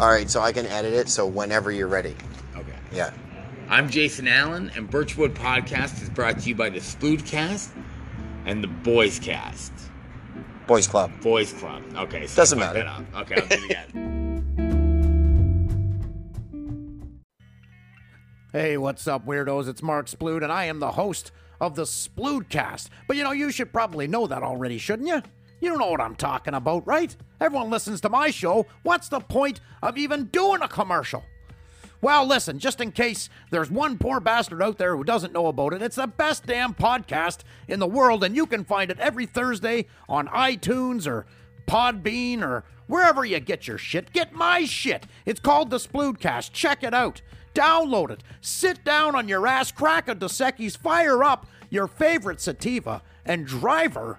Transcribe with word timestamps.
All 0.00 0.08
right, 0.08 0.30
so 0.30 0.40
I 0.40 0.50
can 0.52 0.64
edit 0.64 0.94
it. 0.94 1.08
So 1.10 1.26
whenever 1.26 1.70
you're 1.70 1.86
ready. 1.86 2.16
Okay. 2.56 2.72
Yeah. 2.90 3.12
I'm 3.68 3.90
Jason 3.90 4.26
Allen, 4.26 4.72
and 4.74 4.88
Birchwood 4.90 5.34
Podcast 5.34 6.02
is 6.02 6.08
brought 6.08 6.38
to 6.40 6.48
you 6.48 6.54
by 6.54 6.70
the 6.70 6.78
Sploodcast 6.80 7.68
and 8.46 8.64
the 8.64 8.68
Boys 8.68 9.18
Cast. 9.18 9.72
Boys 10.66 10.86
Club. 10.86 11.12
Boys 11.20 11.52
Club. 11.52 11.82
Okay. 11.94 12.26
So 12.26 12.36
Doesn't 12.40 12.58
matter. 12.58 12.78
that 12.78 12.86
up. 12.86 13.04
Okay, 13.14 13.34
I'll 13.42 13.46
do 13.46 13.54
it 13.56 13.64
again. 13.64 14.06
Hey, 18.52 18.76
what's 18.76 19.06
up, 19.06 19.26
weirdos? 19.26 19.68
It's 19.68 19.80
Mark 19.80 20.06
Splood, 20.06 20.42
and 20.42 20.50
I 20.50 20.64
am 20.64 20.80
the 20.80 20.90
host 20.90 21.30
of 21.60 21.76
the 21.76 21.84
Sploodcast. 21.84 22.88
But 23.06 23.16
you 23.16 23.22
know, 23.22 23.30
you 23.30 23.52
should 23.52 23.72
probably 23.72 24.08
know 24.08 24.26
that 24.26 24.42
already, 24.42 24.76
shouldn't 24.76 25.06
you? 25.08 25.22
You 25.60 25.76
know 25.76 25.90
what 25.90 26.00
I'm 26.00 26.16
talking 26.16 26.54
about, 26.54 26.86
right? 26.86 27.14
Everyone 27.40 27.70
listens 27.70 28.00
to 28.00 28.08
my 28.08 28.30
show. 28.30 28.66
What's 28.82 29.08
the 29.08 29.20
point 29.20 29.60
of 29.82 29.98
even 29.98 30.26
doing 30.26 30.62
a 30.62 30.68
commercial? 30.68 31.24
Well, 32.02 32.26
listen, 32.26 32.58
just 32.58 32.80
in 32.80 32.92
case 32.92 33.28
there's 33.50 33.70
one 33.70 33.98
poor 33.98 34.20
bastard 34.20 34.62
out 34.62 34.78
there 34.78 34.96
who 34.96 35.04
doesn't 35.04 35.34
know 35.34 35.48
about 35.48 35.74
it, 35.74 35.82
it's 35.82 35.96
the 35.96 36.06
best 36.06 36.46
damn 36.46 36.72
podcast 36.72 37.40
in 37.68 37.78
the 37.78 37.86
world, 37.86 38.24
and 38.24 38.34
you 38.34 38.46
can 38.46 38.64
find 38.64 38.90
it 38.90 38.98
every 38.98 39.26
Thursday 39.26 39.86
on 40.08 40.28
iTunes 40.28 41.06
or 41.06 41.26
Podbean 41.66 42.42
or 42.42 42.64
wherever 42.86 43.22
you 43.22 43.38
get 43.38 43.68
your 43.68 43.76
shit. 43.76 44.14
Get 44.14 44.32
my 44.32 44.64
shit. 44.64 45.04
It's 45.26 45.40
called 45.40 45.68
the 45.68 45.76
Sploodcast. 45.76 46.52
Check 46.52 46.82
it 46.82 46.94
out. 46.94 47.20
Download 47.54 48.10
it. 48.10 48.22
Sit 48.40 48.82
down 48.82 49.14
on 49.14 49.28
your 49.28 49.46
ass, 49.46 49.70
crack 49.70 50.08
a 50.08 50.14
Dos 50.14 50.38
Equis, 50.38 50.78
fire 50.78 51.22
up 51.22 51.46
your 51.68 51.86
favorite 51.86 52.40
sativa, 52.40 53.02
and 53.26 53.46
driver 53.46 54.18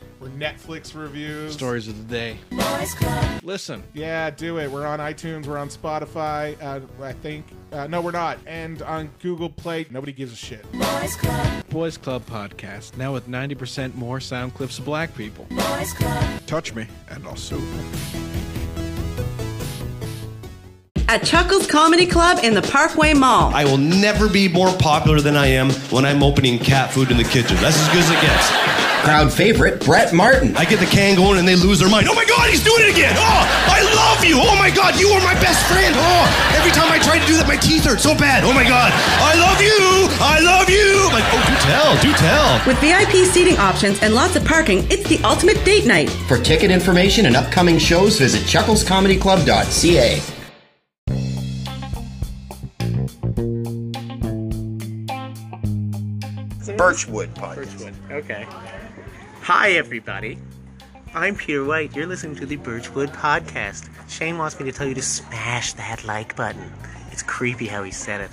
We're 0.21 0.29
Netflix 0.29 0.93
reviews. 0.95 1.53
Stories 1.53 1.87
of 1.87 1.97
the 2.07 2.13
day. 2.13 2.37
Listen, 3.41 3.83
Yeah, 3.95 4.29
do 4.29 4.59
it. 4.59 4.69
We're 4.69 4.85
on 4.85 4.99
iTunes. 4.99 5.47
We're 5.47 5.57
on 5.57 5.69
Spotify. 5.69 6.55
Uh, 6.61 6.81
I 7.03 7.11
think. 7.11 7.47
Uh, 7.71 7.87
no, 7.87 8.01
we're 8.01 8.11
not. 8.11 8.37
And 8.45 8.83
on 8.83 9.09
Google 9.19 9.49
Play. 9.49 9.87
Nobody 9.89 10.11
gives 10.11 10.31
a 10.31 10.35
shit. 10.35 10.71
Boys 10.73 11.15
Club 11.15 11.69
Boys 11.69 11.97
Club 11.97 12.23
podcast 12.27 12.97
now 12.97 13.11
with 13.11 13.27
90% 13.27 13.95
more 13.95 14.19
sound 14.19 14.53
clips 14.53 14.77
of 14.77 14.85
black 14.85 15.15
people. 15.15 15.47
Boys 15.49 15.91
Club. 15.93 16.45
Touch 16.45 16.75
me, 16.75 16.85
and 17.09 17.25
I'll 17.25 17.35
sue. 17.35 17.59
At 21.07 21.25
Chuckles 21.25 21.65
Comedy 21.65 22.05
Club 22.05 22.43
in 22.43 22.53
the 22.53 22.61
Parkway 22.61 23.15
Mall. 23.15 23.51
I 23.55 23.65
will 23.65 23.79
never 23.79 24.29
be 24.29 24.47
more 24.47 24.71
popular 24.77 25.19
than 25.19 25.35
I 25.35 25.47
am 25.47 25.71
when 25.89 26.05
I'm 26.05 26.21
opening 26.21 26.59
cat 26.59 26.91
food 26.93 27.09
in 27.09 27.17
the 27.17 27.23
kitchen. 27.23 27.57
That's 27.57 27.79
as 27.79 27.87
good 27.87 28.03
as 28.03 28.09
it 28.11 28.21
gets. 28.21 28.80
Crowd 29.01 29.33
favorite, 29.33 29.83
Brett 29.83 30.13
Martin. 30.13 30.55
I 30.55 30.63
get 30.63 30.79
the 30.79 30.85
can 30.85 31.15
going 31.15 31.39
and 31.39 31.47
they 31.47 31.55
lose 31.55 31.79
their 31.79 31.89
mind. 31.89 32.07
Oh 32.07 32.13
my 32.13 32.25
god, 32.25 32.51
he's 32.51 32.63
doing 32.63 32.85
it 32.85 32.93
again! 32.93 33.15
Oh, 33.17 33.41
I 33.65 33.81
love 33.81 34.23
you! 34.23 34.37
Oh 34.37 34.55
my 34.57 34.69
god, 34.69 34.99
you 34.99 35.09
are 35.09 35.21
my 35.21 35.33
best 35.41 35.65
friend! 35.65 35.95
Oh, 35.97 36.53
every 36.55 36.69
time 36.69 36.91
I 36.91 36.99
try 36.99 37.17
to 37.17 37.25
do 37.25 37.35
that, 37.37 37.47
my 37.47 37.57
teeth 37.57 37.85
hurt 37.85 37.99
so 37.99 38.13
bad. 38.13 38.43
Oh 38.43 38.53
my 38.53 38.61
god, 38.61 38.93
I 38.93 39.33
love 39.41 39.57
you! 39.59 40.05
I 40.21 40.39
love 40.39 40.69
you! 40.69 41.09
I'm 41.09 41.17
like, 41.17 41.25
oh, 41.33 41.41
do 41.49 41.55
tell, 41.65 41.97
do 41.97 42.13
tell. 42.13 42.61
With 42.67 42.77
VIP 42.77 43.25
seating 43.25 43.57
options 43.57 43.99
and 44.03 44.13
lots 44.13 44.35
of 44.35 44.45
parking, 44.45 44.85
it's 44.91 45.09
the 45.09 45.17
ultimate 45.23 45.57
date 45.65 45.87
night. 45.87 46.11
For 46.29 46.37
ticket 46.37 46.69
information 46.69 47.25
and 47.25 47.35
upcoming 47.35 47.79
shows, 47.79 48.19
visit 48.19 48.41
chucklescomedyclub.ca. 48.43 50.21
Birchwood 56.77 57.33
podcast. 57.35 57.93
Okay. 58.11 58.47
Hi, 59.45 59.71
everybody. 59.71 60.37
I'm 61.15 61.35
Peter 61.35 61.65
White. 61.65 61.95
You're 61.95 62.05
listening 62.05 62.35
to 62.35 62.45
the 62.45 62.57
Birchwood 62.57 63.09
Podcast. 63.09 63.89
Shane 64.07 64.37
wants 64.37 64.59
me 64.59 64.67
to 64.67 64.71
tell 64.71 64.85
you 64.85 64.93
to 64.93 65.01
smash 65.01 65.73
that 65.73 66.05
like 66.05 66.35
button. 66.35 66.71
It's 67.11 67.23
creepy 67.23 67.65
how 67.65 67.81
he 67.81 67.89
said 67.89 68.29
it. 68.29 68.31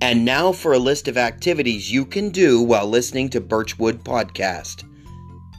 And 0.00 0.24
now 0.24 0.52
for 0.52 0.72
a 0.72 0.78
list 0.78 1.06
of 1.06 1.18
activities 1.18 1.92
you 1.92 2.06
can 2.06 2.30
do 2.30 2.62
while 2.62 2.86
listening 2.86 3.28
to 3.28 3.42
Birchwood 3.42 4.02
Podcast 4.02 4.84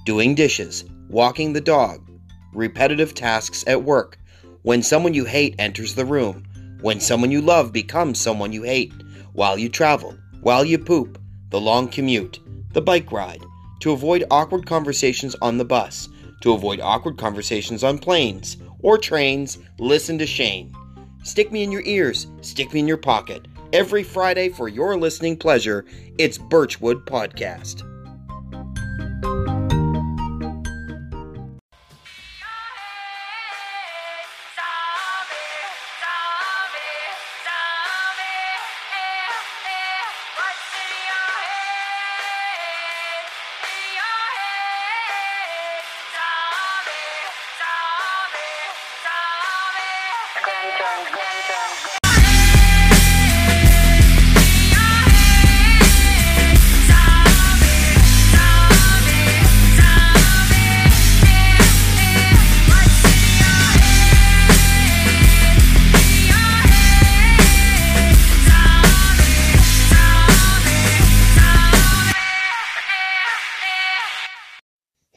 doing 0.06 0.34
dishes, 0.34 0.86
walking 1.08 1.54
the 1.54 1.62
dog, 1.62 2.10
repetitive 2.52 3.14
tasks 3.14 3.64
at 3.68 3.84
work, 3.84 4.18
when 4.64 4.84
someone 4.84 5.14
you 5.14 5.26
hate 5.26 5.56
enters 5.60 5.96
the 5.96 6.06
room, 6.06 6.44
when 6.82 7.00
someone 7.00 7.32
you 7.32 7.42
love 7.42 7.72
becomes 7.72 8.20
someone 8.20 8.52
you 8.52 8.64
hate, 8.64 8.94
while 9.34 9.58
you 9.58 9.70
travel, 9.70 10.16
while 10.42 10.66
you 10.66 10.78
poop, 10.78 11.20
the 11.50 11.60
long 11.60 11.88
commute, 11.88 12.40
the 12.74 12.82
bike 12.82 13.12
ride, 13.12 13.44
to 13.80 13.92
avoid 13.92 14.24
awkward 14.32 14.66
conversations 14.66 15.36
on 15.42 15.58
the 15.58 15.66
bus, 15.66 16.10
to 16.42 16.54
avoid 16.54 16.80
awkward 16.80 17.18
conversations 17.18 17.84
on 17.84 17.98
planes 17.98 18.58
or 18.80 18.98
trains, 18.98 19.58
listen 19.80 20.18
to 20.18 20.26
Shane. 20.26 20.74
Stick 21.24 21.52
me 21.52 21.64
in 21.64 21.72
your 21.72 21.84
ears, 21.86 22.28
stick 22.42 22.74
me 22.74 22.80
in 22.80 22.88
your 22.88 22.98
pocket. 22.98 23.48
Every 23.74 24.04
Friday 24.04 24.50
for 24.50 24.68
your 24.68 24.98
listening 24.98 25.38
pleasure, 25.38 25.86
it's 26.18 26.38
Birchwood 26.38 27.06
Podcast. 27.06 27.91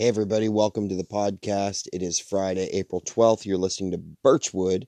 Hey, 0.05 0.09
everybody, 0.09 0.51
welcome 0.51 0.91
to 0.91 0.97
the 0.97 1.03
podcast. 1.03 1.89
It 1.91 2.03
is 2.03 2.19
Friday, 2.19 2.69
April 2.75 3.01
12th. 3.01 3.47
You're 3.47 3.57
listening 3.57 3.93
to 3.93 3.97
Birchwood. 3.97 4.87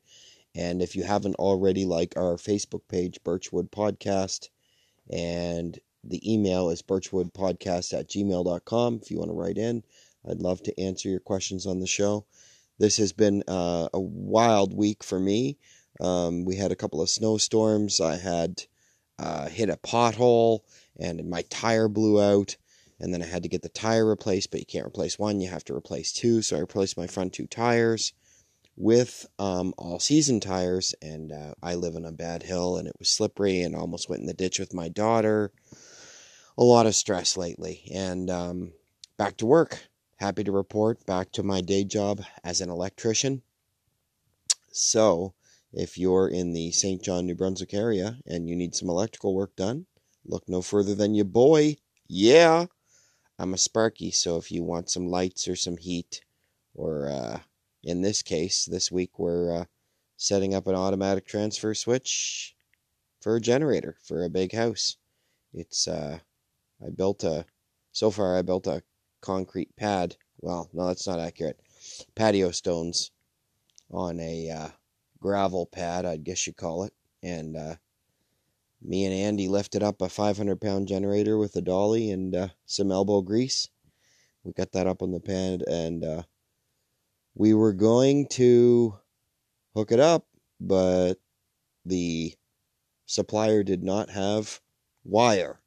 And 0.55 0.83
if 0.83 0.95
you 0.95 1.05
haven't 1.05 1.37
already, 1.37 1.87
like 1.87 2.13
our 2.19 2.37
Facebook 2.37 2.83
page, 2.87 3.25
Birchwood 3.25 3.73
Podcast. 3.73 4.51
And 5.11 5.81
the 6.05 6.21
email 6.31 6.69
is 6.69 6.83
birchwoodpodcast 6.83 7.99
at 7.99 8.11
gmail.com 8.11 9.01
if 9.03 9.11
you 9.11 9.17
want 9.17 9.31
to 9.31 9.35
write 9.35 9.57
in. 9.57 9.85
I'd 10.29 10.43
love 10.43 10.63
to 10.65 10.79
answer 10.79 11.09
your 11.09 11.21
questions 11.21 11.67
on 11.67 11.81
the 11.81 11.87
show. 11.87 12.27
This 12.79 12.99
has 12.99 13.15
been 13.15 13.43
uh, 13.49 13.89
a 13.95 13.99
wild 13.99 14.77
week 14.77 15.03
for 15.03 15.19
me. 15.19 15.57
Um, 15.99 16.45
we 16.45 16.57
had 16.57 16.73
a 16.73 16.77
couple 16.77 17.01
of 17.01 17.09
snowstorms. 17.09 18.03
I 18.03 18.19
had 18.19 18.65
uh, 19.19 19.49
hit 19.49 19.71
a 19.71 19.79
pothole 19.79 20.61
and 21.01 21.31
my 21.31 21.41
tire 21.49 21.89
blew 21.89 22.21
out 22.21 22.57
and 22.99 23.13
then 23.13 23.23
I 23.23 23.27
had 23.27 23.43
to 23.43 23.49
get 23.49 23.63
the 23.63 23.69
tire 23.69 24.07
replaced, 24.07 24.51
but 24.51 24.61
you 24.61 24.67
can't 24.67 24.87
replace 24.87 25.19
one, 25.19 25.41
you 25.41 25.49
have 25.49 25.65
to 25.65 25.75
replace 25.75 26.13
two. 26.13 26.43
So 26.43 26.57
I 26.57 26.61
replaced 26.61 26.97
my 26.97 27.07
front 27.07 27.33
two 27.33 27.47
tires 27.47 28.13
with 28.77 29.27
um, 29.39 29.75
all 29.79 29.99
season 29.99 30.41
tires, 30.41 30.95
and 31.01 31.33
uh, 31.33 31.55
I 31.63 31.75
live 31.75 31.97
on 31.97 32.05
a 32.05 32.13
bad 32.13 32.43
hill 32.43 32.77
and 32.77 32.87
it 32.87 32.97
was 32.99 33.09
slippery 33.09 33.63
and 33.63 33.75
almost 33.75 34.09
went 34.09 34.21
in 34.21 34.27
the 34.27 34.35
ditch 34.35 34.59
with 34.59 34.75
my 34.75 34.89
daughter. 34.89 35.53
A 36.59 36.65
lot 36.65 36.87
of 36.87 36.95
stress 36.95 37.37
lately, 37.37 37.83
and 37.93 38.31
um, 38.31 38.73
back 39.19 39.37
to 39.39 39.47
work. 39.47 39.79
Happy 40.17 40.43
to 40.45 40.53
report 40.53 41.05
back 41.05 41.31
to 41.33 41.43
my 41.43 41.61
day 41.61 41.85
job 41.85 42.23
as 42.43 42.63
an 42.63 42.71
electrician. 42.71 43.43
So, 44.73 45.35
if 45.73 45.99
you're 45.99 46.29
in 46.29 46.55
the 46.55 46.71
Saint 46.71 47.03
John, 47.03 47.27
New 47.27 47.35
Brunswick 47.35 47.75
area 47.75 48.19
and 48.27 48.49
you 48.49 48.57
need 48.57 48.75
some 48.75 48.89
electrical 48.89 49.35
work 49.35 49.55
done, 49.57 49.85
look 50.25 50.49
no 50.49 50.63
further 50.63 50.95
than 50.95 51.15
your 51.15 51.27
boy. 51.27 51.77
Yeah. 52.09 52.67
I'm 53.39 53.53
a 53.53 53.59
Sparky, 53.59 54.11
so 54.11 54.39
if 54.39 54.51
you 54.51 54.63
want 54.63 54.89
some 54.89 55.09
lights 55.09 55.47
or 55.47 55.57
some 55.57 55.77
heat, 55.77 56.23
or 56.75 57.11
uh, 57.11 57.41
in 57.85 58.01
this 58.01 58.23
case, 58.23 58.65
this 58.65 58.91
week 58.91 59.19
we're 59.19 59.55
uh, 59.55 59.65
setting 60.17 60.55
up 60.55 60.67
an 60.67 60.75
automatic 60.75 61.27
transfer 61.27 61.75
switch 61.75 62.57
for 63.21 63.37
a 63.37 63.41
generator 63.41 63.97
for 64.03 64.25
a 64.25 64.31
big 64.31 64.53
house. 64.53 64.97
It's 65.53 65.87
uh, 65.87 66.21
I 66.85 66.91
built 66.91 67.25
a 67.25 67.45
so 67.93 68.11
far 68.11 68.39
I 68.39 68.43
built 68.43 68.67
a 68.67 68.83
concrete 69.21 69.77
pad. 69.77 70.17
Well, 70.41 70.71
no, 70.73 70.87
that's 70.87 71.07
not 71.07 71.21
accurate. 71.21 71.61
Patio 72.15 72.51
stones 72.53 73.11
on 73.91 74.19
a 74.19 74.51
uh, 74.51 74.69
gravel 75.21 75.67
pad, 75.67 76.07
I 76.07 76.17
guess 76.17 76.47
you 76.47 76.55
call 76.55 76.85
it, 76.85 76.95
and 77.23 77.57
uh, 77.57 77.77
me 78.83 79.05
and 79.05 79.15
Andy 79.15 79.49
lifted 79.49 79.83
up 79.83 80.01
a 80.01 80.09
500 80.09 80.61
pound 80.61 80.89
generator 80.89 81.39
with 81.39 81.57
a 81.57 81.63
dolly 81.63 82.11
and 82.11 82.35
uh, 82.35 82.49
some 82.67 82.91
elbow 82.91 83.23
grease. 83.23 83.69
We 84.45 84.53
got 84.53 84.73
that 84.73 84.87
up 84.87 85.03
on 85.03 85.11
the 85.11 85.21
pad, 85.21 85.63
and 85.67 86.05
uh, 86.05 86.23
we 87.35 87.53
were 87.53 87.73
going 87.73 88.29
to 88.29 88.97
hook 89.75 89.91
it 89.91 90.01
up, 90.01 90.27
but 90.61 91.15
the 91.85 92.35
supplier 93.07 93.63
did 93.63 93.83
not 93.83 94.11
have 94.11 94.61
wire, 95.05 95.61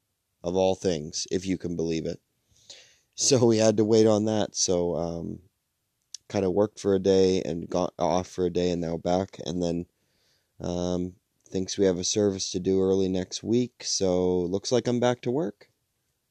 of 0.44 0.56
all 0.56 0.75
things, 0.75 1.27
if 1.29 1.45
you 1.45 1.57
can 1.57 1.75
believe 1.75 2.06
it. 2.06 2.19
So 3.15 3.45
we 3.45 3.57
had 3.57 3.75
to 3.77 3.83
wait 3.83 4.07
on 4.07 4.25
that. 4.25 4.56
So, 4.56 4.95
um, 4.95 5.39
kind 6.29 6.45
of 6.45 6.53
worked 6.53 6.79
for 6.79 6.94
a 6.95 7.00
day 7.00 7.41
and 7.41 7.69
got 7.69 7.94
off 8.00 8.27
for 8.27 8.45
a 8.45 8.50
day 8.50 8.71
and 8.71 8.81
now 8.81 8.95
back. 8.95 9.38
And 9.45 9.61
then 9.61 9.85
um, 10.61 11.13
thinks 11.50 11.78
we 11.78 11.86
have 11.86 11.98
a 11.98 12.04
service 12.04 12.51
to 12.51 12.60
do 12.60 12.81
early 12.81 13.10
next 13.10 13.44
week. 13.44 13.84
So 13.84 14.42
looks 14.42 14.72
like 14.72 14.88
I'm 14.88 15.00
back 15.00 15.22
to 15.22 15.31
work. 15.31 15.69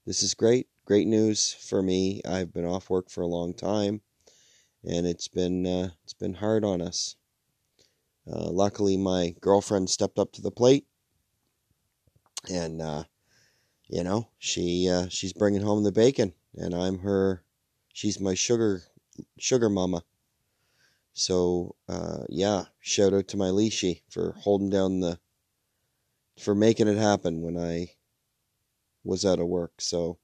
This 0.06 0.22
is 0.22 0.34
great. 0.34 0.68
Great 0.84 1.06
news 1.06 1.52
for 1.52 1.82
me. 1.82 2.22
I've 2.26 2.52
been 2.52 2.64
off 2.64 2.88
work 2.88 3.10
for 3.10 3.20
a 3.20 3.26
long 3.26 3.52
time, 3.52 4.00
and 4.82 5.06
it's 5.06 5.28
been 5.28 5.66
uh, 5.66 5.90
it's 6.02 6.14
been 6.14 6.34
hard 6.34 6.64
on 6.64 6.80
us. 6.80 7.16
Uh, 8.26 8.48
luckily, 8.50 8.96
my 8.96 9.34
girlfriend 9.40 9.90
stepped 9.90 10.18
up 10.18 10.32
to 10.32 10.42
the 10.42 10.50
plate, 10.50 10.86
and 12.50 12.80
uh, 12.80 13.04
you 13.88 14.02
know 14.02 14.28
she 14.38 14.88
uh, 14.88 15.08
she's 15.08 15.34
bringing 15.34 15.62
home 15.62 15.84
the 15.84 15.92
bacon, 15.92 16.32
and 16.54 16.74
I'm 16.74 17.00
her. 17.00 17.42
She's 17.92 18.18
my 18.18 18.32
sugar 18.32 18.84
sugar 19.38 19.68
mama. 19.68 20.04
So 21.14 21.74
uh, 21.88 22.24
yeah, 22.28 22.64
shout 22.80 23.12
out 23.12 23.28
to 23.28 23.36
my 23.36 23.48
Leashy 23.48 24.02
for 24.10 24.32
holding 24.38 24.70
down 24.70 25.00
the 25.00 25.18
for 26.38 26.54
making 26.54 26.88
it 26.88 26.96
happen 26.96 27.42
when 27.42 27.56
I 27.56 27.90
was 29.04 29.24
out 29.24 29.40
of 29.40 29.48
work. 29.48 29.80
So 29.80 30.18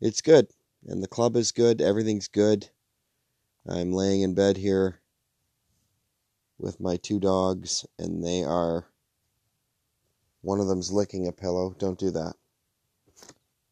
it's 0.00 0.20
good. 0.20 0.48
And 0.86 1.02
the 1.02 1.08
club 1.08 1.36
is 1.36 1.52
good. 1.52 1.80
Everything's 1.80 2.28
good. 2.28 2.70
I'm 3.68 3.92
laying 3.92 4.22
in 4.22 4.34
bed 4.34 4.56
here 4.56 5.00
with 6.58 6.80
my 6.80 6.96
two 6.96 7.20
dogs, 7.20 7.86
and 7.98 8.24
they 8.24 8.42
are. 8.42 8.86
One 10.40 10.58
of 10.58 10.66
them's 10.66 10.90
licking 10.90 11.28
a 11.28 11.32
pillow. 11.32 11.76
Don't 11.78 11.98
do 11.98 12.10
that. 12.10 12.34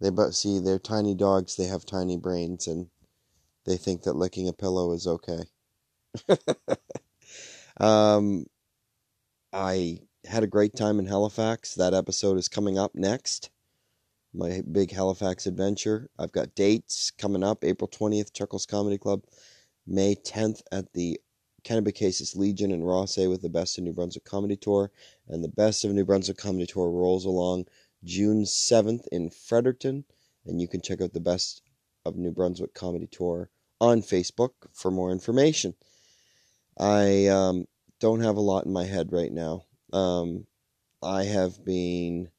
They 0.00 0.10
but 0.10 0.34
see 0.34 0.60
they're 0.60 0.78
tiny 0.78 1.14
dogs. 1.14 1.56
They 1.56 1.66
have 1.66 1.84
tiny 1.84 2.16
brains, 2.16 2.68
and 2.68 2.90
they 3.66 3.76
think 3.76 4.02
that 4.02 4.14
licking 4.14 4.46
a 4.46 4.52
pillow 4.52 4.92
is 4.92 5.06
okay. 5.06 5.44
um, 7.80 8.46
I 9.52 10.00
had 10.24 10.42
a 10.42 10.48
great 10.48 10.76
time 10.76 10.98
in 10.98 11.06
Halifax. 11.06 11.74
That 11.74 11.94
episode 11.94 12.36
is 12.36 12.48
coming 12.48 12.78
up 12.78 12.94
next. 12.94 13.50
My 14.32 14.62
big 14.70 14.92
Halifax 14.92 15.46
adventure. 15.46 16.08
I've 16.18 16.32
got 16.32 16.54
dates 16.54 17.10
coming 17.10 17.42
up 17.42 17.64
April 17.64 17.88
20th, 17.88 18.32
Chuckles 18.32 18.66
Comedy 18.66 18.98
Club, 18.98 19.24
May 19.86 20.14
10th 20.14 20.62
at 20.70 20.92
the 20.92 21.20
Kennebecasis 21.64 22.36
Legion 22.36 22.70
in 22.70 22.82
Rothesay 22.82 23.28
with 23.28 23.42
the 23.42 23.48
Best 23.48 23.76
of 23.76 23.84
New 23.84 23.92
Brunswick 23.92 24.24
Comedy 24.24 24.56
Tour. 24.56 24.92
And 25.28 25.42
the 25.42 25.48
Best 25.48 25.84
of 25.84 25.92
New 25.92 26.04
Brunswick 26.04 26.38
Comedy 26.38 26.66
Tour 26.66 26.90
rolls 26.90 27.24
along 27.24 27.66
June 28.04 28.44
7th 28.44 29.06
in 29.10 29.30
Fredericton. 29.30 30.04
And 30.46 30.60
you 30.60 30.68
can 30.68 30.80
check 30.80 31.00
out 31.00 31.12
the 31.12 31.20
Best 31.20 31.62
of 32.04 32.16
New 32.16 32.30
Brunswick 32.30 32.72
Comedy 32.72 33.08
Tour 33.10 33.50
on 33.80 34.00
Facebook 34.00 34.50
for 34.72 34.90
more 34.90 35.10
information. 35.10 35.74
I 36.78 37.26
um, 37.26 37.66
don't 37.98 38.20
have 38.20 38.36
a 38.36 38.40
lot 38.40 38.66
in 38.66 38.72
my 38.72 38.84
head 38.84 39.12
right 39.12 39.32
now. 39.32 39.64
Um, 39.92 40.46
I 41.02 41.24
have 41.24 41.64
been 41.64 42.30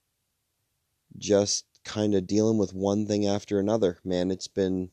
just 1.17 1.65
kind 1.83 2.15
of 2.15 2.27
dealing 2.27 2.57
with 2.57 2.73
one 2.73 3.05
thing 3.05 3.27
after 3.27 3.59
another. 3.59 3.99
Man, 4.03 4.31
it's 4.31 4.47
been 4.47 4.89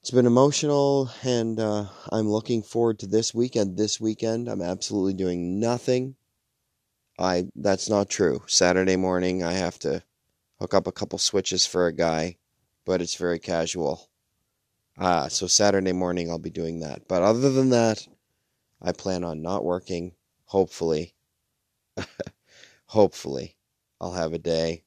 it's 0.00 0.10
been 0.10 0.26
emotional, 0.26 1.10
and 1.22 1.60
uh, 1.60 1.86
I'm 2.10 2.28
looking 2.28 2.62
forward 2.62 2.98
to 3.00 3.06
this 3.06 3.34
weekend. 3.34 3.76
This 3.76 4.00
weekend, 4.00 4.48
I'm 4.48 4.62
absolutely 4.62 5.14
doing 5.14 5.60
nothing. 5.60 6.16
I 7.18 7.48
that's 7.54 7.88
not 7.88 8.08
true. 8.08 8.42
Saturday 8.46 8.96
morning, 8.96 9.42
I 9.44 9.52
have 9.52 9.78
to 9.80 10.02
hook 10.58 10.74
up 10.74 10.86
a 10.86 10.92
couple 10.92 11.18
switches 11.18 11.66
for 11.66 11.86
a 11.86 11.92
guy, 11.92 12.36
but 12.84 13.00
it's 13.00 13.14
very 13.14 13.38
casual. 13.38 14.09
Ah, 15.02 15.28
so 15.28 15.46
Saturday 15.46 15.92
morning 15.92 16.30
I'll 16.30 16.38
be 16.38 16.50
doing 16.50 16.80
that. 16.80 17.08
But 17.08 17.22
other 17.22 17.50
than 17.50 17.70
that, 17.70 18.06
I 18.82 18.92
plan 18.92 19.24
on 19.24 19.40
not 19.40 19.64
working. 19.64 20.12
Hopefully, 20.44 21.14
hopefully, 22.86 23.56
I'll 23.98 24.12
have 24.12 24.34
a 24.34 24.38
day 24.38 24.84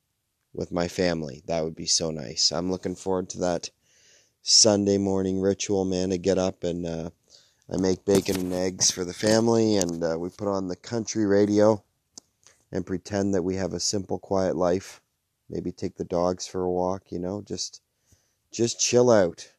with 0.53 0.71
my 0.71 0.87
family. 0.87 1.41
That 1.47 1.63
would 1.63 1.75
be 1.75 1.87
so 1.87 2.11
nice. 2.11 2.51
I'm 2.51 2.69
looking 2.69 2.95
forward 2.95 3.27
to 3.29 3.39
that 3.39 3.71
Sunday 4.43 4.99
morning 4.99 5.41
ritual, 5.41 5.83
man, 5.83 6.11
to 6.11 6.19
get 6.19 6.37
up 6.37 6.63
and 6.63 6.85
uh, 6.85 7.09
I 7.73 7.77
make 7.77 8.05
bacon 8.05 8.37
and 8.37 8.53
eggs 8.53 8.91
for 8.91 9.05
the 9.05 9.13
family, 9.15 9.77
and 9.77 10.03
uh, 10.03 10.17
we 10.19 10.29
put 10.29 10.47
on 10.47 10.67
the 10.67 10.75
country 10.75 11.25
radio 11.25 11.83
and 12.71 12.85
pretend 12.85 13.33
that 13.33 13.43
we 13.43 13.55
have 13.55 13.73
a 13.73 13.79
simple, 13.79 14.19
quiet 14.19 14.55
life. 14.55 15.01
Maybe 15.49 15.71
take 15.71 15.95
the 15.95 16.05
dogs 16.05 16.45
for 16.45 16.63
a 16.63 16.71
walk, 16.71 17.11
you 17.11 17.19
know, 17.19 17.41
just 17.41 17.81
just 18.51 18.79
chill 18.79 19.09
out. 19.09 19.52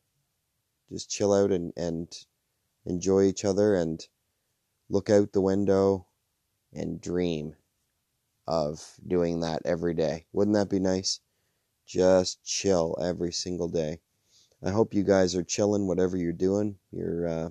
Just 0.95 1.11
chill 1.11 1.33
out 1.33 1.51
and, 1.51 1.73
and 1.77 2.07
enjoy 2.87 3.25
each 3.25 3.45
other 3.45 3.75
and 3.75 4.07
look 4.89 5.11
out 5.11 5.33
the 5.33 5.41
window 5.41 6.07
and 6.73 7.01
dream 7.01 7.57
of 8.47 8.95
doing 9.05 9.41
that 9.41 9.63
every 9.65 9.95
day. 9.95 10.27
Wouldn't 10.33 10.55
that 10.55 10.71
be 10.71 10.79
nice? 10.79 11.19
Just 11.85 12.45
chill 12.45 12.97
every 13.03 13.33
single 13.33 13.67
day. 13.67 14.03
I 14.63 14.71
hope 14.71 14.95
you 14.95 15.03
guys 15.03 15.35
are 15.35 15.43
chilling 15.43 15.89
whatever 15.89 16.17
you're 16.17 16.33
doing. 16.33 16.79
You're 16.93 17.27
uh, 17.27 17.51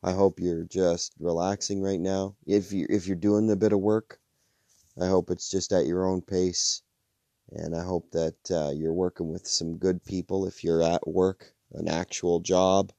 I 0.00 0.12
hope 0.12 0.38
you're 0.38 0.62
just 0.62 1.14
relaxing 1.18 1.82
right 1.82 2.00
now. 2.00 2.36
If 2.46 2.72
you 2.72 2.86
if 2.88 3.08
you're 3.08 3.16
doing 3.16 3.50
a 3.50 3.56
bit 3.56 3.72
of 3.72 3.80
work, 3.80 4.20
I 5.00 5.08
hope 5.08 5.30
it's 5.30 5.50
just 5.50 5.72
at 5.72 5.86
your 5.86 6.06
own 6.06 6.22
pace. 6.22 6.82
And 7.50 7.74
I 7.74 7.82
hope 7.82 8.12
that 8.12 8.50
uh, 8.52 8.70
you're 8.70 8.94
working 8.94 9.32
with 9.32 9.48
some 9.48 9.78
good 9.78 10.04
people 10.04 10.46
if 10.46 10.62
you're 10.62 10.84
at 10.84 11.08
work, 11.08 11.51
an 11.74 11.88
actual 11.88 12.40
job. 12.40 12.92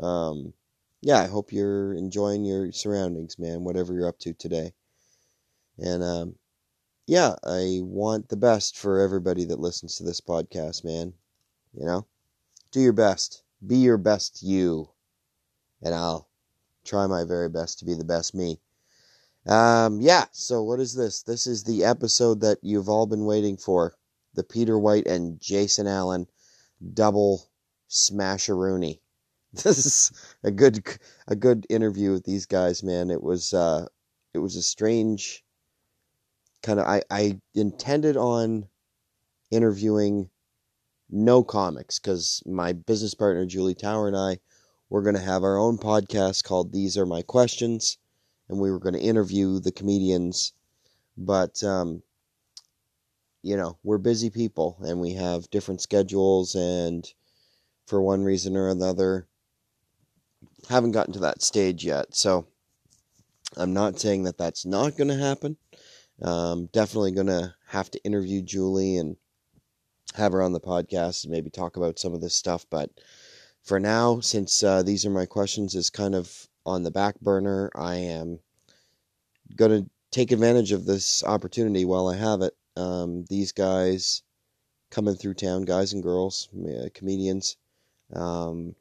Um, 0.00 0.52
yeah, 1.00 1.20
I 1.20 1.26
hope 1.26 1.52
you're 1.52 1.94
enjoying 1.94 2.44
your 2.44 2.72
surroundings, 2.72 3.38
man, 3.38 3.64
whatever 3.64 3.92
you're 3.92 4.08
up 4.08 4.18
to 4.20 4.32
today. 4.32 4.72
And 5.78 6.02
um, 6.02 6.34
yeah, 7.06 7.34
I 7.44 7.80
want 7.82 8.28
the 8.28 8.36
best 8.36 8.78
for 8.78 9.00
everybody 9.00 9.44
that 9.44 9.60
listens 9.60 9.96
to 9.96 10.04
this 10.04 10.20
podcast, 10.20 10.84
man. 10.84 11.12
You 11.74 11.84
know, 11.86 12.06
do 12.70 12.80
your 12.80 12.92
best, 12.92 13.42
be 13.66 13.76
your 13.76 13.98
best 13.98 14.42
you, 14.42 14.88
and 15.82 15.94
I'll 15.94 16.28
try 16.84 17.06
my 17.06 17.24
very 17.24 17.48
best 17.48 17.78
to 17.80 17.84
be 17.84 17.94
the 17.94 18.04
best 18.04 18.34
me. 18.34 18.60
Um, 19.46 20.00
yeah, 20.00 20.24
so 20.32 20.62
what 20.62 20.80
is 20.80 20.94
this? 20.94 21.22
This 21.22 21.46
is 21.46 21.64
the 21.64 21.84
episode 21.84 22.40
that 22.40 22.58
you've 22.62 22.88
all 22.88 23.06
been 23.06 23.26
waiting 23.26 23.56
for 23.56 23.94
the 24.34 24.44
Peter 24.44 24.78
White 24.78 25.06
and 25.06 25.38
Jason 25.40 25.86
Allen 25.86 26.26
double 26.94 27.46
smasheroonie. 27.94 29.00
This 29.52 29.86
is 29.86 30.12
a 30.42 30.50
good 30.50 30.84
a 31.28 31.36
good 31.36 31.64
interview 31.70 32.10
with 32.10 32.24
these 32.24 32.44
guys, 32.44 32.82
man. 32.82 33.08
It 33.10 33.22
was 33.22 33.54
uh 33.54 33.86
it 34.32 34.38
was 34.38 34.56
a 34.56 34.62
strange 34.62 35.44
kind 36.62 36.80
of 36.80 36.86
I 36.86 37.02
I 37.08 37.40
intended 37.54 38.16
on 38.16 38.66
interviewing 39.52 40.28
no 41.08 41.44
comics 41.44 42.00
cuz 42.00 42.42
my 42.44 42.72
business 42.72 43.14
partner 43.14 43.46
Julie 43.46 43.76
Tower 43.76 44.08
and 44.08 44.16
I 44.16 44.40
were 44.90 45.02
going 45.02 45.14
to 45.14 45.20
have 45.20 45.44
our 45.44 45.56
own 45.56 45.78
podcast 45.78 46.42
called 46.42 46.72
These 46.72 46.98
Are 46.98 47.06
My 47.06 47.22
Questions 47.22 47.98
and 48.48 48.58
we 48.58 48.72
were 48.72 48.80
going 48.80 48.94
to 48.94 49.00
interview 49.00 49.60
the 49.60 49.72
comedians 49.72 50.52
but 51.16 51.62
um 51.62 52.02
you 53.44 53.56
know, 53.58 53.76
we're 53.84 53.98
busy 53.98 54.30
people 54.30 54.78
and 54.80 55.00
we 55.00 55.12
have 55.12 55.50
different 55.50 55.82
schedules 55.82 56.54
and 56.54 57.12
for 57.86 58.00
one 58.00 58.24
reason 58.24 58.56
or 58.56 58.68
another 58.68 59.26
haven't 60.68 60.92
gotten 60.92 61.12
to 61.12 61.20
that 61.20 61.42
stage 61.42 61.84
yet. 61.84 62.14
So 62.14 62.46
I'm 63.56 63.72
not 63.72 64.00
saying 64.00 64.24
that 64.24 64.38
that's 64.38 64.64
not 64.64 64.96
going 64.96 65.08
to 65.08 65.16
happen. 65.16 65.56
Um, 66.22 66.66
definitely 66.72 67.12
going 67.12 67.26
to 67.26 67.54
have 67.68 67.90
to 67.90 68.04
interview 68.04 68.42
Julie 68.42 68.96
and 68.96 69.16
have 70.14 70.32
her 70.32 70.42
on 70.42 70.52
the 70.52 70.60
podcast 70.60 71.24
and 71.24 71.32
maybe 71.32 71.50
talk 71.50 71.76
about 71.76 71.98
some 71.98 72.14
of 72.14 72.20
this 72.20 72.34
stuff. 72.34 72.66
But 72.70 72.90
for 73.62 73.80
now, 73.80 74.20
since 74.20 74.62
uh, 74.62 74.82
these 74.82 75.04
are 75.04 75.10
my 75.10 75.26
questions, 75.26 75.74
is 75.74 75.90
kind 75.90 76.14
of 76.14 76.48
on 76.64 76.82
the 76.82 76.90
back 76.90 77.20
burner, 77.20 77.70
I 77.74 77.96
am 77.96 78.38
going 79.56 79.84
to 79.84 79.90
take 80.10 80.32
advantage 80.32 80.72
of 80.72 80.86
this 80.86 81.24
opportunity 81.24 81.84
while 81.84 82.08
I 82.08 82.16
have 82.16 82.42
it. 82.42 82.54
Um, 82.76 83.24
these 83.28 83.52
guys 83.52 84.22
coming 84.90 85.16
through 85.16 85.34
town, 85.34 85.62
guys 85.62 85.92
and 85.92 86.02
girls, 86.02 86.48
uh, 86.54 86.88
comedians, 86.94 87.56
um, 88.14 88.74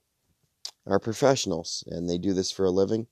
are 0.86 1.00
professionals 1.00 1.84
and 1.88 2.10
they 2.10 2.18
do 2.18 2.34
this 2.34 2.52
for 2.52 2.66
a 2.66 2.72
living. 2.72 3.08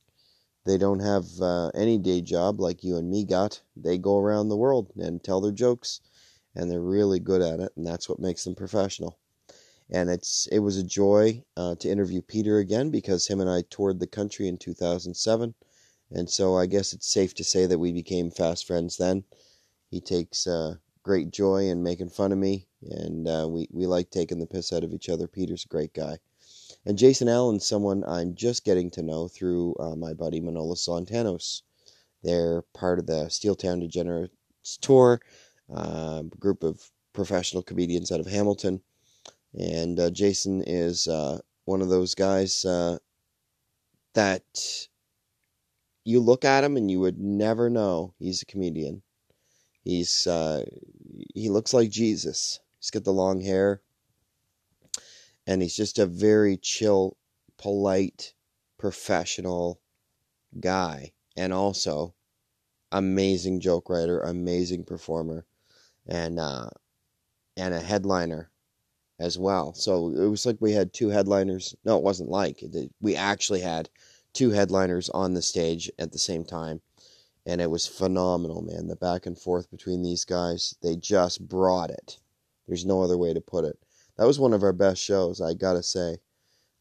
They 0.66 0.78
don't 0.78 1.00
have 1.00 1.26
uh, 1.42 1.70
any 1.70 1.98
day 1.98 2.22
job 2.22 2.60
like 2.60 2.84
you 2.84 2.96
and 2.96 3.10
me 3.10 3.26
got. 3.26 3.62
They 3.76 3.98
go 3.98 4.20
around 4.20 4.50
the 4.50 4.58
world 4.58 4.92
and 4.96 5.24
tell 5.24 5.42
their 5.42 5.52
jokes, 5.52 6.02
and 6.54 6.70
they're 6.70 6.80
really 6.80 7.20
good 7.20 7.42
at 7.42 7.60
it, 7.60 7.72
and 7.76 7.86
that's 7.86 8.08
what 8.08 8.20
makes 8.20 8.44
them 8.44 8.54
professional. 8.54 9.18
And 9.90 10.10
it's 10.10 10.48
it 10.52 10.60
was 10.60 10.78
a 10.78 10.84
joy 10.84 11.44
uh, 11.58 11.76
to 11.76 11.90
interview 11.90 12.22
Peter 12.22 12.60
again 12.60 12.92
because 12.92 13.28
him 13.28 13.42
and 13.42 13.50
I 13.50 13.64
toured 13.64 14.00
the 14.00 14.08
country 14.08 14.48
in 14.48 14.58
2007, 14.58 15.56
and 16.12 16.30
so 16.30 16.56
I 16.56 16.68
guess 16.68 16.94
it's 16.94 17.12
safe 17.12 17.34
to 17.36 17.44
say 17.44 17.66
that 17.66 17.80
we 17.80 17.92
became 17.92 18.30
fast 18.30 18.68
friends 18.68 18.98
then. 18.98 19.24
He 19.90 20.00
takes 20.00 20.46
uh, 20.46 20.76
great 21.04 21.32
joy 21.32 21.70
in 21.70 21.84
making 21.84 22.10
fun 22.10 22.32
of 22.32 22.38
me, 22.38 22.68
and 22.82 23.28
uh, 23.28 23.48
we 23.50 23.68
we 23.72 23.86
like 23.86 24.10
taking 24.10 24.40
the 24.40 24.48
piss 24.48 24.72
out 24.74 24.84
of 24.84 24.94
each 24.94 25.10
other. 25.10 25.28
Peter's 25.28 25.66
a 25.66 25.70
great 25.70 25.94
guy. 25.94 26.20
And 26.86 26.98
Jason 26.98 27.28
Allen's 27.28 27.66
someone 27.66 28.04
I'm 28.06 28.34
just 28.34 28.64
getting 28.64 28.90
to 28.92 29.04
know 29.04 29.28
through 29.28 29.76
uh, 29.80 29.96
my 29.96 30.14
buddy 30.14 30.42
Manolis 30.42 30.88
Santanos. 30.88 31.62
They're 32.24 32.64
part 32.74 33.00
of 33.00 33.08
the 33.08 33.26
Steeltown 33.26 33.82
Degenerates 33.82 34.78
Tour, 34.80 35.22
uh, 35.74 36.24
group 36.40 36.64
of 36.64 36.92
professional 37.14 37.64
comedians 37.64 38.12
out 38.12 38.20
of 38.20 38.26
Hamilton. 38.28 38.82
And 39.54 40.00
uh, 40.00 40.10
Jason 40.12 40.64
is 40.66 41.08
uh, 41.08 41.40
one 41.66 41.82
of 41.82 41.90
those 41.90 42.16
guys 42.16 42.64
uh, 42.66 42.98
that 44.14 44.88
you 46.04 46.20
look 46.20 46.46
at 46.46 46.64
him 46.64 46.78
and 46.78 46.90
you 46.90 47.00
would 47.00 47.20
never 47.20 47.70
know 47.70 48.14
he's 48.18 48.42
a 48.42 48.46
comedian. 48.46 49.02
He's 49.84 50.28
uh, 50.28 50.66
he 51.34 51.50
looks 51.50 51.74
like 51.74 51.90
Jesus. 51.90 52.60
He's 52.80 52.92
got 52.92 53.04
the 53.04 53.14
long 53.14 53.42
hair, 53.42 53.82
and 55.48 55.62
he's 55.62 55.76
just 55.76 56.00
a 56.00 56.06
very 56.06 56.58
chill, 56.58 57.18
polite, 57.58 58.34
professional 58.78 59.80
guy, 60.60 61.14
and 61.36 61.54
also 61.54 62.14
amazing 62.92 63.60
joke 63.60 63.90
writer, 63.90 64.20
amazing 64.20 64.84
performer, 64.84 65.46
and 66.08 66.40
uh, 66.40 66.70
and 67.58 67.74
a 67.74 67.80
headliner 67.80 68.52
as 69.20 69.38
well. 69.38 69.74
So 69.74 70.10
it 70.10 70.28
was 70.28 70.46
like 70.46 70.58
we 70.60 70.74
had 70.74 70.94
two 70.94 71.10
headliners. 71.10 71.76
No, 71.86 71.98
it 71.98 72.04
wasn't 72.04 72.30
like 72.30 72.64
we 73.00 73.16
actually 73.16 73.62
had 73.62 73.90
two 74.34 74.52
headliners 74.52 75.10
on 75.10 75.34
the 75.34 75.42
stage 75.42 75.92
at 76.00 76.12
the 76.12 76.20
same 76.20 76.44
time, 76.44 76.82
and 77.46 77.62
it 77.62 77.70
was 77.70 77.88
phenomenal, 77.88 78.62
man. 78.62 78.88
The 78.88 78.96
back 78.96 79.26
and 79.26 79.38
forth 79.38 79.70
between 79.72 80.04
these 80.04 80.26
guys, 80.26 80.76
they 80.82 80.96
just 80.96 81.48
brought 81.48 81.90
it. 81.90 82.18
There's 82.68 82.86
no 82.86 83.02
other 83.02 83.18
way 83.18 83.34
to 83.34 83.42
put 83.42 83.66
it 83.66 83.78
that 84.22 84.28
was 84.28 84.40
one 84.40 84.54
of 84.54 84.62
our 84.62 84.72
best 84.72 85.02
shows, 85.02 85.42
I 85.42 85.56
gotta 85.56 85.82
say, 85.82 86.18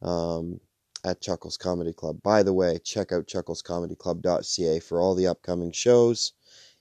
um, 0.02 0.60
at 1.04 1.22
Chuckles 1.22 1.56
Comedy 1.56 1.92
Club. 1.92 2.22
By 2.22 2.42
the 2.42 2.52
way, 2.52 2.78
check 2.84 3.12
out 3.12 3.26
chucklescomedyclub.ca 3.26 4.80
for 4.80 5.00
all 5.00 5.14
the 5.14 5.26
upcoming 5.26 5.72
shows. 5.72 6.32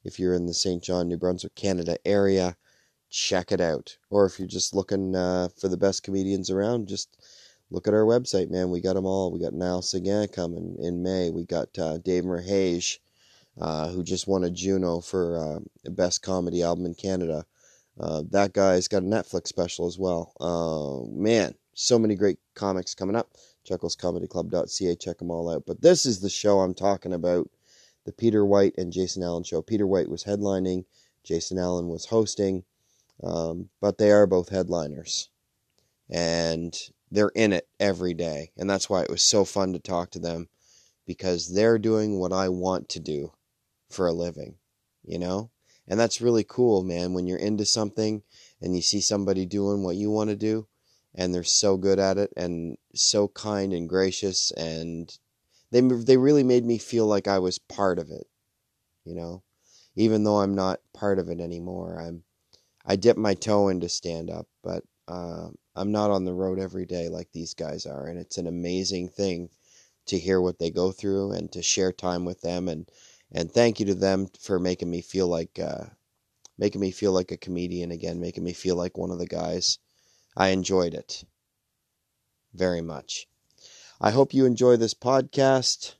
If 0.03 0.19
you're 0.19 0.33
in 0.33 0.45
the 0.45 0.53
Saint 0.53 0.83
John, 0.83 1.07
New 1.07 1.17
Brunswick, 1.17 1.55
Canada 1.55 1.97
area, 2.05 2.57
check 3.09 3.53
it 3.53 3.61
out. 3.61 3.97
Or 4.09 4.25
if 4.25 4.37
you're 4.37 4.49
just 4.49 4.75
looking 4.75 5.15
uh, 5.15 5.47
for 5.57 5.69
the 5.69 5.77
best 5.77 6.03
comedians 6.03 6.49
around, 6.49 6.89
just 6.89 7.17
look 7.71 7.87
at 7.87 7.93
our 7.93 8.05
website, 8.05 8.49
man. 8.49 8.69
We 8.69 8.81
got 8.81 8.95
them 8.95 9.05
all. 9.05 9.31
We 9.31 9.39
got 9.39 9.53
Nile 9.53 9.81
Seguin 9.81 10.27
coming 10.27 10.75
in 10.79 11.01
May. 11.01 11.29
We 11.29 11.45
got 11.45 11.69
uh, 11.79 11.99
Dave 11.99 12.23
Merheje, 12.23 12.99
uh, 13.59 13.89
who 13.89 14.03
just 14.03 14.27
won 14.27 14.43
a 14.43 14.49
Juno 14.49 15.01
for 15.01 15.37
uh, 15.37 15.89
Best 15.91 16.21
Comedy 16.21 16.63
Album 16.63 16.85
in 16.85 16.95
Canada. 16.95 17.45
Uh, 17.99 18.23
that 18.31 18.53
guy's 18.53 18.87
got 18.87 19.03
a 19.03 19.05
Netflix 19.05 19.47
special 19.47 19.85
as 19.85 19.99
well. 19.99 20.31
Uh, 20.39 21.11
man, 21.13 21.53
so 21.73 21.99
many 21.99 22.15
great 22.15 22.39
comics 22.55 22.95
coming 22.95 23.15
up. 23.15 23.31
ChucklesComedyClub.ca, 23.69 24.95
check 24.95 25.17
them 25.17 25.29
all 25.29 25.49
out. 25.49 25.63
But 25.67 25.81
this 25.81 26.05
is 26.05 26.21
the 26.21 26.29
show 26.29 26.61
I'm 26.61 26.73
talking 26.73 27.11
about 27.13 27.49
the 28.05 28.13
Peter 28.13 28.45
White 28.45 28.75
and 28.77 28.93
Jason 28.93 29.23
Allen 29.23 29.43
show. 29.43 29.61
Peter 29.61 29.85
White 29.85 30.09
was 30.09 30.23
headlining, 30.23 30.85
Jason 31.25 31.59
Allen 31.59 31.89
was 31.89 32.05
hosting, 32.05 32.63
um, 33.21 33.69
but 33.81 33.97
they 33.97 34.11
are 34.11 34.25
both 34.25 34.49
headliners. 34.49 35.29
And 36.09 36.73
they're 37.11 37.31
in 37.35 37.51
it 37.51 37.67
every 37.79 38.13
day. 38.13 38.51
And 38.57 38.69
that's 38.69 38.89
why 38.89 39.01
it 39.01 39.09
was 39.09 39.21
so 39.21 39.43
fun 39.43 39.73
to 39.73 39.79
talk 39.79 40.11
to 40.11 40.19
them 40.19 40.47
because 41.05 41.53
they're 41.53 41.77
doing 41.77 42.19
what 42.19 42.31
I 42.31 42.47
want 42.49 42.87
to 42.89 42.99
do 42.99 43.33
for 43.89 44.07
a 44.07 44.13
living, 44.13 44.55
you 45.03 45.19
know? 45.19 45.51
And 45.87 45.99
that's 45.99 46.21
really 46.21 46.43
cool, 46.43 46.83
man, 46.83 47.13
when 47.13 47.25
you're 47.25 47.39
into 47.39 47.65
something 47.65 48.21
and 48.61 48.75
you 48.75 48.81
see 48.81 49.01
somebody 49.01 49.45
doing 49.45 49.83
what 49.83 49.95
you 49.95 50.11
want 50.11 50.29
to 50.29 50.35
do 50.35 50.67
and 51.15 51.33
they're 51.33 51.43
so 51.43 51.77
good 51.77 51.97
at 51.99 52.17
it 52.17 52.31
and 52.37 52.77
so 52.93 53.27
kind 53.27 53.73
and 53.73 53.89
gracious 53.89 54.51
and 54.51 55.17
they 55.71 55.81
they 55.81 56.17
really 56.17 56.43
made 56.43 56.65
me 56.65 56.77
feel 56.77 57.05
like 57.07 57.27
I 57.27 57.39
was 57.39 57.59
part 57.59 57.99
of 57.99 58.09
it, 58.11 58.27
you 59.05 59.15
know? 59.15 59.43
Even 59.95 60.23
though 60.23 60.37
I'm 60.37 60.55
not 60.55 60.79
part 60.93 61.19
of 61.19 61.29
it 61.29 61.39
anymore. 61.39 61.99
I'm 61.99 62.23
I 62.85 62.95
dip 62.95 63.17
my 63.17 63.33
toe 63.33 63.67
into 63.69 63.89
stand 63.89 64.29
up, 64.29 64.47
but 64.63 64.83
uh, 65.07 65.49
I'm 65.75 65.91
not 65.91 66.11
on 66.11 66.25
the 66.25 66.33
road 66.33 66.59
every 66.59 66.85
day 66.85 67.09
like 67.09 67.31
these 67.31 67.53
guys 67.53 67.85
are 67.85 68.07
and 68.07 68.19
it's 68.19 68.37
an 68.37 68.47
amazing 68.47 69.09
thing 69.09 69.49
to 70.07 70.19
hear 70.19 70.41
what 70.41 70.59
they 70.59 70.71
go 70.71 70.91
through 70.91 71.31
and 71.31 71.51
to 71.51 71.61
share 71.61 71.91
time 71.91 72.25
with 72.25 72.41
them 72.41 72.67
and 72.67 72.89
and 73.31 73.51
thank 73.51 73.79
you 73.79 73.85
to 73.85 73.95
them 73.95 74.27
for 74.39 74.59
making 74.59 74.89
me 74.89 75.01
feel 75.01 75.27
like 75.27 75.59
uh, 75.59 75.85
making 76.57 76.81
me 76.81 76.91
feel 76.91 77.11
like 77.11 77.31
a 77.31 77.37
comedian 77.37 77.91
again, 77.91 78.19
making 78.19 78.43
me 78.43 78.53
feel 78.53 78.75
like 78.75 78.97
one 78.97 79.11
of 79.11 79.19
the 79.19 79.27
guys. 79.27 79.79
I 80.35 80.49
enjoyed 80.49 80.93
it 80.93 81.23
very 82.53 82.81
much. 82.81 83.27
I 84.01 84.11
hope 84.11 84.33
you 84.33 84.45
enjoy 84.45 84.77
this 84.77 84.93
podcast. 84.93 85.95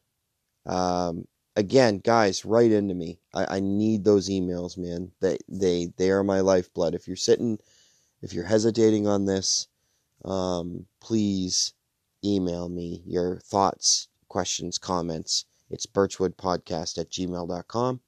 Um, 0.65 1.27
again, 1.55 1.99
guys, 1.99 2.45
write 2.45 2.71
into 2.71 2.93
me. 2.93 3.19
I, 3.33 3.57
I 3.57 3.59
need 3.59 4.03
those 4.03 4.29
emails, 4.29 4.77
man. 4.77 5.11
They 5.19 5.37
they 5.47 5.91
they 5.97 6.09
are 6.11 6.23
my 6.23 6.39
lifeblood. 6.39 6.95
If 6.95 7.07
you're 7.07 7.17
sitting, 7.17 7.59
if 8.21 8.33
you're 8.33 8.45
hesitating 8.45 9.07
on 9.07 9.25
this, 9.25 9.67
um, 10.25 10.85
please 10.99 11.73
email 12.23 12.69
me 12.69 13.03
your 13.05 13.39
thoughts, 13.39 14.07
questions, 14.27 14.77
comments 14.77 15.45
it's 15.69 15.85
birchwoodpodcast 15.85 16.97
at 16.97 17.09
gmail.com. 17.09 18.01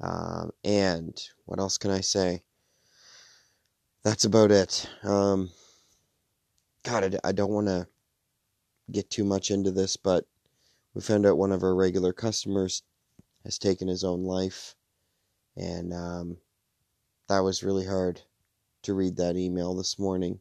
Um, 0.00 0.50
and 0.64 1.20
what 1.46 1.58
else 1.58 1.78
can 1.78 1.90
I 1.90 2.00
say? 2.00 2.42
That's 4.04 4.24
about 4.24 4.50
it. 4.50 4.88
Um, 5.02 5.50
God, 6.84 7.18
I, 7.24 7.28
I 7.28 7.32
don't 7.32 7.50
want 7.50 7.66
to 7.66 7.88
get 8.90 9.10
too 9.10 9.24
much 9.24 9.50
into 9.50 9.70
this, 9.70 9.96
but 9.96 10.24
we 10.94 11.00
found 11.02 11.26
out 11.26 11.38
one 11.38 11.52
of 11.52 11.62
our 11.62 11.74
regular 11.74 12.12
customers 12.12 12.82
has 13.44 13.58
taken 13.58 13.88
his 13.88 14.04
own 14.04 14.24
life. 14.24 14.74
And 15.56 15.92
um, 15.92 16.36
that 17.28 17.40
was 17.40 17.62
really 17.62 17.86
hard 17.86 18.20
to 18.82 18.94
read 18.94 19.16
that 19.16 19.36
email 19.36 19.74
this 19.74 19.98
morning. 19.98 20.40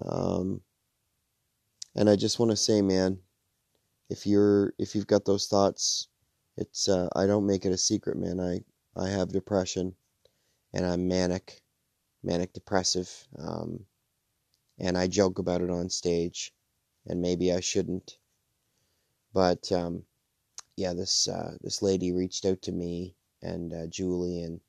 Um, 0.00 0.62
and 1.94 2.08
I 2.08 2.16
just 2.16 2.38
want 2.38 2.50
to 2.50 2.56
say, 2.56 2.80
man, 2.80 3.18
if 4.10 4.26
you're 4.26 4.72
if 4.78 4.94
you've 4.94 5.06
got 5.06 5.24
those 5.24 5.46
thoughts, 5.46 6.08
it's 6.56 6.88
uh, 6.88 7.08
I 7.14 7.26
don't 7.26 7.46
make 7.46 7.64
it 7.64 7.72
a 7.72 7.78
secret, 7.78 8.16
man. 8.16 8.40
I 8.40 8.62
I 8.96 9.08
have 9.08 9.30
depression, 9.32 9.94
and 10.72 10.86
I'm 10.86 11.08
manic, 11.08 11.62
manic 12.22 12.52
depressive, 12.52 13.10
um, 13.38 13.86
and 14.78 14.96
I 14.98 15.06
joke 15.06 15.38
about 15.38 15.62
it 15.62 15.70
on 15.70 15.90
stage, 15.90 16.52
and 17.06 17.20
maybe 17.22 17.52
I 17.52 17.60
shouldn't, 17.60 18.18
but 19.32 19.70
um, 19.72 20.04
yeah, 20.76 20.94
this 20.94 21.28
uh, 21.28 21.56
this 21.60 21.82
lady 21.82 22.12
reached 22.12 22.44
out 22.44 22.62
to 22.62 22.72
me 22.72 23.14
and 23.42 23.72
uh, 23.72 23.86
Julie 23.86 24.42
and 24.42 24.60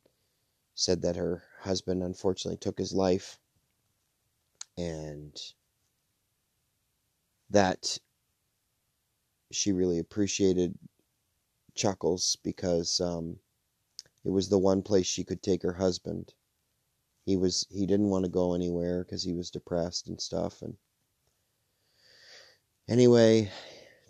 said 0.76 1.02
that 1.02 1.16
her 1.16 1.44
husband 1.62 2.04
unfortunately 2.04 2.58
took 2.58 2.78
his 2.78 2.94
life, 2.94 3.40
and 4.78 5.40
that 7.50 7.98
she 9.52 9.72
really 9.72 10.00
appreciated 10.00 10.78
Chuckles 11.76 12.38
because 12.44 13.00
um, 13.00 13.38
it 14.26 14.30
was 14.30 14.50
the 14.50 14.58
one 14.58 14.82
place 14.82 15.08
she 15.08 15.24
could 15.24 15.42
take 15.42 15.64
her 15.64 15.74
husband. 15.74 16.34
He 17.26 17.38
was 17.38 17.66
he 17.70 17.86
didn't 17.86 18.10
want 18.10 18.26
to 18.26 18.32
go 18.32 18.54
anywhere 18.54 19.04
because 19.04 19.24
he 19.24 19.34
was 19.34 19.52
depressed 19.52 20.08
and 20.08 20.20
stuff. 20.20 20.62
And 20.62 20.78
anyway, 22.90 23.52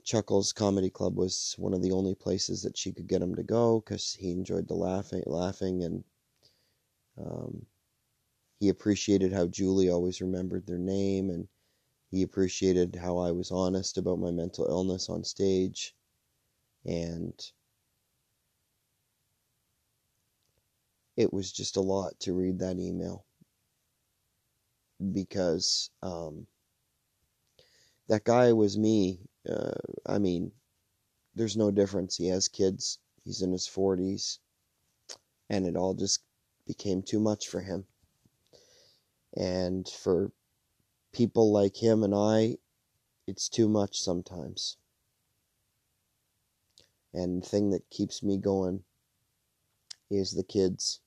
Chuckles 0.03 0.53
Comedy 0.53 0.89
Club 0.89 1.15
was 1.17 1.55
one 1.57 1.73
of 1.73 1.81
the 1.81 1.91
only 1.91 2.15
places 2.15 2.63
that 2.63 2.77
she 2.77 2.91
could 2.91 3.07
get 3.07 3.21
him 3.21 3.35
to 3.35 3.43
go 3.43 3.79
because 3.79 4.13
he 4.13 4.31
enjoyed 4.31 4.67
the 4.67 4.75
laughing, 4.75 5.23
laughing, 5.25 5.83
and 5.83 6.03
um, 7.17 7.65
he 8.59 8.69
appreciated 8.69 9.33
how 9.33 9.47
Julie 9.47 9.89
always 9.89 10.21
remembered 10.21 10.65
their 10.65 10.77
name 10.77 11.29
and 11.29 11.47
he 12.11 12.23
appreciated 12.23 12.95
how 12.95 13.17
I 13.17 13.31
was 13.31 13.51
honest 13.51 13.97
about 13.97 14.19
my 14.19 14.31
mental 14.31 14.65
illness 14.65 15.09
on 15.09 15.23
stage. 15.23 15.95
And 16.85 17.33
it 21.17 21.31
was 21.33 21.51
just 21.51 21.75
a 21.77 21.81
lot 21.81 22.19
to 22.21 22.33
read 22.33 22.57
that 22.59 22.79
email 22.79 23.25
because 25.11 25.89
um, 26.01 26.47
that 28.07 28.23
guy 28.23 28.51
was 28.53 28.77
me. 28.77 29.19
Uh, 29.49 29.71
I 30.05 30.17
mean, 30.17 30.51
there's 31.35 31.57
no 31.57 31.71
difference. 31.71 32.15
He 32.17 32.27
has 32.27 32.47
kids. 32.47 32.99
He's 33.23 33.41
in 33.41 33.51
his 33.51 33.67
40s, 33.67 34.39
and 35.49 35.65
it 35.65 35.75
all 35.75 35.93
just 35.93 36.21
became 36.65 37.01
too 37.01 37.19
much 37.19 37.47
for 37.47 37.61
him. 37.61 37.85
And 39.37 39.87
for 39.87 40.31
people 41.11 41.51
like 41.51 41.75
him 41.75 42.03
and 42.03 42.13
I, 42.13 42.57
it's 43.27 43.49
too 43.49 43.67
much 43.67 44.01
sometimes. 44.01 44.77
And 47.13 47.41
the 47.41 47.47
thing 47.47 47.71
that 47.71 47.89
keeps 47.89 48.21
me 48.21 48.37
going 48.37 48.83
is 50.09 50.31
the 50.31 50.43
kids. 50.43 50.99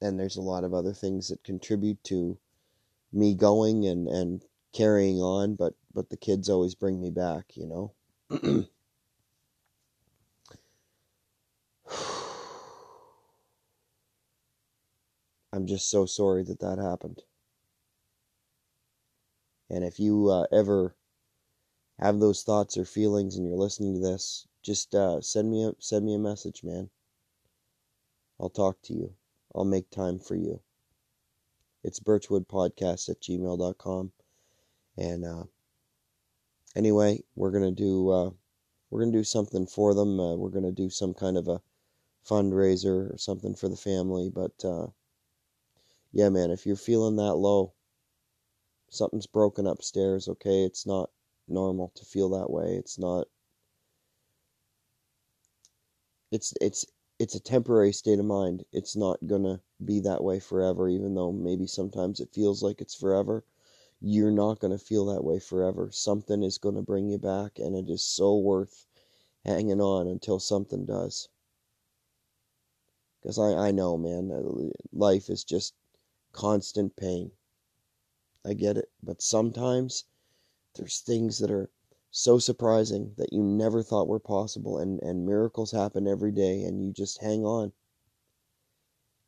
And 0.00 0.18
there's 0.18 0.36
a 0.36 0.42
lot 0.42 0.64
of 0.64 0.72
other 0.72 0.92
things 0.92 1.28
that 1.28 1.44
contribute 1.44 2.02
to 2.04 2.38
me 3.12 3.34
going 3.34 3.86
and, 3.86 4.08
and 4.08 4.42
carrying 4.72 5.18
on, 5.18 5.56
but, 5.56 5.74
but 5.92 6.08
the 6.10 6.16
kids 6.16 6.48
always 6.48 6.74
bring 6.74 7.00
me 7.00 7.10
back, 7.10 7.56
you 7.56 7.66
know? 7.66 8.66
I'm 15.52 15.66
just 15.66 15.90
so 15.90 16.06
sorry 16.06 16.44
that 16.44 16.60
that 16.60 16.78
happened. 16.78 17.22
And 19.68 19.84
if 19.84 19.98
you 19.98 20.28
uh, 20.28 20.46
ever 20.52 20.94
have 21.98 22.18
those 22.20 22.42
thoughts 22.42 22.76
or 22.76 22.84
feelings 22.84 23.36
and 23.36 23.46
you're 23.46 23.56
listening 23.56 23.94
to 23.94 24.00
this, 24.00 24.46
just 24.62 24.94
uh, 24.94 25.20
send 25.20 25.50
me 25.50 25.64
a 25.64 25.72
send 25.78 26.04
me 26.04 26.14
a 26.14 26.18
message, 26.18 26.62
man. 26.62 26.90
I'll 28.38 28.50
talk 28.50 28.80
to 28.82 28.94
you. 28.94 29.14
I'll 29.54 29.64
make 29.64 29.90
time 29.90 30.18
for 30.18 30.34
you. 30.34 30.60
It's 31.82 32.00
birchwoodpodcast 32.00 33.08
at 33.08 33.20
gmail.com. 33.20 34.12
And 34.96 35.24
uh, 35.24 35.44
anyway, 36.76 37.22
we're 37.34 37.50
gonna 37.50 37.70
do 37.72 38.10
uh, 38.10 38.30
we're 38.90 39.00
gonna 39.00 39.12
do 39.12 39.24
something 39.24 39.66
for 39.66 39.94
them. 39.94 40.20
Uh, 40.20 40.36
we're 40.36 40.50
gonna 40.50 40.72
do 40.72 40.90
some 40.90 41.14
kind 41.14 41.36
of 41.36 41.48
a 41.48 41.60
fundraiser 42.28 43.12
or 43.12 43.18
something 43.18 43.54
for 43.54 43.68
the 43.68 43.76
family. 43.76 44.28
But 44.28 44.64
uh, 44.64 44.88
yeah, 46.12 46.28
man, 46.28 46.50
if 46.50 46.66
you're 46.66 46.76
feeling 46.76 47.16
that 47.16 47.34
low, 47.34 47.72
something's 48.90 49.26
broken 49.26 49.66
upstairs. 49.66 50.28
Okay, 50.28 50.64
it's 50.64 50.86
not 50.86 51.10
normal 51.48 51.90
to 51.94 52.04
feel 52.04 52.28
that 52.30 52.50
way. 52.50 52.76
It's 52.76 52.98
not. 52.98 53.28
It's 56.32 56.52
it's 56.60 56.86
it's 57.18 57.34
a 57.34 57.40
temporary 57.40 57.92
state 57.92 58.18
of 58.18 58.24
mind. 58.24 58.64
It's 58.72 58.96
not 58.96 59.26
gonna 59.26 59.60
be 59.84 60.00
that 60.00 60.24
way 60.24 60.40
forever, 60.40 60.88
even 60.88 61.14
though 61.14 61.32
maybe 61.32 61.66
sometimes 61.66 62.18
it 62.20 62.32
feels 62.32 62.62
like 62.62 62.80
it's 62.80 62.94
forever. 62.94 63.44
You're 64.00 64.32
not 64.32 64.58
gonna 64.60 64.78
feel 64.78 65.04
that 65.06 65.22
way 65.24 65.38
forever. 65.38 65.90
Something 65.92 66.42
is 66.42 66.58
gonna 66.58 66.82
bring 66.82 67.08
you 67.08 67.18
back, 67.18 67.58
and 67.58 67.76
it 67.76 67.88
is 67.88 68.02
so 68.04 68.36
worth 68.36 68.86
hanging 69.44 69.80
on 69.80 70.08
until 70.08 70.40
something 70.40 70.84
does. 70.86 71.28
Because 73.22 73.38
I, 73.38 73.68
I 73.68 73.70
know, 73.70 73.96
man, 73.96 74.30
uh, 74.30 74.70
life 74.92 75.30
is 75.30 75.42
just 75.44 75.74
constant 76.32 76.96
pain. 76.96 77.32
I 78.44 78.54
get 78.54 78.76
it. 78.76 78.90
But 79.02 79.22
sometimes 79.22 80.04
there's 80.74 81.00
things 81.00 81.38
that 81.38 81.50
are 81.50 81.70
so 82.10 82.38
surprising 82.38 83.14
that 83.16 83.32
you 83.32 83.42
never 83.42 83.82
thought 83.82 84.08
were 84.08 84.18
possible 84.18 84.78
and, 84.78 85.00
and 85.02 85.26
miracles 85.26 85.70
happen 85.70 86.08
every 86.08 86.32
day 86.32 86.62
and 86.62 86.84
you 86.84 86.92
just 86.92 87.18
hang 87.20 87.44
on. 87.44 87.72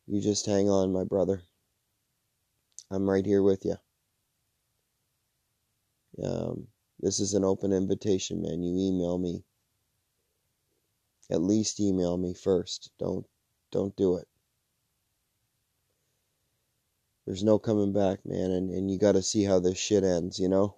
You 0.06 0.20
just 0.20 0.46
hang 0.46 0.68
on, 0.68 0.92
my 0.92 1.04
brother. 1.04 1.42
I'm 2.90 3.08
right 3.08 3.24
here 3.24 3.42
with 3.42 3.64
you. 3.64 3.76
Um, 6.22 6.68
this 7.00 7.20
is 7.20 7.34
an 7.34 7.44
open 7.44 7.72
invitation, 7.72 8.42
man. 8.42 8.62
You 8.62 8.76
email 8.76 9.18
me. 9.18 9.44
At 11.30 11.40
least 11.40 11.80
email 11.80 12.16
me 12.18 12.34
first. 12.34 12.90
Don't 12.98 13.26
don't 13.70 13.96
do 13.96 14.16
it. 14.16 14.28
There's 17.26 17.44
no 17.44 17.58
coming 17.58 17.92
back, 17.92 18.24
man, 18.26 18.50
and, 18.50 18.70
and 18.70 18.90
you 18.90 18.98
gotta 18.98 19.22
see 19.22 19.44
how 19.44 19.60
this 19.60 19.78
shit 19.78 20.04
ends, 20.04 20.38
you 20.38 20.48
know? 20.48 20.76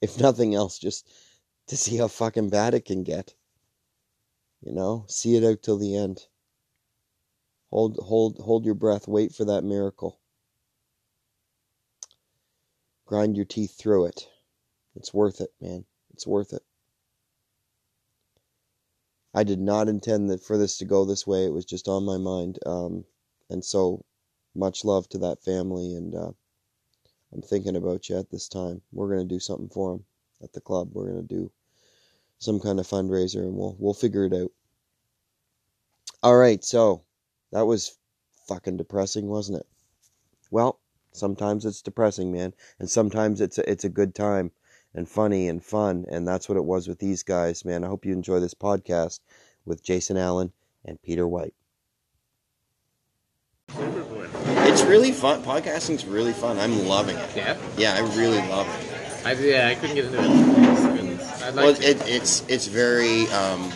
If 0.00 0.20
nothing 0.20 0.54
else, 0.54 0.78
just 0.78 1.08
to 1.68 1.76
see 1.76 1.96
how 1.96 2.08
fucking 2.08 2.50
bad 2.50 2.74
it 2.74 2.84
can 2.84 3.02
get. 3.02 3.34
You 4.62 4.72
know? 4.72 5.04
See 5.08 5.36
it 5.36 5.44
out 5.44 5.62
till 5.62 5.78
the 5.78 5.96
end. 5.96 6.26
Hold 7.70 7.98
hold 8.02 8.38
hold 8.38 8.64
your 8.64 8.74
breath, 8.74 9.08
wait 9.08 9.34
for 9.34 9.44
that 9.44 9.64
miracle. 9.64 10.20
Grind 13.04 13.36
your 13.36 13.44
teeth 13.44 13.76
through 13.76 14.06
it. 14.06 14.28
It's 14.94 15.12
worth 15.12 15.40
it, 15.40 15.52
man. 15.60 15.84
It's 16.14 16.26
worth 16.26 16.52
it. 16.52 16.62
I 19.34 19.44
did 19.44 19.60
not 19.60 19.88
intend 19.88 20.30
that 20.30 20.42
for 20.42 20.56
this 20.56 20.78
to 20.78 20.86
go 20.86 21.04
this 21.04 21.26
way. 21.26 21.44
It 21.44 21.52
was 21.52 21.66
just 21.66 21.88
on 21.88 22.04
my 22.04 22.16
mind. 22.16 22.58
Um, 22.64 23.04
and 23.50 23.64
so 23.64 24.04
much 24.56 24.84
love 24.84 25.08
to 25.10 25.18
that 25.18 25.42
family, 25.42 25.94
and 25.94 26.14
uh, 26.14 26.32
I'm 27.32 27.42
thinking 27.42 27.76
about 27.76 28.08
you 28.08 28.18
at 28.18 28.30
this 28.30 28.48
time. 28.48 28.82
We're 28.92 29.08
gonna 29.08 29.24
do 29.24 29.40
something 29.40 29.68
for 29.68 29.92
them 29.92 30.04
at 30.42 30.52
the 30.52 30.60
club. 30.60 30.90
We're 30.92 31.08
gonna 31.08 31.22
do 31.22 31.50
some 32.38 32.60
kind 32.60 32.80
of 32.80 32.86
fundraiser, 32.86 33.40
and 33.40 33.54
we'll 33.54 33.76
we'll 33.78 33.94
figure 33.94 34.24
it 34.24 34.32
out. 34.32 34.50
All 36.22 36.36
right, 36.36 36.64
so 36.64 37.02
that 37.52 37.66
was 37.66 37.98
fucking 38.48 38.76
depressing, 38.76 39.26
wasn't 39.26 39.60
it? 39.60 39.66
Well, 40.50 40.80
sometimes 41.12 41.64
it's 41.64 41.82
depressing, 41.82 42.32
man, 42.32 42.54
and 42.78 42.90
sometimes 42.90 43.40
it's 43.40 43.58
a, 43.58 43.70
it's 43.70 43.84
a 43.84 43.88
good 43.88 44.14
time 44.14 44.52
and 44.94 45.08
funny 45.08 45.48
and 45.48 45.62
fun, 45.62 46.06
and 46.10 46.26
that's 46.26 46.48
what 46.48 46.58
it 46.58 46.64
was 46.64 46.88
with 46.88 46.98
these 46.98 47.22
guys, 47.22 47.64
man. 47.64 47.84
I 47.84 47.88
hope 47.88 48.06
you 48.06 48.12
enjoy 48.12 48.40
this 48.40 48.54
podcast 48.54 49.20
with 49.64 49.82
Jason 49.82 50.16
Allen 50.16 50.52
and 50.84 51.00
Peter 51.02 51.28
White. 51.28 51.54
It's 54.58 54.82
really 54.82 55.12
fun. 55.12 55.42
Podcasting's 55.42 56.04
really 56.06 56.32
fun. 56.32 56.58
I'm 56.58 56.86
loving 56.86 57.16
it. 57.16 57.36
Yeah? 57.36 57.56
Yeah, 57.76 57.94
I 57.94 58.00
really 58.16 58.38
love 58.48 58.66
it. 58.68 59.26
I, 59.26 59.32
yeah, 59.32 59.68
I 59.68 59.74
couldn't 59.74 59.96
get 59.96 60.04
into 60.06 60.18
it. 60.22 60.24
Like 61.46 61.54
well, 61.54 61.68
it, 61.70 62.02
it's 62.08 62.42
it's 62.48 62.66
very 62.66 63.28
um, 63.28 63.70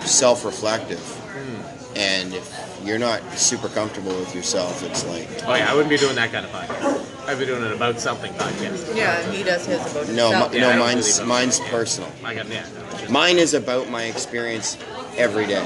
self-reflective, 0.00 0.98
Hmm. 1.00 1.96
and 1.96 2.34
if 2.34 2.80
you're 2.84 2.98
not 2.98 3.22
super 3.38 3.68
comfortable 3.68 4.10
with 4.18 4.34
yourself, 4.34 4.82
it's 4.82 5.04
like 5.06 5.28
Oh 5.46 5.54
yeah, 5.54 5.70
I 5.70 5.74
wouldn't 5.74 5.90
be 5.90 5.96
doing 5.96 6.16
that 6.16 6.32
kind 6.32 6.44
of 6.44 6.50
podcast. 6.52 7.28
I'd 7.28 7.38
be 7.38 7.46
doing 7.46 7.62
an 7.62 7.72
about 7.72 8.00
something 8.00 8.32
podcast. 8.34 8.94
Yeah, 8.96 9.20
and 9.20 9.32
he 9.32 9.42
does 9.44 9.64
his 9.64 9.80
about 9.80 10.08
no, 10.08 10.30
himself. 10.30 10.52
mi- 10.52 10.58
Yeah, 10.58 10.68
I 10.68 10.72
no, 10.74 10.80
mine's 10.80 11.18
really- 11.18 11.28
mine's 11.28 11.60
personal. 11.60 12.10
I 12.24 12.34
got 12.34 12.48
yeah. 12.48 12.66
no, 13.06 13.10
Mine 13.10 13.38
is 13.38 13.54
about 13.54 13.88
my 13.90 14.04
experience 14.04 14.76
every 15.16 15.46
day. 15.46 15.64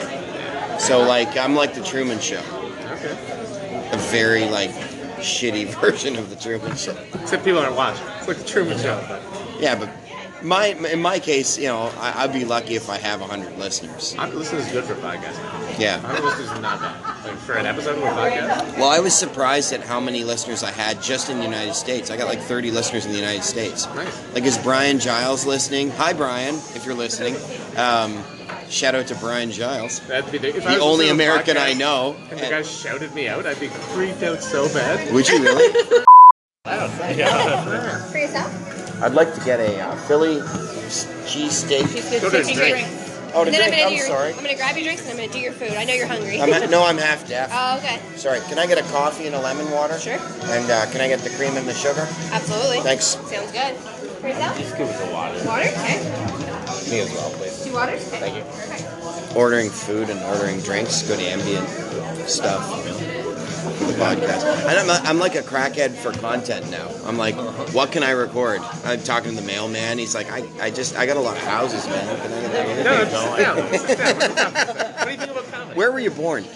So 0.78 1.00
like 1.02 1.34
I'm 1.36 1.54
like 1.54 1.74
the 1.74 1.82
Truman 1.82 2.20
Show, 2.20 2.40
Okay. 2.40 2.57
A 3.92 3.98
very 4.10 4.44
like 4.46 4.70
shitty 5.18 5.66
version 5.80 6.16
of 6.16 6.30
the 6.30 6.36
Truman 6.36 6.76
Show. 6.76 6.96
Except 7.14 7.44
people 7.44 7.60
aren't 7.60 7.76
watching. 7.76 8.06
It's 8.18 8.28
like 8.28 8.38
the 8.38 8.44
Truman 8.44 8.78
Show. 8.78 9.02
But 9.08 9.22
Yeah, 9.60 9.74
but 9.78 9.90
my 10.42 10.66
in 10.66 11.02
my 11.02 11.18
case, 11.18 11.58
you 11.58 11.66
know, 11.66 11.90
I, 11.98 12.22
I'd 12.22 12.32
be 12.32 12.44
lucky 12.44 12.76
if 12.76 12.88
I 12.88 12.98
have 12.98 13.20
hundred 13.20 13.58
listeners. 13.58 14.14
I'm 14.18 14.34
listening 14.34 14.62
is 14.62 14.72
good 14.72 14.84
for 14.84 14.94
podcasting. 14.94 15.78
Yeah. 15.78 15.98
Hundred 15.98 16.24
listeners 16.24 16.50
is 16.50 16.60
not 16.60 16.80
bad. 16.80 17.24
Like 17.24 17.38
for 17.38 17.54
an 17.54 17.66
episode 17.66 17.98
of 17.98 18.04
a 18.04 18.06
podcast. 18.06 18.78
Well, 18.78 18.88
I 18.88 19.00
was 19.00 19.14
surprised 19.14 19.72
at 19.72 19.80
how 19.80 20.00
many 20.00 20.24
listeners 20.24 20.62
I 20.62 20.70
had 20.70 21.02
just 21.02 21.28
in 21.28 21.38
the 21.38 21.44
United 21.44 21.74
States. 21.74 22.10
I 22.10 22.16
got 22.16 22.28
like 22.28 22.40
30 22.40 22.70
listeners 22.70 23.04
in 23.04 23.12
the 23.12 23.18
United 23.18 23.42
States. 23.42 23.86
Nice. 23.94 24.34
Like, 24.34 24.44
is 24.44 24.58
Brian 24.58 24.98
Giles 24.98 25.44
listening? 25.46 25.90
Hi, 25.90 26.12
Brian, 26.12 26.54
if 26.54 26.84
you're 26.86 26.94
listening. 26.94 27.34
Um, 27.76 28.22
shout 28.70 28.94
out 28.94 29.06
to 29.08 29.14
Brian 29.16 29.50
Giles. 29.50 30.00
That'd 30.00 30.30
be 30.30 30.38
the, 30.38 30.48
if 30.56 30.62
The 30.64 30.68
I 30.70 30.74
was 30.74 30.82
only 30.82 31.06
listening 31.06 31.18
to 31.18 31.24
a 31.24 31.26
American 31.28 31.56
I 31.56 31.72
podcast 31.74 31.78
know. 31.78 32.16
And 32.30 32.40
the 32.40 32.48
guy 32.48 32.62
shouted 32.62 33.14
me 33.14 33.28
out, 33.28 33.46
I'd 33.46 33.60
be 33.60 33.68
freaked 33.68 34.22
out 34.22 34.42
so 34.42 34.68
bad. 34.72 35.12
Would 35.12 35.28
you 35.28 35.42
really? 35.42 36.04
Yeah. 36.66 38.04
For 38.10 38.18
yourself? 38.18 39.02
I'd 39.02 39.14
like 39.14 39.34
to 39.34 39.40
get 39.44 39.58
a 39.58 39.80
uh, 39.80 39.96
Philly 40.06 40.36
cheesesteak. 41.24 42.20
Go 42.20 42.28
to 42.30 42.42
drink. 42.54 42.86
Oh, 43.34 43.44
to 43.44 43.50
and 43.50 43.54
then 43.54 43.62
I'm 43.62 43.68
drink. 43.68 43.76
gonna 43.76 43.82
I'm 43.90 43.92
your, 43.96 44.06
sorry. 44.06 44.30
I'm 44.32 44.36
gonna 44.42 44.56
grab 44.56 44.76
your 44.76 44.84
drinks 44.84 45.02
and 45.02 45.10
I'm 45.12 45.16
gonna 45.16 45.32
do 45.32 45.38
your 45.38 45.52
food. 45.52 45.70
I 45.72 45.84
know 45.84 45.94
you're 45.94 46.06
hungry. 46.06 46.40
I'm 46.42 46.50
ha- 46.52 46.66
no, 46.68 46.84
I'm 46.84 46.98
half 46.98 47.26
deaf. 47.28 47.50
Oh, 47.52 47.78
okay. 47.78 47.98
Sorry, 48.16 48.40
can 48.48 48.58
I 48.58 48.66
get 48.66 48.76
a 48.78 48.82
coffee 48.92 49.26
and 49.26 49.34
a 49.34 49.40
lemon 49.40 49.70
water? 49.70 49.98
Sure. 49.98 50.18
And 50.50 50.70
uh, 50.70 50.84
can 50.90 51.00
I 51.00 51.08
get 51.08 51.20
the 51.20 51.30
cream 51.30 51.56
and 51.56 51.66
the 51.66 51.74
sugar? 51.74 52.06
Absolutely. 52.32 52.80
Thanks. 52.80 53.04
Sounds 53.06 53.52
good. 53.52 53.74
For 54.20 54.28
yourself? 54.28 54.58
Just 54.58 54.76
give 54.76 54.88
us 54.88 55.00
a 55.08 55.12
water. 55.12 55.38
Water? 55.46 55.68
Okay. 55.68 56.44
Me 56.90 57.00
as 57.00 57.10
well, 57.12 57.30
please. 57.32 57.64
Two 57.64 57.72
waters? 57.74 58.06
Okay. 58.08 58.18
Thank 58.20 58.36
you. 58.36 58.42
Perfect. 58.42 59.36
ordering 59.36 59.68
food 59.70 60.08
and 60.10 60.20
ordering 60.24 60.60
drinks, 60.60 61.02
good 61.06 61.20
ambient 61.20 61.68
stuff. 62.28 62.66
The 63.80 63.92
podcast. 63.94 64.44
And 64.66 64.78
I'm, 64.90 65.06
I'm 65.06 65.18
like 65.18 65.34
a 65.34 65.42
crackhead 65.42 65.94
for 65.94 66.12
content 66.12 66.70
now. 66.70 66.88
I'm 67.04 67.16
like, 67.18 67.34
what 67.74 67.90
can 67.92 68.02
I 68.02 68.10
record? 68.12 68.60
I'm 68.84 69.00
talking 69.02 69.34
to 69.34 69.40
the 69.40 69.46
mailman. 69.46 69.98
He's 69.98 70.14
like, 70.14 70.30
I, 70.30 70.42
I 70.60 70.70
just, 70.70 70.96
I 70.96 71.04
got 71.06 71.16
a 71.16 71.20
lot 71.20 71.36
of 71.36 71.42
houses, 71.42 71.86
man. 71.86 72.06
Can 72.22 72.32
I 72.32 72.40
get 72.66 72.84
No, 72.84 73.04
just 73.04 73.86
sit 73.86 73.98
down. 73.98 74.18
Sit. 74.18 74.96
What 74.96 75.04
do 75.04 75.10
you 75.10 75.16
think 75.18 75.30
about 75.30 75.46
comedy? 75.52 75.76
Where 75.76 75.90
were 75.92 76.00
you 76.00 76.10
born? 76.10 76.44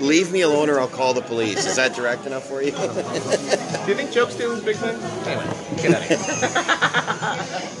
Leave 0.00 0.30
me 0.32 0.40
alone, 0.42 0.70
or 0.70 0.78
I'll 0.80 0.88
call 0.88 1.12
the 1.14 1.20
police. 1.20 1.66
Is 1.66 1.76
that 1.76 1.94
direct 1.94 2.24
enough 2.26 2.46
for 2.48 2.62
you? 2.62 2.70
Do 2.70 2.78
you 2.78 3.94
think 3.94 4.10
joke 4.12 4.30
stealing's 4.30 4.62
a 4.62 4.64
big 4.64 4.76
thing? 4.76 4.96
Anyway, 5.26 5.46
get 5.82 5.94
out 5.94 6.02
of 7.50 7.70
here. 7.70 7.78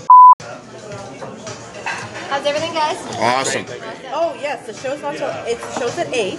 How's 2.30 2.46
everything, 2.46 2.72
guys? 2.74 2.96
Awesome. 3.18 3.64
Oh 4.12 4.36
yes, 4.40 4.64
the 4.66 4.72
show's 4.72 5.02
not 5.02 5.16
till 5.16 5.28
it 5.46 5.58
shows 5.78 5.98
at 5.98 6.12
eight, 6.14 6.38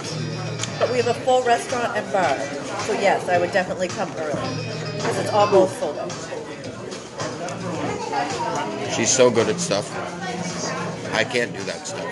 but 0.78 0.90
we 0.90 0.96
have 0.96 1.06
a 1.08 1.14
full 1.14 1.42
restaurant 1.44 1.96
and 1.96 2.10
bar. 2.12 2.38
So 2.86 2.94
yes, 2.94 3.28
I 3.28 3.38
would 3.38 3.52
definitely 3.52 3.88
come 3.88 4.10
early 4.16 4.56
because 4.96 5.18
it's 5.18 5.30
almost 5.30 5.78
sold 5.78 5.98
out. 5.98 6.10
She's 8.96 9.10
so 9.10 9.30
good 9.30 9.48
at 9.48 9.60
stuff. 9.60 9.86
I 11.14 11.24
can't 11.24 11.52
do 11.54 11.62
that 11.64 11.86
stuff. 11.86 12.08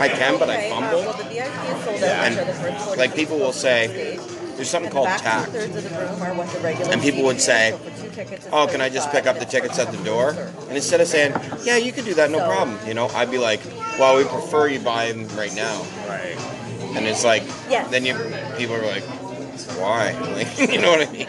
I 0.00 0.08
can, 0.08 0.38
but 0.38 0.48
I 0.48 0.56
Okay, 0.56 0.70
uh, 0.70 0.74
fumble. 0.80 1.00
well, 1.00 1.12
the 1.16 1.24
VIP 1.24 1.76
is 1.76 1.84
sold 1.84 2.02
out. 2.04 2.24
And 2.26 2.34
for 2.36 2.44
the 2.44 2.52
first 2.52 2.84
40 2.86 2.98
like 2.98 3.14
people 3.16 3.38
will 3.38 3.52
say, 3.52 4.18
there's 4.56 4.70
something 4.70 4.86
And 4.86 4.94
called 4.94 5.08
the 5.08 5.22
tact. 5.22 5.52
the 5.52 5.58
room 5.58 6.22
are 6.22 6.34
what 6.34 6.48
the 6.50 6.60
regular 6.60 6.92
And 6.92 7.02
people 7.02 7.24
would 7.24 7.40
seating 7.40 7.78
say, 7.78 7.99
is, 8.20 8.28
so 8.28 8.30
for 8.30 8.30
two 8.30 8.30
tickets, 8.30 8.48
Oh, 8.52 8.66
can 8.66 8.80
I 8.80 8.88
just 8.88 9.10
pick 9.10 9.26
up 9.26 9.38
the 9.38 9.44
tickets 9.44 9.78
at 9.78 9.90
the 9.92 10.02
door? 10.04 10.30
And 10.68 10.72
instead 10.76 11.00
of 11.00 11.06
saying, 11.08 11.34
Yeah, 11.64 11.76
you 11.76 11.92
can 11.92 12.04
do 12.04 12.14
that, 12.14 12.30
no 12.30 12.38
So- 12.38 12.46
problem. 12.46 12.78
You 12.86 12.94
know, 12.94 13.08
I'd 13.08 13.30
be 13.30 13.38
like, 13.38 13.60
Well, 13.98 14.16
we 14.16 14.24
prefer 14.24 14.68
you 14.68 14.80
buy 14.80 15.12
them 15.12 15.28
right 15.36 15.54
now. 15.54 15.82
Right. 16.08 16.36
And 16.96 17.06
it's 17.06 17.24
like, 17.24 17.42
Yes. 17.68 17.90
then 17.90 18.04
you 18.04 18.14
people 18.56 18.76
are 18.76 18.86
like, 18.86 19.04
Why? 19.78 20.12
Like, 20.36 20.70
you 20.72 20.80
know 20.80 20.90
what 20.92 21.08
I 21.08 21.12
mean? 21.12 21.28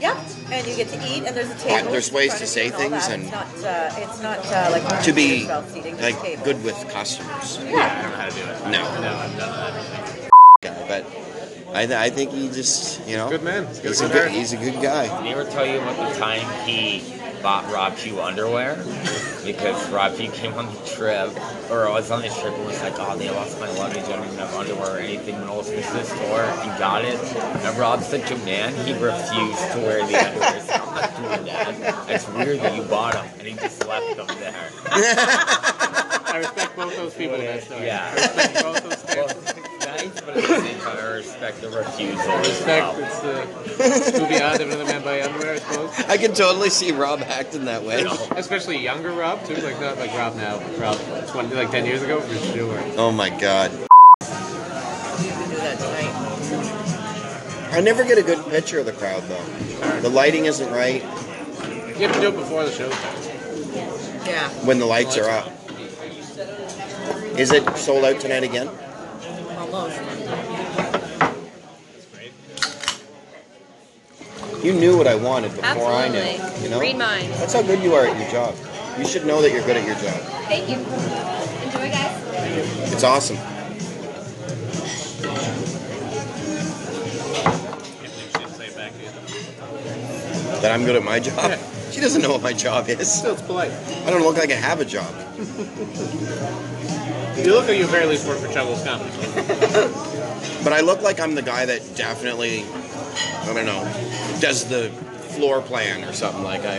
Yep, 0.00 0.16
and 0.50 0.66
you 0.66 0.76
get 0.76 0.88
to 0.88 0.96
eat, 1.06 1.24
and 1.26 1.36
there's 1.36 1.50
a 1.50 1.58
table. 1.58 1.90
there's 1.92 2.10
ways 2.10 2.38
to 2.38 2.46
say 2.46 2.68
and 2.68 2.74
things 2.74 3.06
and- 3.08 3.22
it's 3.24 3.32
not, 3.32 3.46
uh, 3.64 3.94
it's 3.98 4.22
not 4.22 4.38
uh, 4.46 4.70
like 4.72 5.02
to 5.04 5.12
be 5.12 5.46
seating, 5.68 5.98
like 6.00 6.42
good 6.42 6.64
with 6.64 6.74
customers. 6.88 7.58
Yeah, 7.62 7.84
I 7.84 8.02
don't 8.02 8.10
know 8.10 8.16
how 8.16 8.28
to 8.28 8.34
do 8.34 8.40
it. 8.40 8.70
No. 8.72 9.00
No, 9.02 9.14
I've 9.14 9.36
done 9.36 9.52
that. 9.52 10.30
Guy, 10.62 10.84
but 10.88 11.04
I, 11.72 11.86
th- 11.86 11.98
I 11.98 12.10
think 12.10 12.32
he 12.32 12.48
just, 12.48 13.06
you 13.08 13.16
know, 13.16 13.28
Good 13.28 13.42
man. 13.42 13.66
He's 13.66 13.80
He's, 13.82 14.00
good 14.00 14.10
a 14.10 14.14
guy. 14.14 14.20
good, 14.24 14.30
he's 14.32 14.52
a 14.52 14.56
good 14.56 14.82
guy. 14.82 15.16
Did 15.18 15.26
he 15.26 15.32
ever 15.32 15.44
tell 15.50 15.64
you 15.66 15.78
about 15.80 16.12
the 16.12 16.18
time 16.18 16.66
he 16.68 17.02
bought 17.42 17.70
Rob 17.72 17.96
Pugh 17.96 18.20
underwear? 18.20 18.76
Because 19.44 19.88
Rob 19.90 20.16
Pugh 20.16 20.30
came 20.32 20.52
on 20.54 20.66
the 20.66 20.80
trip, 20.84 21.30
or 21.70 21.86
I 21.88 21.92
was 21.92 22.10
on 22.10 22.22
the 22.22 22.28
trip 22.28 22.52
and 22.54 22.66
was 22.66 22.80
like, 22.82 22.94
oh, 22.98 23.16
they 23.16 23.30
lost 23.30 23.58
my 23.60 23.70
luggage. 23.78 24.04
I 24.04 24.16
don't 24.16 24.26
even 24.26 24.38
have 24.38 24.54
underwear 24.54 24.96
or 24.96 24.98
anything. 24.98 25.36
When 25.40 25.48
I 25.48 25.56
was 25.56 25.70
to 25.70 25.76
the 25.76 26.04
store 26.04 26.42
and 26.42 26.78
got 26.78 27.04
it, 27.04 27.18
and 27.36 27.78
Rob's 27.78 28.06
such 28.06 28.30
a 28.30 28.36
man, 28.38 28.74
he 28.84 28.92
refused 28.92 29.72
to 29.72 29.78
wear 29.78 30.04
the 30.06 30.18
underwear. 30.18 30.60
So 30.60 30.74
I'm 30.74 30.94
not 30.94 31.16
doing 31.16 31.44
that. 31.46 32.10
It's 32.10 32.28
weird 32.28 32.60
that 32.60 32.76
you 32.76 32.82
bought 32.82 33.14
them, 33.14 33.26
and 33.38 33.46
he 33.48 33.54
just 33.54 33.86
left 33.86 34.16
them 34.16 34.26
there. 34.40 34.68
I 34.92 36.36
respect 36.38 36.76
both 36.76 36.96
those 36.96 37.14
people 37.14 37.36
in 37.36 37.40
that 37.46 37.62
story. 37.62 37.86
Yeah. 37.86 38.08
I 38.10 38.14
respect 38.14 38.54
both 38.62 38.82
those 38.82 39.16
Well, 39.16 39.28
stances. 39.28 39.36
it's 39.36 39.44
nice, 39.46 39.49
but 40.34 40.44
at 40.44 40.48
the 40.48 40.60
same 40.60 40.80
time, 40.80 40.96
I 40.98 41.06
respect 41.12 41.60
the 41.60 41.68
refusal. 41.70 42.30
I 42.30 42.38
respect 42.38 42.96
well. 42.96 42.98
it's 43.00 44.08
uh, 44.08 44.18
too 44.18 44.26
beyond 44.28 44.60
if 44.60 44.66
another 44.66 44.84
man 44.84 45.02
buy 45.02 45.22
underwear, 45.22 45.54
I 45.54 45.58
suppose. 45.58 45.98
I 46.06 46.16
can 46.16 46.34
totally 46.34 46.70
see 46.70 46.92
Rob 46.92 47.20
acting 47.22 47.64
that 47.66 47.82
way. 47.82 48.04
Especially 48.36 48.78
younger 48.78 49.10
Rob 49.12 49.44
too, 49.44 49.54
like 49.56 49.80
not 49.80 49.98
like 49.98 50.12
Rob 50.14 50.36
now, 50.36 50.58
but 50.58 50.78
Rob 50.78 50.98
twenty 51.28 51.54
like 51.54 51.70
ten 51.70 51.84
years 51.86 52.02
ago 52.02 52.20
for 52.20 52.34
sure. 52.52 52.78
Oh 52.96 53.10
my 53.12 53.30
god. 53.30 53.72
You 53.72 53.86
can 55.28 55.48
do 55.50 55.56
that 55.56 55.78
tonight. 55.78 56.16
I 57.72 57.80
never 57.80 58.04
get 58.04 58.18
a 58.18 58.22
good 58.22 58.44
picture 58.50 58.78
of 58.80 58.86
the 58.86 58.92
crowd 58.92 59.22
though. 59.24 60.00
The 60.00 60.08
lighting 60.10 60.46
isn't 60.46 60.70
right 60.72 61.02
You 61.02 62.06
have 62.06 62.12
to 62.14 62.20
do 62.20 62.28
it 62.28 62.36
before 62.36 62.64
the 62.64 62.72
show 62.72 62.90
starts. 62.90 63.28
Yeah. 64.26 64.48
when 64.66 64.78
the 64.78 64.86
lights 64.86 65.16
are 65.16 65.28
up. 65.28 65.50
Is 67.38 67.52
it 67.52 67.64
sold 67.76 68.04
out 68.04 68.20
tonight 68.20 68.42
again? 68.42 68.68
Almost. 69.72 70.00
You 74.64 74.72
knew 74.72 74.96
what 74.98 75.06
I 75.06 75.14
wanted 75.14 75.54
before 75.54 75.92
I 75.92 76.08
knew. 76.08 76.62
You 76.62 76.70
know? 76.70 76.80
Read 76.80 76.98
mine. 76.98 77.30
That's 77.30 77.52
how 77.52 77.62
good 77.62 77.80
you 77.80 77.94
are 77.94 78.04
at 78.04 78.20
your 78.20 78.30
job. 78.30 78.56
You 78.98 79.06
should 79.06 79.26
know 79.26 79.40
that 79.40 79.52
you're 79.52 79.64
good 79.64 79.76
at 79.76 79.86
your 79.86 79.94
job. 79.94 80.20
Thank 80.48 80.68
you. 80.68 80.78
Enjoy, 80.78 81.88
guys. 81.88 82.92
It's 82.92 83.04
awesome. 83.04 83.36
That 90.60 90.72
I'm 90.72 90.84
good 90.84 90.96
at 90.96 91.04
my 91.04 91.20
job. 91.20 91.58
She 91.90 92.00
doesn't 92.00 92.22
know 92.22 92.30
what 92.30 92.40
my 92.40 92.52
job 92.52 92.88
is. 92.88 93.10
Still, 93.12 93.32
it's 93.32 93.42
polite. 93.42 93.72
I 94.06 94.10
don't 94.10 94.22
look 94.22 94.36
like 94.36 94.52
I 94.52 94.54
have 94.54 94.80
a 94.80 94.84
job. 94.84 95.12
You 97.44 97.54
look 97.54 97.68
like 97.68 97.78
you 97.78 97.86
barely 97.86 98.16
work 98.28 98.38
for 98.38 98.52
Chuckles 98.52 98.84
Comedy. 98.84 99.10
But 99.72 100.72
I 100.72 100.80
look 100.80 101.02
like 101.02 101.20
I'm 101.20 101.34
the 101.34 101.42
guy 101.42 101.64
that 101.66 101.94
definitely, 101.96 102.64
I 102.64 103.52
don't 103.54 103.66
know, 103.66 103.82
does 104.40 104.68
the 104.68 104.90
floor 105.36 105.60
plan 105.62 106.04
or 106.04 106.12
something 106.12 106.42
like 106.42 106.62
I. 106.64 106.76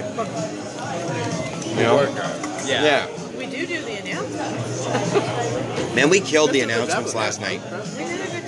You 1.70 1.76
know? 1.84 2.02
Yeah. 2.66 2.84
Yeah. 2.84 3.08
We 3.38 3.46
do 3.48 3.66
do 3.66 3.82
the 3.82 3.94
announcements. 4.02 5.96
Man, 5.96 6.10
we 6.10 6.20
killed 6.20 6.52
the 6.52 6.62
That's 6.62 6.72
a 6.72 6.76
good 6.76 6.84
announcements 6.84 7.16
last 7.16 7.42
night. 7.42 7.62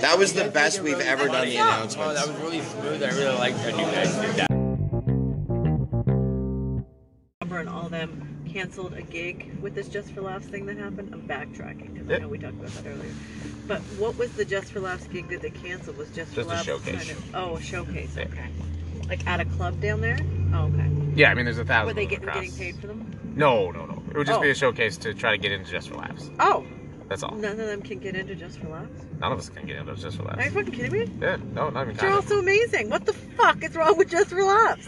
That 0.01 0.17
was 0.19 0.33
the 0.33 0.49
best 0.49 0.81
we've 0.81 0.99
ever 0.99 1.27
done 1.27 1.47
the 1.47 1.57
Oh, 1.57 1.63
announcements. 1.63 2.13
that 2.19 2.27
was 2.27 2.37
really 2.41 2.61
smooth. 2.61 3.01
I 3.03 3.09
really 3.09 3.37
liked 3.37 3.57
how 3.59 3.69
you 3.69 3.75
guys 3.75 4.13
did 4.15 4.35
that. 4.35 4.52
And 7.59 7.69
all 7.69 7.87
them 7.89 8.29
canceled 8.51 8.93
a 8.93 9.01
gig 9.01 9.51
with 9.61 9.73
this 9.75 9.87
Just 9.87 10.11
for 10.11 10.21
Laughs 10.21 10.45
thing 10.47 10.65
that 10.65 10.77
happened. 10.77 11.13
I'm 11.13 11.21
backtracking 11.21 11.93
because 11.93 12.09
I 12.09 12.17
know 12.17 12.27
we 12.27 12.37
talked 12.37 12.55
about 12.55 12.71
that 12.71 12.85
earlier. 12.87 13.11
But 13.67 13.79
what 13.97 14.17
was 14.17 14.31
the 14.33 14.43
Just 14.45 14.71
for 14.71 14.79
Laughs 14.81 15.07
gig 15.07 15.29
that 15.29 15.41
they 15.41 15.49
canceled? 15.49 15.97
Was 15.97 16.09
Just, 16.09 16.33
Just 16.33 16.47
for 16.47 16.53
a 16.53 16.55
Laughs 16.55 16.65
showcase. 16.65 17.07
kind 17.07 17.11
of- 17.11 17.35
oh, 17.35 17.55
a 17.57 17.61
showcase. 17.61 18.17
Okay. 18.17 18.49
Like 19.07 19.25
at 19.27 19.39
a 19.39 19.45
club 19.45 19.79
down 19.81 20.01
there. 20.01 20.17
Oh, 20.53 20.65
okay. 20.65 20.89
Yeah, 21.15 21.31
I 21.31 21.33
mean, 21.35 21.45
there's 21.45 21.59
a 21.59 21.65
thousand. 21.65 21.87
Were 21.87 21.93
they 21.93 22.03
of 22.05 22.09
them 22.09 22.19
getting 22.19 22.29
across. 22.29 22.43
getting 22.57 22.73
paid 22.73 22.81
for 22.81 22.87
them? 22.87 23.33
No, 23.35 23.71
no, 23.71 23.85
no. 23.85 24.03
It 24.11 24.17
would 24.17 24.27
just 24.27 24.41
be 24.41 24.47
Oh. 24.47 24.51
a 24.51 24.55
showcase 24.55 24.97
to 24.97 25.13
try 25.13 25.31
to 25.31 25.37
get 25.37 25.51
into 25.51 25.69
Just 25.71 25.89
for 25.89 25.95
Laughs. 25.95 26.29
Oh, 26.39 26.65
That's 27.09 27.23
all. 27.23 27.35
none 27.35 27.51
of 27.51 27.57
them 27.67 27.81
can 27.81 27.99
get 27.99 28.15
into 28.15 28.35
Just 28.35 28.59
for 28.59 28.67
Laughs. 28.69 28.91
None 29.19 29.31
of 29.31 29.39
us 29.39 29.49
can 29.49 29.65
get 29.67 29.77
into 29.77 29.95
Just 29.95 30.17
for 30.17 30.23
Laughs. 30.23 30.37
Are 30.39 30.41
you 30.41 30.51
Laughs. 30.51 30.55
fucking 30.67 30.73
kidding 30.73 30.91
me? 30.91 31.11
Yeah, 31.21 31.37
no, 31.53 31.69
not 31.69 31.87
even 31.87 31.95
You're 32.01 32.11
all 32.13 32.17
kind 32.19 32.29
so 32.29 32.39
amazing. 32.39 32.89
What 32.89 33.05
the 33.05 33.13
fuck 33.13 33.63
is 33.63 33.75
wrong 33.75 33.97
with 33.97 34.09
Just 34.09 34.29
for 34.29 34.43
Laughs? 34.43 34.87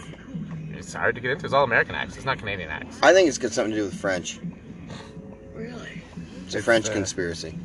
It's 0.77 0.93
hard 0.93 1.15
to 1.15 1.21
get 1.21 1.31
into. 1.31 1.45
It's 1.45 1.53
all 1.53 1.63
American 1.63 1.95
acts. 1.95 2.15
It's 2.15 2.25
not 2.25 2.37
Canadian 2.37 2.69
acts. 2.69 2.97
I 3.01 3.13
think 3.13 3.27
it's 3.27 3.37
got 3.37 3.51
something 3.51 3.71
to 3.71 3.77
do 3.77 3.85
with 3.85 3.93
French. 3.99 4.39
Really? 5.53 6.01
It's 6.45 6.55
a 6.55 6.57
It's, 6.57 6.65
French 6.65 6.89
uh, 6.89 6.93
conspiracy. 6.93 7.57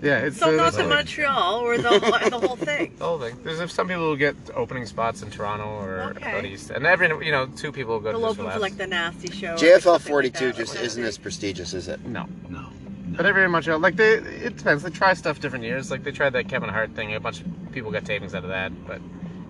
Yeah, 0.00 0.18
it's 0.18 0.38
So 0.38 0.50
uh, 0.50 0.52
not 0.52 0.68
it's 0.68 0.76
the 0.76 0.84
like- 0.84 0.90
Montreal 0.96 1.60
or 1.60 1.76
the, 1.76 1.82
the 2.30 2.38
whole 2.38 2.56
thing. 2.56 2.94
The 2.98 3.04
whole 3.04 3.18
thing. 3.18 3.36
There's 3.42 3.72
some 3.72 3.88
people 3.88 4.04
who 4.04 4.16
get 4.16 4.36
opening 4.54 4.86
spots 4.86 5.22
in 5.22 5.30
Toronto 5.30 5.64
or 5.64 6.12
Okay. 6.16 6.30
out 6.38 6.44
east, 6.44 6.70
and 6.70 6.86
every 6.86 7.08
you 7.26 7.32
know 7.32 7.46
two 7.46 7.72
people 7.72 7.94
will 7.94 8.00
go 8.00 8.12
They'll 8.12 8.20
to 8.20 8.26
Just 8.26 8.36
for 8.36 8.42
open 8.42 8.52
for 8.52 8.60
Laughs. 8.60 8.60
like 8.60 8.76
the 8.78 8.86
nasty 8.86 9.30
show. 9.32 9.54
or 9.54 9.56
JFL 9.56 9.80
something 9.80 9.92
like 9.92 10.02
42 10.02 10.46
that, 10.46 10.56
just 10.56 10.76
isn't 10.76 11.02
as 11.04 11.18
prestigious, 11.18 11.74
is 11.74 11.88
it? 11.88 12.04
No, 12.06 12.26
no. 12.48 12.66
But 13.08 13.26
every 13.26 13.42
in 13.42 13.50
Montreal, 13.50 13.80
like 13.80 13.96
they, 13.96 14.12
it 14.18 14.56
depends. 14.56 14.84
They 14.84 14.90
try 14.90 15.14
stuff 15.14 15.40
different 15.40 15.64
years. 15.64 15.90
Like 15.90 16.04
they 16.04 16.12
tried 16.12 16.30
that 16.34 16.48
Kevin 16.48 16.68
Hart 16.68 16.92
thing. 16.94 17.14
A 17.14 17.20
bunch 17.20 17.40
of 17.40 17.46
people 17.72 17.90
got 17.90 18.04
tapings 18.04 18.34
out 18.34 18.44
of 18.44 18.50
that, 18.50 18.70
but 18.86 19.00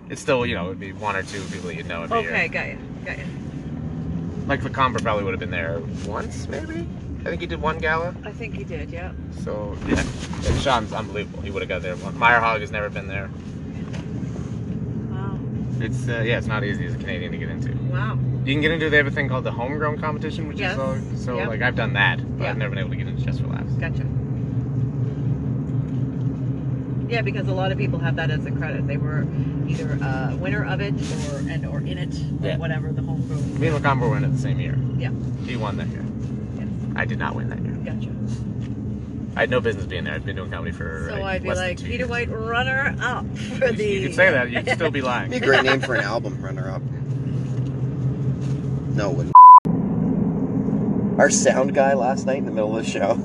it's 0.09 0.21
still 0.21 0.45
you 0.45 0.55
know 0.55 0.65
it'd 0.67 0.79
be 0.79 0.91
one 0.93 1.15
or 1.15 1.23
two 1.23 1.41
people 1.45 1.67
that 1.67 1.75
you 1.75 1.83
know 1.83 2.03
Okay, 2.03 2.47
got 2.47 2.67
you, 2.67 2.77
got 3.05 3.17
you. 3.17 3.25
Like 4.47 4.63
Macomber 4.63 4.99
probably 4.99 5.23
would 5.23 5.33
have 5.33 5.39
been 5.39 5.51
there 5.51 5.79
once, 6.07 6.47
maybe. 6.47 6.87
I 7.21 7.23
think 7.25 7.41
he 7.41 7.47
did 7.47 7.61
one 7.61 7.77
gala. 7.77 8.15
I 8.23 8.31
think 8.31 8.55
he 8.55 8.63
did, 8.63 8.89
yeah. 8.89 9.11
So 9.43 9.77
yeah, 9.87 9.99
and 9.99 10.61
Sean's 10.61 10.91
unbelievable. 10.93 11.41
He 11.41 11.51
would 11.51 11.61
have 11.61 11.69
got 11.69 11.81
there. 11.81 11.95
One. 11.97 12.15
Merheje 12.15 12.61
has 12.61 12.71
never 12.71 12.89
been 12.89 13.07
there. 13.07 13.29
Wow. 15.11 15.37
It's 15.79 16.07
uh, 16.07 16.23
yeah, 16.25 16.37
it's 16.37 16.47
not 16.47 16.63
easy 16.63 16.85
as 16.85 16.95
a 16.95 16.97
Canadian 16.97 17.31
to 17.33 17.37
get 17.37 17.49
into. 17.49 17.73
Wow. 17.91 18.17
You 18.45 18.53
can 18.53 18.61
get 18.61 18.71
into. 18.71 18.89
They 18.89 18.97
have 18.97 19.07
a 19.07 19.11
thing 19.11 19.29
called 19.29 19.43
the 19.43 19.51
homegrown 19.51 19.99
competition, 19.99 20.47
which 20.47 20.57
Yes. 20.59 20.73
is 20.73 20.79
all, 20.79 20.97
so 21.15 21.37
Yep. 21.37 21.47
like 21.49 21.61
I've 21.61 21.75
done 21.75 21.93
that, 21.93 22.17
but 22.37 22.45
Yeah. 22.45 22.49
I've 22.51 22.57
never 22.57 22.69
been 22.71 22.79
able 22.79 22.91
to 22.91 22.95
get 22.95 23.07
into 23.07 23.23
just 23.23 23.41
for 23.41 23.47
laughs. 23.47 23.73
Gotcha. 23.73 24.05
Yeah, 27.09 27.21
because 27.21 27.47
a 27.47 27.53
lot 27.53 27.71
of 27.71 27.77
people 27.79 27.97
have 27.99 28.15
that 28.17 28.29
as 28.29 28.45
a 28.45 28.51
credit. 28.51 28.85
They 28.87 28.97
were 28.97 29.25
either 29.67 29.93
a 30.01 30.35
winner 30.37 30.63
of 30.65 30.79
it 30.79 30.93
or 31.31 31.39
and 31.49 31.65
or 31.65 31.79
in 31.79 31.97
it, 31.97 32.13
or 32.41 32.47
Yeah. 32.47 32.57
whatever 32.57 32.91
the 32.91 33.01
home 33.01 33.21
group. 33.27 33.43
Me 33.59 33.67
and 33.67 33.75
Macomber 33.81 34.07
were 34.07 34.17
in 34.17 34.23
it 34.23 34.31
the 34.31 34.37
same 34.37 34.59
year. 34.59 34.77
Yeah, 34.97 35.09
He 35.45 35.55
won 35.55 35.77
that 35.77 35.87
year. 35.87 36.05
Yes. 36.57 36.67
I 36.95 37.05
did 37.05 37.17
not 37.17 37.35
win 37.35 37.49
that 37.49 37.59
year. 37.63 37.73
gotcha. 37.83 38.09
I 39.35 39.41
had 39.41 39.49
no 39.49 39.59
business 39.61 39.85
being 39.85 40.03
there. 40.03 40.13
I'd 40.13 40.25
been 40.25 40.35
doing 40.35 40.51
comedy 40.51 40.71
for 40.71 41.07
So 41.09 41.15
like, 41.15 41.23
I'd 41.23 41.41
be 41.43 41.49
less 41.49 41.57
like 41.57 41.77
Peter 41.77 41.89
years. 41.89 42.09
White, 42.09 42.29
runner 42.29 42.95
up 43.01 43.25
for 43.37 43.71
the. 43.71 43.85
You 43.85 44.07
could 44.07 44.15
say 44.15 44.31
that. 44.31 44.51
You'd 44.51 44.69
still 44.69 44.91
be 44.91 45.01
lying. 45.11 45.31
Be 45.31 45.37
a 45.37 45.39
great 45.39 45.63
name 45.63 45.81
for 45.81 45.95
an 45.95 46.01
album, 46.03 46.39
runner 46.41 46.69
up. 46.69 46.81
No, 48.95 49.11
it 49.11 49.15
wouldn't. 49.17 49.33
Our 51.19 51.29
sound 51.29 51.73
guy 51.73 51.93
last 51.95 52.25
night 52.25 52.37
in 52.37 52.45
the 52.45 52.51
middle 52.51 52.75
of 52.77 52.85
the 52.85 52.89
show 52.89 53.17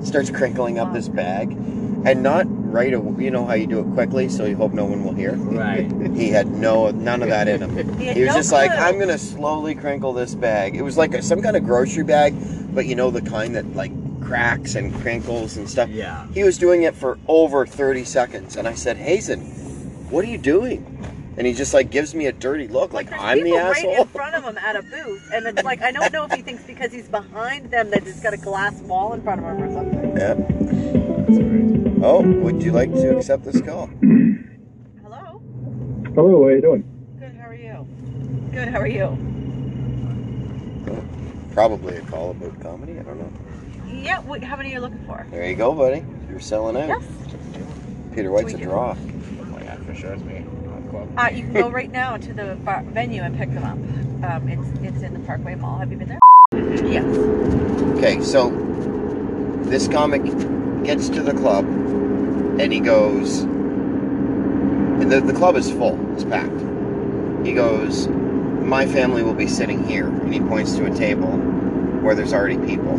starts 0.02 0.30
crinkling 0.30 0.78
up 0.78 0.92
this 0.92 1.08
bag, 1.08 1.52
and 1.52 2.22
not 2.22 2.46
right 2.68 2.92
away. 2.92 3.24
You 3.24 3.30
know 3.30 3.44
how 3.44 3.54
you 3.54 3.66
do 3.66 3.80
it 3.80 3.92
quickly, 3.94 4.28
so 4.28 4.44
you 4.44 4.56
hope 4.56 4.72
no 4.72 4.84
one 4.84 5.04
will 5.04 5.14
hear. 5.14 5.34
Right. 5.34 5.90
He 6.18 6.30
had 6.30 6.48
no 6.48 6.90
none 6.90 7.22
of 7.22 7.28
that 7.28 7.46
in 7.48 7.62
him. 7.62 7.98
He 7.98 8.12
He 8.12 8.20
was 8.22 8.28
no 8.30 8.34
just 8.34 8.52
like. 8.52 8.70
I'm 8.70 8.98
gonna 8.98 9.18
slowly 9.18 9.74
crinkle 9.74 10.12
this 10.12 10.34
bag. 10.34 10.74
It 10.76 10.82
was 10.82 10.96
like 10.96 11.14
a, 11.14 11.22
some 11.22 11.40
kind 11.42 11.56
of 11.56 11.64
grocery 11.64 12.04
bag, 12.04 12.34
but 12.74 12.86
you 12.86 12.94
know 12.94 13.10
the 13.10 13.22
kind 13.22 13.54
that 13.56 13.74
like 13.76 13.92
cracks 14.20 14.74
and 14.74 14.94
crinkles 14.96 15.56
and 15.56 15.68
stuff. 15.68 15.88
Yeah. 15.88 16.26
He 16.34 16.42
was 16.42 16.58
doing 16.58 16.82
it 16.82 16.94
for 16.94 17.18
over 17.28 17.64
30 17.66 18.04
seconds. 18.04 18.56
And 18.56 18.68
I 18.68 18.74
said, 18.74 18.98
Hazen, 18.98 19.40
what 20.10 20.22
are 20.24 20.28
you 20.28 20.36
doing? 20.38 20.84
And 21.38 21.46
he 21.46 21.54
just 21.54 21.72
like 21.72 21.90
gives 21.90 22.14
me 22.14 22.26
a 22.26 22.32
dirty 22.32 22.66
look, 22.68 22.92
like 22.92 23.08
There's 23.08 23.22
I'm 23.22 23.38
the 23.38 23.44
people 23.44 23.58
right 23.60 23.76
asshole. 23.76 24.02
in 24.02 24.06
front 24.08 24.34
of 24.34 24.42
him 24.42 24.58
at 24.58 24.74
a 24.74 24.82
booth, 24.82 25.30
and 25.32 25.46
it's 25.46 25.62
like 25.62 25.80
I 25.82 25.92
don't 25.92 26.12
know 26.12 26.24
if 26.24 26.32
he 26.32 26.42
thinks 26.42 26.64
because 26.64 26.92
he's 26.92 27.08
behind 27.08 27.70
them 27.70 27.90
that 27.90 28.02
he's 28.02 28.20
got 28.20 28.34
a 28.34 28.36
glass 28.38 28.74
wall 28.80 29.12
in 29.12 29.22
front 29.22 29.40
of 29.40 29.46
him 29.46 29.62
or 29.62 29.72
something. 29.72 30.16
Yeah. 30.18 31.74
Oh, 32.00 32.22
would 32.22 32.62
you 32.62 32.70
like 32.70 32.92
to 32.92 33.16
accept 33.16 33.44
this 33.44 33.60
call? 33.60 33.88
Hello. 35.02 35.42
Hello, 36.14 36.30
how 36.30 36.44
are 36.44 36.54
you 36.54 36.60
doing? 36.60 36.84
Good. 37.18 37.34
How 37.34 37.48
are 37.48 37.54
you? 37.54 37.86
Good. 38.52 38.68
How 38.68 38.78
are 38.78 38.86
you? 38.86 39.18
Probably 41.52 41.96
a 41.96 42.00
call 42.02 42.30
about 42.30 42.60
comedy. 42.60 42.98
I 43.00 43.02
don't 43.02 43.18
know. 43.18 43.32
Yeah. 43.88 44.20
What, 44.20 44.44
how 44.44 44.56
many 44.56 44.70
are 44.70 44.74
you 44.74 44.80
looking 44.80 45.04
for? 45.06 45.26
There 45.30 45.48
you 45.48 45.56
go, 45.56 45.72
buddy. 45.72 46.04
You're 46.30 46.38
selling 46.38 46.76
out. 46.76 46.88
Yes. 46.88 47.04
Peter 48.14 48.30
White's 48.30 48.54
a 48.54 48.58
draw. 48.58 48.92
Oh 48.92 49.44
my 49.46 49.62
god, 49.64 49.84
for 49.84 49.94
sure 49.94 50.12
it's 50.12 50.22
me. 50.22 50.44
Club. 50.90 51.08
Uh, 51.18 51.28
you 51.32 51.42
can 51.42 51.52
go 51.52 51.68
right 51.68 51.90
now 51.90 52.16
to 52.16 52.32
the 52.32 52.56
bar- 52.64 52.82
venue 52.84 53.22
and 53.22 53.36
pick 53.36 53.52
them 53.52 53.64
up. 53.64 54.30
Um, 54.30 54.48
it's 54.48 54.68
it's 54.82 55.02
in 55.02 55.12
the 55.12 55.20
Parkway 55.20 55.54
Mall. 55.54 55.78
Have 55.78 55.90
you 55.92 55.98
been 55.98 56.08
there? 56.08 56.20
Yes. 56.86 57.04
Okay, 57.98 58.22
so 58.22 58.50
this 59.64 59.86
comic 59.88 60.22
gets 60.84 61.08
to 61.10 61.22
the 61.22 61.32
club 61.32 61.64
and 61.64 62.72
he 62.72 62.80
goes, 62.80 63.40
and 65.00 65.12
the, 65.12 65.20
the 65.20 65.32
club 65.32 65.56
is 65.56 65.70
full, 65.70 65.98
it's 66.14 66.24
packed. 66.24 66.60
He 67.46 67.52
goes, 67.54 68.08
My 68.08 68.84
family 68.86 69.22
will 69.22 69.34
be 69.34 69.46
sitting 69.46 69.86
here. 69.86 70.08
And 70.08 70.34
he 70.34 70.40
points 70.40 70.74
to 70.76 70.86
a 70.86 70.94
table 70.94 71.30
where 72.02 72.14
there's 72.14 72.32
already 72.32 72.58
people. 72.58 72.98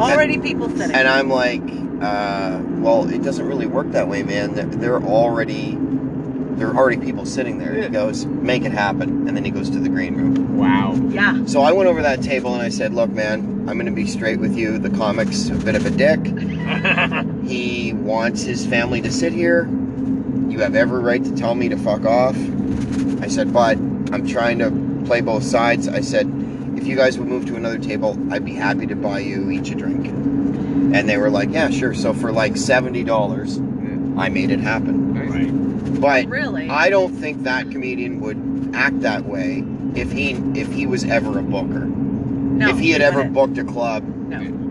Already 0.00 0.38
people 0.38 0.68
sitting. 0.70 0.94
And 0.94 1.06
I'm 1.06 1.28
like, 1.30 1.62
uh, 2.02 2.60
Well, 2.80 3.08
it 3.08 3.22
doesn't 3.22 3.46
really 3.46 3.66
work 3.66 3.92
that 3.92 4.08
way, 4.08 4.22
man. 4.24 4.54
They're, 4.54 4.66
they're 4.66 5.02
already. 5.02 5.78
There 5.78 6.68
are 6.68 6.76
already 6.76 7.04
people 7.04 7.26
sitting 7.26 7.58
there. 7.58 7.72
And 7.72 7.84
he 7.84 7.90
goes, 7.90 8.26
make 8.26 8.64
it 8.64 8.70
happen. 8.70 9.26
And 9.26 9.36
then 9.36 9.44
he 9.44 9.50
goes 9.50 9.70
to 9.70 9.80
the 9.80 9.88
green 9.88 10.14
room. 10.14 10.56
Wow. 10.56 10.94
Yeah. 11.08 11.44
So 11.46 11.62
I 11.62 11.72
went 11.72 11.88
over 11.88 12.00
that 12.02 12.22
table 12.22 12.54
and 12.54 12.62
I 12.62 12.68
said, 12.68 12.94
look, 12.94 13.10
man, 13.10 13.40
I'm 13.68 13.74
going 13.74 13.86
to 13.86 13.92
be 13.92 14.06
straight 14.06 14.38
with 14.38 14.56
you. 14.56 14.78
The 14.78 14.90
comic's 14.90 15.48
a 15.48 15.54
bit 15.54 15.74
of 15.74 15.84
a 15.84 15.90
dick. 15.90 16.20
he 17.46 17.92
wants 17.92 18.42
his 18.42 18.66
family 18.66 19.00
to 19.02 19.10
sit 19.10 19.32
here. 19.32 19.66
You 20.48 20.60
have 20.60 20.74
every 20.74 21.02
right 21.02 21.22
to 21.22 21.34
tell 21.34 21.54
me 21.54 21.68
to 21.68 21.76
fuck 21.76 22.04
off. 22.04 22.36
I 23.20 23.28
said, 23.28 23.52
but 23.52 23.76
I'm 23.76 24.26
trying 24.26 24.58
to 24.60 25.04
play 25.06 25.20
both 25.20 25.42
sides. 25.42 25.88
I 25.88 26.00
said, 26.00 26.26
if 26.76 26.86
you 26.86 26.96
guys 26.96 27.18
would 27.18 27.28
move 27.28 27.46
to 27.46 27.56
another 27.56 27.78
table, 27.78 28.16
I'd 28.32 28.44
be 28.44 28.54
happy 28.54 28.86
to 28.86 28.96
buy 28.96 29.20
you 29.20 29.50
each 29.50 29.70
a 29.70 29.74
drink. 29.74 30.06
And 30.06 31.08
they 31.08 31.16
were 31.16 31.30
like, 31.30 31.50
yeah, 31.50 31.70
sure. 31.70 31.94
So 31.94 32.14
for 32.14 32.32
like 32.32 32.52
$70, 32.54 34.18
I 34.18 34.28
made 34.28 34.50
it 34.50 34.60
happen. 34.60 35.04
But 36.00 36.26
Really? 36.26 36.68
I 36.68 36.90
don't 36.90 37.14
think 37.14 37.44
that 37.44 37.70
comedian 37.70 38.20
would 38.20 38.72
act 38.74 39.00
that 39.00 39.24
way 39.24 39.64
if 39.94 40.12
he 40.12 40.32
if 40.54 40.70
he 40.72 40.86
was 40.86 41.04
ever 41.04 41.38
a 41.38 41.42
booker. 41.42 41.86
No, 41.86 42.68
if 42.68 42.78
he 42.78 42.90
had 42.90 43.00
he 43.00 43.06
ever 43.06 43.24
booked 43.24 43.58
a 43.58 43.64
club. 43.64 44.04
No. 44.04 44.63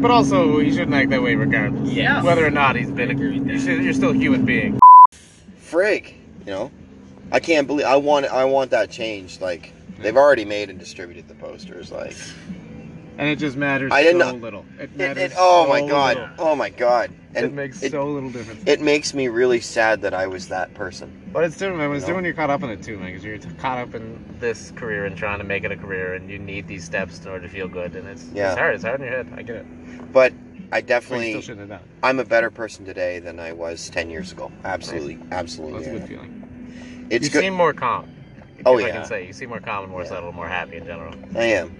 But 0.00 0.10
also, 0.10 0.58
he 0.60 0.70
shouldn't 0.70 0.94
act 0.94 1.10
that 1.10 1.22
way 1.22 1.34
regardless. 1.34 1.90
Yeah. 1.92 2.22
Whether 2.22 2.46
or 2.46 2.50
not 2.50 2.74
he's 2.74 2.90
been 2.90 3.10
a 3.10 3.14
you 3.14 3.58
should, 3.60 3.84
you're 3.84 3.92
still 3.92 4.10
a 4.12 4.14
human 4.14 4.46
being. 4.46 4.78
Frig, 5.60 6.14
you 6.46 6.52
know, 6.52 6.70
I 7.30 7.38
can't 7.38 7.66
believe 7.66 7.84
I 7.86 7.96
want 7.96 8.24
I 8.26 8.44
want 8.46 8.70
that 8.70 8.90
changed. 8.90 9.40
Like 9.42 9.72
they've 10.00 10.16
already 10.16 10.44
made 10.46 10.70
and 10.70 10.78
distributed 10.78 11.28
the 11.28 11.34
posters. 11.34 11.92
Like 11.92 12.16
And 13.18 13.28
it 13.28 13.36
just 13.36 13.56
matters 13.58 13.92
I 13.92 14.02
didn't 14.02 14.22
so 14.22 14.30
know- 14.32 14.36
little. 14.38 14.64
It 14.78 14.84
it, 14.84 14.96
matters 14.96 15.22
it- 15.32 15.32
oh 15.36 15.64
so 15.64 15.68
my 15.68 15.86
god, 15.86 16.16
little. 16.16 16.30
oh 16.38 16.56
my 16.56 16.70
god, 16.70 17.10
and 17.34 17.46
it 17.46 17.52
makes 17.52 17.80
so 17.80 18.06
little 18.06 18.30
difference. 18.30 18.62
It 18.66 18.80
makes 18.80 19.14
me 19.14 19.28
really 19.28 19.60
sad 19.60 20.02
that 20.02 20.14
I 20.14 20.26
was 20.26 20.48
that 20.48 20.74
person. 20.74 21.30
But 21.32 21.44
it's 21.44 21.56
different, 21.56 21.78
man. 21.78 21.90
It's 21.92 21.94
You 21.94 21.94
know? 21.94 22.00
different 22.00 22.16
when 22.16 22.24
you're 22.24 22.34
caught 22.34 22.50
up 22.50 22.62
in 22.62 22.70
it 22.70 22.82
too, 22.82 22.98
man. 22.98 23.06
Because 23.06 23.24
you're 23.24 23.38
caught 23.58 23.78
up 23.78 23.94
in 23.94 24.18
this 24.40 24.72
career 24.72 25.04
and 25.04 25.16
trying 25.16 25.38
to 25.38 25.44
make 25.44 25.64
it 25.64 25.70
a 25.70 25.76
career, 25.76 26.14
and 26.14 26.28
you 26.30 26.38
need 26.38 26.66
these 26.66 26.84
steps 26.84 27.20
in 27.24 27.28
order 27.30 27.46
to 27.46 27.52
feel 27.52 27.68
good. 27.68 27.94
And 27.94 28.08
it's 28.08 28.26
Yeah. 28.32 28.50
it's 28.50 28.58
hard. 28.58 28.74
It's 28.74 28.84
hard 28.84 29.00
in 29.00 29.06
your 29.06 29.16
head. 29.16 29.32
I 29.36 29.42
get 29.42 29.56
it. 29.56 30.12
But 30.12 30.32
I 30.72 30.80
definitely, 30.80 31.30
still 31.30 31.42
shouldn't 31.42 31.70
have 31.70 31.80
done. 31.80 31.88
I'm 32.02 32.18
a 32.18 32.24
better 32.24 32.50
person 32.50 32.84
today 32.84 33.18
than 33.18 33.38
I 33.38 33.52
was 33.52 33.90
ten 33.90 34.10
years 34.10 34.32
ago. 34.32 34.50
Absolutely, 34.64 35.18
absolutely. 35.30 35.80
That's 35.84 35.86
a 35.92 35.96
I 35.96 35.98
good 35.98 36.08
feeling. 36.08 37.06
It's 37.10 37.24
you 37.26 37.30
good. 37.30 37.40
seem 37.42 37.54
more 37.54 37.72
calm. 37.72 38.08
Oh, 38.66 38.78
if 38.78 38.84
I 38.86 38.90
can 38.90 39.04
say 39.04 39.26
you 39.26 39.32
seem 39.32 39.48
more 39.48 39.60
calm 39.60 39.84
and 39.84 39.92
more 39.92 40.04
settled, 40.04 40.34
more 40.34 40.46
happy 40.48 40.76
in 40.76 40.84
general. 40.86 41.14
I 41.34 41.44
am. 41.44 41.74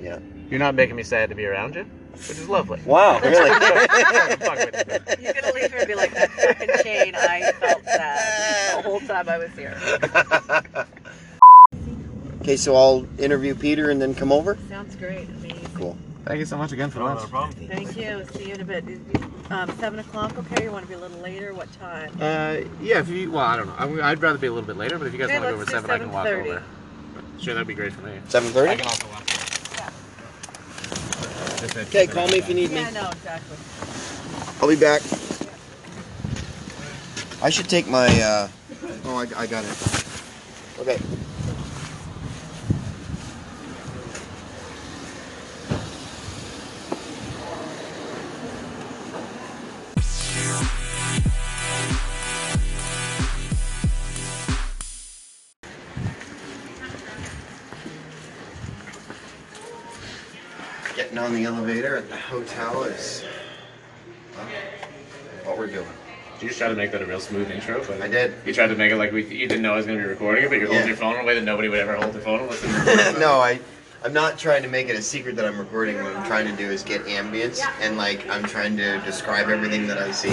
Yeah. 0.00 0.18
You're 0.48 0.60
not 0.60 0.74
making 0.74 0.96
me 0.96 1.02
sad 1.02 1.28
to 1.30 1.34
be 1.34 1.44
around 1.44 1.74
you, 1.74 1.84
which 2.12 2.30
is 2.30 2.48
lovely. 2.48 2.80
Wow, 2.84 3.18
really? 3.20 3.50
You. 3.50 5.24
You're 5.24 5.32
gonna 5.34 5.52
leave 5.54 5.70
here 5.70 5.78
and 5.78 5.88
be 5.88 5.94
like 5.94 6.12
that 6.14 6.30
fucking 6.30 6.70
Shane. 6.82 7.14
I 7.14 7.52
felt 7.52 7.84
that 7.84 8.72
the 8.76 8.82
whole 8.88 9.00
time 9.00 9.28
I 9.28 9.38
was 9.38 9.50
here. 9.52 9.78
Okay, 12.42 12.56
so 12.56 12.74
I'll 12.74 13.06
interview 13.20 13.54
Peter 13.54 13.90
and 13.90 14.00
then 14.00 14.14
come 14.14 14.32
over. 14.32 14.56
Sounds 14.70 14.96
great. 14.96 15.28
Amazing. 15.28 15.68
Cool. 15.74 15.94
Thank 16.24 16.38
you 16.38 16.46
so 16.46 16.56
much 16.56 16.72
again 16.72 16.88
for 16.88 17.02
lunch. 17.02 17.20
Thank 17.68 17.94
you. 17.98 18.24
See 18.32 18.48
you 18.48 18.54
in 18.54 18.62
a 18.62 18.64
bit. 18.64 18.82
Um, 19.50 19.70
Seven 19.78 19.98
o'clock. 19.98 20.36
Okay. 20.38 20.64
You 20.64 20.72
want 20.72 20.84
to 20.84 20.88
be 20.88 20.94
a 20.94 20.98
little 20.98 21.18
later? 21.18 21.52
What 21.52 21.70
time? 21.78 22.10
Uh, 22.18 22.66
yeah, 22.82 22.98
if 23.00 23.08
you, 23.10 23.30
well, 23.30 23.44
I 23.44 23.56
don't 23.56 23.66
know. 23.66 23.74
I'm, 23.78 24.02
I'd 24.02 24.22
rather 24.22 24.38
be 24.38 24.46
a 24.46 24.52
little 24.52 24.66
bit 24.66 24.78
later, 24.78 24.98
but 24.98 25.06
if 25.06 25.12
you 25.12 25.18
guys 25.18 25.28
Okay, 25.28 25.38
want 25.38 25.50
to 25.50 25.54
go 25.56 25.60
over 25.60 25.70
seven, 25.70 25.90
I 25.90 25.98
can 25.98 26.10
walk 26.10 26.26
7:30. 26.26 26.40
over. 26.48 26.62
Sure, 27.38 27.52
that'd 27.54 27.68
be 27.68 27.74
great 27.74 27.92
for 27.92 28.02
me. 28.06 28.12
Seven 28.28 28.50
thirty. 28.52 28.70
I 28.72 28.76
can 28.76 28.86
also 28.86 29.06
walk 29.08 29.20
over. 29.20 29.26
Okay, 31.62 32.06
call 32.06 32.26
me 32.28 32.38
if 32.38 32.48
you 32.48 32.54
need 32.54 32.70
me. 32.70 32.80
Yeah. 32.80 32.90
No. 32.90 33.10
Exactly. 33.10 33.56
I'll 34.60 34.68
be 34.68 34.76
back. 34.76 35.02
I 37.42 37.50
should 37.50 37.68
take 37.68 37.86
my. 37.86 38.06
uh 38.20 38.48
Oh, 39.04 39.16
I, 39.16 39.26
I 39.36 39.46
got 39.46 39.64
it. 39.64 39.76
Okay. 40.78 40.98
Elevator 61.80 61.96
at 61.96 62.08
the 62.10 62.16
hotel 62.16 62.82
is 62.84 63.24
well, 64.36 64.46
what 65.44 65.58
we're 65.58 65.66
doing. 65.66 65.86
You 66.40 66.48
just 66.48 66.58
tried 66.58 66.68
to 66.68 66.74
make 66.74 66.92
that 66.92 67.02
a 67.02 67.06
real 67.06 67.20
smooth 67.20 67.50
intro, 67.50 67.84
but 67.86 68.00
I 68.00 68.08
did. 68.08 68.34
You 68.46 68.54
tried 68.54 68.68
to 68.68 68.76
make 68.76 68.92
it 68.92 68.96
like 68.96 69.12
we, 69.12 69.24
you 69.24 69.46
didn't 69.46 69.62
know 69.62 69.74
I 69.74 69.76
was 69.76 69.86
going 69.86 69.98
to 69.98 70.04
be 70.04 70.08
recording 70.08 70.44
it, 70.44 70.48
but 70.48 70.58
you're 70.58 70.66
holding 70.68 70.82
Yeah. 70.82 70.88
your 70.88 70.96
phone 70.96 71.14
in 71.16 71.20
a 71.20 71.24
way 71.24 71.34
that 71.34 71.44
nobody 71.44 71.68
would 71.68 71.78
ever 71.80 71.96
hold 71.96 72.14
their 72.14 72.22
phone 72.22 72.46
listen. 72.48 72.70
no, 73.20 73.40
I, 73.40 73.60
I'm 74.04 74.12
not 74.14 74.38
trying 74.38 74.62
to 74.62 74.68
make 74.68 74.88
it 74.88 74.96
a 74.96 75.02
secret 75.02 75.36
that 75.36 75.44
I'm 75.44 75.58
recording. 75.58 75.96
What 76.02 76.16
I'm 76.16 76.26
trying 76.26 76.46
to 76.46 76.56
do 76.56 76.70
is 76.70 76.82
get 76.82 77.04
ambience, 77.04 77.62
and 77.80 77.96
like 77.98 78.28
I'm 78.30 78.44
trying 78.44 78.76
to 78.78 78.98
describe 79.00 79.48
everything 79.48 79.86
that 79.86 79.98
I 79.98 80.10
see. 80.12 80.32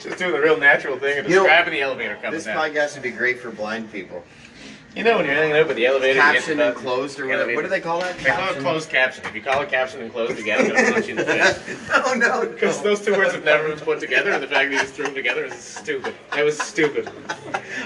Just 0.00 0.18
doing 0.18 0.32
the 0.32 0.40
real 0.40 0.58
natural 0.58 0.98
thing 0.98 1.18
and 1.18 1.28
You 1.28 1.36
know, 1.36 1.44
the 1.44 1.80
elevator 1.80 2.16
coming 2.16 2.32
This 2.32 2.44
down. 2.44 2.56
podcast 2.58 2.94
would 2.94 3.02
be 3.02 3.10
great 3.10 3.38
for 3.38 3.50
blind 3.50 3.92
people. 3.92 4.24
You 4.94 5.04
know 5.04 5.16
when 5.16 5.24
you're 5.24 5.34
hanging 5.34 5.56
out 5.56 5.68
with 5.68 5.76
the 5.78 5.86
elevator, 5.86 6.20
caption 6.20 6.60
and 6.60 6.76
closed 6.76 7.18
or 7.18 7.26
whatever. 7.26 7.54
What 7.54 7.62
do 7.62 7.68
they 7.68 7.80
call 7.80 8.00
that? 8.00 8.18
They 8.18 8.24
call 8.30 8.50
it 8.52 8.58
closed 8.58 8.90
caption. 8.90 9.24
If 9.24 9.34
you 9.34 9.40
call 9.40 9.62
it 9.62 9.70
caption 9.70 10.02
and 10.02 10.12
closed 10.12 10.36
together, 10.36 10.64
I'm 10.64 10.74
gonna 10.76 10.92
punch 10.92 11.06
you 11.06 11.12
in 11.12 11.16
the 11.16 11.24
face. 11.24 11.88
no, 11.88 12.12
no, 12.12 12.46
Because 12.46 12.82
those 12.82 13.00
two 13.00 13.12
words 13.12 13.32
have 13.32 13.42
never 13.42 13.68
been 13.68 13.78
put 13.78 14.00
together, 14.00 14.32
and 14.32 14.42
the 14.42 14.46
fact 14.46 14.68
that 14.68 14.74
you 14.74 14.78
just 14.80 14.92
threw 14.92 15.06
them 15.06 15.14
together 15.14 15.46
is 15.46 15.54
stupid. 15.54 16.14
That 16.32 16.44
was 16.44 16.58
stupid. 16.58 17.10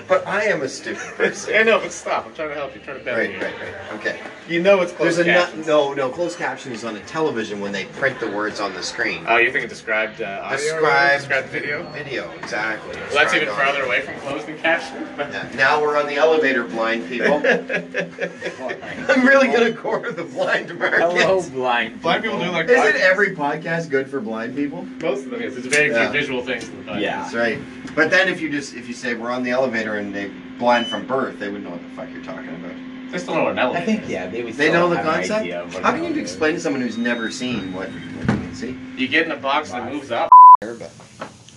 But 0.09 0.27
I 0.27 0.45
am 0.47 0.63
a 0.63 0.69
stupid 0.69 1.03
person. 1.15 1.55
I 1.55 1.63
know, 1.63 1.79
but 1.79 1.93
stop. 1.93 2.27
I'm 2.27 2.35
trying 2.35 2.49
to 2.49 2.55
help 2.57 2.75
you. 2.75 2.81
trying 2.81 2.99
to 2.99 3.05
better 3.05 3.21
Right, 3.21 3.31
you. 3.31 3.39
right, 3.41 3.55
right. 3.61 3.93
Okay. 4.01 4.21
You 4.49 4.61
know 4.61 4.81
it's 4.81 4.93
closed 4.93 5.19
There's 5.19 5.29
a 5.29 5.31
caption. 5.31 5.61
no, 5.61 5.89
no, 5.95 6.09
no. 6.09 6.11
Closed 6.11 6.39
caption 6.39 6.73
is 6.73 6.85
on 6.85 6.97
a 6.97 7.01
television 7.01 7.61
when 7.61 7.71
they 7.71 7.85
print 7.85 8.19
the 8.19 8.31
words 8.31 8.59
on 8.59 8.75
the 8.75 8.83
screen. 8.83 9.25
Oh, 9.29 9.37
you're 9.37 9.53
thinking 9.53 9.69
described 9.69 10.23
uh, 10.23 10.41
audio? 10.43 10.59
Described 10.59 11.21
described 11.21 11.49
video? 11.51 11.89
Video, 11.93 12.31
exactly. 12.33 12.97
Well, 12.97 13.11
that's 13.15 13.33
even 13.33 13.47
Described 13.47 13.71
farther 13.71 13.87
away 13.87 14.01
from 14.03 14.15
closed 14.21 14.49
than 14.49 14.59
caption. 14.59 15.03
Yeah. 15.17 15.49
Now 15.55 15.81
we're 15.81 15.97
on 15.97 16.07
the 16.07 16.17
elevator, 16.17 16.65
blind 16.65 16.96
people. 17.05 17.35
I'm 19.09 19.27
really 19.27 19.47
gonna 19.49 19.73
corner 19.75 20.13
the 20.13 20.25
blind 20.25 20.77
market. 20.79 20.99
Hello, 21.01 21.43
blind. 21.51 22.01
Blind 22.03 22.23
people 22.25 22.39
do 22.39 22.51
like 22.51 22.69
Isn't 22.69 22.83
podcasts. 22.95 23.01
every 23.01 23.37
podcast 23.37 23.91
good 23.91 24.09
for 24.09 24.21
blind 24.21 24.55
people? 24.57 24.83
Most 25.01 25.25
of 25.25 25.31
them 25.31 25.43
is. 25.43 25.57
It's 25.57 25.67
very 25.67 25.91
Yeah. 25.91 26.11
few 26.11 26.21
visual 26.21 26.43
things. 26.43 26.69
In 26.69 26.85
the 26.85 26.93
podcast. 26.93 27.01
Yeah. 27.01 27.23
That's 27.23 27.35
right. 27.35 27.59
But 27.95 28.11
then 28.11 28.29
if 28.29 28.41
you 28.41 28.51
just 28.51 28.75
if 28.75 28.89
you 28.89 28.95
say 28.95 29.15
we're 29.15 29.31
on 29.31 29.43
the 29.43 29.51
elevator 29.51 29.97
and 29.97 30.15
they 30.15 30.29
blind 30.59 30.87
from 30.87 31.07
birth, 31.07 31.39
they 31.39 31.47
wouldn't 31.49 31.65
know 31.65 31.71
what 31.71 31.83
the 31.83 31.89
fuck 31.97 32.11
you're 32.13 32.25
talking 32.25 32.49
about. 32.49 32.73
They 33.13 33.19
still 33.19 33.35
know 33.37 33.45
what 33.45 33.53
an 33.53 33.59
I 33.61 33.63
elevator. 33.63 33.87
think 33.87 34.09
yeah, 34.09 34.27
they 34.27 34.43
would. 34.43 34.55
They 34.55 34.69
still 34.69 34.89
know 34.89 34.89
the 34.91 34.97
have 34.97 35.07
an 35.07 35.13
concept. 35.15 35.41
idea 35.41 35.63
of 35.63 35.73
what 35.75 35.83
How 35.83 35.91
an 35.91 35.95
can 35.95 36.03
you 36.03 36.07
elevator 36.09 36.23
explain 36.23 36.55
to 36.55 36.61
someone 36.61 36.83
who's 36.83 36.99
never 36.99 37.31
seen 37.31 37.73
what, 37.73 37.89
what 37.89 38.03
you 38.37 38.43
can 38.43 38.55
see? 38.55 38.77
You 38.97 39.07
get 39.09 39.27
in 39.27 39.33
a 39.33 39.37
box 39.37 39.71
that 39.71 39.91
moves 39.93 40.11
up. 40.11 40.29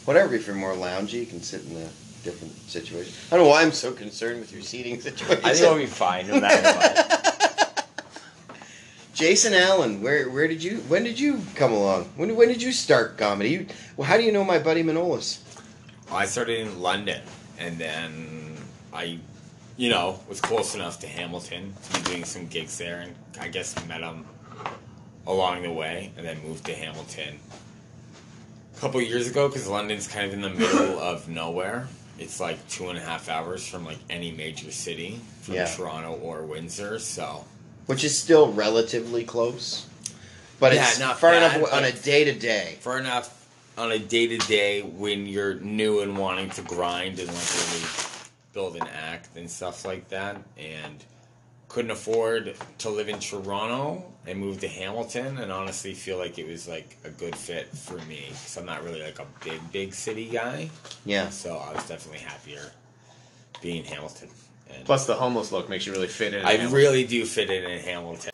Whatever, 0.05 0.35
if 0.35 0.45
you're 0.47 0.55
more 0.55 0.73
loungy, 0.73 1.13
you 1.13 1.25
can 1.25 1.41
sit 1.41 1.63
in 1.65 1.75
a 1.77 1.89
different 2.23 2.55
situation. 2.69 3.13
I 3.31 3.35
don't 3.35 3.45
know 3.45 3.49
why 3.49 3.61
I'm 3.61 3.71
so 3.71 3.91
concerned 3.91 4.39
with 4.39 4.51
your 4.53 4.61
seating 4.61 4.99
situation. 5.01 5.43
I 5.45 5.53
think 5.53 5.63
it'll 5.65 5.77
be 5.77 5.85
fine 5.85 6.27
no 6.27 6.39
matter 6.39 6.63
what. 6.63 7.15
Jason 9.13 9.53
Allen, 9.53 10.01
where 10.01 10.29
where 10.29 10.47
did 10.47 10.63
you 10.63 10.77
when 10.87 11.03
did 11.03 11.19
you 11.19 11.41
come 11.55 11.73
along? 11.73 12.05
When 12.15 12.35
when 12.35 12.47
did 12.47 12.61
you 12.61 12.71
start 12.71 13.17
comedy? 13.17 13.49
You, 13.49 13.65
well, 13.97 14.07
how 14.07 14.15
do 14.15 14.23
you 14.23 14.31
know 14.31 14.45
my 14.45 14.59
buddy 14.59 14.81
Manolis? 14.81 15.39
I 16.11 16.25
started 16.25 16.59
in 16.59 16.79
London, 16.79 17.21
and 17.59 17.77
then 17.77 18.55
I, 18.93 19.19
you 19.77 19.89
know, 19.89 20.19
was 20.29 20.39
close 20.39 20.73
enough 20.73 20.99
to 20.99 21.07
Hamilton 21.07 21.73
to 21.83 21.99
be 21.99 22.09
doing 22.09 22.23
some 22.23 22.47
gigs 22.47 22.77
there, 22.77 23.01
and 23.01 23.13
I 23.39 23.49
guess 23.49 23.75
met 23.87 24.01
him 24.01 24.25
along 25.27 25.63
the 25.63 25.71
way, 25.71 26.11
and 26.17 26.25
then 26.25 26.41
moved 26.41 26.65
to 26.65 26.73
Hamilton 26.73 27.39
a 28.75 28.79
couple 28.79 29.01
years 29.01 29.27
ago 29.27 29.49
because 29.49 29.67
London's 29.67 30.07
kind 30.07 30.25
of 30.27 30.33
in 30.33 30.41
the 30.41 30.49
middle 30.49 30.97
of 30.97 31.27
nowhere. 31.27 31.89
It's 32.21 32.39
like 32.39 32.67
two 32.69 32.89
and 32.89 32.97
a 32.97 33.01
half 33.01 33.29
hours 33.29 33.67
from 33.67 33.85
like 33.85 33.97
any 34.09 34.31
major 34.31 34.71
city, 34.71 35.19
from 35.41 35.55
Yeah. 35.55 35.65
Toronto 35.65 36.13
or 36.21 36.43
Windsor. 36.43 36.99
So 36.99 37.45
Which 37.85 38.03
is 38.03 38.17
still 38.17 38.51
relatively 38.51 39.23
close, 39.23 39.85
but 40.59 40.73
Yeah, 40.73 40.87
it's 40.87 40.99
not 40.99 41.19
far 41.19 41.31
bad, 41.31 41.57
enough 41.57 41.73
on 41.73 41.83
a 41.85 41.91
day 41.91 42.23
to 42.25 42.33
day. 42.33 42.77
far 42.81 42.99
enough 42.99 43.35
on 43.77 43.91
a 43.91 43.99
day 43.99 44.27
to 44.27 44.37
day 44.47 44.81
when 44.81 45.25
you're 45.25 45.55
new 45.55 46.01
and 46.01 46.17
wanting 46.17 46.49
to 46.51 46.61
grind 46.61 47.17
and 47.19 47.27
like 47.29 47.53
really 47.55 47.85
build 48.53 48.75
an 48.75 48.87
act 48.87 49.35
and 49.37 49.49
stuff 49.49 49.85
like 49.85 50.09
that, 50.09 50.35
and 50.57 51.03
couldn't 51.69 51.91
afford 51.91 52.55
to 52.79 52.89
live 52.89 53.07
in 53.09 53.19
Toronto 53.19 54.03
and 54.25 54.39
moved 54.39 54.61
to 54.61 54.67
Hamilton, 54.67 55.37
and 55.37 55.51
honestly 55.51 55.93
feel 55.93 56.17
like 56.17 56.37
it 56.37 56.47
was 56.47 56.67
like 56.67 56.97
a 57.05 57.09
good 57.09 57.35
fit 57.35 57.67
for 57.67 57.97
me 57.99 58.25
because 58.27 58.57
I'm 58.57 58.65
not 58.65 58.83
really 58.83 59.01
like 59.01 59.19
a 59.19 59.25
big 59.43 59.71
big 59.71 59.93
city 59.93 60.25
guy. 60.27 60.69
Yeah. 61.05 61.29
So 61.29 61.57
I 61.57 61.73
was 61.73 61.87
definitely 61.87 62.19
happier 62.19 62.71
being 63.61 63.77
in 63.77 63.85
Hamilton. 63.85 64.29
And 64.73 64.85
Plus, 64.85 65.05
the 65.05 65.15
homeless 65.15 65.51
look 65.51 65.69
makes 65.69 65.85
you 65.85 65.93
really 65.93 66.07
fit 66.07 66.33
in. 66.33 66.45
I 66.45 66.51
Hamilton. 66.53 66.75
really 66.75 67.05
do 67.05 67.25
fit 67.25 67.49
in 67.49 67.63
in 67.63 67.79
Hamilton. 67.79 68.29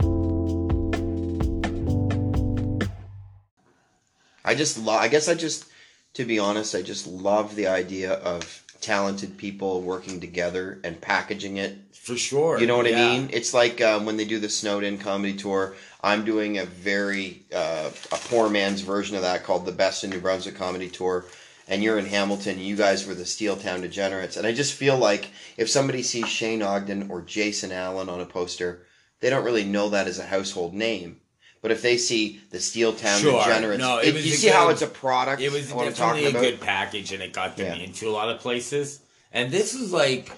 I 4.44 4.54
just 4.56 4.78
love. 4.78 5.02
I 5.02 5.08
guess 5.08 5.28
I 5.28 5.34
just, 5.34 5.66
to 6.14 6.26
be 6.26 6.40
honest, 6.40 6.76
I 6.76 6.82
just 6.82 7.08
love 7.08 7.56
the 7.56 7.68
idea 7.68 8.14
of 8.14 8.64
talented 8.86 9.36
people 9.38 9.82
working 9.82 10.20
together 10.20 10.80
and 10.84 11.02
packaging 11.02 11.58
it. 11.58 11.76
For 11.92 12.16
sure. 12.16 12.60
You 12.60 12.68
know 12.68 12.78
what 12.78 12.90
yeah. 12.90 13.04
I 13.04 13.18
mean? 13.18 13.30
It's 13.34 13.52
like 13.52 13.82
um, 13.82 14.06
when 14.06 14.16
they 14.16 14.26
do 14.26 14.40
the 14.40 14.48
Snowed 14.48 14.84
In 14.84 15.00
comedy 15.00 15.36
tour. 15.36 15.76
I'm 16.02 16.24
doing 16.24 16.60
a 16.60 16.66
very 16.66 17.42
uh, 17.54 17.90
a 18.12 18.16
poor 18.16 18.48
man's 18.48 18.82
version 18.82 19.16
of 19.16 19.24
that 19.24 19.44
called 19.44 19.66
the 19.66 19.72
Best 19.72 20.04
in 20.04 20.12
New 20.12 20.20
Brunswick 20.20 20.56
Comedy 20.56 20.88
Tour. 20.88 21.26
And 21.68 21.82
you're 21.82 21.98
in 21.98 22.06
Hamilton. 22.06 22.60
You 22.60 22.76
guys 22.76 23.08
were 23.08 23.16
the 23.16 23.26
Steel 23.26 23.56
Town 23.56 23.82
Degenerates, 23.82 24.38
and 24.38 24.46
I 24.46 24.54
just 24.54 24.76
feel 24.76 25.00
like 25.00 25.32
if 25.58 25.68
somebody 25.68 26.04
sees 26.04 26.30
Shane 26.30 26.62
Ogden 26.62 27.10
or 27.10 27.24
Jason 27.24 27.72
Allen 27.72 28.08
on 28.08 28.22
a 28.22 28.26
poster, 28.26 28.86
they 29.20 29.32
don't 29.32 29.44
really 29.44 29.64
know 29.64 29.90
that 29.90 30.06
as 30.06 30.20
a 30.20 30.28
household 30.28 30.76
name. 30.76 31.22
But 31.66 31.72
if 31.72 31.82
they 31.82 31.98
see 31.98 32.40
the 32.52 32.60
Steel 32.60 32.94
Town 32.94 33.20
Sure. 33.20 33.44
Degenerates, 33.44 33.80
No, 33.80 33.98
it- 33.98 34.16
it 34.16 34.24
you 34.24 34.34
see 34.36 34.50
how 34.50 34.70
it's 34.70 34.84
a 34.84 34.88
product. 34.88 35.42
It 35.42 35.52
was 35.52 35.70
definitely 35.72 36.26
a 36.26 36.30
about? 36.30 36.42
good 36.44 36.62
package, 36.62 37.12
and 37.12 37.24
it 37.24 37.34
got 37.34 37.58
them 37.58 37.82
into 37.82 38.08
a 38.08 38.12
lot 38.12 38.30
of 38.30 38.40
places. 38.40 39.00
And 39.32 39.52
this 39.52 39.74
was 39.74 39.92
like 39.92 40.30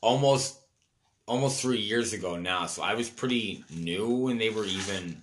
almost 0.00 0.58
almost 1.26 1.60
three 1.60 1.80
years 1.80 2.12
ago 2.12 2.36
now, 2.36 2.66
so 2.66 2.80
I 2.80 2.94
was 2.94 3.10
pretty 3.10 3.64
new 3.70 4.06
when 4.08 4.38
they 4.38 4.50
were 4.50 4.64
even 4.64 5.20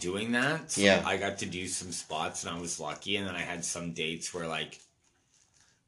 doing 0.00 0.32
that. 0.32 0.70
So 0.72 0.82
Yeah. 0.82 1.02
I 1.06 1.16
got 1.16 1.38
to 1.38 1.46
do 1.46 1.66
some 1.66 1.90
spots, 1.90 2.44
and 2.44 2.54
I 2.54 2.60
was 2.60 2.78
lucky. 2.78 3.16
And 3.16 3.26
then 3.26 3.36
I 3.36 3.40
had 3.40 3.64
some 3.64 3.92
dates 3.94 4.34
where 4.34 4.46
like. 4.46 4.80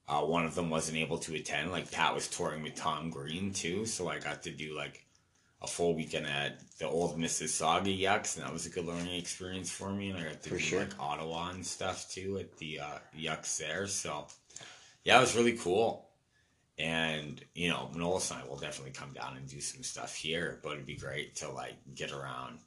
Uh, 0.09 0.23
one 0.23 0.45
of 0.47 0.57
them 0.57 0.71
wasn't 0.71 0.97
able 0.99 1.19
to 1.19 1.35
attend. 1.37 1.71
Like 1.71 1.93
Pat 1.93 2.15
was 2.15 2.27
touring 2.27 2.63
with 2.65 2.75
Tom 2.75 3.11
Green 3.11 3.53
too, 3.53 3.85
so 3.87 4.09
I 4.09 4.19
got 4.19 4.43
to 4.45 4.51
do 4.51 4.75
like 4.75 5.05
a 5.63 5.67
full 5.67 5.95
weekend 5.95 6.27
at 6.27 6.59
the 6.79 6.89
old 6.89 7.19
Mississauga 7.19 7.97
Yucks, 7.99 8.37
and 8.37 8.45
that 8.45 8.53
was 8.53 8.67
a 8.67 8.71
good 8.71 8.87
learning 8.87 9.15
experience 9.15 9.71
for 9.71 9.91
me. 9.91 10.11
And 10.11 10.19
I 10.19 10.25
got 10.25 10.43
to 10.43 10.49
For 10.49 10.57
do 10.57 10.61
sure. 10.61 10.81
like 10.81 10.99
Ottawa 10.99 11.51
and 11.51 11.67
stuff 11.67 12.11
too 12.11 12.39
at 12.39 12.57
the 12.59 12.81
uh, 12.81 12.99
Yucks 13.19 13.59
there. 13.59 13.87
So 13.87 14.27
yeah, 15.05 15.19
it 15.19 15.21
was 15.21 15.37
really 15.37 15.57
cool. 15.57 16.09
And 16.79 17.45
you 17.55 17.69
know, 17.69 17.91
Manolis 17.95 18.31
and 18.31 18.43
I 18.43 18.49
will 18.49 18.57
definitely 18.57 18.93
come 18.93 19.13
down 19.13 19.37
and 19.37 19.47
do 19.47 19.61
some 19.61 19.83
stuff 19.83 20.15
here, 20.15 20.61
but 20.63 20.73
it'd 20.73 20.87
be 20.87 20.97
great 20.97 21.37
to 21.37 21.51
like 21.51 21.75
get 21.95 22.11
around 22.11 22.59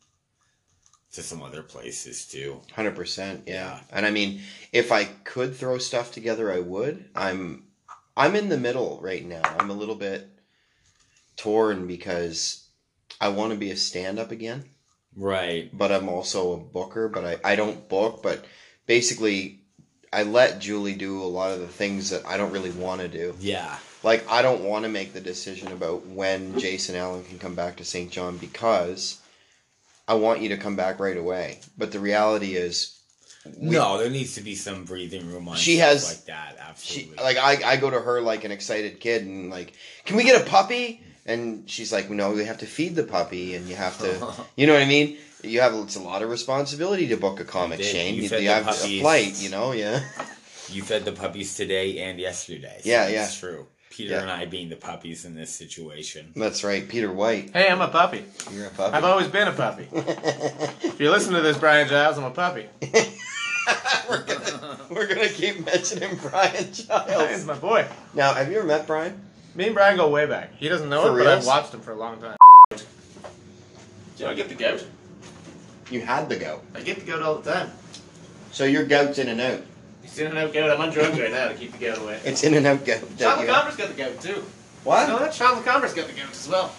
to 1.13 1.23
some 1.23 1.41
other 1.41 1.63
places 1.63 2.27
too. 2.27 2.61
Hundred 2.73 2.95
percent, 2.95 3.43
yeah. 3.47 3.79
And 3.91 4.05
I 4.05 4.11
mean, 4.11 4.41
if 4.71 4.91
I 4.91 5.05
could 5.05 5.55
throw 5.55 5.77
stuff 5.79 6.11
together, 6.11 6.51
I 6.51 6.59
would. 6.59 7.05
I'm, 7.15 7.63
I'm 8.17 8.35
in 8.35 8.49
the 8.49 8.57
middle 8.57 8.99
right 9.01 9.25
now. 9.25 9.41
I'm 9.59 9.69
a 9.69 9.75
little 9.75 9.95
bit 9.95 10.27
torn 11.35 11.87
because 11.87 12.62
I 13.21 13.29
want 13.29 13.51
to 13.53 13.57
be 13.57 13.71
a 13.71 13.75
stand-up 13.77 14.31
again, 14.31 14.65
Right. 15.15 15.69
but 15.71 15.91
I'm 15.91 16.09
also 16.09 16.53
a 16.53 16.57
booker. 16.57 17.07
But 17.09 17.23
I, 17.45 17.53
I 17.53 17.55
don't 17.55 17.87
book. 17.87 18.21
But 18.23 18.45
basically, 18.85 19.59
I 20.11 20.23
let 20.23 20.59
Julie 20.59 20.95
do 20.95 21.21
a 21.21 21.25
lot 21.25 21.51
of 21.51 21.59
the 21.59 21.67
things 21.67 22.09
that 22.09 22.25
I 22.25 22.37
don't 22.37 22.51
really 22.51 22.71
want 22.71 23.01
to 23.01 23.07
do. 23.07 23.35
Yeah. 23.39 23.77
Like 24.03 24.29
I 24.29 24.41
don't 24.41 24.63
want 24.63 24.83
to 24.83 24.89
make 24.89 25.13
the 25.13 25.21
decision 25.21 25.71
about 25.71 26.05
when 26.07 26.59
Jason 26.59 26.95
Allen 26.95 27.23
can 27.23 27.39
come 27.39 27.55
back 27.55 27.77
to 27.77 27.85
Saint 27.85 28.11
John 28.11 28.37
because 28.37 29.21
I 30.07 30.15
want 30.15 30.41
you 30.41 30.49
to 30.49 30.57
come 30.57 30.75
back 30.75 30.99
right 30.99 31.15
away. 31.15 31.59
But 31.77 31.93
the 31.93 32.01
reality 32.01 32.55
is, 32.55 32.99
we- 33.57 33.69
no, 33.69 33.97
there 33.97 34.09
needs 34.09 34.35
to 34.35 34.41
be 34.41 34.55
some 34.55 34.83
breathing 34.83 35.25
room 35.31 35.47
on 35.47 35.55
She 35.55 35.77
stuff 35.77 35.87
has- 35.89 36.09
like 36.09 36.25
that. 36.25 36.57
Absolutely. 36.59 37.15
she 37.17 37.23
like 37.23 37.37
I, 37.37 37.71
I 37.73 37.77
go 37.77 37.89
to 37.89 37.99
her 38.01 38.19
like 38.19 38.43
an 38.43 38.51
excited 38.51 38.99
kid 38.99 39.23
and 39.23 39.49
like 39.49 39.73
can 40.05 40.17
we 40.17 40.23
get 40.23 40.41
a 40.45 40.49
puppy 40.49 41.01
and 41.25 41.69
she's 41.69 41.91
like 41.91 42.09
no 42.09 42.31
we 42.31 42.45
have 42.45 42.57
to 42.57 42.65
feed 42.65 42.95
the 42.95 43.03
puppy 43.03 43.55
and 43.55 43.67
you 43.67 43.75
have 43.75 43.97
to 43.99 44.33
you 44.55 44.67
know 44.67 44.73
what 44.73 44.81
i 44.81 44.85
mean 44.85 45.17
you 45.43 45.59
have 45.61 45.73
it's 45.75 45.95
a 45.95 46.01
lot 46.01 46.21
of 46.21 46.29
responsibility 46.29 47.07
to 47.07 47.17
book 47.17 47.39
a 47.39 47.45
comic 47.45 47.77
did. 47.79 47.85
shane 47.87 48.15
You 48.15 48.23
you, 48.23 48.29
you 48.29 48.29
the 48.29 48.43
have 48.53 48.67
a 48.67 48.73
flight 49.01 49.33
you 49.41 49.49
know 49.49 49.71
yeah 49.71 50.01
You 50.69 50.81
fed 50.81 51.03
the 51.05 51.11
puppies 51.11 51.55
today 51.55 51.99
and 51.99 52.17
yesterday. 52.19 52.77
So 52.81 52.89
Yeah, 52.89 53.09
that's 53.09 53.35
yeah. 53.35 53.39
true. 53.49 53.67
Peter 53.89 54.13
Yeah. 54.15 54.21
and 54.21 54.31
I 54.31 54.45
being 54.45 54.69
the 54.69 54.77
puppies 54.77 55.25
in 55.25 55.35
this 55.35 55.53
situation. 55.53 56.31
that's 56.35 56.63
right 56.63 56.87
peter 56.87 57.11
white 57.11 57.51
Hey, 57.53 57.67
I'm 57.69 57.81
a 57.81 57.89
puppy. 57.89 58.23
you're 58.51 58.67
a 58.67 58.69
puppy 58.69 58.93
I've 58.95 59.03
always 59.03 59.27
been 59.27 59.47
a 59.49 59.51
puppy. 59.51 59.87
if 59.93 60.99
you 60.99 61.11
listen 61.11 61.33
to 61.33 61.41
this, 61.41 61.57
Brian 61.57 61.87
Giles, 61.89 62.17
I'm 62.17 62.23
a 62.23 62.31
puppy. 62.31 62.65
we're, 64.09 64.23
gonna, 64.23 64.79
we're 64.89 65.07
gonna 65.07 65.29
keep 65.29 65.65
mentioning 65.65 66.17
brian 66.21 66.51
Brian's 66.51 66.85
giles 66.87 67.45
my 67.45 67.55
boy. 67.55 67.85
now 68.13 68.33
have 68.33 68.49
you 68.51 68.57
ever 68.57 68.67
met 68.67 68.85
brian 68.87 69.19
Me 69.55 69.65
and 69.67 69.75
Brian 69.75 69.97
go 69.97 70.09
way 70.09 70.25
back. 70.25 70.51
He 70.57 70.67
doesn't 70.67 70.89
know 70.89 71.03
For 71.03 71.19
it, 71.19 71.23
but 71.23 71.37
I've 71.37 71.45
watched 71.45 71.73
him 71.73 71.81
for 71.81 71.91
a 71.91 71.95
long 71.95 72.19
time. 72.19 72.37
Do 74.17 74.27
I 74.27 74.33
get 74.33 74.49
the 74.49 74.55
gout? 74.55 74.83
you 75.91 75.99
had 76.01 76.29
the 76.29 76.35
gout 76.37 76.63
I 76.73 76.81
get 76.81 76.99
the 76.99 77.05
gout 77.05 77.21
all 77.21 77.35
the 77.39 77.51
time. 77.53 77.69
so 78.51 78.63
your 78.63 78.85
gout's 78.85 79.19
in 79.19 79.27
and 79.27 79.39
out 79.41 79.61
It's 80.03 80.17
in 80.17 80.27
and 80.27 80.37
out 80.37 80.53
gout. 80.53 80.71
I'm 80.71 80.79
on 80.81 80.91
drugs 80.91 81.19
right 81.19 81.29
now 81.31 81.49
to 81.49 81.53
keep 81.55 81.71
the 81.73 81.77
gout 81.85 81.99
away. 81.99 82.19
it's 82.23 82.43
in 82.43 82.53
and 82.53 82.65
out 82.65 82.85
gout 82.85 82.99
Sean 82.99 83.15
that 83.17 83.19
you 83.19 83.25
have. 83.27 83.47
Macomber's 83.47 83.75
got 83.75 83.89
the 83.89 83.95
gout 83.95 84.21
too. 84.21 84.43
what 84.83 85.07
No, 85.07 85.19
that 85.19 85.33
Sean 85.33 85.57
Macomber's 85.57 85.93
got 85.93 86.07
the 86.07 86.13
gout 86.13 86.31
as 86.31 86.47
well. 86.47 86.73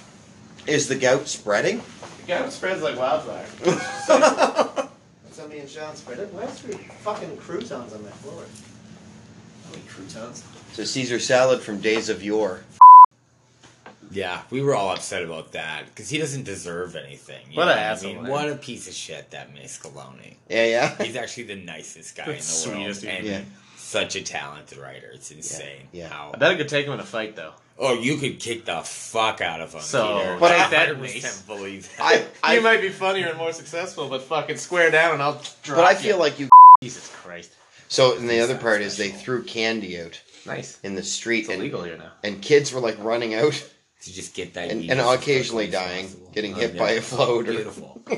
is 0.66 0.88
the 0.88 0.96
gout 0.96 1.28
spreading 1.28 1.82
The 2.22 2.26
gout 2.28 2.50
spreads 2.52 2.82
like 2.82 2.96
wildfire. 2.98 3.46
That's 3.64 5.38
how 5.38 5.46
me 5.48 5.58
and 5.58 5.68
Sean 5.68 5.94
spread 5.96 6.18
it. 6.20 6.32
Where's 6.32 6.58
three 6.58 6.74
fucking 7.02 7.36
croutons 7.36 7.92
on 7.92 8.02
my 8.02 8.10
floor? 8.10 8.42
How 9.64 9.70
many 9.72 9.82
croutons? 9.88 10.42
It's 10.74 10.78
a 10.80 10.86
caesar 10.86 11.20
salad 11.20 11.60
from 11.60 11.80
days 11.80 12.08
of 12.08 12.22
yore 12.22 12.60
Yeah, 14.10 14.42
we 14.50 14.60
were 14.60 14.74
all 14.74 14.90
upset 14.90 15.22
about 15.22 15.52
that 15.52 15.86
because 15.86 16.08
he 16.10 16.18
doesn't 16.18 16.44
deserve 16.44 16.94
anything. 16.96 17.46
you 17.50 17.56
What 17.56 17.66
know 17.66 17.72
an 17.72 17.78
I 17.78 17.82
asshole, 17.82 18.14
mean? 18.14 18.22
man. 18.24 18.32
What 18.32 18.48
a 18.48 18.56
piece 18.56 18.86
of 18.88 18.94
shit 18.94 19.30
that 19.30 19.54
Miscaloni. 19.54 20.34
yeah 20.48 20.64
yeah 20.66 20.96
He's 21.02 21.16
actually 21.16 21.44
the 21.44 21.56
nicest 21.56 22.16
guy 22.16 22.24
in 22.24 22.28
the 22.30 22.34
The 22.34 22.68
world 22.70 22.76
sweetest 22.94 23.00
dude. 23.02 23.10
and 23.10 23.26
Yeah. 23.26 23.40
such 23.76 24.16
a 24.16 24.22
talented 24.22 24.78
writer. 24.78 25.10
It's 25.14 25.30
insane. 25.30 25.88
yeah. 25.92 26.08
How 26.08 26.32
I 26.34 26.38
bet 26.38 26.50
I 26.52 26.56
could 26.56 26.68
take 26.68 26.86
him 26.86 26.92
in 26.92 27.00
a 27.00 27.04
fight 27.04 27.36
though. 27.36 27.52
oh 27.78 27.94
you 27.94 28.16
could 28.16 28.38
kick 28.40 28.64
the 28.64 28.80
fuck 28.82 29.40
out 29.40 29.60
of 29.60 29.72
him. 29.74 29.80
So, 29.80 30.18
Peter. 30.18 30.36
but 30.40 30.52
I 30.52 30.64
I- 30.66 30.70
that 30.70 30.88
100% 30.96 31.00
nice. 31.00 31.42
believe 31.42 31.96
that. 31.96 32.26
I, 32.42 32.50
I 32.52 32.54
you 32.56 32.60
might 32.62 32.80
be 32.80 32.88
funnier 32.88 33.28
and 33.28 33.38
more 33.38 33.52
successful, 33.52 34.08
but 34.08 34.22
fucking 34.22 34.56
square 34.58 34.90
down 34.90 35.14
and 35.14 35.22
I'll 35.22 35.40
drop 35.62 35.78
But 35.78 35.84
I 35.86 35.92
you. 35.92 35.98
feel 35.98 36.18
like 36.18 36.38
you. 36.40 36.48
Jesus 36.82 37.08
Christ. 37.14 37.52
So, 37.88 38.16
and 38.16 38.28
the 38.28 38.40
other 38.40 38.56
part 38.56 38.80
is 38.82 38.96
they 38.96 39.10
threw 39.10 39.44
candy 39.44 40.00
out 40.00 40.20
Nice. 40.46 40.78
in 40.82 40.94
the 40.94 41.02
street, 41.02 41.40
It's 41.40 41.48
and, 41.50 41.60
illegal 41.60 41.82
here 41.82 41.96
now. 41.96 42.12
and 42.22 42.40
kids 42.42 42.72
were 42.72 42.80
like 42.80 42.96
running 43.02 43.34
out 43.34 43.52
to 44.02 44.12
just 44.12 44.34
get 44.34 44.54
that 44.54 44.70
and, 44.70 44.80
yeast 44.82 44.90
and 44.92 45.00
as 45.00 45.14
occasionally 45.14 45.68
quickly 45.68 45.78
as 45.84 45.88
dying, 45.88 46.04
possible. 46.06 46.30
getting 46.34 46.54
Oh, 46.54 46.58
hit 46.58 46.74
yeah. 46.74 46.80
by 46.80 46.90
a 46.92 47.00
float. 47.00 47.48
Or, 47.48 47.52
Beautiful. 47.52 48.02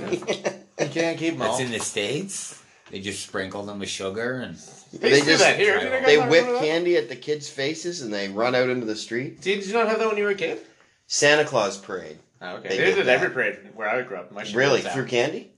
You 0.79 0.89
can't 0.91 1.19
keep 1.19 1.33
them 1.35 1.43
all. 1.43 1.57
That's 1.57 1.65
in 1.65 1.73
the 1.73 1.83
states. 1.83 2.63
They 2.91 3.01
just 3.01 3.23
sprinkle 3.27 3.63
them 3.65 3.79
with 3.79 3.89
sugar 3.89 4.41
and 4.41 4.57
they 4.93 5.09
They 5.11 5.21
do 5.21 5.27
just 5.27 5.43
that 5.43 5.59
here. 5.59 5.81
Have 5.81 6.01
you 6.03 6.07
they 6.07 6.17
got 6.17 6.29
whip 6.29 6.45
one 6.45 6.55
of 6.55 6.61
those? 6.61 6.69
candy 6.69 6.97
at 6.99 7.09
the 7.09 7.17
kids' 7.17 7.49
faces 7.49 8.03
and 8.03 8.13
they 8.13 8.29
run 8.29 8.55
out 8.55 8.69
into 8.69 8.85
the 8.85 8.95
street. 8.95 9.41
Did 9.41 9.65
you 9.67 9.73
not 9.73 9.89
have 9.89 9.99
that 10.01 10.07
when 10.09 10.19
you 10.19 10.25
were 10.25 10.31
a 10.31 10.35
kid? 10.35 10.61
Santa 11.07 11.45
Claus 11.47 11.79
parade. 11.79 12.19
Oh, 12.43 12.57
okay. 12.57 12.69
They 12.69 12.77
They, 12.77 12.85
did 12.85 12.95
did 12.97 13.07
that. 13.07 13.15
every 13.15 13.31
parade 13.31 13.57
where 13.75 13.89
I 13.89 14.03
grew 14.03 14.19
up. 14.19 14.31
My 14.33 14.45
shit 14.45 14.55
Really 14.55 14.79
was 14.81 14.87
out. 14.87 14.93
through 14.93 15.07
candy? 15.07 15.51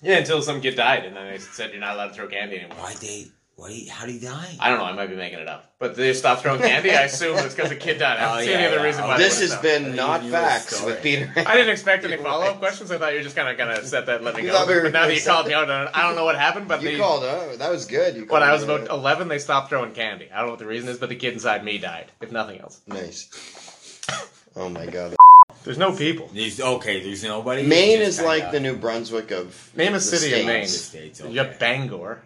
Yeah, 0.00 0.16
until 0.16 0.40
some 0.40 0.60
kid 0.62 0.74
died, 0.74 1.04
and 1.04 1.14
then 1.14 1.30
they 1.30 1.38
said 1.38 1.70
you're 1.72 1.80
not 1.80 1.94
allowed 1.94 2.08
to 2.08 2.14
throw 2.14 2.26
candy 2.28 2.56
anymore. 2.58 2.78
why 2.78 2.94
they 2.94 3.26
What? 3.62 3.70
He, 3.70 3.86
how 3.86 4.06
did 4.06 4.14
he 4.14 4.18
die? 4.18 4.56
I 4.58 4.70
don't 4.70 4.78
know. 4.78 4.86
I 4.86 4.92
might 4.92 5.06
be 5.06 5.14
making 5.14 5.38
it 5.38 5.46
up, 5.46 5.70
but 5.78 5.94
they 5.94 6.12
stopped 6.14 6.42
throwing 6.42 6.60
candy. 6.60 6.90
I 6.90 7.02
assume 7.02 7.38
it's 7.38 7.54
because 7.54 7.68
the 7.70 7.76
kid 7.76 7.98
died. 7.98 8.18
I 8.18 8.24
oh, 8.24 8.26
don't 8.30 8.38
Oh, 8.38 8.40
see 8.40 8.50
yeah, 8.50 8.56
any 8.56 8.66
other 8.66 8.76
yeah. 8.78 8.82
reason 8.82 9.04
why. 9.04 9.18
This 9.18 9.38
has 9.38 9.50
would've 9.50 9.50
stopped. 9.50 9.62
been 9.62 9.94
not 9.94 10.24
you 10.24 10.32
facts 10.32 10.82
with 10.84 11.00
Peter. 11.00 11.32
I 11.36 11.54
didn't 11.56 11.70
expect 11.70 12.04
any 12.04 12.16
follow 12.16 12.44
up 12.46 12.58
questions. 12.58 12.90
I 12.90 12.98
thought 12.98 13.12
you 13.12 13.18
were 13.18 13.22
just 13.22 13.36
kind 13.36 13.48
of 13.48 13.56
gonna 13.56 13.84
set 13.86 14.06
that 14.06 14.16
and 14.16 14.24
let 14.24 14.34
me 14.34 14.42
go. 14.42 14.66
we 14.66 14.80
But 14.82 14.92
now 14.92 15.06
that 15.06 15.14
you 15.14 15.22
called 15.24 15.46
me 15.46 15.54
out, 15.54 15.70
on 15.70 15.86
it, 15.86 15.90
I 15.94 16.02
don't 16.02 16.16
know 16.16 16.24
what 16.24 16.36
happened. 16.36 16.66
But 16.66 16.82
You 16.82 16.90
they, 16.90 16.98
called. 16.98 17.22
Oh, 17.22 17.54
that 17.56 17.70
was 17.70 17.86
good. 17.86 18.16
You 18.16 18.24
when 18.26 18.42
I 18.42 18.52
was 18.52 18.64
about 18.64 18.88
11, 18.88 19.28
they 19.28 19.38
stopped 19.38 19.68
throwing 19.68 19.92
candy. 19.92 20.28
I 20.32 20.38
don't 20.38 20.46
know 20.46 20.52
what 20.54 20.58
the 20.58 20.66
reason 20.66 20.88
is, 20.88 20.98
but 20.98 21.08
the 21.08 21.14
kid 21.14 21.32
inside 21.32 21.64
me 21.64 21.78
died. 21.78 22.06
If 22.20 22.32
nothing 22.32 22.58
else, 22.60 22.80
Nice. 22.88 23.28
Oh 24.56 24.68
my 24.70 24.86
god. 24.86 25.14
there's 25.62 25.78
no 25.78 25.92
people. 25.94 26.28
There's, 26.34 26.60
okay, 26.60 27.00
there's 27.00 27.22
nobody. 27.22 27.62
Maine 27.64 28.00
is 28.00 28.20
like 28.20 28.42
kinda- 28.50 28.58
the 28.58 28.60
New 28.60 28.76
Brunswick 28.76 29.30
of 29.30 29.70
Name 29.76 29.92
a 29.92 29.94
the 29.94 30.00
city 30.00 30.40
in 30.40 30.46
Maine. 30.48 30.66
States. 30.66 30.84
States, 30.84 31.20
You 31.20 31.26
okay. 31.26 31.34
got 31.50 31.58
Bangor, 31.60 32.22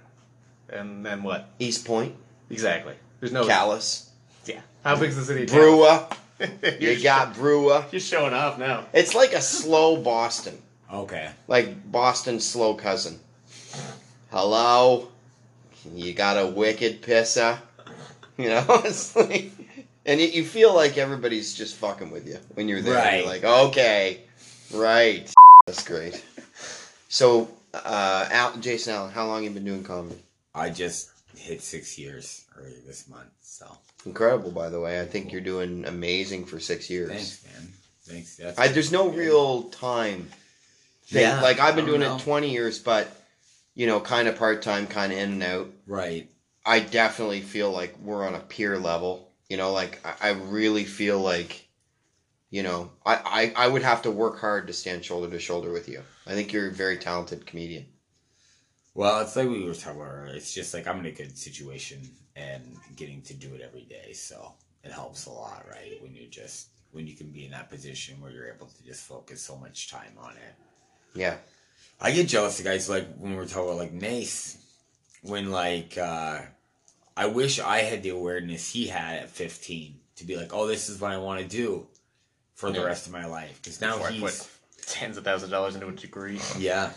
and 0.69 1.05
then 1.05 1.23
what? 1.23 1.51
Eastport, 1.59 2.09
Exactly. 2.51 2.95
There's 3.21 3.33
no. 3.33 3.47
Calais, 3.47 4.03
Yeah. 4.45 4.61
How 4.85 4.97
big's 4.97 5.17
the 5.17 5.25
city? 5.25 5.45
of 5.45 5.49
Brewer. 5.51 6.07
You 6.39 6.49
You're 6.91 7.01
got 7.03 7.35
Brewer. 7.35 7.85
You're 7.91 7.99
showing 8.01 8.35
off 8.35 8.59
now. 8.59 8.85
It's 8.93 9.14
like 9.14 9.33
a 9.33 9.41
slow 9.41 9.97
Boston, 10.03 10.61
Okay. 10.93 11.31
like 11.49 11.91
Boston's 11.91 12.45
slow 12.47 12.75
cousin. 12.75 13.19
Hello, 14.31 15.09
you 15.95 16.12
got 16.12 16.37
a 16.37 16.47
wicked 16.47 17.03
pisser. 17.03 17.59
You 18.39 18.51
know, 18.51 18.67
it's 18.85 19.17
like, 19.17 19.51
and 20.05 20.21
you, 20.21 20.27
you 20.27 20.45
feel 20.45 20.75
like 20.75 20.99
everybody's 20.99 21.55
just 21.55 21.77
fucking 21.77 22.11
with 22.11 22.29
you 22.29 22.39
when 22.53 22.69
you're 22.69 22.83
there. 22.83 22.93
Right. 22.97 23.17
You're 23.21 23.27
like, 23.27 23.45
okay, 23.45 24.21
right. 24.75 25.33
That's 25.67 25.83
great. 25.83 26.23
So, 27.09 27.49
uh, 27.73 28.29
Al, 28.31 28.59
Jason 28.59 28.93
Allen, 28.95 29.11
how 29.11 29.27
long 29.27 29.43
you 29.45 29.49
been 29.49 29.64
doing 29.64 29.83
comedy? 29.85 30.19
I 30.57 30.71
just 30.71 31.11
hit 31.37 31.61
six 31.61 31.99
years 31.99 32.45
earlier 32.57 32.81
this 32.87 33.09
month, 33.09 33.31
so 33.43 33.67
Incredible, 34.07 34.53
by 34.53 34.71
the 34.71 34.81
way. 34.81 35.01
I 35.01 35.05
think 35.05 35.33
you're 35.33 35.41
doing 35.41 35.85
amazing 35.85 36.47
for 36.47 36.61
six 36.61 36.89
years. 36.89 37.11
thanks, 37.11 37.45
man. 37.45 37.73
Thanks. 38.05 38.37
That's 38.37 38.59
I, 38.59 38.69
there's 38.69 38.93
no 38.93 39.09
real 39.09 39.65
time 39.65 40.29
thing. 41.07 41.23
Yeah, 41.23 41.41
like 41.43 41.59
I've 41.59 41.75
been 41.75 41.87
doing 41.87 42.01
know. 42.01 42.17
it 42.17 42.21
20 42.23 42.51
years, 42.51 42.79
but 42.79 43.09
you 43.75 43.87
know, 43.87 44.01
kind 44.01 44.29
of 44.29 44.39
part 44.39 44.63
time, 44.63 44.87
kind 44.87 45.13
of 45.13 45.19
in 45.19 45.33
and 45.33 45.43
out. 45.43 45.69
right. 45.87 46.31
I 46.65 46.81
definitely 46.81 47.43
feel 47.43 47.71
like 47.71 47.97
we're 48.03 48.27
on 48.27 48.35
a 48.35 48.41
peer 48.41 48.79
level. 48.79 49.31
You 49.49 49.57
know, 49.57 49.73
like 49.73 50.01
I, 50.05 50.31
I 50.31 50.33
really 50.33 50.85
feel 50.85 51.21
like, 51.21 51.69
you 52.51 52.63
know, 52.63 52.91
I, 53.05 53.53
I 53.57 53.65
I 53.65 53.69
would 53.69 53.83
have 53.83 54.03
to 54.03 54.11
work 54.11 54.41
hard 54.41 54.69
to 54.69 54.73
stand 54.73 55.05
shoulder 55.05 55.31
to 55.31 55.39
shoulder 55.39 55.73
with 55.73 55.89
you. 55.89 56.03
I 56.27 56.33
think 56.33 56.53
you're 56.53 56.69
a 56.69 56.73
very 56.73 56.97
talented 56.97 57.45
comedian. 57.47 57.87
Well, 58.97 59.20
it's 59.20 59.36
like 59.36 59.49
we 59.49 59.62
were 59.62 59.74
talking 59.74 60.01
about 60.01 60.11
earlier. 60.11 60.34
It's 60.34 60.55
just 60.55 60.72
like 60.72 60.86
I'm 60.86 60.99
in 61.01 61.07
a 61.07 61.11
good 61.11 61.36
situation 61.36 62.01
and 62.34 62.62
getting 62.97 63.20
to 63.22 63.34
do 63.34 63.55
it 63.55 63.61
every 63.61 63.82
day, 63.82 64.14
so 64.14 64.55
it 64.82 64.90
helps 64.90 65.26
a 65.26 65.30
lot, 65.30 65.66
right? 65.70 66.01
When 66.03 66.14
you 66.14 66.26
just 66.28 66.68
when 66.92 67.07
you 67.07 67.14
can 67.14 67.26
be 67.26 67.44
in 67.44 67.51
that 67.51 67.68
position 67.68 68.18
where 68.22 68.30
you're 68.30 68.49
able 68.49 68.68
to 68.68 68.84
just 68.84 69.03
focus 69.03 69.42
so 69.42 69.57
much 69.59 69.90
time 69.90 70.12
on 70.18 70.32
it. 70.32 70.55
Yeah. 71.14 71.36
I 72.01 72.11
get 72.12 72.28
jealous 72.28 72.59
of 72.59 72.64
guys 72.64 72.88
like 72.88 73.07
when 73.18 73.32
we 73.32 73.36
were 73.36 73.44
talking 73.44 73.64
about 73.68 73.76
like 73.76 73.92
Mace, 73.92 74.57
when 75.20 75.51
like 75.51 75.99
uh 75.99 76.40
I 77.18 77.26
wish 77.26 77.61
I 77.61 77.78
had 77.78 78.03
the 78.03 78.11
awareness 78.11 78.72
he 78.72 78.86
had 78.86 79.18
at 79.18 79.30
15 79.30 79.94
to 80.16 80.24
be 80.24 80.36
like, 80.36 80.55
oh, 80.55 80.66
this 80.66 80.88
is 80.88 80.99
what 81.01 81.12
I 81.12 81.18
want 81.18 81.40
to 81.40 81.47
do 81.47 81.86
for 82.55 82.70
the 82.70 82.82
rest 82.82 83.07
of 83.07 83.12
my 83.12 83.26
life. 83.26 83.61
Because 83.62 83.80
now 83.82 83.94
Before 83.94 84.09
I 84.09 84.12
he's 84.12 84.22
put 84.22 84.86
tens 84.86 85.16
of 85.18 85.24
thousands 85.24 85.44
of 85.44 85.51
dollars 85.51 85.74
into 85.74 85.88
a 85.88 85.92
degree. 85.92 86.40
yeah, 86.59 86.92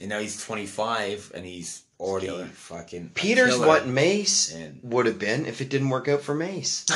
and 0.00 0.08
now 0.08 0.18
he's 0.18 0.42
25 0.44 1.32
and 1.34 1.44
he's 1.44 1.82
already 1.98 2.26
Killer. 2.26 2.46
fucking 2.46 3.10
Peter's 3.14 3.54
killer. 3.54 3.66
what 3.66 3.86
Mace 3.86 4.54
And- 4.54 4.80
would 4.82 5.06
have 5.06 5.18
been 5.18 5.46
if 5.46 5.60
it 5.60 5.68
didn't 5.70 5.88
work 5.88 6.08
out 6.08 6.22
for 6.22 6.34
Mace. 6.34 6.84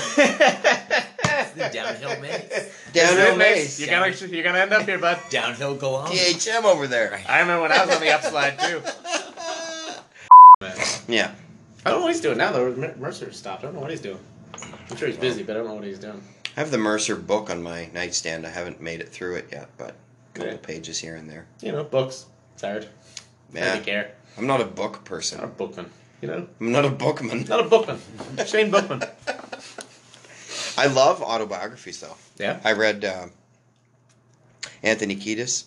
the 1.57 1.71
downhill 1.73 2.21
Mace, 2.21 2.73
Downhill 2.93 3.37
Mace, 3.37 3.57
Mace. 3.57 3.81
You're 3.81 3.91
gonna 3.91 4.33
you're 4.33 4.45
gonna 4.45 4.59
end 4.59 4.73
up 4.73 4.83
here, 4.87 4.99
bud. 4.99 5.19
downhill 5.31 5.75
go 5.75 5.95
on. 5.97 6.11
THM 6.11 6.65
over 6.65 6.87
there. 6.87 7.21
I 7.29 7.41
remember 7.41 7.63
when 7.63 7.73
I 7.73 7.85
was 7.85 7.95
on 7.95 8.01
the 8.01 8.09
upslide 8.09 8.59
too. 8.69 8.83
Yeah. 11.09 11.33
I 11.85 11.91
don't 11.91 12.01
know 12.01 12.05
what 12.07 12.13
he's 12.13 12.21
doing 12.23 12.39
now 12.39 12.53
though. 12.53 12.95
Mercer 12.99 13.33
stopped. 13.33 13.63
I 13.63 13.67
don't 13.67 13.75
know 13.75 13.81
what 13.81 13.91
he's 13.91 14.01
doing. 14.03 14.19
I'm 14.91 14.97
sure 14.97 15.09
he's 15.09 15.17
busy, 15.17 15.43
but 15.43 15.57
I 15.57 15.61
don't 15.61 15.69
know 15.69 15.75
what 15.75 15.85
he's 15.85 15.99
doing. 15.99 16.23
I 16.57 16.61
have 16.61 16.71
the 16.71 16.79
Mercer 16.79 17.17
book 17.17 17.49
on 17.51 17.63
my 17.63 17.89
nightstand. 17.95 18.47
I 18.47 18.51
haven't 18.51 18.81
made 18.81 19.01
it 19.01 19.09
through 19.09 19.37
it 19.37 19.49
yet, 19.51 19.69
but 19.79 19.91
a 19.91 19.95
couple 20.39 20.53
Yeah. 20.53 20.59
pages 20.59 20.99
here 20.99 21.17
and 21.17 21.29
there. 21.31 21.47
You 21.63 21.73
know, 21.73 21.83
books. 21.85 22.27
It's 22.61 22.67
hard. 22.67 22.85
I 23.55 23.59
Yeah. 23.59 23.75
don't 23.77 23.85
care. 23.87 24.11
I'm 24.37 24.47
not 24.47 24.61
a 24.61 24.67
book 24.67 25.03
person. 25.05 25.39
Not 25.39 25.47
a 25.47 25.49
bookman. 25.49 25.91
You 26.21 26.29
know, 26.29 26.47
I'm 26.61 26.73
not 26.73 26.85
a 26.85 26.91
bookman. 26.91 27.45
not 27.49 27.61
a 27.61 27.63
bookman. 27.65 27.99
Shane 28.47 28.71
Bookman. 28.71 29.03
I 30.77 30.87
love 30.87 31.23
autobiographies, 31.23 32.01
though. 32.01 32.17
Yeah. 32.37 32.61
I 32.63 32.73
read 32.73 33.03
uh, 33.03 33.27
Anthony 34.83 35.17
Kiedis, 35.17 35.65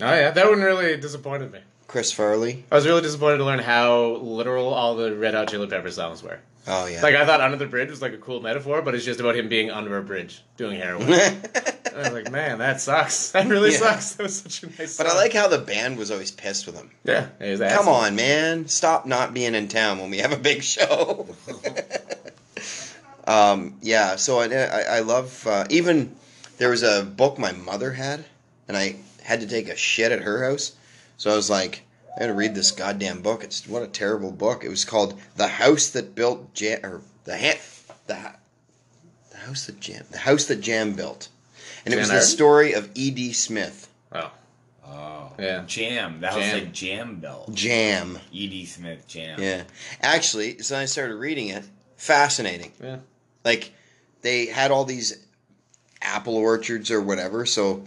Oh 0.00 0.12
yeah, 0.12 0.32
that 0.32 0.48
one 0.48 0.60
really 0.60 0.96
disappointed 0.96 1.52
me. 1.52 1.60
Chris 1.86 2.10
Farley. 2.10 2.64
I 2.72 2.74
was 2.74 2.86
really 2.86 3.02
disappointed 3.02 3.38
to 3.38 3.44
learn 3.44 3.60
how 3.60 4.16
literal 4.16 4.74
all 4.74 4.96
the 4.96 5.14
Red 5.14 5.34
Hot 5.34 5.48
Chili 5.48 5.68
Peppers 5.68 5.94
songs 5.94 6.24
were. 6.24 6.40
Oh 6.66 6.86
yeah. 6.86 7.02
Like 7.02 7.14
I 7.16 7.26
thought 7.26 7.40
Under 7.40 7.56
the 7.56 7.66
Bridge 7.66 7.90
was 7.90 8.00
like 8.00 8.12
a 8.12 8.18
cool 8.18 8.40
metaphor, 8.40 8.82
but 8.82 8.94
it's 8.94 9.04
just 9.04 9.18
about 9.18 9.34
him 9.36 9.48
being 9.48 9.70
under 9.70 9.98
a 9.98 10.02
bridge 10.02 10.42
doing 10.56 10.78
heroin. 10.78 11.12
I 11.12 11.98
was 11.98 12.12
like, 12.12 12.30
man, 12.30 12.58
that 12.58 12.80
sucks. 12.80 13.30
That 13.32 13.48
really 13.48 13.72
Yeah. 13.72 13.78
sucks. 13.78 14.14
That 14.14 14.22
was 14.22 14.40
such 14.40 14.62
a 14.62 14.66
nice. 14.78 14.96
but 14.96 15.06
I 15.06 15.14
like 15.14 15.32
how 15.32 15.48
the 15.48 15.58
band 15.58 15.98
was 15.98 16.10
always 16.12 16.30
pissed 16.30 16.66
with 16.66 16.76
him. 16.76 16.90
Yeah, 17.04 17.26
Come 17.74 17.88
on, 17.88 18.14
man! 18.16 18.68
Stop 18.68 19.06
not 19.06 19.34
being 19.34 19.54
in 19.56 19.66
town 19.68 19.98
when 19.98 20.10
we 20.10 20.18
have 20.18 20.32
a 20.32 20.36
big 20.36 20.62
show. 20.62 21.26
um, 23.26 23.76
yeah, 23.82 24.16
so 24.16 24.38
I, 24.38 24.46
I, 24.48 24.80
I 24.96 25.00
love 25.00 25.46
uh, 25.46 25.64
even 25.70 26.14
there 26.58 26.70
was 26.70 26.82
a 26.82 27.02
book 27.04 27.38
my 27.38 27.52
mother 27.52 27.92
had, 27.92 28.24
and 28.68 28.76
I 28.76 28.96
had 29.22 29.40
to 29.40 29.46
take 29.46 29.68
a 29.68 29.76
shit 29.76 30.12
at 30.12 30.22
her 30.22 30.48
house, 30.48 30.72
so 31.16 31.32
I 31.32 31.36
was 31.36 31.50
like, 31.50 31.82
I 32.16 32.20
had 32.20 32.26
to 32.26 32.34
read 32.34 32.54
this 32.54 32.70
goddamn 32.70 33.22
book. 33.22 33.42
It's 33.44 33.66
what 33.66 33.82
a 33.82 33.86
terrible 33.88 34.30
book. 34.32 34.64
It 34.64 34.68
was 34.68 34.84
called 34.84 35.18
"The 35.36 35.48
House 35.48 35.88
That 35.90 36.14
Built 36.14 36.52
Jam," 36.54 36.80
or 36.84 37.02
the 37.24 37.38
ha- 37.38 37.60
the 38.06 38.16
ha- 38.16 38.36
the 39.30 39.36
house 39.38 39.66
that 39.66 39.80
jam 39.80 40.04
the 40.10 40.18
house 40.18 40.44
that 40.46 40.60
Jam 40.60 40.92
built, 40.92 41.28
and 41.84 41.92
it 41.94 41.96
was 41.96 42.08
Jan 42.08 42.14
the 42.16 42.20
Arden? 42.20 42.28
story 42.28 42.72
of 42.74 42.90
E. 42.94 43.10
D. 43.10 43.32
Smith. 43.32 43.88
Oh, 44.12 44.30
Oh, 44.86 45.32
Yeah. 45.38 45.62
Jam. 45.66 46.20
That 46.20 46.34
was 46.36 46.44
Jam. 46.44 46.58
like 46.58 46.72
Jam 46.72 47.16
Belt. 47.20 47.54
Jam. 47.54 48.18
E.D. 48.30 48.66
Smith 48.66 49.06
Jam. 49.08 49.40
Yeah. 49.40 49.62
Actually, 50.02 50.58
so 50.58 50.76
I 50.76 50.84
started 50.84 51.14
reading 51.16 51.48
it. 51.48 51.64
Fascinating. 51.96 52.72
yeah. 52.82 52.98
Like, 53.44 53.72
they 54.20 54.46
had 54.46 54.70
all 54.70 54.84
these 54.84 55.16
apple 56.02 56.36
orchards 56.36 56.90
or 56.90 57.00
whatever, 57.00 57.46
so 57.46 57.84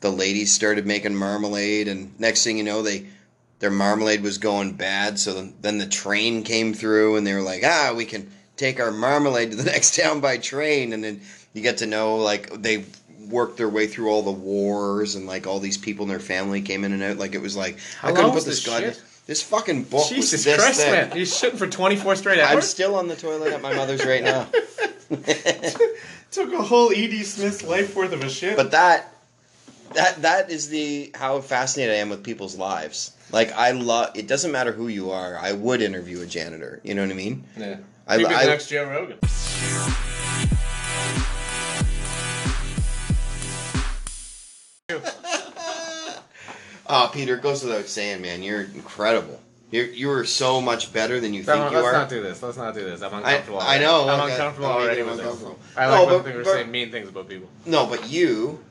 the 0.00 0.10
ladies 0.10 0.50
started 0.52 0.84
making 0.86 1.14
marmalade, 1.14 1.86
and 1.86 2.18
next 2.18 2.42
thing 2.44 2.58
you 2.58 2.64
know, 2.64 2.82
they 2.82 3.06
their 3.58 3.70
marmalade 3.70 4.22
was 4.22 4.38
going 4.38 4.72
bad, 4.72 5.18
so 5.18 5.48
then, 5.60 5.78
the 5.78 5.86
train 5.86 6.42
came 6.42 6.72
through, 6.72 7.16
and 7.16 7.26
they 7.26 7.34
were 7.34 7.42
like, 7.42 7.62
ah, 7.64 7.92
we 7.96 8.04
can 8.04 8.30
take 8.56 8.80
our 8.80 8.90
marmalade 8.92 9.50
to 9.50 9.56
the 9.56 9.64
next 9.70 9.96
town 9.96 10.20
by 10.20 10.38
train, 10.38 10.92
and 10.92 11.02
then 11.02 11.20
you 11.54 11.62
get 11.62 11.78
to 11.78 11.86
know, 11.86 12.16
like, 12.16 12.50
they 12.62 12.84
worked 13.28 13.56
their 13.56 13.68
way 13.68 13.86
through 13.86 14.10
all 14.10 14.22
the 14.22 14.30
wars, 14.30 15.14
and, 15.14 15.26
like, 15.26 15.46
all 15.46 15.58
these 15.58 15.78
people 15.78 16.04
in 16.04 16.08
their 16.08 16.20
family 16.20 16.62
came 16.62 16.84
in 16.84 16.92
and 16.92 17.02
out, 17.02 17.18
like, 17.18 17.34
it 17.34 17.42
was 17.42 17.56
like, 17.56 17.78
How 18.00 18.08
I 18.08 18.12
couldn't 18.12 18.30
put 18.30 18.44
this 18.44 18.64
this 18.64 18.66
goddamn... 18.66 18.94
This 19.26 19.42
fucking 19.42 19.82
book 19.84 19.92
was 19.92 20.08
Jesus 20.08 20.44
this 20.44 20.56
Christ, 20.58 20.80
thick. 20.80 21.08
man! 21.08 21.14
You're 21.14 21.26
shitting 21.26 21.58
for 21.58 21.66
24 21.66 22.16
straight 22.16 22.38
hours. 22.40 22.50
I'm 22.50 22.62
still 22.62 22.94
on 22.94 23.08
the 23.08 23.16
toilet 23.16 23.52
at 23.52 23.60
my 23.60 23.74
mother's 23.74 24.02
right 24.06 24.24
now. 24.24 24.46
Took 26.30 26.52
a 26.54 26.62
whole 26.62 26.90
E.D. 26.94 27.24
Smith's 27.24 27.62
life 27.62 27.94
worth 27.94 28.14
of 28.14 28.22
a 28.22 28.30
shit. 28.30 28.56
but 28.56 28.70
that 28.70 29.12
that 29.94 30.22
that 30.22 30.50
is 30.50 30.68
the 30.68 31.10
how 31.14 31.40
fascinated 31.40 31.94
I 31.94 31.98
am 31.98 32.10
with 32.10 32.22
people's 32.24 32.56
lives. 32.56 33.12
Like 33.32 33.52
I 33.52 33.72
love 33.72 34.16
it 34.16 34.26
doesn't 34.26 34.52
matter 34.52 34.72
who 34.72 34.88
you 34.88 35.10
are. 35.10 35.36
I 35.38 35.52
would 35.52 35.82
interview 35.82 36.20
a 36.22 36.26
janitor. 36.26 36.80
You 36.82 36.94
know 36.94 37.02
what 37.02 37.10
I 37.10 37.14
mean? 37.14 37.44
yeah, 37.56 37.76
I- 38.06 38.16
You'd 38.16 38.28
be 38.28 38.34
I- 38.34 38.44
the 38.44 38.50
next 38.50 38.68
Joe 38.68 38.84
Rogan. 38.88 39.18
Oh, 46.90 47.10
Peter, 47.12 47.36
it 47.36 47.42
goes 47.42 47.62
without 47.62 47.86
saying, 47.86 48.22
man, 48.22 48.42
you're 48.42 48.62
incredible. 48.62 49.40
You're 49.70 49.84
you 49.86 50.10
are 50.12 50.24
so 50.24 50.62
much 50.62 50.94
better 50.94 51.20
than 51.20 51.34
you 51.34 51.42
think 51.42 51.58
No, 51.58 51.68
you 51.68 51.76
let's 51.76 51.88
are. 51.88 51.92
not 51.92 52.08
do 52.08 52.22
this. 52.22 52.42
Let's 52.42 52.56
not 52.56 52.72
do 52.72 52.80
this. 52.84 53.02
I'm 53.02 53.12
uncomfortable. 53.12 53.60
I 53.60 53.64
already. 53.66 53.84
know. 53.84 54.08
I'm 54.08 54.20
okay. 54.20 54.32
uncomfortable 54.32 54.68
Don't 54.68 54.80
already 54.82 55.00
uncomfortable. 55.02 55.58
I 55.76 55.86
like 55.88 55.98
no, 55.98 56.06
when 56.06 56.22
but, 56.22 56.26
people 56.26 56.44
but- 56.44 56.52
say 56.54 56.64
mean 56.64 56.90
things 56.90 57.10
about 57.10 57.28
people. 57.28 57.48
no, 57.66 57.84
but 57.86 58.08
you 58.08 58.64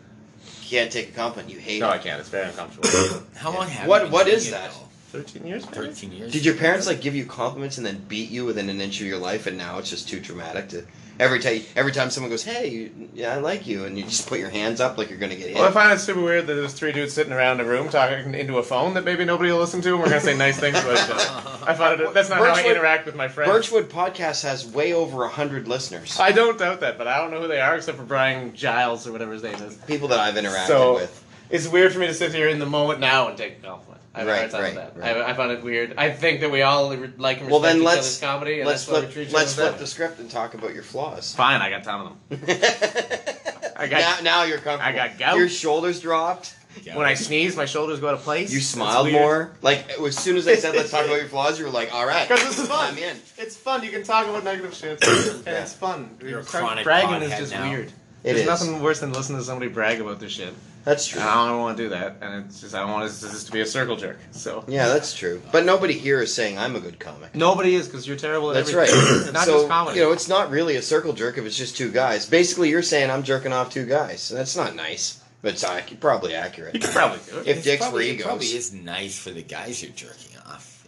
can't 0.69 0.91
take 0.91 1.09
a 1.09 1.11
compliment. 1.11 1.53
You 1.53 1.59
hate 1.59 1.77
it. 1.77 1.81
No, 1.81 1.89
I 1.89 1.95
it. 1.95 2.03
can't. 2.03 2.19
It's 2.19 2.29
very 2.29 2.47
uncomfortable. 2.47 3.23
How 3.35 3.51
long 3.53 3.67
have 3.67 3.87
What- 3.87 4.01
you 4.01 4.05
been 4.07 4.11
what 4.11 4.25
doing 4.25 4.37
is 4.37 4.47
it, 4.47 4.51
that? 4.51 4.71
though? 4.71 4.83
13 5.19 5.47
years, 5.47 5.63
maybe? 5.65 5.75
13 5.87 6.11
years. 6.11 6.31
Did 6.33 6.43
your 6.45 6.55
parents 6.55 6.85
like 6.85 6.99
give 7.01 7.15
you 7.15 7.25
compliments 7.25 7.77
and 7.77 7.85
then 7.87 8.03
beat 8.09 8.29
you 8.29 8.43
within 8.43 8.69
an 8.69 8.81
inch 8.81 8.99
of 8.99 9.07
your 9.07 9.17
life, 9.17 9.47
and 9.47 9.57
now 9.57 9.77
it's 9.79 9.89
just 9.89 10.09
too 10.09 10.19
traumatic 10.19 10.67
to 10.69 10.83
every 11.19 11.39
time 11.39 11.61
every 11.75 11.91
time 11.91 12.09
someone 12.09 12.29
goes, 12.29 12.43
"Hey, 12.43 12.91
yeah, 13.13 13.33
I 13.33 13.37
like 13.37 13.67
you," 13.67 13.85
and 13.85 13.97
you 13.97 14.03
just 14.03 14.27
put 14.27 14.39
your 14.39 14.49
hands 14.49 14.79
up 14.79 14.97
like 14.97 15.09
you're 15.09 15.19
gonna 15.19 15.35
get 15.35 15.47
hit. 15.47 15.55
Well, 15.55 15.65
I 15.65 15.71
find 15.71 15.93
it 15.93 15.99
super 15.99 16.21
weird 16.21 16.47
that 16.47 16.53
there's 16.53 16.73
three 16.73 16.91
dudes 16.91 17.13
sitting 17.13 17.33
around 17.33 17.59
a 17.59 17.65
room 17.65 17.89
talking 17.89 18.33
into 18.33 18.57
a 18.57 18.63
phone 18.63 18.93
that 18.95 19.05
maybe 19.05 19.25
nobody 19.25 19.51
will 19.51 19.59
listen 19.59 19.81
to, 19.81 19.89
and 19.89 19.99
we're 19.99 20.09
gonna 20.09 20.21
say 20.21 20.37
nice 20.37 20.59
things 20.59 20.81
But 20.81 21.09
other. 21.09 21.67
I 21.67 21.73
find 21.73 22.01
it 22.01 22.13
that's 22.13 22.29
not 22.29 22.39
how 22.39 22.53
I 22.53 22.63
interact 22.63 23.05
with 23.05 23.15
my 23.15 23.27
friends. 23.27 23.51
Birchwood 23.51 23.89
podcast 23.89 24.43
has 24.43 24.65
way 24.65 24.93
over 24.93 25.23
a 25.23 25.29
hundred 25.29 25.67
listeners. 25.67 26.19
I 26.19 26.31
don't 26.31 26.57
doubt 26.57 26.81
that, 26.81 26.97
but 26.97 27.07
I 27.07 27.17
don't 27.17 27.31
know 27.31 27.41
who 27.41 27.47
they 27.47 27.61
are 27.61 27.75
except 27.75 27.97
for 27.97 28.05
Brian 28.05 28.55
Giles 28.55 29.07
or 29.07 29.11
whatever 29.11 29.33
his 29.33 29.43
name 29.43 29.55
is. 29.55 29.75
People 29.87 30.07
that 30.09 30.19
I've 30.19 30.35
interacted 30.35 30.67
so, 30.67 30.95
with. 30.95 31.23
It's 31.49 31.67
weird 31.67 31.93
for 31.93 31.99
me 31.99 32.07
to 32.07 32.13
sit 32.13 32.33
here 32.33 32.49
in 32.49 32.59
the 32.59 32.65
moment 32.65 32.99
now 32.99 33.29
and 33.29 33.37
take 33.37 33.59
oh, 33.63 33.67
no. 33.67 33.81
I 34.17 34.19
have 34.19 34.27
a 34.27 34.31
Right, 34.31 34.39
hard 34.39 34.51
time 34.51 34.61
right, 34.61 34.75
with 34.75 34.95
that. 34.95 34.99
right. 35.01 35.17
I, 35.17 35.29
I 35.29 35.33
find 35.33 35.51
it 35.51 35.63
weird. 35.63 35.93
I 35.97 36.09
think 36.11 36.41
that 36.41 36.51
we 36.51 36.61
all 36.63 36.89
like 36.89 36.97
and 36.99 37.01
respect 37.13 37.51
Well, 37.51 37.59
then 37.59 37.77
each 37.77 37.83
let's 37.83 37.97
other's 37.99 38.19
comedy, 38.19 38.59
and 38.59 38.67
let's 38.67 38.85
that's 38.85 38.97
flip 38.99 39.07
we 39.09 39.13
treat 39.13 39.27
each 39.27 39.33
let's 39.33 39.53
flip 39.53 39.77
the 39.77 39.87
script 39.87 40.19
and 40.19 40.29
talk 40.29 40.53
about 40.53 40.73
your 40.73 40.83
flaws. 40.83 41.33
Fine, 41.35 41.61
I 41.61 41.69
got 41.69 41.83
ten 41.83 41.95
of 41.95 42.05
them. 42.29 42.39
I 43.79 43.87
got 43.87 44.23
now, 44.23 44.39
now 44.39 44.43
you're 44.43 44.57
comfortable. 44.57 44.83
I 44.85 45.07
got 45.07 45.17
gout. 45.19 45.37
Your 45.37 45.49
shoulders 45.49 45.99
dropped. 46.01 46.55
When 46.93 47.05
I 47.07 47.15
sneeze, 47.15 47.55
my 47.57 47.65
shoulders 47.65 47.99
go 47.99 48.07
out 48.07 48.13
of 48.13 48.21
place. 48.21 48.51
You 48.51 48.57
It's 48.59 48.67
smiled 48.67 49.11
more. 49.11 49.51
Like 49.63 49.89
as 49.99 50.15
soon 50.17 50.37
as 50.37 50.47
I 50.47 50.55
said 50.55 50.75
let's 50.75 50.91
talk 50.91 51.05
about 51.05 51.17
your 51.17 51.27
flaws, 51.27 51.57
you 51.57 51.65
were 51.65 51.71
like, 51.71 51.93
"All 51.93 52.05
right, 52.05 52.27
Because 52.29 52.43
this 52.45 52.59
is 52.59 52.67
fun. 52.67 52.93
I'm 52.93 52.97
in." 52.99 53.17
It's 53.37 53.55
fun. 53.55 53.83
You 53.83 53.89
can 53.89 54.03
talk 54.03 54.27
about 54.27 54.43
negative 54.43 54.73
shit, 54.75 55.03
and 55.07 55.47
it's 55.47 55.73
fun. 55.73 56.15
You're 56.21 56.39
a 56.39 56.43
chronic 56.43 56.83
bragging 56.83 57.23
is 57.23 57.37
just 57.37 57.51
now. 57.51 57.67
weird. 57.69 57.87
It 57.87 57.93
There's 58.23 58.39
is. 58.41 58.45
nothing 58.45 58.81
worse 58.81 58.99
than 58.99 59.11
listening 59.13 59.39
to 59.39 59.43
somebody 59.45 59.71
brag 59.71 60.01
about 60.01 60.19
their 60.19 60.29
shit. 60.29 60.53
That's 60.87 61.05
true. 61.05 61.19
And 61.19 61.29
I 61.29 61.49
don't 61.49 61.59
want 61.59 61.75
to 61.77 61.83
do 61.83 61.89
that, 61.89 62.15
and 62.21 62.45
it's 62.45 62.61
just 62.61 62.73
I 62.73 62.79
don't 62.79 62.91
want 62.91 63.03
this 63.09 63.19
this 63.19 63.43
to 63.43 63.51
be 63.51 63.59
a 63.59 63.65
circle 63.65 63.97
jerk. 63.97 64.17
So 64.31 64.63
Yeah, 64.69 64.87
that's 64.87 65.13
true. 65.13 65.41
But 65.51 65.65
nobody 65.65 65.93
here 65.93 66.21
is 66.21 66.33
saying 66.33 66.57
I'm 66.57 66.77
a 66.77 66.79
good 66.79 66.97
comic. 66.97 67.35
nobody 67.35 67.75
is 67.75 67.87
because 67.87 68.07
you're 68.07 68.15
terrible 68.15 68.51
at 68.51 68.53
That's 68.53 68.73
right. 68.73 68.89
Not 69.33 69.43
so 69.43 69.53
just 69.57 69.67
comedy. 69.67 69.99
you 69.99 70.05
know, 70.05 70.13
it's 70.13 70.29
not 70.29 70.49
really 70.49 70.77
a 70.77 70.81
circle 70.81 71.11
jerk 71.11 71.37
if 71.37 71.45
it's 71.45 71.57
just 71.57 71.75
two 71.75 71.91
guys. 71.91 72.25
Basically, 72.29 72.69
you're 72.69 72.81
saying 72.83 73.11
I'm 73.11 73.23
jerking 73.23 73.51
off 73.51 73.69
two 73.69 73.85
guys. 73.85 74.29
That's 74.29 74.55
not 74.55 74.75
nice, 74.75 75.21
but 75.41 75.53
it's 75.55 75.63
ac- 75.65 75.95
probably 75.97 76.33
accurate. 76.35 76.73
you 76.75 76.79
could 76.79 76.91
probably 76.91 77.19
do 77.29 77.39
it. 77.39 77.47
If 77.47 77.57
It's 77.57 77.65
dicks 77.65 77.81
were 77.81 77.87
probably, 77.89 78.09
it 78.11 78.21
probably 78.23 78.45
is 78.47 78.71
nice 78.73 79.19
for 79.19 79.31
the 79.31 79.43
guys 79.43 79.83
you're 79.83 79.91
jerking 79.91 80.36
off. 80.36 80.36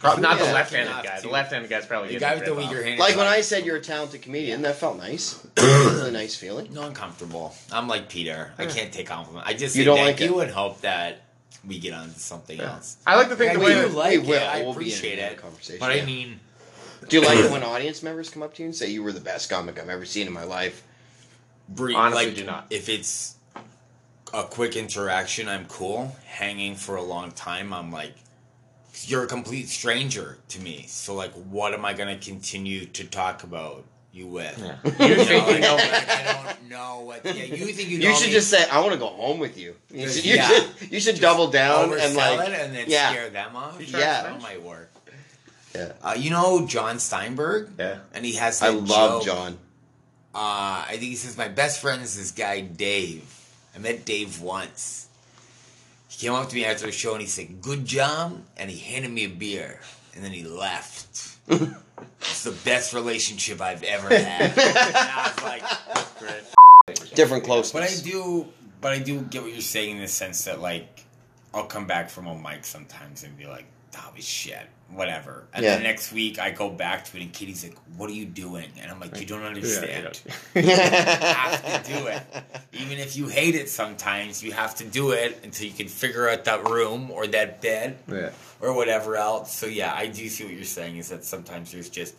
Probably 0.00 0.22
not 0.22 0.38
the 0.38 0.44
left-handed 0.44 0.90
guy. 1.04 1.16
off 1.16 1.22
The 1.22 1.28
left-handed 1.28 1.68
guy's 1.70 1.86
probably 1.86 2.14
The 2.14 2.20
guy 2.20 2.34
with 2.34 2.44
the 2.46 2.54
weaker 2.54 2.82
hand. 2.82 2.98
Like 2.98 3.16
when 3.16 3.26
I 3.26 3.42
said 3.42 3.64
you're 3.66 3.76
a 3.76 3.80
talented 3.80 4.22
comedian, 4.22 4.62
that 4.62 4.76
felt 4.76 4.96
nice. 4.96 5.38
It 5.56 5.62
was 5.92 6.02
a 6.02 6.10
nice 6.10 6.34
feeling. 6.34 6.72
No, 6.72 6.82
uncomfortable. 6.82 7.54
I'm 7.70 7.86
like 7.86 8.08
Peter. 8.08 8.52
I 8.58 8.66
can't 8.66 8.92
take 8.92 9.06
compliment. 9.06 9.46
I 9.46 9.52
just 9.52 9.76
You 9.76 9.82
say 9.82 9.84
don't 9.84 9.96
thank 9.98 10.18
like 10.20 10.28
you 10.28 10.40
it? 10.40 10.44
and 10.44 10.52
hope 10.52 10.80
that 10.80 11.20
we 11.66 11.78
get 11.78 11.92
on 11.92 12.08
to 12.12 12.18
something 12.18 12.58
else. 12.58 12.96
I 13.06 13.16
like 13.16 13.28
to 13.28 13.36
think 13.36 13.50
I 13.52 13.54
the 13.54 13.60
way 13.60 13.76
you 13.76 13.82
that- 13.88 13.94
like 13.94 14.20
we 14.22 14.28
will. 14.28 14.32
it. 14.34 14.42
I 14.42 14.62
We'll 14.62 14.72
be 14.74 14.86
in 14.86 14.92
appreciate 14.96 15.18
a 15.18 15.32
it. 15.32 15.36
conversation, 15.36 15.78
But. 15.80 15.92
I 15.92 16.04
mean, 16.06 16.40
Do 17.08 17.18
you 17.20 17.26
like 17.26 17.38
it 17.38 17.50
when 17.52 17.62
audience 17.62 18.02
members 18.02 18.30
come 18.30 18.42
up 18.42 18.54
to 18.54 18.62
you 18.62 18.66
and 18.68 18.74
say 18.74 18.88
you 18.90 19.02
were 19.02 19.12
the 19.12 19.20
best 19.20 19.50
comic 19.50 19.78
I've 19.78 19.88
ever 19.90 20.06
seen 20.06 20.26
in 20.26 20.32
my 20.32 20.44
life? 20.44 20.82
bre- 21.68 21.92
Honestly, 21.94 22.26
like, 22.26 22.34
do 22.36 22.44
not. 22.44 22.66
If 22.70 22.88
it's 22.88 23.36
a 24.32 24.44
quick 24.44 24.76
interaction, 24.76 25.46
I'm 25.48 25.66
cool. 25.66 26.16
Hanging 26.24 26.74
for 26.76 26.96
a 26.96 27.02
long 27.02 27.32
time, 27.32 27.72
I'm 27.74 27.92
like, 27.92 28.14
you're 29.08 29.24
a 29.24 29.26
complete 29.26 29.68
stranger 29.68 30.38
to 30.48 30.60
me. 30.60 30.84
So 30.88 31.14
like, 31.14 31.32
what 31.32 31.74
am 31.74 31.84
I 31.84 31.94
gonna 31.94 32.18
continue 32.18 32.86
to 32.86 33.04
talk 33.04 33.42
about 33.44 33.84
you 34.12 34.26
with? 34.26 34.58
You 34.58 35.06
You 35.06 35.16
know, 35.16 35.24
think 35.24 35.48
you 35.50 35.58
know? 35.60 35.74
like, 35.76 36.08
I 36.10 36.42
don't 36.58 36.68
know 36.68 37.00
what. 37.04 37.24
Yeah, 37.24 37.32
you 37.44 37.66
think 37.66 37.88
you 37.88 37.98
know 38.00 38.08
You 38.08 38.14
should 38.16 38.26
me. 38.28 38.32
just 38.32 38.50
say, 38.50 38.68
"I 38.68 38.80
want 38.80 38.92
to 38.92 38.98
go 38.98 39.06
home 39.08 39.38
with 39.38 39.56
you." 39.58 39.76
You 39.92 40.08
should, 40.08 40.24
you 40.24 40.34
Yeah. 40.36 40.48
should, 40.48 40.92
you 40.92 41.00
should 41.00 41.20
double 41.20 41.48
down 41.48 41.92
and 41.98 42.14
like, 42.16 42.48
it 42.48 42.54
and 42.60 42.74
then 42.74 42.84
yeah, 42.88 43.10
scare 43.10 43.30
them 43.30 43.54
off. 43.56 43.80
Yeah. 43.80 44.22
that 44.24 44.42
might 44.42 44.62
work. 44.62 44.90
yeah. 45.74 45.92
Uh, 46.02 46.14
you 46.18 46.30
know 46.30 46.66
John 46.66 46.98
Steinberg? 46.98 47.70
Yeah. 47.78 47.98
And 48.12 48.24
he 48.24 48.34
has. 48.34 48.60
I 48.62 48.70
love 48.70 49.22
joke. 49.22 49.24
John. 49.24 49.52
Uh, 50.34 50.84
I 50.86 50.90
think 50.90 51.02
he 51.02 51.16
says 51.16 51.36
my 51.36 51.48
best 51.48 51.80
friend 51.80 52.02
is 52.02 52.16
this 52.16 52.30
guy 52.30 52.60
Dave. 52.60 53.24
I 53.74 53.78
met 53.78 54.04
Dave 54.04 54.40
once. 54.40 55.06
He 56.20 56.26
came 56.26 56.34
up 56.34 56.50
to 56.50 56.54
me 56.54 56.66
after 56.66 56.84
the 56.84 56.92
show 56.92 57.12
and 57.12 57.22
he 57.22 57.26
said, 57.26 57.62
"Good 57.62 57.86
job," 57.86 58.42
and 58.58 58.70
he 58.70 58.78
handed 58.78 59.10
me 59.10 59.24
a 59.24 59.28
beer, 59.30 59.80
and 60.14 60.22
then 60.22 60.32
he 60.32 60.44
left. 60.44 61.38
it's 61.48 62.44
the 62.44 62.54
best 62.62 62.92
relationship 62.92 63.62
I've 63.62 63.82
ever 63.82 64.10
had. 64.10 64.50
and 64.50 64.54
I 64.58 65.32
was 65.34 65.42
like, 65.42 65.62
Great. 66.18 67.14
Different 67.14 67.44
close. 67.44 67.72
but 67.72 67.84
I 67.84 67.88
do, 68.04 68.46
but 68.82 68.92
I 68.92 68.98
do 68.98 69.22
get 69.22 69.40
what 69.40 69.52
you're 69.52 69.62
saying 69.62 69.96
in 69.96 70.02
the 70.02 70.08
sense 70.08 70.44
that 70.44 70.60
like, 70.60 71.06
I'll 71.54 71.64
come 71.64 71.86
back 71.86 72.10
from 72.10 72.26
a 72.26 72.34
mic 72.36 72.66
sometimes 72.66 73.24
and 73.24 73.34
be 73.38 73.46
like, 73.46 73.64
"That 73.92 74.14
was 74.14 74.24
shit." 74.24 74.66
Whatever, 74.90 75.46
and 75.54 75.64
Yeah. 75.64 75.74
then 75.74 75.84
next 75.84 76.12
week 76.12 76.40
I 76.40 76.50
go 76.50 76.68
back 76.68 77.04
to 77.04 77.16
it, 77.16 77.22
and 77.22 77.32
Kitty's 77.32 77.62
like, 77.62 77.76
"What 77.96 78.10
are 78.10 78.12
you 78.12 78.26
doing?" 78.26 78.68
And 78.80 78.90
I'm 78.90 78.98
like, 78.98 79.20
"You 79.20 79.24
don't 79.26 79.44
understand." 79.44 80.20
Yeah, 80.52 80.62
you 80.62 80.76
have 80.76 81.84
to 81.84 81.92
do 81.92 82.06
it. 82.08 82.22
Even 82.72 82.98
if 82.98 83.16
you 83.16 83.28
hate 83.28 83.54
it 83.54 83.68
sometimes, 83.70 84.42
you 84.42 84.50
have 84.50 84.74
to 84.76 84.84
do 84.84 85.12
it 85.12 85.38
until 85.44 85.66
you 85.68 85.72
can 85.72 85.86
figure 85.86 86.28
out 86.28 86.44
that 86.46 86.68
room 86.68 87.10
or 87.12 87.28
that 87.28 87.60
bed 87.62 87.98
yeah. 88.10 88.30
or 88.60 88.72
whatever 88.72 89.14
else. 89.16 89.54
So 89.54 89.66
yeah, 89.66 89.94
I 89.94 90.08
do 90.08 90.28
see 90.28 90.42
what 90.44 90.54
you're 90.54 90.64
saying 90.64 90.96
is 90.96 91.08
that 91.10 91.24
sometimes 91.24 91.70
there's 91.70 91.88
just 91.88 92.14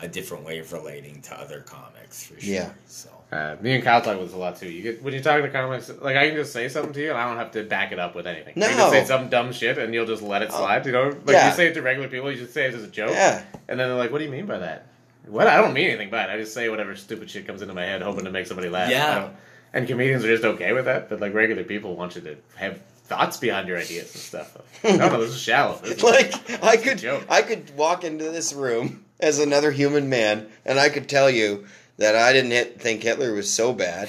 a 0.00 0.06
different 0.06 0.44
way 0.44 0.58
of 0.60 0.72
relating 0.72 1.22
to 1.22 1.34
other 1.38 1.60
comics 1.60 2.24
for 2.24 2.40
sure. 2.40 2.54
Yeah. 2.54 2.70
So 2.86 3.08
Uh, 3.32 3.56
me 3.62 3.74
and 3.74 3.82
Kyle 3.82 4.02
talk 4.02 4.14
about 4.16 4.26
this 4.26 4.34
a 4.34 4.36
lot 4.36 4.56
too. 4.56 4.68
You 4.68 4.82
get 4.82 5.02
when 5.02 5.14
you're 5.14 5.22
talking 5.22 5.42
to 5.44 5.50
comics, 5.50 5.90
like 6.02 6.16
I 6.16 6.26
can 6.28 6.36
just 6.36 6.52
say 6.52 6.68
something 6.68 6.92
to 6.92 7.00
you, 7.00 7.08
and 7.10 7.18
I 7.18 7.26
don't 7.26 7.38
have 7.38 7.52
to 7.52 7.62
back 7.64 7.90
it 7.90 7.98
up 7.98 8.14
with 8.14 8.26
anything. 8.26 8.62
I 8.62 8.66
can 8.68 8.76
No. 8.76 8.84
just 8.84 8.92
say 8.92 9.04
some 9.06 9.30
dumb 9.30 9.52
shit, 9.52 9.78
and 9.78 9.94
you'll 9.94 10.04
just 10.06 10.22
let 10.22 10.42
it 10.42 10.52
slide. 10.52 10.84
You 10.84 10.92
know, 10.92 11.04
like 11.24 11.28
Yeah. 11.34 11.48
you 11.48 11.54
say 11.56 11.68
it 11.68 11.74
to 11.74 11.82
regular 11.82 12.08
people, 12.08 12.30
you 12.30 12.36
just 12.36 12.52
say 12.52 12.66
it 12.66 12.74
as 12.74 12.84
a 12.84 12.88
joke, 12.88 13.10
Yeah. 13.12 13.42
and 13.68 13.80
then 13.80 13.88
they're 13.88 13.96
like, 13.96 14.12
"What 14.12 14.18
do 14.18 14.24
you 14.24 14.30
mean 14.30 14.44
by 14.44 14.58
that?" 14.58 14.86
What? 15.26 15.46
I 15.46 15.56
don't 15.62 15.72
mean 15.72 15.88
anything 15.88 16.10
by 16.10 16.24
it. 16.24 16.30
I 16.30 16.36
just 16.36 16.52
say 16.52 16.68
whatever 16.68 16.94
stupid 16.94 17.30
shit 17.30 17.46
comes 17.46 17.62
into 17.62 17.72
my 17.72 17.84
head, 17.86 18.02
hoping 18.02 18.24
to 18.26 18.30
make 18.30 18.46
somebody 18.46 18.68
laugh. 18.68 18.90
Yeah. 18.90 19.28
And 19.72 19.88
comedians 19.88 20.24
are 20.26 20.28
just 20.28 20.44
okay 20.44 20.72
with 20.74 20.84
that, 20.84 21.08
but 21.08 21.20
like 21.20 21.32
regular 21.32 21.64
people 21.64 21.96
want 21.96 22.16
you 22.16 22.20
to 22.22 22.36
have 22.56 22.78
thoughts 23.06 23.38
behind 23.38 23.66
your 23.66 23.78
ideas 23.78 24.12
and 24.14 24.20
stuff. 24.22 24.58
no, 24.84 24.96
no, 24.96 25.20
this 25.22 25.30
is 25.30 25.40
shallow. 25.40 25.78
This 25.82 25.92
is- 25.92 26.02
like 26.02 26.34
I 26.62 26.76
could 26.76 26.98
joke. 26.98 27.24
I 27.30 27.40
could 27.40 27.74
walk 27.78 28.04
into 28.04 28.24
this 28.30 28.52
room 28.52 29.04
as 29.20 29.38
another 29.38 29.70
human 29.70 30.10
man 30.10 30.48
and 30.66 30.78
I 30.78 30.90
could 30.90 31.08
tell 31.08 31.30
you 31.30 31.64
that 31.98 32.16
I 32.16 32.32
didn't 32.32 32.50
hit, 32.50 32.80
think 32.80 33.02
Hitler 33.02 33.32
was 33.32 33.50
so 33.50 33.72
bad. 33.72 34.08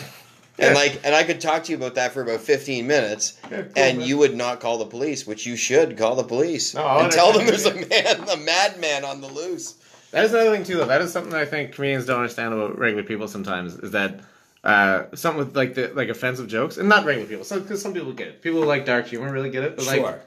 And 0.59 0.75
like 0.75 1.01
and 1.03 1.15
I 1.15 1.23
could 1.23 1.41
talk 1.41 1.63
to 1.63 1.71
you 1.71 1.77
about 1.77 1.95
that 1.95 2.11
for 2.11 2.21
about 2.21 2.39
15 2.39 2.85
minutes 2.85 3.39
and 3.75 4.03
you 4.03 4.19
would 4.19 4.35
not 4.35 4.59
call 4.59 4.77
the 4.77 4.85
police, 4.85 5.25
which 5.25 5.47
you 5.47 5.55
should 5.55 5.97
call 5.97 6.15
the 6.15 6.23
police 6.23 6.75
No, 6.75 6.85
and 6.99 7.11
tell 7.11 7.33
them 7.33 7.47
there's 7.47 7.65
a 7.65 7.73
man, 7.73 8.29
a 8.29 8.37
madman 8.37 9.03
on 9.03 9.21
the 9.21 9.27
loose. 9.27 9.75
That 10.11 10.25
is 10.25 10.33
another 10.33 10.51
thing 10.51 10.63
too, 10.63 10.77
though. 10.77 10.85
That 10.85 11.01
is 11.01 11.11
something 11.11 11.33
I 11.33 11.45
think 11.45 11.73
comedians 11.73 12.05
don't 12.05 12.19
understand 12.19 12.53
about 12.53 12.77
regular 12.77 13.03
people 13.03 13.27
sometimes. 13.27 13.73
Is 13.77 13.91
that 13.91 14.19
uh, 14.63 15.05
something 15.15 15.39
with 15.39 15.55
like 15.55 15.73
the 15.73 15.91
like 15.95 16.09
offensive 16.09 16.47
jokes, 16.47 16.77
and 16.77 16.87
not 16.87 17.03
regular 17.05 17.27
people. 17.27 17.45
Because 17.59 17.81
some 17.81 17.93
people 17.93 18.13
get 18.13 18.27
it. 18.27 18.41
People 18.43 18.61
who 18.61 18.67
like 18.67 18.85
dark 18.85 19.07
humor 19.07 19.31
really 19.31 19.49
get 19.49 19.63
it. 19.63 19.75
But 19.75 19.87
like 19.87 20.01
sure. 20.01 20.21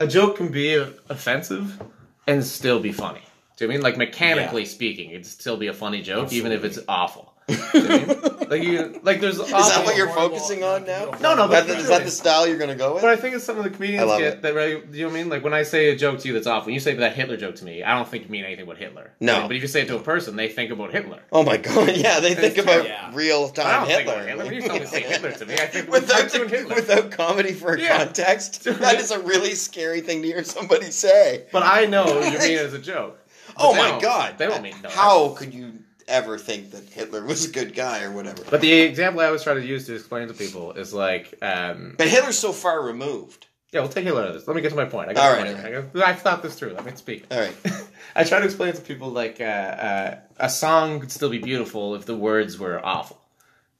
a 0.00 0.06
joke 0.06 0.38
can 0.38 0.50
be 0.50 0.74
offensive 1.10 1.80
and 2.26 2.42
still 2.42 2.80
be 2.80 2.92
funny. 2.92 3.20
Do 3.60 3.66
you 3.66 3.68
know 3.68 3.74
what 3.74 3.74
I 3.74 3.90
mean 3.90 3.98
like 3.98 3.98
mechanically 3.98 4.62
Yeah. 4.62 4.68
speaking, 4.68 5.10
it'd 5.10 5.26
still 5.26 5.58
be 5.58 5.66
a 5.66 5.74
funny 5.74 6.00
joke, 6.00 6.32
even 6.32 6.50
if 6.50 6.64
it's 6.64 6.78
awful. 6.88 7.34
Do 7.50 7.56
you 7.74 7.82
know 7.88 7.94
I 7.94 7.98
mean? 8.06 8.48
like 8.48 8.62
you, 8.62 9.00
like 9.02 9.20
there's 9.20 9.38
Is 9.40 9.50
that 9.50 9.84
what 9.84 9.96
you're 9.96 10.08
focusing 10.08 10.62
on 10.62 10.86
now? 10.86 11.10
No, 11.20 11.34
no, 11.34 11.48
That- 11.48 11.66
but 11.66 11.76
is 11.78 11.88
that 11.88 12.04
the 12.04 12.10
style 12.10 12.46
you're 12.46 12.58
going 12.58 12.70
to 12.70 12.76
go 12.76 12.94
with? 12.94 13.02
But 13.02 13.10
I 13.10 13.16
think 13.16 13.34
it's 13.34 13.44
something 13.44 13.64
the 13.64 13.70
comedians 13.70 14.06
get 14.12 14.20
it. 14.22 14.42
that 14.42 14.54
right. 14.54 14.82
You 14.92 15.02
know 15.02 15.08
what 15.08 15.14
I 15.14 15.18
mean? 15.18 15.28
Like 15.28 15.42
when 15.44 15.52
I 15.52 15.64
say 15.64 15.90
a 15.90 15.96
joke 15.96 16.20
to 16.20 16.28
you 16.28 16.32
that's 16.34 16.46
awful, 16.46 16.66
when 16.66 16.74
you 16.74 16.80
say 16.80 16.94
that 16.94 17.14
Hitler 17.16 17.36
joke 17.36 17.56
to 17.56 17.64
me, 17.64 17.82
I 17.82 17.94
don't 17.96 18.08
think 18.08 18.24
you 18.24 18.30
mean 18.30 18.44
anything 18.44 18.64
about 18.64 18.78
Hitler. 18.78 19.10
No. 19.20 19.46
But 19.48 19.56
if 19.56 19.62
you 19.62 19.68
say 19.68 19.82
it 19.82 19.88
to 19.88 19.96
a 19.96 20.00
person, 20.00 20.36
they 20.36 20.48
think 20.48 20.70
about 20.70 20.92
Hitler. 20.92 21.20
Oh 21.32 21.42
my 21.42 21.56
god! 21.58 21.90
Yeah, 21.96 22.20
they 22.20 22.34
think 22.34 22.56
about 22.56 22.86
Yeah. 22.86 23.10
real 23.14 23.48
time 23.50 23.86
Hitler. 23.88 24.12
about 24.14 24.26
Hitler. 24.26 24.44
When 24.44 24.54
you 24.54 24.62
tell 24.62 24.78
me 24.78 24.86
say 24.86 25.02
Hitler 25.02 25.32
to 25.32 25.44
me, 25.46 25.54
I 25.54 25.66
think 25.66 25.90
without 25.92 26.20
cartoon 26.30 26.48
Hitler. 26.48 26.74
without 26.76 27.10
comedy 27.10 27.52
for 27.52 27.76
Yeah. 27.76 27.98
context, 28.04 28.62
that 28.64 28.94
is 29.00 29.10
a 29.10 29.18
really 29.18 29.54
scary 29.54 30.00
thing 30.00 30.22
to 30.22 30.28
hear 30.28 30.44
somebody 30.44 30.90
say. 30.92 31.44
But 31.52 31.64
I 31.64 31.84
know 31.86 32.06
you 32.22 32.38
mean 32.38 32.50
it 32.52 32.64
as 32.64 32.74
a 32.74 32.78
joke. 32.78 33.18
Oh 33.56 33.74
my 33.74 33.98
god! 34.00 34.38
They 34.38 34.46
don't 34.46 34.62
mean 34.62 34.74
no. 34.82 34.88
How 34.90 35.30
could 35.30 35.52
you 35.54 35.74
ever 36.08 36.38
think 36.38 36.72
that 36.72 36.84
Hitler 36.88 37.24
was 37.24 37.44
a 37.44 37.52
good 37.52 37.74
guy 37.74 38.02
or 38.02 38.10
whatever? 38.10 38.42
But 38.50 38.60
the 38.60 38.72
example 38.72 39.20
I 39.20 39.26
always 39.26 39.42
try 39.42 39.54
to 39.54 39.64
use 39.64 39.86
to 39.86 39.94
explain 39.94 40.28
to 40.28 40.34
people 40.34 40.72
is 40.72 40.92
like, 40.92 41.34
um, 41.42 41.94
But 41.98 42.08
Hitler's 42.08 42.38
so 42.38 42.52
far 42.52 42.82
removed. 42.82 43.46
yeah, 43.72 43.80
we'll 43.80 43.88
take 43.90 44.04
Hitler 44.04 44.22
out 44.22 44.28
of 44.28 44.34
this. 44.34 44.46
Let 44.48 44.56
me 44.56 44.62
get 44.62 44.70
to 44.70 44.76
my 44.76 44.86
point. 44.86 45.08
I 45.10 45.12
got 45.14 45.24
All 45.24 45.32
right, 45.36 45.54
point. 45.54 45.64
I 45.66 45.70
got- 46.00 46.08
I've 46.08 46.20
thought 46.20 46.42
this 46.42 46.56
through. 46.58 46.72
Let 46.72 46.84
me 46.84 46.92
speak. 46.96 47.26
All 47.30 47.38
right. 47.38 47.54
I 48.16 48.24
try 48.24 48.40
to 48.40 48.44
explain 48.44 48.72
to 48.72 48.80
people 48.80 49.10
like 49.10 49.40
uh, 49.40 49.44
uh, 49.44 50.18
a 50.38 50.48
song 50.50 50.98
could 51.00 51.12
still 51.12 51.30
be 51.30 51.38
beautiful 51.38 51.94
if 51.94 52.06
the 52.06 52.16
words 52.16 52.58
were 52.58 52.84
awful. 52.84 53.20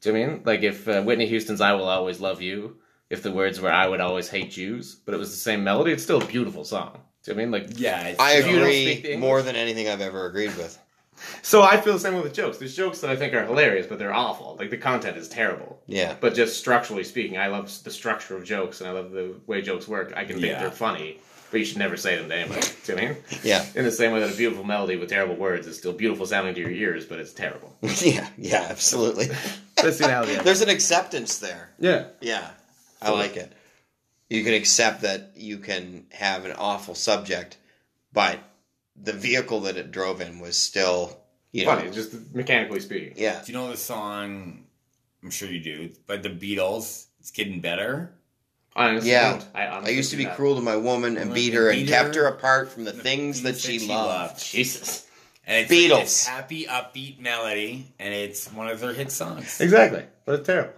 Do 0.01 0.11
you 0.11 0.17
know 0.17 0.23
I 0.25 0.27
mean? 0.29 0.43
Like 0.45 0.63
if 0.63 0.87
uh, 0.89 1.03
Whitney 1.03 1.27
Houston's 1.27 1.61
"I 1.61 1.73
Will 1.73 1.89
Always 1.89 2.21
Love 2.21 2.41
You," 2.41 2.77
if 3.11 3.23
the 3.25 3.33
words 3.33 3.61
were 3.61 3.73
"I 3.73 3.89
would 3.89 4.01
always 4.01 4.29
hate 4.31 4.53
Jews," 4.53 4.95
but 4.95 5.15
it 5.15 5.19
was 5.19 5.31
the 5.31 5.37
same 5.37 5.65
melody, 5.65 5.91
it's 5.93 6.03
still 6.05 6.23
a 6.23 6.27
beautiful 6.27 6.65
song. 6.65 7.01
Do 7.25 7.33
you 7.33 7.37
know 7.37 7.43
what 7.51 7.59
I 7.59 7.61
mean? 7.61 7.69
Like 7.69 7.79
Yeah, 7.81 8.03
it's 8.09 8.21
I 8.21 8.33
If 8.33 8.47
you 8.47 8.59
don't 8.59 8.67
speak 8.71 8.99
agree 9.05 9.17
more 9.17 9.43
than 9.43 9.57
anything 9.57 9.89
I've 9.89 10.01
ever 10.01 10.27
agreed 10.27 10.57
with. 10.57 10.79
So 11.43 11.61
I 11.63 11.79
feel 11.79 11.93
the 11.93 11.99
same 12.01 12.15
way 12.15 12.23
with 12.23 12.33
jokes. 12.33 12.57
There's 12.57 12.75
jokes 12.75 13.01
that 13.01 13.11
I 13.11 13.17
think 13.17 13.35
are 13.35 13.45
hilarious, 13.45 13.87
but 13.87 13.99
they're 13.99 14.15
awful. 14.15 14.57
Like 14.59 14.71
the 14.71 14.79
content 14.79 15.19
is 15.19 15.29
terrible. 15.29 15.83
Yeah. 15.87 16.17
But 16.19 16.35
just 16.35 16.59
structurally 16.59 17.05
speaking, 17.05 17.37
I 17.37 17.49
love 17.49 17.71
the 17.85 17.91
structure 17.91 18.37
of 18.37 18.45
jokes 18.45 18.81
and 18.81 18.89
I 18.89 18.93
love 18.93 19.11
the 19.11 19.35
way 19.47 19.61
jokes 19.61 19.87
work. 19.87 20.15
I 20.17 20.25
can 20.25 20.37
think 20.41 20.47
Yeah. 20.53 20.61
they're 20.61 20.71
funny. 20.71 21.19
but 21.51 21.59
you 21.59 21.67
should 21.67 21.79
never 21.79 21.97
say 21.97 22.17
them 22.17 22.29
to 22.29 22.35
anybody. 22.37 22.61
Do 22.61 22.93
you 22.93 22.97
know 22.97 23.03
what 23.03 23.11
I 23.11 23.15
mean? 23.15 23.23
Yeah. 23.43 23.67
In 23.75 23.85
the 23.85 23.91
same 23.91 24.13
way 24.13 24.21
that 24.21 24.33
a 24.33 24.37
beautiful 24.37 24.63
melody 24.63 24.95
with 24.97 25.09
terrible 25.09 25.35
words 25.35 25.67
is 25.67 25.77
still 25.77 25.93
beautiful 25.93 26.25
sounding 26.25 26.55
to 26.55 26.61
your 26.61 26.71
ears, 26.71 27.05
but 27.07 27.19
it's 27.19 27.33
terrible. 27.33 27.77
yeah, 27.83 28.29
yeah, 28.39 28.67
absolutely. 28.71 29.27
That's 29.75 29.99
the 29.99 30.05
analogy. 30.05 30.37
There's 30.37 30.61
an 30.63 30.69
acceptance 30.69 31.39
there. 31.39 31.71
Yeah. 31.81 32.05
Yeah, 32.21 32.49
I 33.03 33.11
like 33.11 33.37
it. 33.37 33.53
You 34.31 34.43
can 34.45 34.55
accept 34.55 35.03
that 35.03 35.33
you 35.37 35.59
can 35.59 36.07
have 36.13 36.45
an 36.47 36.53
awful 36.53 36.95
subject, 36.95 37.59
but 38.13 38.39
the 38.97 39.13
vehicle 39.13 39.61
that 39.63 39.77
it 39.77 39.91
drove 39.91 40.21
in 40.21 40.39
was 40.39 40.57
still, 40.57 41.19
you 41.53 41.65
know, 41.67 41.75
Funny, 41.77 41.91
just 41.91 42.15
mechanically 42.35 42.81
speaking. 42.81 43.15
yeah. 43.17 43.43
Do 43.45 43.53
you 43.53 43.59
know 43.59 43.69
the 43.71 43.77
song? 43.77 44.65
I'm 45.23 45.31
sure 45.31 45.49
you 45.51 45.61
do. 45.61 45.91
but 46.07 46.23
the 46.23 46.31
Beatles, 46.31 47.07
it's 47.19 47.31
getting 47.33 47.61
better. 47.61 48.13
Honestly, 48.77 49.11
Yeah, 49.11 49.33
don't. 49.33 49.47
I, 49.53 49.67
I 49.67 49.89
used 49.89 50.13
to 50.13 50.17
be 50.17 50.23
do 50.23 50.29
not. 50.29 50.37
cruel 50.37 50.55
to 50.55 50.63
my 50.63 50.77
woman 50.77 51.17
and 51.17 51.31
Woman 51.31 51.35
beat 51.35 51.49
and 51.49 51.57
her 51.59 51.71
and 51.71 51.81
beat 51.81 51.89
kept 51.89 52.15
her. 52.15 52.23
her 52.23 52.29
apart 52.29 52.71
from 52.71 52.85
the 52.85 52.93
things 52.93 53.43
that 53.43 53.59
she 53.59 53.81
loved. 53.89 54.41
Jesus. 54.45 55.07
And 55.45 55.65
it's 55.65 55.73
Beatles. 55.73 55.91
Like 55.91 56.03
this 56.05 56.27
happy, 56.27 56.65
upbeat 56.67 57.19
melody, 57.19 57.93
and 57.99 58.15
it's 58.15 58.47
one 58.53 58.69
of 58.69 58.79
their 58.79 58.93
hit 58.93 59.11
songs. 59.11 59.61
Exactly, 59.61 60.05
but 60.25 60.37
it's 60.37 60.47
terrible. 60.47 60.73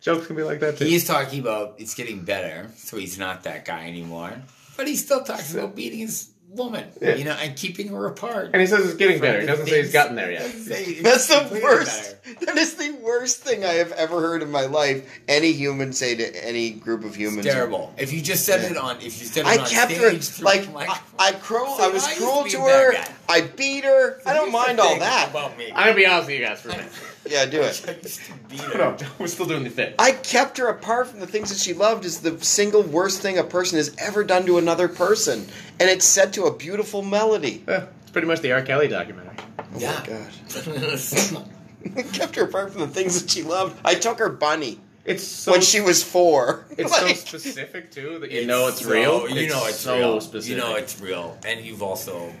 Jokes 0.00 0.26
can 0.26 0.36
be 0.36 0.42
like 0.42 0.60
that 0.60 0.78
too. 0.78 0.84
He's 0.84 1.04
talking 1.06 1.40
about 1.40 1.74
it's 1.78 1.94
getting 1.94 2.22
better, 2.24 2.70
so 2.76 2.96
he's 2.96 3.18
not 3.18 3.42
that 3.44 3.64
guy 3.64 3.86
anymore. 3.88 4.32
But 4.76 4.86
he 4.86 4.94
still 4.96 5.22
talks 5.22 5.54
about 5.54 5.74
beating 5.74 6.00
his 6.00 6.30
woman, 6.48 6.86
Yeah. 7.02 7.16
you 7.16 7.24
know, 7.24 7.32
and 7.32 7.56
keeping 7.56 7.88
her 7.88 8.06
apart. 8.06 8.50
and 8.52 8.60
he 8.60 8.66
says 8.68 8.84
it's 8.86 8.94
getting 8.94 9.20
better. 9.20 9.40
He 9.40 9.46
doesn't 9.46 9.66
say 9.66 9.82
he's 9.82 9.92
gotten 9.92 10.14
there 10.14 10.30
yet. 10.30 10.42
doesn't 10.42 10.60
say 10.64 10.84
it's 10.84 11.02
That's 11.02 11.26
the 11.26 11.60
worst. 11.60 12.16
better. 12.24 12.46
That 12.46 12.56
is 12.56 12.74
the 12.74 12.92
worst 13.02 13.40
thing 13.40 13.64
I 13.64 13.74
have 13.74 13.90
ever 13.92 14.20
heard 14.20 14.42
in 14.42 14.50
my 14.50 14.66
life. 14.66 15.10
Any 15.28 15.52
human 15.52 15.92
say 15.92 16.14
to 16.14 16.44
any 16.46 16.70
group 16.70 17.04
of 17.04 17.14
humans. 17.16 17.46
It's 17.46 17.54
terrible. 17.54 17.92
If 17.98 18.12
you 18.12 18.22
just 18.22 18.44
said 18.44 18.70
it 18.70 18.76
on, 18.76 18.98
if 18.98 19.04
you 19.20 19.26
said 19.26 19.40
it 19.46 19.48
I 19.48 19.58
on 19.62 19.66
kept 19.66 19.90
stage, 19.92 20.00
her 20.02 20.18
through 20.18 20.44
like 20.44 20.72
mic- 20.72 20.88
I, 20.88 21.00
I 21.18 21.32
cruel. 21.32 21.76
So 21.76 21.84
I 21.84 21.88
was 21.88 22.04
I 22.06 22.14
cruel 22.14 22.44
to 22.44 22.50
to 22.50 22.60
her. 22.60 22.94
I 23.28 23.40
beat 23.42 23.84
her. 23.84 24.20
I 24.24 24.34
don't 24.34 24.52
mind 24.52 24.78
all 24.78 24.98
that. 25.00 25.30
about 25.30 25.58
me. 25.58 25.72
I'm 25.72 25.84
gonna 25.88 25.94
be 25.96 26.06
honest 26.06 26.28
with 26.28 26.38
you 26.38 26.46
guys 26.46 26.60
for 26.60 26.68
a 26.68 26.72
minute. 26.76 26.92
Yeah, 27.28 27.44
do 27.46 27.60
it. 27.62 27.84
I 27.88 27.92
used 28.02 28.20
to 28.26 28.32
beat 28.48 28.60
her. 28.60 28.78
no, 28.78 28.96
we're 29.18 29.26
still 29.26 29.46
doing 29.46 29.64
the 29.64 29.70
thing. 29.70 29.94
I 29.98 30.12
kept 30.12 30.58
her 30.58 30.68
apart 30.68 31.08
from 31.08 31.20
the 31.20 31.26
things 31.26 31.48
that 31.50 31.58
she 31.58 31.72
loved 31.74 32.04
is 32.04 32.20
the 32.20 32.38
single 32.44 32.82
worst 32.82 33.20
thing 33.22 33.38
a 33.38 33.44
person 33.44 33.76
has 33.78 33.94
ever 33.98 34.24
done 34.24 34.46
to 34.46 34.58
another 34.58 34.88
person. 34.88 35.46
And 35.80 35.90
it's 35.90 36.04
set 36.04 36.32
to 36.34 36.44
a 36.44 36.56
beautiful 36.56 37.02
melody. 37.02 37.64
Yeah, 37.68 37.86
it's 38.02 38.10
pretty 38.10 38.26
much 38.28 38.40
the 38.40 38.52
R. 38.52 38.62
Kelly 38.62 38.88
documentary. 38.88 39.36
Oh 39.58 39.64
Yeah. 39.78 39.98
my 40.00 40.06
god. 40.06 41.48
I 41.96 42.02
kept 42.12 42.36
her 42.36 42.44
apart 42.44 42.72
from 42.72 42.80
the 42.80 42.88
things 42.88 43.20
that 43.20 43.30
she 43.30 43.42
loved. 43.42 43.78
I 43.84 43.94
took 43.94 44.18
her 44.18 44.28
bunny 44.28 44.80
It's 45.04 45.22
so 45.24 45.52
when 45.52 45.60
she 45.60 45.80
was 45.80 46.02
four. 46.02 46.66
it's 46.78 46.90
Like- 46.90 47.16
so 47.16 47.38
specific 47.38 47.90
too 47.92 48.18
that 48.20 48.30
you 48.30 48.46
know 48.46 48.68
it's 48.68 48.80
so- 48.82 48.90
real. 48.90 49.28
You 49.30 49.48
know 49.48 49.66
it's 49.66 49.78
so 49.80 49.96
real. 49.98 50.20
specific. 50.20 50.50
You 50.56 50.60
know 50.62 50.74
it's 50.76 51.00
real, 51.00 51.38
and 51.46 51.64
you've 51.64 51.82
also 51.82 52.32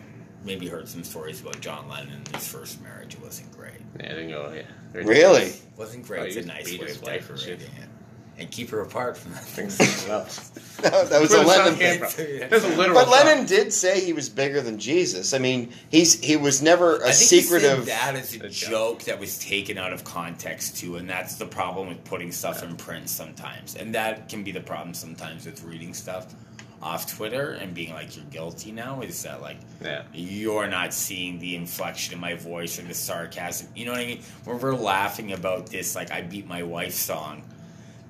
maybe 0.46 0.68
heard 0.68 0.88
some 0.88 1.04
stories 1.04 1.40
about 1.40 1.60
John 1.60 1.88
Lennon. 1.88 2.14
and 2.14 2.28
His 2.28 2.48
first 2.48 2.80
marriage 2.82 3.16
wasn't 3.20 3.52
great. 3.56 3.74
Yeah, 4.00 4.14
then 4.14 4.28
go. 4.30 4.52
Yeah. 4.54 4.62
Really? 5.02 5.52
wasn't 5.76 6.04
Oh, 6.04 6.08
great. 6.08 6.32
he 6.32 6.38
it's 6.38 6.46
a 6.46 6.48
nice 6.48 6.64
way 6.78 6.86
his 6.86 6.96
of 6.96 7.02
wife 7.02 7.28
and 7.28 7.38
shit. 7.38 7.58
decorating 7.58 7.82
it, 7.82 7.88
and 8.38 8.50
keep 8.50 8.70
her 8.70 8.80
apart 8.80 9.16
from 9.16 9.32
that. 9.34 9.44
Things 9.44 9.76
that 9.76 10.08
loves. 10.08 10.50
that, 10.82 11.10
that 11.10 11.20
was 11.20 11.32
a 11.34 11.42
Lennon 11.42 11.74
came 11.78 12.00
thing. 12.00 12.40
from. 12.40 12.48
There's 12.50 12.64
a 12.64 12.68
literal. 12.76 12.94
But 12.94 13.04
song. 13.04 13.26
Lennon 13.26 13.46
did 13.46 13.72
say 13.72 14.00
he 14.04 14.12
was 14.12 14.28
bigger 14.28 14.60
than 14.62 14.78
Jesus. 14.78 15.34
I 15.34 15.38
mean, 15.38 15.72
he's 15.90 16.22
he 16.22 16.36
was 16.36 16.62
never 16.62 16.96
a 16.96 16.98
think 17.00 17.08
he 17.08 17.12
said 17.14 17.42
secretive. 17.42 17.86
that 17.86 18.14
is 18.14 18.34
a 18.40 18.44
A 18.46 18.48
joke. 18.48 18.70
joke 18.70 19.02
that 19.04 19.18
was 19.18 19.38
taken 19.38 19.76
out 19.78 19.92
of 19.92 20.04
context 20.04 20.76
too, 20.78 20.96
and 20.96 21.08
that's 21.08 21.34
the 21.36 21.46
problem 21.46 21.88
with 21.88 22.02
putting 22.04 22.30
stuff 22.32 22.62
in 22.62 22.76
print 22.76 23.08
sometimes, 23.10 23.74
and 23.76 23.94
that 23.94 24.28
can 24.28 24.44
be 24.44 24.52
the 24.52 24.60
problem 24.60 24.94
sometimes 24.94 25.44
with 25.46 25.62
reading 25.64 25.92
stuff 25.94 26.32
off 26.82 27.12
Twitter 27.16 27.52
and 27.52 27.74
being 27.74 27.92
like 27.92 28.16
you're 28.16 28.24
guilty 28.26 28.70
now. 28.72 29.00
Is 29.00 29.22
that 29.22 29.40
like 29.40 29.56
Yeah. 29.82 30.02
you're 30.12 30.68
not 30.68 30.92
seeing 30.92 31.38
the 31.38 31.56
inflection 31.56 32.14
in 32.14 32.20
my 32.20 32.34
voice 32.34 32.78
or 32.78 32.82
the 32.82 32.94
sarcasm? 32.94 33.68
You 33.74 33.86
know 33.86 33.92
what 33.92 34.00
I 34.00 34.06
mean? 34.06 34.20
When 34.44 34.58
we're 34.58 34.74
laughing 34.74 35.32
about 35.32 35.66
this, 35.66 35.94
like 35.96 36.10
I 36.12 36.22
beat 36.22 36.46
my 36.46 36.62
wife 36.62 36.92
song, 36.94 37.42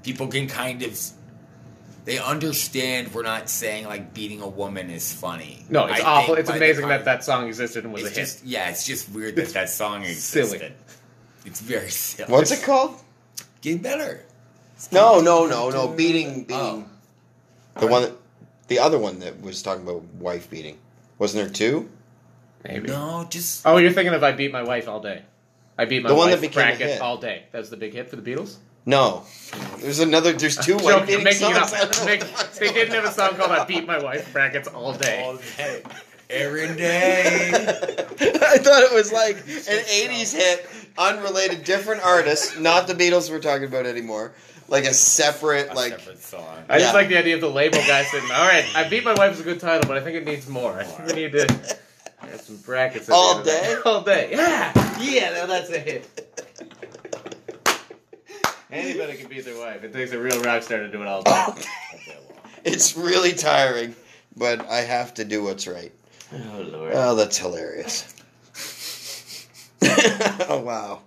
people 0.03 0.27
can 0.29 0.49
kind 0.49 0.83
of. 0.83 0.99
They 2.05 2.19
understand 2.19 3.13
we're 3.13 3.23
not 3.25 3.49
saying 3.51 3.87
like 3.87 4.15
beating 4.15 4.41
a 4.41 4.47
woman 4.47 4.91
is 4.91 5.13
funny. 5.13 5.65
No, 5.69 5.87
it's 5.87 6.01
I 6.01 6.05
awful. 6.05 6.35
It's 6.37 6.49
amazing 6.49 6.83
con- 6.83 6.91
that 6.91 7.05
that 7.05 7.25
song 7.25 7.49
existed 7.49 7.83
and 7.85 7.93
was 7.93 8.03
it's 8.05 8.11
a 8.17 8.21
hit. 8.21 8.27
just 8.27 8.45
yeah, 8.45 8.69
it's 8.71 8.87
just 8.87 9.09
weird 9.11 9.35
that 9.37 9.49
that 9.49 9.71
song 9.71 10.05
Silly. 10.05 10.45
existed. 10.45 10.73
It's 11.45 11.61
very 11.61 11.91
silly. 11.91 12.31
What's 12.33 12.53
it 12.53 12.63
called? 12.63 13.01
Getting 13.61 13.83
better. 13.83 14.23
No, 14.93 15.21
no, 15.21 15.47
no, 15.47 15.71
no. 15.71 15.89
Beating, 15.89 16.45
beating. 16.45 16.57
Oh. 16.57 16.85
The 17.81 17.87
one, 17.89 18.03
that, 18.03 18.13
the 18.69 18.79
other 18.79 18.99
one 18.99 19.19
that 19.21 19.41
was 19.43 19.63
talking 19.63 19.83
about 19.85 20.03
wife 20.19 20.51
beating. 20.51 20.79
Wasn't 21.19 21.43
there 21.45 21.53
two? 21.53 21.89
Maybe. 22.65 22.89
No, 22.89 23.27
just 23.31 23.67
Oh, 23.67 23.77
you're 23.77 23.93
thinking 23.93 24.15
of 24.15 24.23
"I 24.25 24.33
Beat 24.33 24.53
My 24.53 24.63
Wife 24.63 24.89
All 24.89 25.01
Day." 25.01 25.23
I 25.79 25.85
beat 25.85 26.03
my 26.03 26.09
The 26.09 26.15
one 26.15 26.31
wife 26.31 26.41
that 26.41 26.49
became 26.49 26.63
a 26.63 26.67
bracket 26.67 26.87
hit. 26.89 27.01
all 27.03 27.17
day. 27.19 27.45
That's 27.53 27.69
the 27.69 27.77
big 27.77 27.93
hit 27.95 28.09
for 28.11 28.17
the 28.17 28.23
Beatles. 28.35 28.57
No. 28.87 29.25
There's 29.79 29.99
another. 30.01 30.33
There's 30.33 30.57
two 30.57 30.77
I'm 30.79 30.85
wife 30.85 30.93
joking, 30.95 31.07
beating 31.07 31.25
making 31.25 31.51
it 31.51 31.55
songs. 31.55 31.73
up. 31.73 31.79
I 31.79 31.81
don't 31.85 31.99
know 31.99 32.05
Make- 32.07 32.23
what 32.25 32.53
the 32.53 32.61
they 32.61 32.73
didn't 32.73 32.95
have 32.95 33.05
a 33.05 33.13
song 33.13 33.31
called 33.37 33.51
"I 33.51 33.65
Beat 33.65 33.87
My 33.87 33.99
Wife" 34.03 34.33
brackets 34.33 34.69
all 34.69 34.93
day. 34.95 35.23
all 35.25 35.37
day, 35.57 35.83
every 36.31 36.75
day. 36.77 37.51
I 37.55 38.59
thought 38.59 38.83
it 38.83 38.93
was 38.95 39.13
like 39.13 39.37
an 39.37 39.85
'80s 39.85 40.33
hit, 40.35 40.69
unrelated, 40.99 41.65
different 41.65 42.03
artist, 42.05 42.59
not 42.59 42.87
the 42.87 42.95
Beatles 42.95 43.31
we're 43.31 43.39
talking 43.41 43.67
about 43.67 43.87
anymore. 43.87 44.33
Like 44.69 44.85
a 44.85 44.95
separate, 44.95 45.71
A 45.71 45.75
like 45.75 45.93
separate 45.99 46.19
song. 46.19 46.65
I 46.69 46.79
just 46.81 46.95
like 46.95 47.09
the 47.09 47.17
idea 47.17 47.37
of 47.37 47.41
the 47.41 47.51
label 47.51 47.79
guy 47.79 48.03
saying, 48.05 48.25
"All 48.33 48.47
right, 48.49 48.65
I 48.75 48.89
beat 48.89 49.05
my 49.05 49.15
wife 49.15 49.33
is 49.35 49.41
a 49.41 49.45
good 49.45 49.61
title, 49.61 49.87
but 49.87 49.97
I 49.97 50.01
think 50.01 50.17
it 50.17 50.25
needs 50.25 50.49
more. 50.49 50.73
I 50.79 50.85
think 50.85 51.09
we 51.09 51.15
need 51.15 51.33
to 51.33 51.79
add 52.23 52.41
some 52.41 52.57
brackets." 52.59 53.05
at 53.05 53.09
the 53.09 53.15
All 53.15 53.31
end 53.33 53.41
of 53.41 53.47
that." 53.47 53.63
day? 53.63 53.81
all 53.85 54.01
day. 54.03 54.29
Yeah, 54.33 54.99
yeah, 55.01 55.31
now 55.35 55.47
that's 55.47 55.71
a 55.71 55.79
hit. 55.79 56.23
Anybody 58.71 59.17
can 59.17 59.29
beat 59.29 59.45
their 59.45 59.59
wife. 59.59 59.85
It 59.85 59.93
takes 59.93 60.13
a 60.13 60.19
real 60.19 60.41
rock 60.43 60.63
star 60.63 60.79
to 60.79 60.89
do 60.89 61.01
it 61.01 61.07
all 61.07 61.23
day. 61.23 61.45
it's 62.65 62.97
really 62.97 63.33
tiring, 63.33 63.95
but 64.37 64.67
I 64.69 64.81
have 64.81 65.15
to 65.15 65.25
do 65.25 65.45
what's 65.45 65.67
right. 65.69 65.93
oh 66.33 66.67
lord. 66.73 66.93
Oh, 66.95 67.15
that's 67.15 67.39
hilarious. 67.39 68.13
oh 70.49 70.61
wow. 70.65 71.03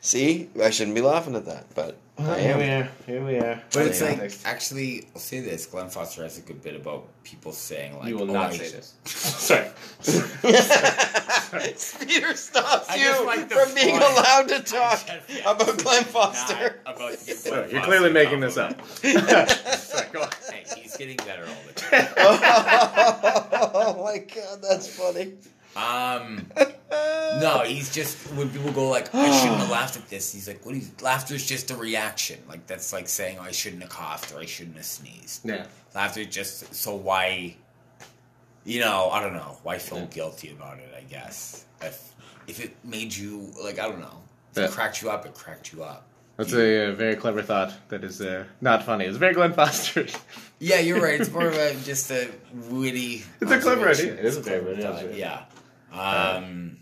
See, 0.00 0.48
I 0.62 0.70
shouldn't 0.70 0.94
be 0.94 1.00
laughing 1.00 1.34
at 1.34 1.46
that, 1.46 1.74
but 1.74 1.96
Oh, 2.20 2.32
I 2.32 2.40
Here 2.40 2.56
we 2.56 2.64
are. 2.64 2.88
Here 3.06 3.24
we 3.24 3.36
are. 3.38 3.62
But 3.72 3.86
it's 3.86 4.00
Yeah. 4.00 4.08
like 4.12 4.32
actually, 4.44 5.06
I'll 5.14 5.20
say 5.20 5.40
this: 5.40 5.66
Glenn 5.66 5.88
Foster 5.88 6.22
has 6.24 6.36
a 6.36 6.40
good 6.40 6.62
bit 6.62 6.74
about 6.74 7.06
people 7.22 7.52
saying 7.52 7.96
like, 7.98 8.08
you 8.08 8.16
will 8.16 8.30
"Oh, 8.30 8.34
not 8.34 8.52
I 8.52 8.56
say 8.56 8.68
sh- 8.68 8.72
this. 8.72 8.94
Sorry. 9.04 9.68
Peter 12.06 12.34
stops 12.34 12.96
you 12.96 13.24
like 13.24 13.48
the 13.48 13.54
from 13.54 13.74
being 13.74 13.96
allowed 13.96 14.48
to 14.48 14.60
talk 14.60 14.98
just- 15.06 15.28
yeah. 15.30 15.50
about 15.50 15.78
Glenn 15.78 16.04
Foster. 16.04 16.80
About 16.86 17.18
to 17.18 17.26
get 17.26 17.36
Sorry, 17.36 17.60
You're 17.70 17.80
Foster 17.80 17.86
clearly 17.86 18.12
making 18.12 18.40
this 18.40 18.56
up. 18.56 18.84
Sorry, 18.86 20.06
go 20.12 20.22
on. 20.22 20.28
Hey, 20.50 20.64
he's 20.76 20.96
getting 20.96 21.16
better 21.18 21.44
all 21.44 21.62
the 21.66 21.72
time. 21.80 22.08
Oh, 22.16 23.70
oh 23.74 24.04
my 24.04 24.18
god, 24.18 24.62
that's 24.62 24.88
funny. 24.88 25.34
Um, 25.78 26.46
no, 27.40 27.62
he's 27.64 27.94
just 27.94 28.16
when 28.34 28.50
people 28.50 28.72
go 28.72 28.88
like, 28.88 29.14
"I 29.14 29.30
shouldn't 29.38 29.60
have 29.60 29.70
laughed 29.70 29.96
at 29.96 30.08
this." 30.08 30.32
He's 30.32 30.48
like, 30.48 30.64
"What? 30.66 30.74
Is, 30.74 30.90
is 31.30 31.46
just 31.46 31.70
a 31.70 31.76
reaction. 31.76 32.38
Like 32.48 32.66
that's 32.66 32.92
like 32.92 33.08
saying 33.08 33.38
oh, 33.40 33.44
I 33.44 33.52
shouldn't 33.52 33.82
have 33.82 33.90
coughed 33.90 34.32
or 34.34 34.38
I 34.40 34.46
shouldn't 34.46 34.76
have 34.76 34.84
sneezed. 34.86 35.46
Yeah. 35.48 35.66
Laughter 35.94 36.24
just 36.24 36.74
so 36.74 36.96
why? 36.96 37.56
You 38.64 38.80
know, 38.80 39.10
I 39.10 39.22
don't 39.22 39.34
know. 39.34 39.56
Why 39.62 39.78
feel 39.78 40.06
guilty 40.06 40.50
about 40.50 40.78
it? 40.78 40.92
I 40.96 41.02
guess 41.02 41.64
if 41.80 42.14
if 42.48 42.64
it 42.64 42.74
made 42.84 43.14
you 43.14 43.52
like, 43.62 43.78
I 43.78 43.88
don't 43.88 44.00
know, 44.00 44.20
if 44.52 44.58
Yeah. 44.58 44.64
it 44.64 44.70
cracked 44.72 45.00
you 45.02 45.10
up, 45.10 45.24
it 45.26 45.34
cracked 45.34 45.72
you 45.72 45.84
up. 45.84 46.04
That's 46.36 46.52
a, 46.52 46.90
uh 46.90 46.92
very 46.92 47.16
clever 47.16 47.42
thought. 47.42 47.72
That 47.88 48.04
is 48.04 48.20
uh, 48.20 48.44
not 48.60 48.84
funny. 48.84 49.04
It's 49.06 49.16
very 49.16 49.34
Glenn 49.34 49.52
Foster. 49.52 50.06
Yeah, 50.60 50.78
you're 50.80 51.00
right. 51.00 51.20
It's 51.20 51.30
more 51.38 51.46
of 51.48 51.54
a 51.54 51.74
just 51.84 52.10
a 52.10 52.28
witty. 52.70 53.24
It's 53.40 53.50
a 53.50 53.60
clever 53.60 53.88
idea. 53.88 54.14
It 54.14 54.24
is 54.24 54.36
a 54.36 54.42
clever 54.42 54.70
idea. 54.70 55.16
Yeah. 55.16 55.44
Um, 55.92 56.78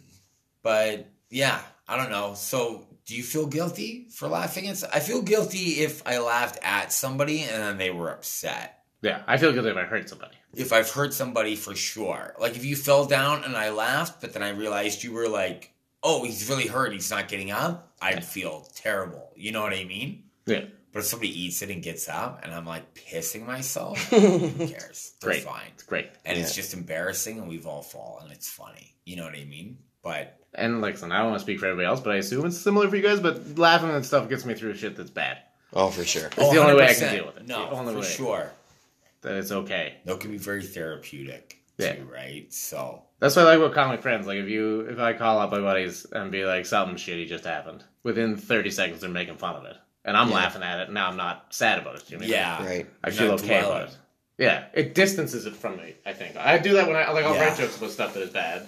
but 0.62 1.08
yeah, 1.30 1.60
I 1.88 1.96
don't 1.96 2.10
know. 2.10 2.34
So, 2.34 2.86
do 3.04 3.14
you 3.14 3.22
feel 3.22 3.46
guilty 3.46 4.08
for 4.10 4.28
laughing 4.28 4.68
at? 4.68 4.82
I 4.92 5.00
feel 5.00 5.22
guilty 5.22 5.80
if 5.80 6.06
I 6.06 6.18
laughed 6.18 6.58
at 6.62 6.92
somebody 6.92 7.42
and 7.42 7.62
then 7.62 7.78
they 7.78 7.90
were 7.90 8.10
upset. 8.10 8.82
yeah, 9.02 9.22
I 9.26 9.36
feel 9.36 9.52
guilty 9.52 9.70
if 9.70 9.76
I 9.76 9.84
hurt 9.84 10.08
somebody. 10.08 10.34
If 10.54 10.72
I've 10.72 10.90
hurt 10.90 11.12
somebody 11.12 11.54
for 11.54 11.74
sure, 11.74 12.34
like 12.40 12.56
if 12.56 12.64
you 12.64 12.76
fell 12.76 13.04
down 13.04 13.44
and 13.44 13.56
I 13.56 13.70
laughed, 13.70 14.20
but 14.20 14.32
then 14.32 14.42
I 14.42 14.50
realized 14.50 15.04
you 15.04 15.12
were 15.12 15.28
like, 15.28 15.72
"Oh, 16.02 16.24
he's 16.24 16.48
really 16.48 16.66
hurt. 16.66 16.92
He's 16.92 17.10
not 17.10 17.28
getting 17.28 17.50
up." 17.50 17.92
I'd 18.00 18.24
feel 18.24 18.68
terrible. 18.74 19.32
You 19.36 19.52
know 19.52 19.62
what 19.62 19.72
I 19.72 19.84
mean? 19.84 20.24
Yeah. 20.46 20.64
But 20.96 21.00
if 21.00 21.08
somebody 21.08 21.42
eats 21.44 21.60
it 21.60 21.68
and 21.68 21.82
gets 21.82 22.08
up, 22.08 22.40
and 22.42 22.54
I'm 22.54 22.64
like 22.64 22.94
pissing 22.94 23.44
myself, 23.46 23.98
who 24.08 24.48
cares? 24.66 25.12
They're 25.20 25.32
Great. 25.32 25.42
fine. 25.42 25.66
It's 25.74 25.82
great. 25.82 26.08
And 26.24 26.38
it's 26.38 26.54
just 26.54 26.72
embarrassing, 26.72 27.38
and 27.38 27.46
we've 27.46 27.66
all 27.66 27.82
fallen. 27.82 28.30
It's 28.30 28.48
funny. 28.48 28.94
You 29.04 29.16
know 29.16 29.24
what 29.24 29.34
I 29.34 29.44
mean? 29.44 29.76
But 30.02 30.38
And 30.54 30.80
like, 30.80 30.94
listen, 30.94 31.12
I 31.12 31.18
don't 31.18 31.26
want 31.32 31.40
to 31.40 31.44
speak 31.44 31.60
for 31.60 31.66
everybody 31.66 31.86
else, 31.86 32.00
but 32.00 32.14
I 32.14 32.16
assume 32.16 32.46
it's 32.46 32.56
similar 32.56 32.88
for 32.88 32.96
you 32.96 33.02
guys. 33.02 33.20
But 33.20 33.58
laughing 33.58 33.90
and 33.90 34.06
stuff 34.06 34.30
gets 34.30 34.46
me 34.46 34.54
through 34.54 34.74
shit 34.76 34.96
that's 34.96 35.10
bad. 35.10 35.36
Oh, 35.74 35.88
for 35.90 36.02
sure. 36.02 36.28
It's 36.28 36.36
the 36.36 36.42
oh, 36.44 36.58
only 36.62 36.76
way 36.76 36.88
I 36.88 36.94
can 36.94 37.14
deal 37.14 37.26
with 37.26 37.36
it. 37.36 37.46
No, 37.46 37.68
the 37.68 37.76
only 37.76 37.92
for 37.92 38.00
way. 38.00 38.06
sure. 38.06 38.50
that 39.20 39.36
it's 39.36 39.52
okay. 39.52 39.98
That 40.06 40.18
can 40.20 40.30
be 40.30 40.38
very 40.38 40.62
therapeutic 40.62 41.58
Yeah. 41.76 41.96
too, 41.96 42.04
right? 42.10 42.50
So 42.54 43.02
That's 43.18 43.36
why 43.36 43.42
I 43.42 43.44
like 43.44 43.58
about 43.58 43.74
comic 43.74 44.00
friends. 44.00 44.26
Like 44.26 44.38
if 44.38 44.48
you 44.48 44.80
if 44.80 44.98
I 44.98 45.12
call 45.12 45.40
up 45.40 45.50
my 45.50 45.60
buddies 45.60 46.06
and 46.10 46.32
be 46.32 46.46
like 46.46 46.64
something 46.64 46.96
shitty 46.96 47.26
just 47.28 47.44
happened, 47.44 47.84
within 48.02 48.36
thirty 48.36 48.70
seconds 48.70 49.02
they're 49.02 49.10
making 49.10 49.36
fun 49.36 49.56
of 49.56 49.64
it, 49.66 49.76
and 50.06 50.16
I'm 50.16 50.28
Yeah. 50.30 50.34
laughing 50.36 50.62
at 50.62 50.80
it. 50.80 50.90
Now 50.90 51.08
I'm 51.08 51.16
not 51.18 51.46
sad 51.50 51.78
about 51.78 51.96
it. 51.96 52.10
You 52.10 52.16
know 52.16 52.20
what 52.20 52.24
I 52.24 52.28
mean? 52.28 52.30
Yeah. 52.30 52.66
Right. 52.66 52.86
I 53.04 53.10
feel 53.10 53.28
not 53.28 53.42
okay 53.42 53.58
about 53.58 53.88
it. 53.88 53.96
Yeah, 54.38 54.64
it 54.74 54.94
distances 54.94 55.46
it 55.46 55.54
from 55.56 55.76
me. 55.78 55.94
I 56.06 56.12
think 56.14 56.36
I 56.36 56.58
do 56.58 56.74
that 56.74 56.86
when 56.86 56.96
I 56.96 57.10
like 57.10 57.24
I'll 57.24 57.34
Yeah. 57.34 57.48
write 57.48 57.58
jokes 57.58 57.76
about 57.76 57.90
stuff 57.90 58.14
that 58.14 58.22
is 58.22 58.30
bad. 58.30 58.66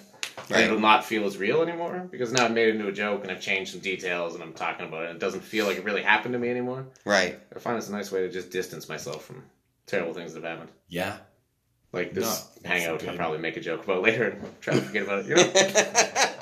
Right. 0.48 0.58
And 0.60 0.64
it'll 0.66 0.78
not 0.80 1.04
feel 1.04 1.24
as 1.26 1.36
real 1.36 1.62
anymore 1.62 2.06
because 2.10 2.32
now 2.32 2.44
I've 2.44 2.52
made 2.52 2.68
it 2.68 2.76
into 2.76 2.86
a 2.88 2.92
joke 2.92 3.22
and 3.22 3.30
I've 3.30 3.40
changed 3.40 3.72
some 3.72 3.80
details 3.80 4.34
and 4.34 4.42
I'm 4.42 4.52
talking 4.52 4.86
about 4.86 5.02
it. 5.04 5.10
It 5.10 5.18
doesn't 5.18 5.40
feel 5.42 5.66
like 5.66 5.76
it 5.78 5.84
really 5.84 6.02
happened 6.02 6.32
to 6.34 6.38
me 6.38 6.48
anymore. 6.48 6.86
Right. 7.04 7.38
I 7.54 7.58
find 7.58 7.76
it's 7.76 7.88
a 7.88 7.92
nice 7.92 8.12
way 8.12 8.20
to 8.20 8.30
just 8.30 8.50
distance 8.50 8.88
myself 8.88 9.24
from 9.24 9.42
terrible 9.86 10.14
things 10.14 10.32
that 10.34 10.42
have 10.44 10.50
happened. 10.52 10.70
yeah. 10.88 11.16
Like 11.90 12.12
this 12.12 12.44
No, 12.62 12.68
hangout, 12.68 13.02
I'll 13.08 13.16
probably 13.16 13.38
make 13.38 13.56
a 13.56 13.60
joke 13.60 13.84
about 13.84 14.02
later 14.02 14.24
and 14.28 14.60
try 14.60 14.74
to 14.74 14.80
forget 14.82 15.04
about 15.04 15.20
it. 15.20 15.26
You 15.26 15.36
know? 15.36 15.42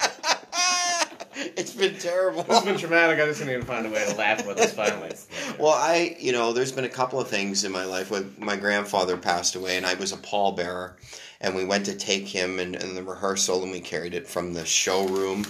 it's 1.60 1.72
been 1.72 1.94
terrible. 1.96 2.44
It's 2.48 2.64
been 2.64 2.76
traumatic. 2.76 3.18
I 3.18 3.26
just 3.26 3.44
need 3.44 3.54
to 3.54 3.62
find 3.62 3.86
a 3.86 3.90
way 3.90 4.04
to 4.06 4.14
laugh 4.16 4.42
about 4.42 4.56
this 4.56 4.72
finally. 4.72 5.10
Well, 5.58 5.72
I, 5.72 6.16
you 6.20 6.32
know, 6.32 6.52
there's 6.52 6.72
been 6.72 6.84
a 6.84 6.88
couple 6.88 7.18
of 7.18 7.28
things 7.28 7.64
in 7.64 7.72
my 7.72 7.84
life. 7.84 8.10
When 8.10 8.34
my 8.38 8.56
grandfather 8.56 9.16
passed 9.16 9.54
away, 9.56 9.78
and 9.78 9.86
I 9.86 9.94
was 9.94 10.12
a 10.12 10.18
pallbearer, 10.18 10.92
and 11.40 11.54
we 11.54 11.64
went 11.64 11.86
to 11.86 11.94
take 11.94 12.28
him 12.28 12.58
in, 12.60 12.74
in 12.74 12.94
the 12.94 13.02
rehearsal, 13.02 13.62
and 13.62 13.72
we 13.72 13.80
carried 13.80 14.12
it 14.12 14.26
from 14.26 14.52
the 14.52 14.66
showroom, 14.66 15.46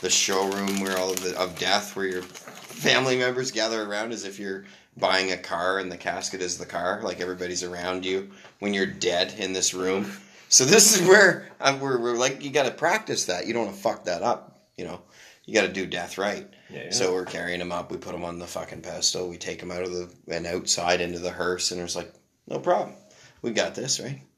the 0.00 0.10
showroom 0.10 0.80
where 0.80 0.96
all 0.96 1.10
of 1.10 1.20
the 1.22 1.36
of 1.38 1.58
death, 1.58 1.96
where 1.96 2.06
your 2.06 2.22
family 2.22 3.16
members 3.16 3.50
gather 3.50 3.82
around 3.82 4.12
as 4.12 4.24
if 4.24 4.38
you're 4.38 4.64
buying 4.96 5.32
a 5.32 5.36
car 5.36 5.78
and 5.78 5.90
the 5.90 5.96
casket 5.96 6.40
is 6.40 6.56
the 6.58 6.66
car, 6.66 7.00
like 7.02 7.20
everybody's 7.20 7.64
around 7.64 8.04
you 8.04 8.30
when 8.60 8.74
you're 8.74 8.86
dead 8.86 9.34
in 9.38 9.52
this 9.52 9.74
room. 9.74 10.10
So 10.50 10.64
this 10.64 10.98
is 10.98 11.06
where 11.06 11.46
uh, 11.60 11.76
we're, 11.78 12.00
we're 12.00 12.16
like, 12.16 12.42
you 12.42 12.48
got 12.48 12.64
to 12.64 12.70
practice 12.70 13.26
that. 13.26 13.46
You 13.46 13.52
don't 13.52 13.66
want 13.66 13.76
to 13.76 13.82
fuck 13.82 14.04
that 14.06 14.22
up. 14.22 14.58
You 14.78 14.86
know, 14.86 15.02
you 15.48 15.54
got 15.54 15.62
to 15.62 15.72
do 15.72 15.86
death 15.86 16.18
right. 16.18 16.46
Yeah. 16.68 16.90
So 16.90 17.14
we're 17.14 17.24
carrying 17.24 17.62
him 17.62 17.72
up. 17.72 17.90
We 17.90 17.96
put 17.96 18.14
him 18.14 18.22
on 18.22 18.38
the 18.38 18.46
fucking 18.46 18.82
pedestal. 18.82 19.30
We 19.30 19.38
take 19.38 19.62
him 19.62 19.70
out 19.70 19.82
of 19.82 19.92
the 19.92 20.10
and 20.28 20.46
outside 20.46 21.00
into 21.00 21.18
the 21.20 21.30
hearse, 21.30 21.70
and 21.70 21.80
it's 21.80 21.96
like, 21.96 22.12
no 22.46 22.58
problem. 22.58 22.94
We 23.40 23.52
got 23.52 23.74
this, 23.74 23.98
right? 23.98 24.20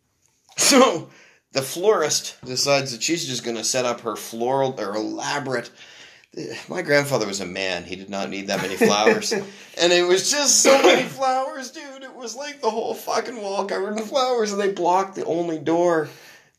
So 0.57 1.09
the 1.53 1.63
florist 1.63 2.37
decides 2.45 2.93
that 2.93 3.03
she's 3.03 3.27
just 3.27 3.45
going 3.45 3.57
to 3.57 3.65
set 3.65 3.87
up 3.87 4.03
her 4.03 4.15
floral 4.15 4.79
or 4.79 4.95
elaborate. 4.95 5.71
Eh, 6.37 6.55
my 6.69 6.83
grandfather 6.83 7.27
was 7.27 7.41
a 7.41 7.47
man. 7.47 7.85
He 7.85 7.97
did 7.97 8.11
not 8.11 8.29
need 8.31 8.49
that 8.49 8.63
many 8.63 8.77
flowers. 8.77 9.33
and 9.33 9.93
it 9.93 10.07
was 10.07 10.31
just 10.31 10.63
so 10.63 10.81
many 10.83 11.09
flowers, 11.09 11.71
dude. 11.71 12.03
It 12.05 12.15
was 12.15 12.37
like 12.37 12.61
the 12.61 12.71
whole 12.71 12.95
fucking 12.95 13.41
wall 13.41 13.65
covered 13.65 13.97
in 13.97 14.05
flowers, 14.05 14.53
and 14.53 14.61
they 14.61 14.71
blocked 14.71 15.17
the 15.17 15.25
only 15.25 15.59
door 15.59 16.09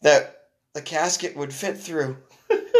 that 0.02 0.48
the 0.74 0.82
casket 0.82 1.38
would 1.38 1.54
fit 1.54 1.78
through. 1.78 2.18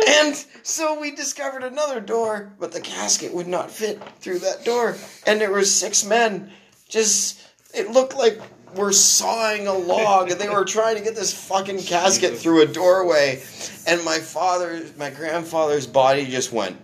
And 0.08 0.36
so 0.64 1.00
we 1.00 1.12
discovered 1.12 1.64
another 1.64 2.00
door, 2.00 2.54
but 2.60 2.72
the 2.72 2.82
casket 2.82 3.34
would 3.34 3.48
not 3.48 3.72
fit 3.72 4.02
through 4.20 4.40
that 4.40 4.66
door. 4.66 4.98
And 5.26 5.40
there 5.40 5.52
were 5.52 5.64
six 5.64 6.04
men 6.04 6.52
just 6.90 7.42
it 7.74 7.92
looked 7.92 8.16
like 8.16 8.40
we're 8.76 8.92
sawing 8.92 9.68
a 9.68 9.74
log 9.74 10.32
and 10.32 10.40
they 10.40 10.50
were 10.50 10.66
trying 10.66 10.98
to 10.98 11.04
get 11.04 11.16
this 11.16 11.34
fucking 11.34 11.80
casket 11.80 12.38
through 12.38 12.62
a 12.62 12.66
doorway. 12.66 13.42
And 13.88 14.04
my 14.04 14.20
father 14.20 14.86
my 14.98 15.10
grandfather's 15.10 15.88
body 15.88 16.26
just 16.26 16.52
went 16.52 16.78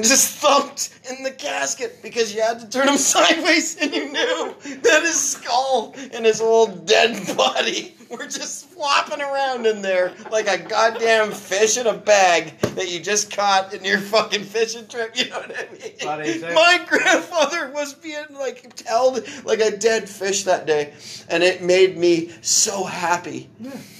just 0.00 0.38
thumped 0.38 0.90
in 1.10 1.22
the 1.22 1.30
casket 1.30 2.00
because 2.02 2.34
you 2.34 2.42
had 2.42 2.60
to 2.60 2.68
turn 2.68 2.88
him 2.88 2.96
sideways 2.98 3.76
and 3.80 3.94
you 3.94 4.10
knew 4.12 4.54
that 4.82 5.02
his 5.02 5.18
skull 5.20 5.94
and 6.12 6.24
his 6.24 6.40
old 6.40 6.86
dead 6.86 7.36
body 7.36 7.94
were 8.10 8.26
just 8.26 8.66
flopping 8.70 9.20
around 9.20 9.66
in 9.66 9.80
there 9.82 10.12
like 10.30 10.46
a 10.48 10.58
goddamn 10.58 11.30
fish 11.32 11.76
in 11.76 11.86
a 11.86 11.94
bag 11.96 12.58
that 12.74 12.90
you 12.90 13.00
just 13.00 13.30
caught 13.34 13.72
in 13.74 13.84
your 13.84 13.98
fucking 13.98 14.42
fishing 14.44 14.86
trip. 14.86 15.16
You 15.16 15.28
know 15.30 15.40
what 15.40 15.56
I 15.56 15.72
mean? 15.72 16.54
My 16.54 16.84
grandfather 16.88 17.70
was 17.70 17.94
being 17.94 18.24
like 18.32 18.86
held 18.86 19.26
like 19.44 19.60
a 19.60 19.76
dead 19.76 20.08
fish 20.08 20.44
that 20.44 20.66
day, 20.66 20.92
and 21.28 21.42
it 21.42 21.62
made 21.62 21.96
me 21.96 22.32
so 22.40 22.84
happy. 22.84 23.48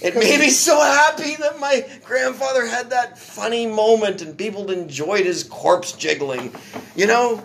It 0.02 0.14
made 0.14 0.40
me 0.40 0.50
so 0.50 0.78
happy 0.80 1.36
that 1.36 1.58
my 1.60 1.86
grandfather 2.04 2.66
had 2.66 2.90
that 2.90 3.18
funny 3.18 3.66
moment 3.66 4.20
and 4.22 4.36
people 4.36 4.70
enjoyed 4.70 5.24
his 5.26 5.44
corpse 5.44 5.81
jiggling. 5.90 6.54
You 6.94 7.08
know, 7.08 7.42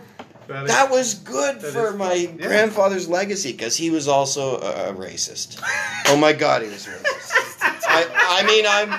That 0.48 0.66
is- 0.66 0.70
that 0.70 0.92
was 0.92 1.14
good 1.16 1.60
that 1.62 1.74
for 1.74 1.88
is- 1.90 1.96
my 1.96 2.14
yeah. 2.14 2.48
grandfather's 2.48 3.08
legacy 3.10 3.52
because 3.54 3.76
he 3.76 3.90
was 3.90 4.08
also 4.08 4.58
a, 4.60 4.92
a 4.92 4.94
racist. 4.94 5.60
oh 6.08 6.18
my 6.18 6.34
god, 6.34 6.62
he 6.62 6.68
was 6.68 6.86
racist. 6.86 7.64
I, 7.90 8.06
I 8.42 8.46
mean, 8.46 8.66
I'm. 8.68 8.94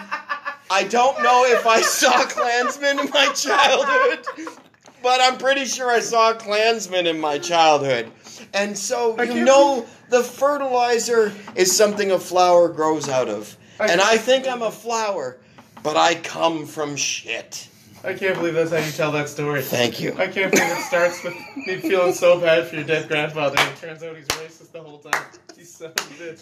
I 0.70 0.84
don't 0.84 1.22
know 1.22 1.45
if 1.47 1.66
I 1.66 1.80
saw 1.80 2.24
Klansmen 2.26 2.99
in 2.99 3.09
my 3.11 3.32
childhood, 3.32 4.26
but 5.03 5.20
I'm 5.22 5.39
pretty 5.39 5.64
sure 5.64 5.91
I 5.91 6.01
saw 6.01 6.34
Klansmen 6.34 7.07
in 7.07 7.18
my 7.20 7.39
childhood. 7.39 8.11
And 8.53 8.76
so 8.76 9.20
you 9.22 9.45
know 9.45 9.86
the 10.11 10.22
fertilizer 10.22 11.32
is 11.55 11.74
something 11.74 12.11
a 12.11 12.18
flower 12.18 12.68
grows 12.68 13.09
out 13.09 13.28
of. 13.28 13.57
And 13.80 14.01
I 14.01 14.16
think 14.18 14.47
I'm 14.49 14.62
a 14.62 14.70
flower, 14.70 15.39
but 15.82 15.97
I 15.97 16.16
come 16.16 16.66
from 16.66 16.97
shit. 16.97 17.67
I 18.05 18.14
can't 18.14 18.36
believe 18.36 18.55
that's 18.55 18.70
how 18.70 18.78
you 18.78 18.92
tell 18.92 19.12
that 19.12 19.28
story. 19.28 19.61
Thank 19.62 20.01
you. 20.01 20.12
I 20.16 20.28
can't 20.28 20.53
believe 20.53 20.70
it 20.70 20.82
starts 20.84 21.22
with 21.24 21.34
me 21.57 21.76
feeling 21.76 22.12
so 22.14 22.40
bad 22.40 22.66
for 22.68 22.76
your 22.76 22.84
dead 22.84 23.09
grandfather, 23.09 23.57
and 23.59 23.70
it 23.72 23.76
turns 23.80 24.03
out 24.03 24.16
he's 24.16 24.26
racist 24.28 24.72
the 24.72 24.80
whole 24.82 24.99
time. 24.99 25.20
He's 25.57 25.74
son 25.74 25.88
of 25.88 25.96
a 25.96 26.01
bitch. 26.22 26.40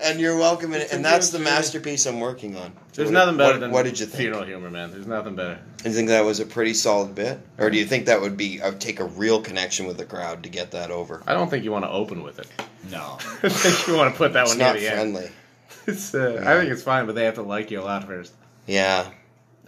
And 0.00 0.18
you're 0.18 0.36
welcome, 0.36 0.72
and, 0.72 0.82
and 0.90 1.04
that's 1.04 1.28
the 1.30 1.38
masterpiece 1.38 2.06
I'm 2.06 2.18
working 2.20 2.56
on. 2.56 2.72
There's 2.94 3.08
What- 3.08 3.14
nothing 3.14 3.36
better 3.36 3.52
what, 3.54 3.60
than 3.60 3.70
What 3.70 3.82
did 3.84 4.00
you 4.00 4.06
think? 4.06 4.18
funeral 4.20 4.44
humor, 4.44 4.70
man. 4.70 4.90
There's 4.90 5.06
nothing 5.06 5.36
better. 5.36 5.58
Do 5.82 5.88
you 5.88 5.94
think 5.94 6.08
that 6.08 6.24
was 6.24 6.40
a 6.40 6.46
pretty 6.46 6.72
solid 6.74 7.14
bit, 7.14 7.38
or 7.58 7.68
do 7.70 7.76
you 7.76 7.84
think 7.84 8.06
that 8.06 8.20
would 8.20 8.36
be? 8.36 8.62
I 8.62 8.70
would 8.70 8.80
take 8.80 8.98
a 9.00 9.04
real 9.04 9.42
connection 9.42 9.86
with 9.86 9.98
the 9.98 10.06
crowd 10.06 10.42
to 10.44 10.48
get 10.48 10.70
that 10.70 10.90
over. 10.90 11.22
I 11.26 11.34
don't 11.34 11.50
think 11.50 11.64
you 11.64 11.70
want 11.72 11.84
to 11.84 11.90
open 11.90 12.22
with 12.22 12.38
it. 12.38 12.48
No. 12.90 13.18
I 13.42 13.48
think 13.50 13.86
you 13.86 13.94
want 13.96 14.12
to 14.14 14.16
put 14.18 14.32
that 14.32 14.42
It's 14.44 14.50
one 14.52 14.58
near 14.58 14.72
the 14.72 14.80
friendly. 14.86 15.24
end. 15.24 15.32
It's, 15.86 16.14
uh, 16.14 16.42
I 16.46 16.54
think 16.60 16.70
it's 16.70 16.82
fine, 16.84 17.06
but 17.06 17.16
they 17.16 17.24
have 17.24 17.34
to 17.34 17.42
like 17.42 17.72
you 17.72 17.80
a 17.80 17.82
lot 17.82 18.04
first. 18.06 18.32
Yeah, 18.68 19.10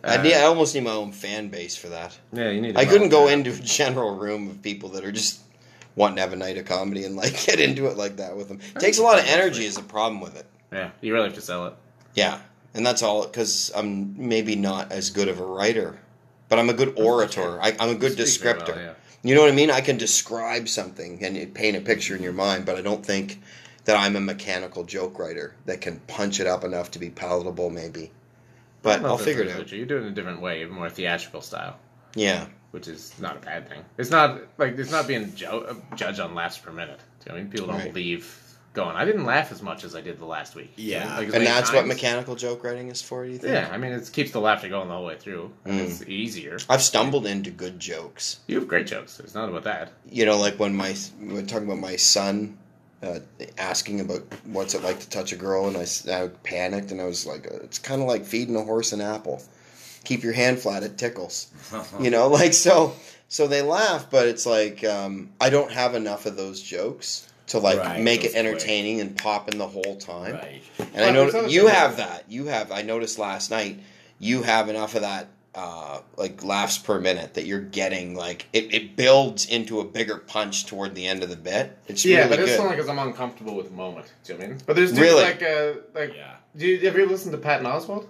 I 0.04 0.16
Uh, 0.16 0.22
need. 0.22 0.34
I 0.34 0.42
almost 0.42 0.74
need 0.74 0.82
my 0.84 0.90
own 0.92 1.12
fan 1.12 1.48
base 1.48 1.76
for 1.76 1.88
that. 1.88 2.16
Yeah, 2.32 2.50
you 2.50 2.60
need. 2.60 2.76
I 2.76 2.84
couldn't 2.84 3.08
go 3.08 3.28
into 3.28 3.50
a 3.50 3.56
general 3.56 4.14
room 4.16 4.48
of 4.50 4.62
people 4.62 4.90
that 4.90 5.04
are 5.04 5.12
just 5.12 5.40
wanting 5.96 6.16
to 6.16 6.22
have 6.22 6.32
a 6.32 6.36
night 6.36 6.58
of 6.58 6.66
comedy 6.66 7.04
and 7.04 7.16
like 7.16 7.42
get 7.46 7.60
into 7.60 7.86
it 7.86 7.96
like 7.96 8.16
that 8.16 8.36
with 8.36 8.48
them. 8.48 8.60
It 8.76 8.80
takes 8.80 8.98
a 8.98 9.02
lot 9.02 9.18
of 9.18 9.26
energy. 9.26 9.64
Is 9.64 9.76
the 9.76 9.82
problem 9.82 10.20
with 10.20 10.36
it. 10.36 10.46
Yeah, 10.72 10.90
you 11.00 11.12
really 11.12 11.26
have 11.28 11.34
to 11.36 11.40
sell 11.40 11.66
it. 11.66 11.74
Yeah, 12.14 12.38
and 12.74 12.84
that's 12.86 13.02
all 13.02 13.22
because 13.26 13.72
I'm 13.74 14.14
maybe 14.28 14.56
not 14.56 14.92
as 14.92 15.10
good 15.10 15.28
of 15.28 15.40
a 15.40 15.44
writer, 15.44 15.98
but 16.48 16.58
I'm 16.58 16.68
a 16.68 16.74
good 16.74 16.94
orator. 16.98 17.60
I, 17.62 17.74
I'm 17.80 17.90
a 17.90 17.94
good 17.94 18.12
very 18.12 18.16
well, 18.16 18.26
descriptor. 18.26 18.76
yeah. 18.76 18.92
You 19.22 19.34
know 19.34 19.40
what 19.40 19.50
I 19.50 19.54
mean? 19.54 19.70
I 19.70 19.80
can 19.80 19.96
describe 19.96 20.68
something 20.68 21.24
and 21.24 21.54
paint 21.54 21.76
a 21.78 21.80
picture 21.80 22.14
in 22.14 22.22
your 22.22 22.34
mind, 22.34 22.66
but 22.66 22.76
I 22.76 22.82
don't 22.82 23.04
think 23.06 23.40
that 23.86 23.96
I'm 23.96 24.16
a 24.16 24.20
mechanical 24.20 24.84
joke 24.84 25.18
writer 25.18 25.54
that 25.64 25.80
can 25.80 26.00
punch 26.06 26.40
it 26.40 26.46
up 26.46 26.62
enough 26.62 26.90
to 26.90 26.98
be 26.98 27.08
palatable. 27.08 27.70
Maybe, 27.70 28.10
but 28.84 29.04
I'll 29.04 29.18
figure 29.18 29.42
it 29.42 29.50
out. 29.50 29.72
You 29.72 29.84
do 29.86 29.96
it 29.96 30.02
in 30.02 30.06
a 30.06 30.10
different 30.12 30.40
way, 30.40 30.64
more 30.66 30.88
theatrical 30.88 31.40
style. 31.40 31.76
Yeah. 32.14 32.46
which 32.70 32.88
is 32.88 33.12
not 33.20 33.36
a 33.36 33.40
bad 33.40 33.68
thing. 33.68 33.84
It's 33.98 34.10
not 34.10 34.40
like 34.58 34.76
it's 34.78 34.90
not 34.90 35.06
being 35.06 35.32
jo- 35.36 35.76
judged 35.94 36.18
on 36.18 36.34
laughs 36.34 36.58
per 36.58 36.72
minute. 36.72 36.98
Do 37.20 37.26
you 37.26 37.32
know 37.32 37.38
I 37.38 37.42
mean? 37.42 37.50
People 37.52 37.66
don't 37.68 37.78
Right. 37.78 37.94
leave 37.94 38.40
going. 38.72 38.96
I 38.96 39.04
didn't 39.04 39.24
laugh 39.24 39.52
as 39.52 39.62
much 39.62 39.84
as 39.84 39.94
I 39.94 40.00
did 40.00 40.18
the 40.18 40.24
last 40.24 40.56
week. 40.56 40.72
You 40.74 40.94
know, 40.94 40.98
Yeah. 40.98 41.18
like, 41.18 41.34
And 41.34 41.46
that's 41.46 41.72
what 41.72 41.86
mechanical 41.86 42.34
joke 42.34 42.64
writing 42.64 42.88
is 42.90 43.00
for. 43.00 43.24
You 43.24 43.38
think? 43.38 43.52
Yeah, 43.52 43.68
I 43.70 43.78
mean, 43.78 43.92
it 43.92 44.10
keeps 44.12 44.32
the 44.32 44.40
laughter 44.40 44.68
going 44.68 44.88
the 44.88 44.94
whole 44.94 45.04
way 45.04 45.16
through. 45.16 45.52
Mm. 45.64 45.78
It's 45.86 46.02
easier. 46.08 46.58
I've 46.68 46.82
stumbled 46.82 47.26
into 47.26 47.50
good 47.52 47.78
jokes. 47.78 48.40
You 48.48 48.56
have 48.58 48.66
great 48.66 48.88
jokes. 48.88 49.20
It's 49.20 49.34
not 49.36 49.48
about 49.48 49.62
that. 49.64 49.92
You 50.10 50.26
know, 50.26 50.36
like 50.38 50.58
when 50.58 50.74
my 50.74 50.96
were 51.20 51.42
talking 51.42 51.66
about 51.68 51.78
my 51.78 51.94
son 51.94 52.58
uh, 53.04 53.20
asking 53.58 54.00
about 54.00 54.22
what's 54.44 54.74
it 54.74 54.82
like 54.82 55.00
to 55.00 55.08
touch 55.08 55.32
a 55.32 55.36
girl, 55.36 55.68
and 55.68 55.76
I 55.76 56.28
panicked, 56.42 56.90
and 56.90 57.00
I 57.00 57.04
was 57.04 57.26
like, 57.26 57.46
uh, 57.46 57.56
it's 57.62 57.78
kind 57.78 58.00
of 58.02 58.08
like 58.08 58.24
feeding 58.24 58.56
a 58.56 58.62
horse 58.62 58.92
an 58.92 59.00
apple. 59.00 59.42
Keep 60.04 60.22
your 60.22 60.32
hand 60.32 60.58
flat; 60.58 60.82
it 60.82 60.98
tickles. 60.98 61.48
you 62.00 62.10
know, 62.10 62.28
like 62.28 62.52
so. 62.54 62.94
So 63.28 63.46
they 63.46 63.62
laugh, 63.62 64.10
but 64.10 64.26
it's 64.28 64.46
like 64.46 64.84
um, 64.84 65.30
I 65.40 65.50
don't 65.50 65.72
have 65.72 65.94
enough 65.94 66.26
of 66.26 66.36
those 66.36 66.60
jokes 66.60 67.28
to 67.48 67.58
like 67.58 67.78
Right, 67.78 68.00
make 68.00 68.24
it 68.24 68.34
entertaining 68.34 69.00
and 69.00 69.16
popping 69.16 69.58
the 69.58 69.66
whole 69.66 69.96
time. 69.96 70.34
Right. 70.34 70.62
And 70.94 71.04
I 71.04 71.10
Well, 71.12 71.32
know 71.32 71.46
you 71.46 71.66
have 71.66 71.96
that. 71.96 72.24
You 72.28 72.46
have. 72.46 72.70
I 72.70 72.82
noticed 72.82 73.18
last 73.18 73.50
night. 73.50 73.80
You 74.18 74.42
have 74.42 74.68
enough 74.68 74.94
of 74.94 75.02
that, 75.02 75.28
uh, 75.54 76.00
like 76.16 76.42
laughs 76.44 76.78
per 76.78 77.00
minute 77.00 77.34
that 77.34 77.46
you're 77.46 77.60
getting. 77.60 78.14
Like 78.14 78.46
it, 78.52 78.72
it 78.74 78.96
builds 78.96 79.46
into 79.46 79.80
a 79.80 79.84
bigger 79.84 80.16
punch 80.18 80.66
toward 80.66 80.94
the 80.94 81.06
end 81.06 81.22
of 81.22 81.28
the 81.30 81.36
bit. 81.36 81.78
It's 81.88 82.04
yeah, 82.04 82.18
really 82.18 82.28
but 82.30 82.38
it's 82.40 82.50
good. 82.52 82.60
only 82.60 82.76
because 82.76 82.88
I'm 82.88 82.98
uncomfortable 82.98 83.54
with 83.54 83.68
the 83.70 83.74
moment. 83.76 84.12
Do 84.24 84.32
you 84.32 84.38
know 84.38 84.44
what 84.44 84.50
I 84.50 84.54
mean? 84.54 84.62
But 84.66 84.76
there's 84.76 84.90
dudes 84.90 85.00
Really? 85.00 85.22
like 85.22 85.42
uh, 85.42 85.72
like. 85.94 86.14
Do 86.56 86.66
you 86.66 86.74
have 86.86 86.96
you 86.96 87.02
ever 87.02 87.10
listened 87.10 87.32
to 87.32 87.38
Patton 87.38 87.66
Oswalt? 87.66 88.06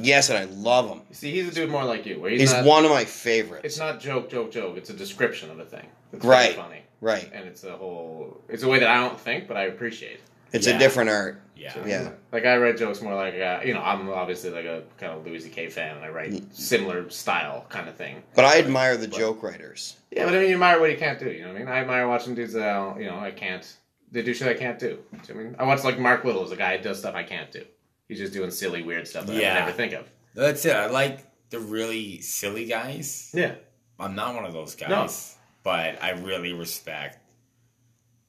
yes, 0.00 0.30
and 0.30 0.38
I 0.38 0.44
love 0.44 0.88
him. 0.88 1.02
See, 1.10 1.30
he's 1.32 1.48
a 1.48 1.54
dude 1.54 1.70
more 1.70 1.84
like 1.84 2.06
you. 2.06 2.18
Where 2.20 2.30
he's, 2.30 2.40
He's 2.40 2.52
not, 2.52 2.64
one 2.64 2.84
of 2.86 2.90
my 2.90 3.04
favorites. 3.04 3.64
It's 3.64 3.78
not 3.78 4.00
joke, 4.00 4.30
joke, 4.30 4.50
joke. 4.50 4.76
It's 4.78 4.88
a 4.90 4.94
description 4.94 5.50
of 5.50 5.58
a 5.58 5.64
thing. 5.66 5.86
It's 6.12 6.24
Right. 6.24 6.54
Funny. 6.56 6.80
Right. 7.02 7.30
And 7.34 7.46
it's 7.46 7.64
a 7.64 7.76
whole. 7.76 8.40
It's 8.48 8.62
a 8.62 8.68
way 8.68 8.78
that 8.78 8.88
I 8.88 9.06
don't 9.06 9.20
think, 9.20 9.48
but 9.48 9.56
I 9.56 9.64
appreciate. 9.64 10.20
It's 10.52 10.66
a 10.66 10.78
different 10.78 11.10
art. 11.10 11.40
Yeah. 11.56 11.74
Yeah. 11.86 12.10
Like 12.32 12.44
I 12.44 12.56
write 12.56 12.76
jokes 12.76 13.00
more 13.02 13.14
like 13.14 13.34
uh, 13.34 13.60
you 13.64 13.72
know 13.74 13.82
I'm 13.82 14.08
obviously 14.10 14.50
like 14.50 14.64
a 14.64 14.82
kind 14.98 15.12
of 15.12 15.24
Louis 15.24 15.40
C.K. 15.40 15.68
fan 15.68 15.96
and 15.96 16.04
I 16.04 16.08
write 16.08 16.42
similar 16.54 17.08
style 17.10 17.66
kind 17.68 17.88
of 17.88 17.94
thing. 17.96 18.22
But 18.34 18.44
I 18.44 18.58
admire 18.58 18.96
the 18.96 19.06
joke 19.06 19.42
writers. 19.42 19.96
Yeah, 20.10 20.24
but 20.24 20.34
I 20.34 20.38
mean 20.40 20.48
you 20.48 20.54
admire 20.54 20.80
what 20.80 20.90
you 20.90 20.96
can't 20.96 21.18
do. 21.20 21.30
You 21.30 21.42
know 21.42 21.48
what 21.48 21.56
I 21.56 21.58
mean? 21.60 21.68
I 21.68 21.78
admire 21.78 22.08
watching 22.08 22.34
dudes 22.34 22.52
that 22.54 22.68
I 22.68 22.72
don't- 22.74 23.00
you 23.00 23.06
know 23.08 23.18
I 23.18 23.30
can't. 23.30 23.64
They 24.10 24.22
do 24.22 24.34
shit 24.34 24.48
I 24.48 24.54
can't 24.54 24.78
do. 24.78 24.88
Do 24.88 24.94
you 24.94 24.98
know 25.12 25.18
what 25.20 25.30
I 25.30 25.34
mean? 25.44 25.56
I 25.60 25.64
watch 25.64 25.84
like 25.84 25.98
Mark 25.98 26.24
Little 26.24 26.44
is 26.44 26.50
a 26.52 26.56
guy 26.56 26.76
that 26.76 26.82
does 26.82 26.98
stuff 26.98 27.14
I 27.14 27.22
can't 27.22 27.50
do. 27.52 27.64
He's 28.08 28.18
just 28.18 28.32
doing 28.32 28.50
silly 28.50 28.82
weird 28.82 29.06
stuff 29.08 29.26
that 29.26 29.36
I 29.36 29.40
Yeah. 29.40 29.54
would 29.54 29.60
never 29.60 29.72
think 29.72 29.92
of. 29.94 30.06
That's 30.34 30.64
it. 30.66 30.74
I 30.76 30.86
like 30.88 31.20
the 31.50 31.60
really 31.60 32.20
silly 32.20 32.66
guys. 32.66 33.30
Yeah. 33.32 33.54
I'm 34.00 34.14
not 34.16 34.34
one 34.34 34.44
of 34.44 34.52
those 34.52 34.74
guys, 34.74 34.90
No. 34.90 35.06
but 35.62 36.02
I 36.02 36.10
really 36.10 36.52
respect. 36.54 37.18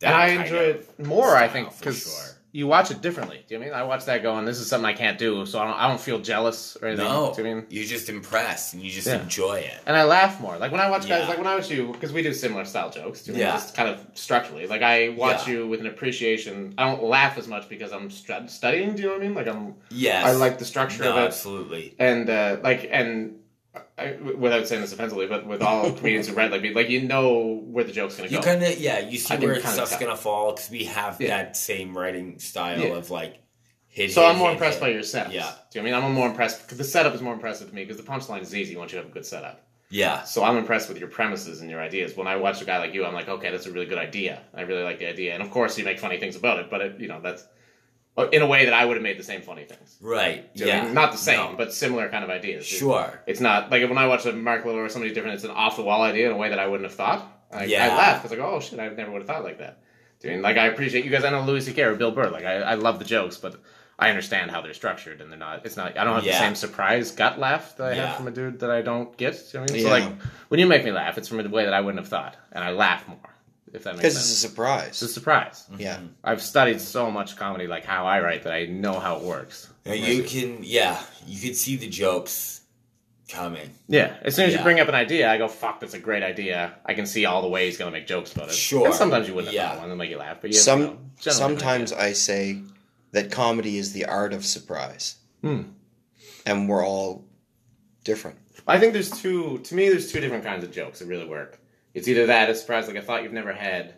And 0.04 0.16
I 0.16 0.28
enjoy 0.28 0.58
it 0.58 1.00
more, 1.00 1.36
I 1.36 1.48
think, 1.48 1.78
because 1.78 2.04
sure. 2.04 2.36
you 2.52 2.68
watch 2.68 2.92
it 2.92 3.02
differently. 3.02 3.44
Do 3.48 3.56
you 3.56 3.60
know 3.60 3.66
what 3.68 3.74
I 3.76 3.80
mean? 3.80 3.84
I 3.86 3.88
watch 3.88 4.06
that 4.06 4.22
going, 4.22 4.46
this 4.46 4.60
is 4.60 4.68
something 4.68 4.86
I 4.86 4.94
can't 4.94 5.18
do, 5.18 5.46
so 5.46 5.60
I 5.60 5.66
don't, 5.66 5.74
I 5.80 5.88
don't 5.88 6.00
feel 6.00 6.20
jealous 6.20 6.78
or 6.82 6.88
anything. 6.90 7.06
No, 7.06 7.34
Do 7.36 7.42
you 7.42 7.48
know 7.48 7.50
what 7.56 7.58
I 7.58 7.62
mean? 7.62 7.66
you're 7.70 7.86
just 7.86 8.10
impressed 8.10 8.74
and 8.74 8.84
you 8.84 8.92
just 8.92 9.08
Yeah. 9.08 9.22
enjoy 9.22 9.56
it. 9.60 9.78
And 9.86 9.96
I 9.98 10.04
laugh 10.04 10.40
more. 10.42 10.58
Like 10.58 10.72
when 10.72 10.82
I 10.82 10.90
watch 10.90 11.08
guys, 11.08 11.28
like 11.28 11.38
when 11.38 11.48
I 11.48 11.56
watch 11.56 11.70
you, 11.72 11.92
because 11.94 12.12
we 12.14 12.22
do 12.22 12.34
similar 12.34 12.66
style 12.66 12.90
jokes. 12.92 13.24
Do 13.24 13.32
you 13.32 13.38
know 13.38 13.44
what 13.46 13.50
I 13.50 13.54
mean? 13.54 13.60
Yeah. 13.60 13.64
Just 13.66 13.76
kind 13.76 13.90
of 13.90 14.06
structurally. 14.14 14.68
Like 14.68 14.82
I 14.82 15.10
watch 15.10 15.48
Yeah. 15.48 15.54
you 15.56 15.68
with 15.68 15.80
an 15.80 15.88
appreciation. 15.88 16.74
I 16.78 16.86
don't 16.90 17.04
laugh 17.04 17.38
as 17.38 17.48
much 17.48 17.70
because 17.70 17.92
I'm 17.92 18.10
stu- 18.12 18.48
studying. 18.48 18.96
Do 18.96 19.02
you 19.02 19.08
know 19.08 19.14
what 19.16 19.22
I 19.24 19.26
mean? 19.26 19.36
Like 19.36 19.48
I'm. 19.48 19.76
Yes. 19.90 20.26
I 20.26 20.32
like 20.34 20.60
the 20.60 20.66
structure 20.66 21.04
No, 21.04 21.12
of 21.12 21.18
it. 21.18 21.26
absolutely. 21.28 21.96
And 22.00 22.30
uh, 22.30 22.58
like 22.64 22.88
and. 22.92 23.40
I, 23.98 24.12
without 24.38 24.68
saying 24.68 24.82
this 24.82 24.94
offensively, 24.94 25.26
but 25.28 25.48
with 25.48 25.62
all 25.62 25.92
comedians 25.98 26.28
who 26.28 26.36
write 26.36 26.52
like 26.52 26.62
me, 26.62 26.74
like 26.74 26.90
you 26.90 27.02
know 27.02 27.62
where 27.66 27.84
the 27.84 27.92
joke's 27.92 28.16
gonna 28.18 28.30
You 28.30 28.38
go. 28.38 28.44
kind 28.44 28.62
of 28.64 28.78
yeah, 28.80 29.00
you 29.00 29.18
see 29.18 29.34
I 29.34 29.38
where 29.38 29.60
stuff's 29.60 29.92
tell. 29.92 30.00
gonna 30.00 30.16
fall 30.16 30.52
because 30.54 30.70
we 30.70 30.86
have 30.86 31.20
Yeah. 31.20 31.30
that 31.30 31.58
same 31.58 31.98
writing 31.98 32.38
style 32.40 32.80
Yeah. 32.80 32.94
of 32.96 33.10
like 33.10 33.38
hit. 33.88 34.12
So 34.12 34.22
hit, 34.22 34.30
I'm 34.30 34.38
more 34.38 34.50
hit, 34.50 34.54
impressed 34.54 34.80
by 34.80 34.90
your 34.90 35.02
setups. 35.02 35.34
Yeah, 35.34 35.52
Do 35.72 35.80
you 35.80 35.84
know 35.86 35.90
I 35.98 36.00
mean 36.02 36.04
I'm 36.06 36.14
more 36.14 36.28
impressed 36.28 36.62
because 36.64 36.78
the 36.78 36.84
setup 36.84 37.16
is 37.16 37.22
more 37.22 37.34
impressive 37.34 37.70
to 37.70 37.76
me 37.76 37.84
because 37.84 37.98
the 37.98 38.10
punchline 38.10 38.42
is 38.42 38.56
easy 38.56 38.76
once 38.76 38.92
you 38.92 38.98
have 39.00 39.08
a 39.08 39.12
good 39.12 39.26
setup. 39.26 39.66
yeah, 39.90 40.24
So 40.24 40.44
I'm 40.44 40.58
impressed 40.58 40.88
with 40.90 40.98
your 41.00 41.08
premises 41.10 41.62
and 41.62 41.70
your 41.70 41.80
ideas. 41.82 42.16
When 42.18 42.28
I 42.28 42.36
watch 42.36 42.62
a 42.62 42.66
guy 42.66 42.78
like 42.80 42.94
you, 42.94 43.06
I'm 43.06 43.14
like, 43.14 43.30
okay, 43.30 43.52
that's 43.52 43.66
a 43.68 43.72
really 43.72 43.86
good 43.86 44.00
idea. 44.00 44.42
I 44.54 44.62
really 44.62 44.84
like 44.84 45.00
the 45.00 45.08
idea, 45.08 45.34
and 45.34 45.42
of 45.44 45.50
course 45.52 45.78
you 45.78 45.86
make 45.86 46.00
funny 46.00 46.18
things 46.20 46.36
about 46.36 46.60
it, 46.60 46.70
but 46.70 46.82
it, 46.82 47.00
you 47.00 47.08
know 47.08 47.20
that's 47.22 47.44
in 48.32 48.42
a 48.42 48.48
way 48.48 48.66
that 48.66 48.74
I 48.74 48.86
would 48.86 48.96
have 48.96 49.04
made 49.04 49.18
the 49.18 49.24
same 49.24 49.42
funny 49.42 49.64
things. 49.66 49.98
right. 50.02 50.54
Do 50.56 50.66
you 50.66 50.72
know 50.72 50.78
what 50.78 50.84
I 50.84 50.88
Yeah, 50.88 50.94
not 50.94 51.12
the 51.12 51.18
same, 51.18 51.52
No. 51.52 51.58
but 51.58 51.74
similar 51.74 52.10
kind 52.10 52.24
of 52.24 52.30
ideas. 52.30 52.66
Sure. 52.66 53.22
It's 53.26 53.40
not 53.40 53.72
like 53.72 53.82
when 53.90 53.98
I 53.98 54.08
watch 54.08 54.26
a 54.26 54.34
Mark 54.34 54.66
Little 54.66 54.80
or 54.82 54.90
somebody 54.90 55.14
different, 55.14 55.36
it's 55.36 55.44
an 55.44 55.52
off 55.52 55.78
the 55.78 55.84
wall 55.84 56.04
idea 56.04 56.28
in 56.28 56.32
a 56.34 56.38
way 56.38 56.50
that 56.50 56.60
I 56.60 56.68
wouldn't 56.68 56.88
have 56.90 56.96
thought. 56.96 57.28
I, 57.52 57.66
Yeah. 57.66 57.86
I 57.86 57.98
laugh. 57.98 58.24
It's 58.24 58.32
like, 58.32 58.40
oh 58.40 58.60
shit, 58.60 58.80
I 58.80 58.88
never 58.90 59.12
would 59.12 59.22
have 59.22 59.28
thought 59.28 59.44
like 59.44 59.58
that. 59.60 59.80
Do 60.20 60.28
you 60.28 60.36
mean 60.36 60.44
like 60.44 60.58
I 60.58 60.68
appreciate 60.68 61.04
you 61.06 61.12
guys? 61.12 61.24
I 61.24 61.32
know 61.32 61.42
Louis 61.44 61.66
C.K. 61.66 61.82
or 61.82 61.96
Bill 61.96 62.12
Burr. 62.12 62.30
Like 62.30 62.46
I, 62.46 62.56
I 62.62 62.74
love 62.76 63.00
the 63.00 63.06
jokes, 63.06 63.38
but 63.38 63.56
I 64.00 64.10
understand 64.10 64.52
how 64.52 64.62
they're 64.62 64.74
structured, 64.74 65.20
and 65.22 65.30
they're 65.32 65.38
not. 65.38 65.66
It's 65.66 65.76
not. 65.78 65.98
I 65.98 66.04
don't 66.04 66.16
have 66.16 66.24
Yeah. 66.26 66.34
the 66.34 66.40
same 66.40 66.56
surprise 66.56 67.12
gut 67.12 67.40
laugh 67.40 67.76
that 67.78 67.92
I 67.94 67.96
Yeah. 67.96 68.06
have 68.08 68.18
from 68.18 68.28
a 68.28 68.32
dude 68.32 68.60
that 68.62 68.72
I 68.72 68.82
don't 68.82 69.16
get. 69.18 69.34
You 69.54 69.60
know 69.60 69.62
what 69.64 69.72
I 69.72 69.74
mean? 69.74 69.84
Yeah. 69.84 69.90
So 69.90 69.94
like 70.10 70.22
when 70.50 70.60
you 70.60 70.66
make 70.68 70.86
me 70.86 70.92
laugh, 70.92 71.18
it's 71.18 71.28
from 71.28 71.40
a 71.42 71.50
way 71.50 71.66
that 71.66 71.74
I 71.74 71.82
wouldn't 71.82 72.00
have 72.00 72.10
thought, 72.10 72.38
and 72.52 72.64
I 72.64 72.72
laugh 72.72 73.08
more. 73.08 73.18
If 73.74 73.84
that 73.86 73.96
makes 73.96 74.02
Because 74.02 74.16
it's 74.18 74.32
a 74.32 74.48
surprise. 74.48 74.90
It's 74.90 75.02
a 75.02 75.08
surprise. 75.08 75.66
Yeah. 75.78 76.00
I've 76.24 76.42
studied 76.44 76.80
so 76.80 77.10
much 77.10 77.36
comedy, 77.36 77.66
like 77.68 77.84
how 77.86 78.06
I 78.06 78.22
write, 78.22 78.44
that 78.44 78.54
I 78.54 78.66
know 78.68 79.00
how 79.00 79.18
it 79.18 79.24
works. 79.24 79.68
Yeah, 79.84 79.94
you 79.96 80.24
can 80.24 80.60
yeah, 80.62 81.02
you 81.26 81.40
can 81.42 81.56
see 81.56 81.76
the 81.76 81.90
jokes 81.90 82.62
coming. 83.28 83.72
Yeah, 83.88 84.16
as 84.22 84.36
soon 84.36 84.46
as 84.46 84.52
Yeah. 84.54 84.60
you 84.60 84.64
bring 84.64 84.80
up 84.80 84.88
an 84.90 84.96
idea, 84.96 85.30
I 85.30 85.38
go, 85.40 85.48
"Fuck, 85.48 85.80
that's 85.80 85.96
a 85.96 86.00
great 86.00 86.22
idea." 86.22 86.76
I 86.86 86.94
can 86.94 87.08
see 87.08 87.26
all 87.26 87.42
the 87.42 87.48
ways 87.48 87.74
he's 87.74 87.78
gonna 87.80 87.90
make 87.92 88.06
jokes 88.06 88.32
about 88.32 88.50
it. 88.50 88.54
Sure. 88.54 88.86
And 88.86 88.96
sometimes 88.96 89.28
you 89.28 89.34
wouldn't 89.34 89.54
have 89.54 89.62
Yeah. 89.64 89.70
thought 89.72 89.80
one 89.80 89.90
that 89.90 89.96
make 89.96 90.12
you 90.12 90.18
laugh, 90.18 90.38
but 90.40 90.52
you 90.52 90.58
Some 90.58 90.80
you 90.82 90.86
know, 90.88 90.98
generally 91.20 91.40
sometimes 91.58 91.92
I 91.92 92.14
say 92.14 92.62
that 93.12 93.32
comedy 93.32 93.78
is 93.80 93.94
the 93.94 94.06
art 94.06 94.34
of 94.34 94.46
surprise, 94.46 95.16
Hmm. 95.42 95.62
and 96.46 96.70
we're 96.70 96.86
all 96.86 97.26
different. 98.04 98.38
I 98.68 98.80
think 98.80 98.94
there's 98.94 99.10
two. 99.10 99.60
To 99.64 99.76
me, 99.76 99.90
there's 99.90 100.12
two 100.12 100.20
different 100.20 100.44
kinds 100.44 100.64
of 100.64 100.72
jokes 100.72 101.00
that 101.00 101.08
really 101.08 101.26
work. 101.26 101.60
It's 101.94 102.08
either 102.08 102.26
that 102.28 102.50
a 102.50 102.56
surprise, 102.56 102.88
like 102.88 102.96
a 102.96 103.02
thought 103.02 103.24
you've 103.24 103.34
never 103.34 103.54
had, 103.54 103.96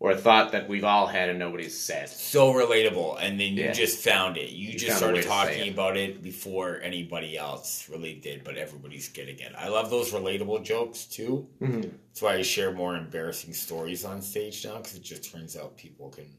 or 0.00 0.12
a 0.12 0.16
thought 0.16 0.52
that 0.52 0.68
we've 0.68 0.84
all 0.84 1.06
had 1.06 1.28
and 1.28 1.38
nobody's 1.38 1.76
said. 1.78 2.08
So 2.08 2.52
relatable, 2.52 3.16
and 3.20 3.40
then 3.40 3.54
you 3.54 3.64
Yeah. 3.64 3.72
just 3.72 3.98
found 4.04 4.36
it. 4.36 4.50
You, 4.50 4.70
You 4.70 4.78
just 4.78 5.00
found 5.00 5.10
a 5.12 5.14
way 5.16 5.22
started 5.22 5.28
talking 5.56 5.66
it. 5.68 5.72
about 5.72 5.96
it 5.96 6.22
before 6.22 6.80
anybody 6.82 7.36
else 7.36 7.88
really 7.88 8.14
did, 8.14 8.44
but 8.44 8.56
everybody's 8.56 9.08
getting 9.08 9.38
it. 9.40 9.52
I 9.56 9.68
love 9.68 9.90
those 9.90 10.12
relatable 10.12 10.62
jokes 10.64 11.04
too. 11.04 11.48
Mhm. 11.60 11.90
That's 12.08 12.22
why 12.22 12.34
I 12.34 12.42
share 12.42 12.70
more 12.72 12.96
embarrassing 12.96 13.54
stories 13.54 14.04
on 14.04 14.22
stage 14.22 14.64
now, 14.64 14.76
because 14.76 14.94
it 14.94 15.02
just 15.02 15.24
turns 15.32 15.56
out 15.56 15.76
people 15.76 16.10
can 16.10 16.30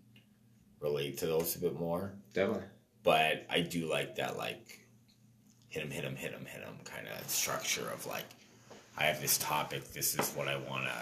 relate 0.80 1.18
to 1.18 1.26
those 1.26 1.56
a 1.56 1.60
bit 1.60 1.74
more. 1.74 2.14
Definitely. 2.34 2.68
But 3.04 3.46
I 3.50 3.60
do 3.62 3.88
like 3.88 4.16
that, 4.16 4.38
like 4.38 4.80
hit 5.68 5.84
him, 5.84 5.92
hit 5.92 6.04
him, 6.04 6.16
hit 6.16 6.32
him, 6.32 6.46
hit 6.46 6.62
him 6.64 6.78
kind 6.86 7.08
of 7.08 7.30
structure 7.30 7.90
of 7.90 8.06
like, 8.06 8.24
I 9.00 9.04
have 9.04 9.22
this 9.22 9.38
topic. 9.38 9.94
This 9.94 10.18
is 10.18 10.30
what 10.32 10.48
I 10.48 10.58
want 10.58 10.84
to. 10.86 10.94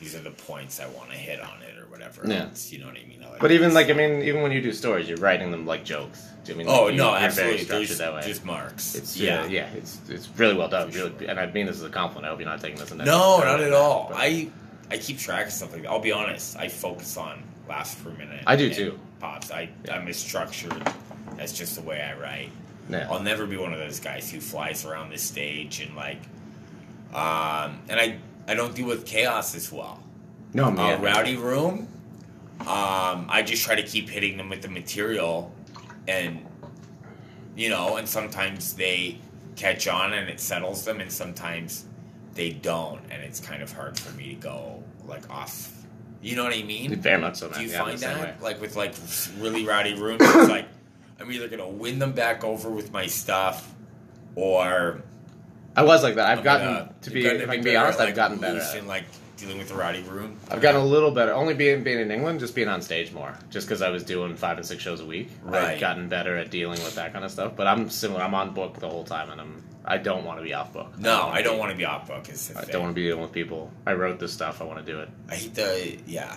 These 0.00 0.16
are 0.16 0.20
the 0.20 0.32
points 0.32 0.80
I 0.80 0.88
want 0.88 1.10
to 1.10 1.16
hit 1.16 1.40
on 1.40 1.62
it, 1.62 1.78
or 1.80 1.86
whatever. 1.86 2.22
Yeah. 2.26 2.48
You 2.66 2.80
know 2.80 2.86
what 2.86 2.96
I 2.96 3.06
mean? 3.06 3.20
Like 3.22 3.38
But 3.40 3.52
even 3.52 3.72
like 3.72 3.88
I 3.88 3.92
mean, 3.92 4.22
even 4.22 4.42
when 4.42 4.50
you 4.50 4.60
do 4.60 4.72
stories, 4.72 5.08
you're 5.08 5.18
writing 5.18 5.52
them 5.52 5.64
like 5.64 5.84
jokes. 5.84 6.20
Do 6.44 6.50
you 6.52 6.58
mean? 6.58 6.66
Oh, 6.68 6.86
like, 6.86 6.96
no, 6.96 7.10
you're 7.10 7.18
absolutely. 7.18 7.52
Very 7.58 7.64
structured 7.64 7.88
There's 7.88 7.98
that 7.98 8.14
way. 8.14 8.22
just 8.22 8.44
marks. 8.44 8.94
It's 8.96 9.16
Yeah. 9.16 9.44
yeah, 9.44 9.48
yeah. 9.48 9.68
It's 9.76 10.00
it's 10.08 10.28
really 10.36 10.54
well 10.56 10.68
done. 10.68 10.90
Really, 10.90 11.28
and 11.28 11.38
I 11.38 11.46
mean 11.46 11.66
this 11.66 11.76
as 11.76 11.84
a 11.84 11.90
compliment. 11.90 12.26
I 12.26 12.30
hope 12.30 12.40
you're 12.40 12.48
not 12.48 12.60
taking 12.60 12.78
this. 12.78 12.90
in 12.90 12.98
that- 12.98 13.06
No, 13.06 13.38
not 13.38 13.60
at 13.60 13.72
all. 13.72 14.08
But- 14.10 14.18
I 14.18 14.48
I 14.90 14.98
keep 14.98 15.18
track 15.18 15.46
of 15.46 15.52
stuff 15.52 15.72
like 15.72 15.82
that. 15.82 15.90
I'll 15.90 16.00
be 16.00 16.10
honest. 16.12 16.56
I 16.56 16.66
focus 16.66 17.16
on 17.16 17.40
last 17.68 18.02
per 18.02 18.10
minute. 18.10 18.42
I 18.44 18.56
do 18.56 18.74
too. 18.74 18.98
Pops. 19.20 19.52
I 19.52 19.68
I'm 19.90 20.08
as 20.08 20.16
structured. 20.16 20.82
That's 21.36 21.52
just 21.52 21.76
the 21.76 21.82
way 21.82 22.00
I 22.02 22.18
write. 22.20 22.50
Yeah. 22.90 23.06
I'll 23.08 23.22
never 23.22 23.46
be 23.46 23.56
one 23.56 23.72
of 23.72 23.78
those 23.78 24.00
guys 24.00 24.28
who 24.30 24.40
flies 24.40 24.84
around 24.84 25.10
the 25.10 25.18
stage 25.18 25.80
and 25.80 25.94
like, 25.94 26.18
um, 27.14 27.80
and 27.88 27.98
I 28.00 28.18
I 28.48 28.54
don't 28.54 28.74
deal 28.74 28.86
with 28.86 29.06
chaos 29.06 29.54
as 29.54 29.70
well. 29.72 30.02
No, 30.54 30.66
Uh, 30.66 30.70
man. 30.72 31.00
rowdy 31.02 31.36
room. 31.36 31.88
Um, 32.60 33.26
I 33.28 33.42
just 33.44 33.64
try 33.64 33.74
to 33.74 33.82
keep 33.82 34.08
hitting 34.08 34.36
them 34.36 34.48
with 34.48 34.62
the 34.62 34.68
material, 34.68 35.52
and 36.06 36.44
you 37.56 37.68
know, 37.68 37.96
and 37.96 38.08
sometimes 38.08 38.74
they 38.74 39.18
catch 39.56 39.86
on 39.88 40.12
and 40.12 40.28
it 40.28 40.40
settles 40.40 40.84
them, 40.84 41.00
and 41.00 41.10
sometimes 41.10 41.84
they 42.34 42.50
don't, 42.50 43.00
and 43.10 43.22
it's 43.22 43.40
kind 43.40 43.62
of 43.62 43.72
hard 43.72 43.98
for 43.98 44.10
me 44.16 44.30
to 44.30 44.34
go 44.40 44.82
like 45.06 45.28
off. 45.30 45.70
You 46.22 46.36
know 46.36 46.44
what 46.44 46.54
I 46.54 46.62
mean? 46.62 46.94
Very 47.00 47.20
much 47.20 47.36
so, 47.36 47.48
man. 47.48 47.58
Do 47.58 47.64
you 47.66 47.72
Yeah, 47.72 47.84
find 47.84 47.98
that 47.98 48.40
like 48.42 48.60
with 48.60 48.76
like 48.76 48.94
really 49.38 49.64
rowdy 49.64 49.94
rooms? 49.94 50.20
it's 50.22 50.48
like 50.48 50.68
I'm 51.20 51.30
either 51.32 51.48
gonna 51.48 51.68
win 51.68 51.98
them 51.98 52.12
back 52.12 52.44
over 52.44 52.70
with 52.70 52.92
my 52.92 53.06
stuff, 53.06 53.74
or 54.36 55.02
I 55.76 55.82
was 55.84 56.02
like 56.02 56.16
that. 56.16 56.26
I've 56.28 56.38
oh 56.38 56.40
I'm 56.40 56.44
gotten 56.44 56.66
gonna- 56.74 56.94
to 57.02 57.10
be. 57.10 57.22
gotten 57.22 57.40
If 57.42 57.48
I 57.48 57.54
can 57.56 57.64
be 57.64 57.76
honest, 57.76 58.00
at, 58.00 58.08
I've 58.08 58.14
gotten 58.14 58.38
better. 58.38 58.54
loose 58.54 58.70
At 58.70 58.76
it. 58.76 58.78
and 58.80 58.88
like 58.88 59.04
dealing 59.38 59.58
with 59.58 59.68
the 59.68 59.74
rowdy 59.74 60.02
room. 60.02 60.36
I've 60.50 60.60
gotten 60.60 60.80
a 60.80 60.84
little 60.84 61.10
better. 61.10 61.32
Only 61.32 61.54
being 61.54 61.82
being 61.82 61.98
in 61.98 62.10
England, 62.10 62.40
just 62.40 62.54
being 62.54 62.68
on 62.68 62.82
stage 62.82 63.12
more, 63.12 63.36
just 63.50 63.66
because 63.66 63.82
I 63.82 63.90
was 63.90 64.04
doing 64.04 64.36
five 64.36 64.56
and 64.58 64.66
six 64.66 64.82
shows 64.82 65.00
a 65.00 65.06
week. 65.06 65.30
Right. 65.42 65.74
I've 65.74 65.80
gotten 65.80 66.08
better 66.08 66.36
at 66.36 66.50
dealing 66.50 66.82
with 66.82 66.94
that 66.96 67.12
kind 67.12 67.24
of 67.24 67.30
stuff. 67.30 67.52
But 67.56 67.66
I'm 67.66 67.88
similar. 67.90 68.22
I'm 68.22 68.34
on 68.34 68.52
book 68.54 68.78
the 68.78 68.88
whole 68.88 69.04
time, 69.04 69.30
and 69.30 69.40
I'm. 69.40 69.64
I 69.84 69.98
don't 69.98 70.24
want 70.24 70.38
to 70.38 70.44
be 70.44 70.54
off 70.54 70.72
book. 70.72 70.96
No, 70.96 71.26
I 71.28 71.42
don't 71.42 71.58
want 71.58 71.72
to 71.72 71.76
be 71.76 71.84
off 71.84 72.06
book. 72.06 72.28
Is 72.28 72.52
I 72.54 72.60
thing. 72.60 72.72
don't 72.72 72.82
want 72.82 72.92
to 72.92 72.94
be 72.94 73.02
dealing 73.02 73.22
with 73.22 73.32
people. 73.32 73.68
I 73.84 73.94
wrote 73.94 74.20
this 74.20 74.32
stuff. 74.32 74.60
I 74.60 74.64
want 74.64 74.78
to 74.78 74.92
do 74.92 75.00
it. 75.00 75.08
I 75.28 75.34
hate 75.34 75.54
the 75.54 75.98
yeah. 76.06 76.36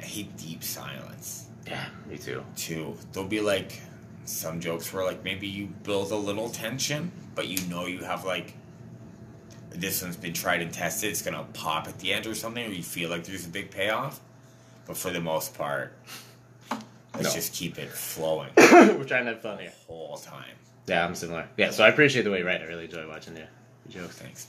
I 0.00 0.02
hate 0.02 0.36
deep 0.36 0.64
silence 0.64 1.46
Yeah, 1.64 1.84
me 2.08 2.18
too. 2.18 2.42
too. 2.56 2.96
There'll 3.12 3.28
be 3.28 3.40
like 3.40 3.80
some 4.24 4.58
jokes 4.58 4.92
where 4.92 5.04
like 5.04 5.22
maybe 5.22 5.46
you 5.46 5.66
build 5.84 6.10
a 6.10 6.16
little 6.16 6.48
tension, 6.48 7.12
but 7.36 7.46
you 7.46 7.58
know 7.68 7.86
you 7.86 8.02
have 8.02 8.24
like 8.24 8.54
this 9.74 10.02
one's 10.02 10.16
been 10.16 10.32
tried 10.32 10.62
and 10.62 10.72
tested. 10.72 11.10
It's 11.10 11.22
gonna 11.22 11.44
pop 11.54 11.88
at 11.88 11.98
the 11.98 12.12
end 12.12 12.26
or 12.26 12.34
something, 12.34 12.64
or 12.64 12.70
you 12.70 12.82
feel 12.82 13.10
like 13.10 13.24
there's 13.24 13.46
a 13.46 13.48
big 13.48 13.70
payoff. 13.70 14.20
But 14.86 14.96
for 14.96 15.10
the 15.10 15.20
most 15.20 15.54
part, 15.54 15.92
let's 16.70 17.28
No. 17.28 17.30
just 17.32 17.52
keep 17.52 17.78
it 17.78 17.90
flowing 17.90 18.50
We're 18.56 19.04
trying 19.04 19.26
to 19.26 19.32
have 19.32 19.42
fun 19.42 19.58
here. 19.58 19.72
the 19.86 19.92
whole 19.92 20.16
time. 20.16 20.54
Yeah, 20.86 21.04
I'm 21.06 21.14
similar. 21.14 21.46
Yeah, 21.56 21.70
so 21.70 21.84
I 21.84 21.88
appreciate 21.88 22.22
the 22.22 22.30
way 22.30 22.38
you 22.40 22.46
write. 22.46 22.60
I 22.60 22.64
really 22.64 22.86
enjoy 22.86 23.06
watching 23.08 23.36
your, 23.36 23.46
your 23.88 24.02
jokes. 24.02 24.16
Thanks. 24.18 24.46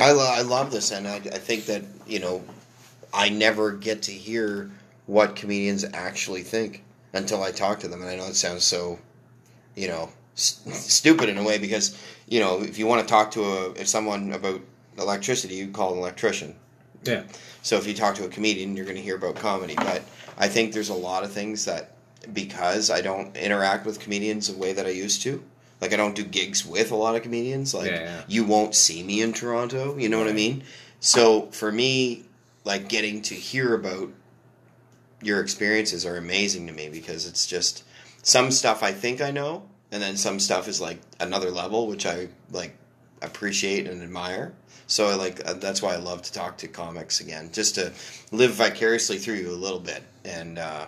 I, 0.00 0.12
lo- 0.12 0.32
I 0.32 0.40
love 0.40 0.70
this, 0.70 0.90
and 0.90 1.06
I, 1.06 1.16
I 1.16 1.20
think 1.38 1.66
that 1.66 1.82
you 2.06 2.18
know, 2.20 2.42
I 3.12 3.28
never 3.28 3.72
get 3.72 4.02
to 4.04 4.12
hear 4.12 4.70
what 5.06 5.36
comedians 5.36 5.84
actually 5.92 6.42
think 6.42 6.82
until 7.12 7.42
I 7.42 7.50
talk 7.50 7.80
to 7.80 7.88
them, 7.88 8.00
and 8.00 8.08
I 8.10 8.16
know 8.16 8.24
it 8.24 8.36
sounds 8.36 8.64
so, 8.64 8.98
you 9.74 9.88
know, 9.88 10.08
st- 10.34 10.74
stupid 10.74 11.28
in 11.28 11.38
a 11.38 11.42
way 11.42 11.58
because 11.58 11.96
you 12.26 12.40
know 12.40 12.62
if 12.62 12.78
you 12.78 12.86
want 12.86 13.06
to 13.06 13.10
talk 13.10 13.30
to 13.32 13.44
a 13.44 13.70
if 13.72 13.88
someone 13.88 14.32
about 14.32 14.60
electricity, 14.98 15.54
you 15.54 15.68
call 15.68 15.92
an 15.92 15.98
electrician. 15.98 16.54
Yeah. 17.04 17.24
So 17.62 17.76
if 17.76 17.86
you 17.86 17.94
talk 17.94 18.14
to 18.16 18.24
a 18.24 18.28
comedian, 18.28 18.76
you're 18.76 18.84
going 18.84 18.96
to 18.96 19.02
hear 19.02 19.16
about 19.16 19.36
comedy. 19.36 19.74
But 19.74 20.02
I 20.38 20.48
think 20.48 20.72
there's 20.72 20.88
a 20.88 20.94
lot 20.94 21.24
of 21.24 21.32
things 21.32 21.64
that 21.64 21.92
because 22.32 22.90
I 22.90 23.00
don't 23.00 23.36
interact 23.36 23.86
with 23.86 23.98
comedians 23.98 24.48
the 24.48 24.58
way 24.58 24.72
that 24.72 24.86
I 24.86 24.90
used 24.90 25.22
to. 25.22 25.42
Like 25.80 25.92
I 25.92 25.96
don't 25.96 26.14
do 26.14 26.22
gigs 26.22 26.64
with 26.64 26.92
a 26.92 26.96
lot 26.96 27.16
of 27.16 27.22
comedians. 27.22 27.74
Like 27.74 27.90
Yeah, 27.90 28.00
yeah. 28.02 28.22
you 28.28 28.44
won't 28.44 28.74
see 28.74 29.02
me 29.02 29.20
in 29.20 29.32
Toronto. 29.32 29.96
You 29.96 30.08
know 30.08 30.18
what 30.18 30.28
I 30.28 30.32
mean? 30.32 30.62
So 31.00 31.46
for 31.50 31.72
me, 31.72 32.24
like 32.64 32.88
getting 32.88 33.22
to 33.22 33.34
hear 33.34 33.74
about 33.74 34.10
your 35.20 35.40
experiences 35.40 36.06
are 36.06 36.16
amazing 36.16 36.66
to 36.68 36.72
me 36.72 36.88
because 36.88 37.26
it's 37.26 37.46
just 37.46 37.82
some 38.22 38.50
stuff 38.52 38.82
I 38.82 38.92
think 38.92 39.20
I 39.20 39.32
know, 39.32 39.64
and 39.92 40.02
then 40.02 40.16
some 40.16 40.40
stuff 40.40 40.66
is 40.66 40.80
like 40.80 40.98
another 41.20 41.50
level, 41.50 41.86
which 41.86 42.06
I 42.06 42.28
like 42.50 42.74
appreciate 43.20 43.86
and 43.86 44.02
admire. 44.02 44.52
So 44.88 45.06
I 45.06 45.14
like 45.14 45.46
uh, 45.48 45.52
that's 45.54 45.80
why 45.80 45.92
I 45.92 45.98
love 45.98 46.22
to 46.22 46.32
talk 46.32 46.58
to 46.58 46.68
comics 46.68 47.20
again, 47.20 47.50
just 47.52 47.76
to 47.76 47.92
live 48.32 48.52
vicariously 48.52 49.18
through 49.18 49.36
you 49.36 49.50
a 49.50 49.54
little 49.54 49.78
bit, 49.78 50.02
and 50.24 50.58
uh, 50.58 50.86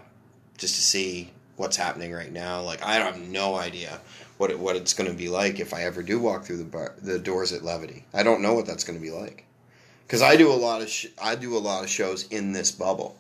just 0.59 0.75
to 0.75 0.81
see 0.81 1.31
what's 1.57 1.77
happening 1.77 2.13
right 2.13 2.33
now. 2.33 2.63
Like 2.63 2.83
I 2.83 2.95
have 2.95 3.21
no 3.21 3.55
idea 3.55 4.01
what 4.39 4.51
it, 4.51 4.59
what 4.59 4.75
it's 4.75 4.95
going 4.95 5.11
to 5.11 5.17
be 5.17 5.29
like 5.29 5.61
if 5.61 5.73
I 5.73 5.85
ever 5.85 6.03
do 6.03 6.19
walk 6.19 6.45
through 6.45 6.57
the 6.57 6.65
bar, 6.65 6.95
the 7.01 7.19
doors 7.19 7.53
at 7.53 7.63
Levity. 7.63 8.05
I 8.13 8.23
don't 8.23 8.43
know 8.43 8.55
what 8.55 8.67
that's 8.67 8.85
going 8.85 8.99
to 8.99 9.03
be 9.03 9.13
like 9.13 9.45
because 10.07 10.23
I 10.23 10.37
do 10.37 10.51
a 10.51 10.55
lot 10.55 10.83
of 10.83 10.89
sh- 10.89 11.07
I 11.23 11.35
do 11.35 11.57
a 11.57 11.61
lot 11.61 11.85
of 11.85 11.91
shows 11.91 12.27
in 12.29 12.53
this 12.53 12.73
bubble. 12.73 13.19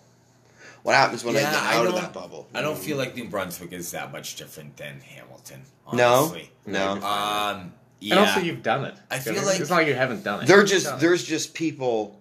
What 0.85 0.95
happens 0.95 1.24
when 1.24 1.35
I 1.35 1.41
get 1.41 1.55
out 1.55 1.87
of 1.87 1.93
don't- 1.93 2.03
that 2.03 2.12
bubble? 2.12 2.47
I 2.55 2.61
don't 2.61 2.76
feel 2.76 2.99
like 2.99 3.16
New 3.16 3.26
Brunswick 3.26 3.72
is 3.72 3.91
that 3.93 4.12
much 4.12 4.37
different 4.37 4.76
than 4.76 5.01
Hamilton. 5.01 5.62
No? 5.91 6.14
Honestly. 6.14 6.51
No. 6.66 6.93
Um, 7.03 7.72
yeah. 8.01 8.16
And 8.16 8.20
also, 8.20 8.41
you've 8.41 8.62
done 8.62 8.85
it. 8.85 8.95
I 9.11 9.18
feel 9.18 9.32
know, 9.32 9.45
like 9.45 9.61
it's 9.61 9.70
not 9.70 9.76
like 9.76 9.87
you 9.87 9.95
haven't 9.95 10.24
done 10.24 10.43
it. 10.43 10.47
They're 10.47 10.62
just 10.62 10.85
done 10.85 10.99
it. 10.99 11.01
there's 11.01 11.24
just 11.24 11.55
people 11.55 12.20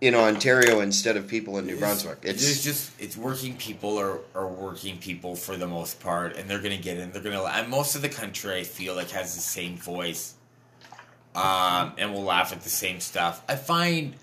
in 0.00 0.14
Ontario 0.14 0.78
instead 0.80 1.16
of 1.16 1.26
people 1.26 1.58
in 1.58 1.66
New 1.66 1.76
Brunswick. 1.78 2.20
There's 2.20 2.48
It's 2.48 2.62
just 2.62 2.92
it's 3.00 3.16
working 3.16 3.56
people 3.56 3.98
are, 3.98 4.20
are 4.36 4.46
working 4.46 4.98
people 4.98 5.34
for 5.34 5.56
the 5.56 5.66
most 5.66 5.98
part, 5.98 6.36
and 6.36 6.48
they're 6.48 6.62
gonna 6.62 6.76
get 6.76 6.96
in. 6.96 7.10
They're 7.10 7.20
gonna 7.22 7.42
and 7.42 7.68
most 7.68 7.96
of 7.96 8.02
the 8.02 8.08
country 8.08 8.54
I 8.60 8.62
feel 8.62 8.94
like 8.94 9.10
has 9.10 9.34
the 9.34 9.40
same 9.40 9.76
voice, 9.76 10.34
um, 11.34 11.94
and 11.98 12.14
will 12.14 12.22
laugh 12.22 12.52
at 12.52 12.60
the 12.60 12.70
same 12.70 13.00
stuff. 13.00 13.42
I 13.48 13.56
find 13.56 14.14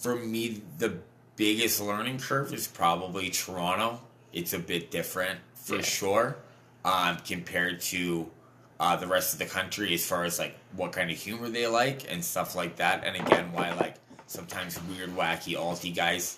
for 0.00 0.16
me 0.16 0.62
the 0.78 0.98
biggest 1.40 1.80
learning 1.80 2.18
curve 2.18 2.52
is 2.52 2.68
probably 2.68 3.30
Toronto. 3.30 3.98
It's 4.30 4.52
a 4.52 4.58
bit 4.58 4.90
different 4.90 5.40
for 5.54 5.76
Yeah. 5.76 5.80
sure, 5.80 6.36
um, 6.84 7.16
compared 7.26 7.80
to 7.92 8.30
uh, 8.78 8.96
the 8.96 9.06
rest 9.06 9.32
of 9.32 9.38
the 9.38 9.46
country 9.46 9.94
as 9.94 10.04
far 10.04 10.24
as 10.24 10.38
like 10.38 10.54
what 10.76 10.92
kind 10.92 11.10
of 11.10 11.16
humor 11.16 11.48
they 11.48 11.66
like 11.66 12.10
and 12.12 12.22
stuff 12.22 12.54
like 12.54 12.76
that. 12.76 13.04
And 13.04 13.16
again, 13.16 13.52
why 13.52 13.72
like 13.72 13.94
sometimes 14.26 14.78
weird, 14.82 15.16
wacky, 15.16 15.54
alty 15.56 15.94
guys 15.94 16.36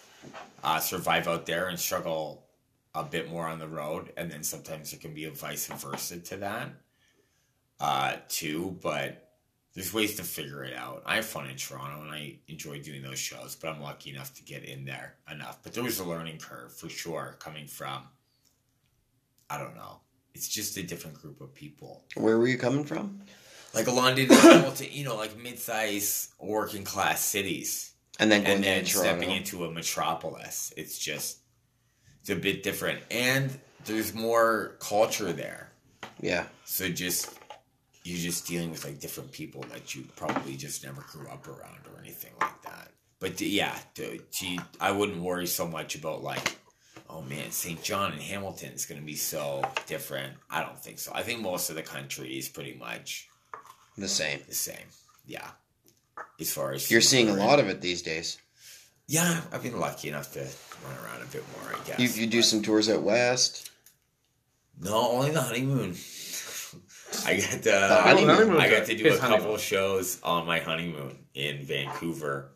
uh, 0.63 0.79
survive 0.79 1.27
out 1.27 1.47
there 1.47 1.67
and 1.67 1.81
struggle 1.81 2.45
a 2.95 3.03
bit 3.03 3.29
more 3.29 3.49
on 3.49 3.59
the 3.59 3.67
road, 3.67 4.13
and 4.17 4.31
then 4.31 4.45
sometimes 4.45 4.93
it 4.93 5.01
can 5.01 5.15
be 5.15 5.25
a 5.25 5.33
vice 5.33 5.67
versa 5.67 6.21
to 6.21 6.37
that 6.37 6.69
uh, 7.81 8.19
too. 8.29 8.79
But 8.81 9.22
there's 9.75 9.93
ways 9.95 10.17
to 10.17 10.23
figure 10.23 10.65
it 10.65 10.75
out. 10.77 11.03
I 11.07 11.17
have 11.17 11.25
fun 11.25 11.49
in 11.49 11.57
Toronto, 11.57 12.03
and 12.03 12.11
I 12.11 12.37
enjoy 12.49 12.81
doing 12.83 13.03
those 13.03 13.19
shows. 13.19 13.57
But 13.57 13.71
I'm 13.71 13.81
lucky 13.81 14.11
enough 14.11 14.35
to 14.35 14.43
get 14.43 14.65
in 14.65 14.85
there 14.85 15.15
enough. 15.31 15.61
But 15.63 15.73
there 15.75 15.83
was 15.83 15.99
a 15.99 16.05
learning 16.05 16.39
curve 16.39 16.75
for 16.75 16.89
sure 16.89 17.37
coming 17.39 17.67
from. 17.67 18.03
I 19.49 19.59
don't 19.59 19.75
know. 19.75 20.01
It's 20.35 20.49
just 20.49 20.77
a 20.77 20.83
different 20.83 21.21
group 21.21 21.41
of 21.41 21.55
people. 21.55 22.05
where 22.15 22.39
were 22.39 22.49
you 22.49 22.59
coming 22.59 22.85
from? 22.85 23.21
Like 23.75 23.87
London, 23.87 24.29
you 24.91 25.05
know, 25.05 25.17
like 25.17 25.39
mid-sized 25.39 26.33
working 26.39 26.85
class 26.85 27.23
cities 27.23 27.93
And 28.19 28.31
then 28.31 28.43
going 28.43 28.57
and 28.57 28.65
then 28.65 28.85
Toronto. 28.85 29.11
stepping 29.11 29.31
into 29.35 29.65
a 29.65 29.71
metropolis. 29.71 30.73
It's 30.77 30.99
just 30.99 31.39
it's 32.21 32.31
a 32.31 32.37
bit 32.37 32.63
different, 32.63 33.01
and 33.11 33.51
there's 33.85 34.15
more 34.15 34.77
culture 34.79 35.33
there. 35.33 35.73
Yeah. 36.21 36.47
So 36.65 36.89
just 36.89 37.31
you're 38.05 38.19
just 38.19 38.47
dealing 38.47 38.71
with 38.71 38.85
like 38.85 39.01
different 39.01 39.31
people 39.33 39.65
that 39.73 39.95
you 39.95 40.05
probably 40.17 40.57
just 40.57 40.85
never 40.85 41.03
grew 41.03 41.29
up 41.29 41.47
around 41.47 41.79
or 41.87 42.01
anything 42.01 42.33
like 42.41 42.63
that. 42.63 42.91
But 43.21 43.37
d- 43.37 43.49
yeah, 43.49 43.77
to, 43.95 44.19
to, 44.19 44.59
I 44.81 44.91
wouldn't 44.91 45.23
worry 45.23 45.47
so 45.47 45.67
much 45.67 45.95
about 45.95 46.23
like, 46.23 46.59
oh 47.09 47.23
man, 47.23 47.53
St. 47.53 47.81
John 47.83 48.13
and 48.13 48.21
Hamilton 48.21 48.73
is 48.73 48.87
going 48.87 49.01
to 49.01 49.07
be 49.07 49.15
so 49.15 49.63
different. 49.87 50.35
I 50.51 50.63
don't 50.63 50.79
think 50.79 50.99
so. 50.99 51.13
I 51.15 51.23
think 51.23 51.41
most 51.41 51.71
of 51.71 51.77
the 51.77 51.83
country 51.83 52.37
is 52.37 52.49
pretty 52.49 52.75
much 52.75 53.29
the 53.97 54.09
same. 54.09 54.41
The 54.49 54.55
same. 54.55 54.87
Yeah. 55.25 55.49
As 56.41 56.53
far 56.53 56.73
as 56.73 56.91
You're 56.91 57.01
seeing 57.01 57.29
a 57.31 57.35
lot 57.35 57.61
of 57.61 57.69
it 57.69 57.81
these 57.81 58.03
days. 58.03 58.39
Yeah, 59.07 59.41
I've 59.53 59.63
been 59.63 59.79
lucky 59.79 60.09
enough 60.09 60.33
to 60.33 60.41
run 60.41 61.05
around 61.05 61.23
a 61.23 61.27
bit 61.27 61.45
more. 61.57 61.75
I 61.75 61.87
guess. 61.87 61.99
You 61.99 62.23
you 62.23 62.27
do 62.29 62.43
some 62.43 62.63
tours 62.63 62.89
out 62.89 63.03
west. 63.03 63.71
No, 64.81 65.13
only 65.13 65.31
the 65.31 65.41
honeymoon. 65.43 65.95
I 67.27 67.37
got 67.37 67.51
to, 67.51 67.59
The 67.59 67.97
honeymoon. 68.03 68.57
I 68.59 68.71
got 68.71 68.87
to 68.87 68.97
do 68.97 69.05
His 69.05 69.17
a 69.17 69.21
couple 69.21 69.37
honeymoon. 69.39 69.59
shows 69.59 70.21
on 70.23 70.47
my 70.47 70.61
honeymoon 70.61 71.19
in 71.35 71.65
Vancouver. 71.65 72.49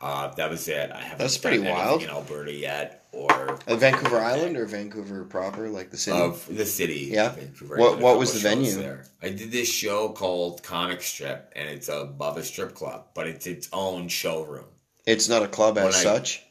Uh, 0.00 0.34
that 0.34 0.50
was 0.50 0.66
it. 0.66 0.90
I 0.90 1.00
haven't 1.00 1.18
That's 1.18 1.38
pretty 1.38 1.60
wild. 1.60 2.02
in 2.02 2.08
Alberta 2.10 2.52
yet, 2.52 3.06
or 3.12 3.56
Uh, 3.68 3.76
Vancouver 3.76 4.18
Island 4.18 4.56
or 4.56 4.66
Vancouver 4.66 5.24
proper, 5.24 5.68
like 5.68 5.90
the 5.92 5.96
city. 5.96 6.18
of 6.18 6.44
the 6.54 6.66
city. 6.66 7.08
Yeah. 7.12 7.28
Vancouver. 7.28 7.76
What- 7.76 7.98
what 8.00 8.18
was 8.18 8.32
the 8.32 8.40
venue? 8.40 8.72
There. 8.72 9.04
I 9.22 9.28
did 9.28 9.52
this 9.52 9.68
show 9.72 10.08
called 10.08 10.64
Comic 10.64 11.02
Strip, 11.02 11.52
and 11.54 11.68
it's 11.68 11.88
above 11.88 12.36
a 12.36 12.42
strip 12.42 12.74
club, 12.74 13.06
but 13.14 13.28
it's 13.28 13.46
its 13.46 13.68
own 13.72 14.08
showroom. 14.08 14.64
It's 15.06 15.28
not 15.28 15.42
a 15.44 15.48
club 15.48 15.78
as 15.78 15.94
I- 15.96 16.02
such. 16.02 16.42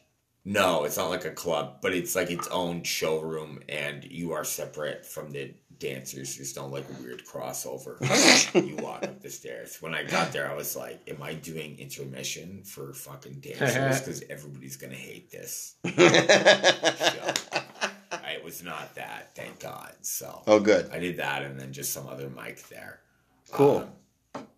No, 0.46 0.84
it's 0.84 0.96
not 0.96 1.08
like 1.10 1.24
a 1.24 1.30
club, 1.30 1.76
but 1.82 1.92
it's 1.94 2.16
like 2.16 2.30
its 2.30 2.48
own 2.48 2.82
showroom, 2.84 3.60
and 3.68 4.02
you 4.02 4.32
are 4.32 4.44
separate 4.44 5.04
from 5.06 5.30
the 5.30 5.52
dancers. 5.82 6.36
There's 6.36 6.54
no 6.56 6.66
like 6.66 6.84
a 6.88 7.02
weird 7.02 7.26
crossover. 7.26 7.98
you 8.68 8.76
walk 8.76 9.02
up 9.02 9.20
the 9.20 9.30
stairs. 9.30 9.78
When 9.80 9.94
I 9.94 10.04
got 10.04 10.32
there, 10.32 10.48
I 10.50 10.54
was 10.54 10.76
like, 10.76 11.00
"Am 11.08 11.22
I 11.22 11.34
doing 11.34 11.78
intermission 11.78 12.62
for 12.64 12.92
fucking 12.92 13.40
dancers? 13.40 14.00
Because 14.02 14.22
everybody's 14.30 14.76
gonna 14.76 14.94
hate 14.94 15.30
this." 15.30 15.74
It 18.34 18.44
was 18.44 18.62
not 18.64 18.94
that, 18.96 19.36
thank 19.36 19.60
God. 19.60 19.92
So, 20.00 20.42
Oh, 20.48 20.58
good. 20.58 20.90
I 20.90 20.98
did 20.98 21.18
that, 21.18 21.42
and 21.42 21.60
then 21.60 21.72
just 21.72 21.92
some 21.92 22.08
other 22.08 22.28
mic 22.28 22.68
there. 22.68 22.98
Cool. 23.52 23.78
Um, 23.78 23.88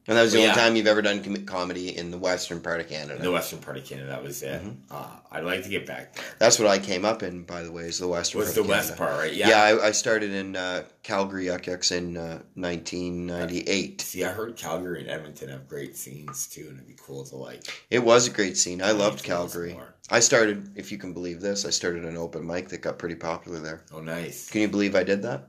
and 0.06 0.16
that 0.16 0.22
was 0.22 0.32
the 0.32 0.38
but 0.38 0.44
only 0.50 0.54
time 0.54 0.76
you've 0.76 0.86
ever 0.86 1.02
done 1.02 1.22
com- 1.22 1.46
comedy 1.46 1.96
in 1.96 2.10
the 2.10 2.18
western 2.18 2.60
part 2.60 2.80
of 2.80 2.88
Canada. 2.88 3.16
in 3.16 3.22
the 3.22 3.30
western 3.30 3.58
part 3.60 3.76
of 3.76 3.84
Canada, 3.84 4.08
that 4.08 4.22
was 4.22 4.42
it. 4.42 4.60
Uh, 4.90 5.16
I'd 5.32 5.44
like 5.44 5.62
to 5.64 5.68
get 5.68 5.86
back 5.86 6.14
there. 6.14 6.24
That's 6.38 6.58
what 6.58 6.68
I 6.68 6.78
came 6.78 7.04
up 7.04 7.22
in, 7.22 7.44
by 7.44 7.62
the 7.62 7.72
way, 7.72 7.84
is 7.84 7.98
the 7.98 8.08
western 8.08 8.40
Was 8.40 8.48
part 8.48 8.54
the 8.54 8.60
of 8.62 8.68
west 8.68 8.96
part, 8.96 9.12
right? 9.18 9.32
Yeah. 9.32 9.48
Yeah, 9.48 9.62
I, 9.62 9.86
I 9.86 9.90
started 9.92 10.30
in 10.32 10.56
uh, 10.56 10.84
Calgary 11.02 11.46
Yuk 11.46 11.66
Yuk's 11.66 11.90
in 11.92 12.16
uh, 12.16 12.42
1998. 12.54 14.00
See, 14.00 14.24
I 14.24 14.28
heard 14.30 14.56
Calgary 14.56 15.00
and 15.00 15.10
Edmonton 15.10 15.48
have 15.48 15.68
great 15.68 15.96
scenes 15.96 16.46
too, 16.46 16.66
and 16.68 16.76
it'd 16.76 16.86
be 16.86 16.96
cool 17.00 17.24
to 17.24 17.36
like. 17.36 17.62
It 17.90 18.00
was 18.00 18.26
a 18.28 18.30
great 18.30 18.56
scene. 18.56 18.82
I 18.82 18.92
loved 18.92 19.22
Calgary. 19.22 19.78
I 20.10 20.20
started, 20.20 20.72
if 20.76 20.92
you 20.92 20.98
can 20.98 21.14
believe 21.14 21.40
this, 21.40 21.64
I 21.64 21.70
started 21.70 22.04
an 22.04 22.16
open 22.16 22.46
mic 22.46 22.68
that 22.68 22.82
got 22.82 22.98
pretty 22.98 23.14
popular 23.14 23.58
there. 23.60 23.84
Oh, 23.92 24.00
nice. 24.00 24.50
Can 24.50 24.60
you 24.60 24.68
believe 24.68 24.94
I 24.94 25.02
did 25.02 25.22
that? 25.22 25.48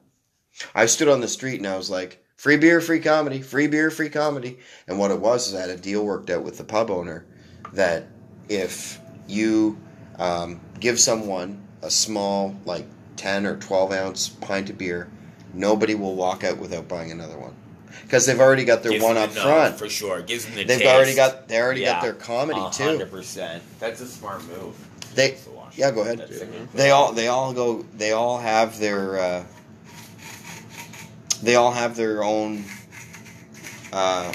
I 0.73 0.85
stood 0.85 1.09
on 1.09 1.19
the 1.19 1.27
street 1.27 1.57
and 1.59 1.67
I 1.67 1.75
was 1.75 1.89
like, 1.89 2.23
free 2.35 2.57
beer, 2.57 2.81
free 2.81 2.99
comedy, 2.99 3.41
free 3.41 3.67
beer, 3.67 3.89
free 3.91 4.09
comedy. 4.09 4.59
And 4.87 4.99
what 4.99 5.11
it 5.11 5.19
was 5.19 5.47
is 5.47 5.55
I 5.55 5.61
had 5.61 5.69
a 5.69 5.77
deal 5.77 6.05
worked 6.05 6.29
out 6.29 6.43
with 6.43 6.57
the 6.57 6.63
pub 6.63 6.89
owner 6.91 7.25
that 7.73 8.07
if 8.49 8.99
you 9.27 9.77
um, 10.19 10.59
give 10.79 10.99
someone 10.99 11.61
a 11.81 11.89
small, 11.89 12.55
like 12.65 12.85
10 13.17 13.45
or 13.45 13.57
12 13.57 13.91
ounce 13.91 14.29
pint 14.29 14.69
of 14.69 14.77
beer, 14.77 15.09
nobody 15.53 15.95
will 15.95 16.15
walk 16.15 16.43
out 16.43 16.57
without 16.57 16.87
buying 16.87 17.11
another 17.11 17.37
one. 17.37 17.55
Because 18.03 18.25
they've 18.25 18.39
already 18.39 18.65
got 18.65 18.83
their 18.83 18.91
Gives 18.91 19.03
one 19.03 19.15
them 19.15 19.23
up 19.23 19.33
the- 19.33 19.41
front. 19.41 19.79
for 19.79 19.89
sure. 19.89 20.21
Gives 20.21 20.45
them 20.45 20.55
the 20.55 20.63
They've 20.65 20.79
taste. 20.79 20.93
already 20.93 21.15
got 21.15 21.47
they 21.47 21.59
already 21.59 21.81
Yeah. 21.81 21.93
got 21.93 22.01
their 22.03 22.13
comedy 22.13 22.59
A 22.59 22.69
too. 22.69 22.83
Hundred 22.83 23.09
percent. 23.09 23.63
That's 23.79 24.01
a 24.01 24.05
smart 24.07 24.43
move. 24.47 24.75
They 25.15 25.37
yeah, 25.75 25.91
go 25.91 26.01
ahead. 26.01 26.29
They 26.73 26.91
all 26.91 27.13
they 27.13 27.29
all 27.29 27.53
go 27.53 27.83
they 27.97 28.11
all 28.11 28.37
have 28.37 28.79
their 28.79 29.17
uh, 29.17 29.43
they 31.41 31.55
all 31.55 31.71
have 31.71 31.95
their 31.95 32.23
own 32.23 32.63
uh, 33.93 34.31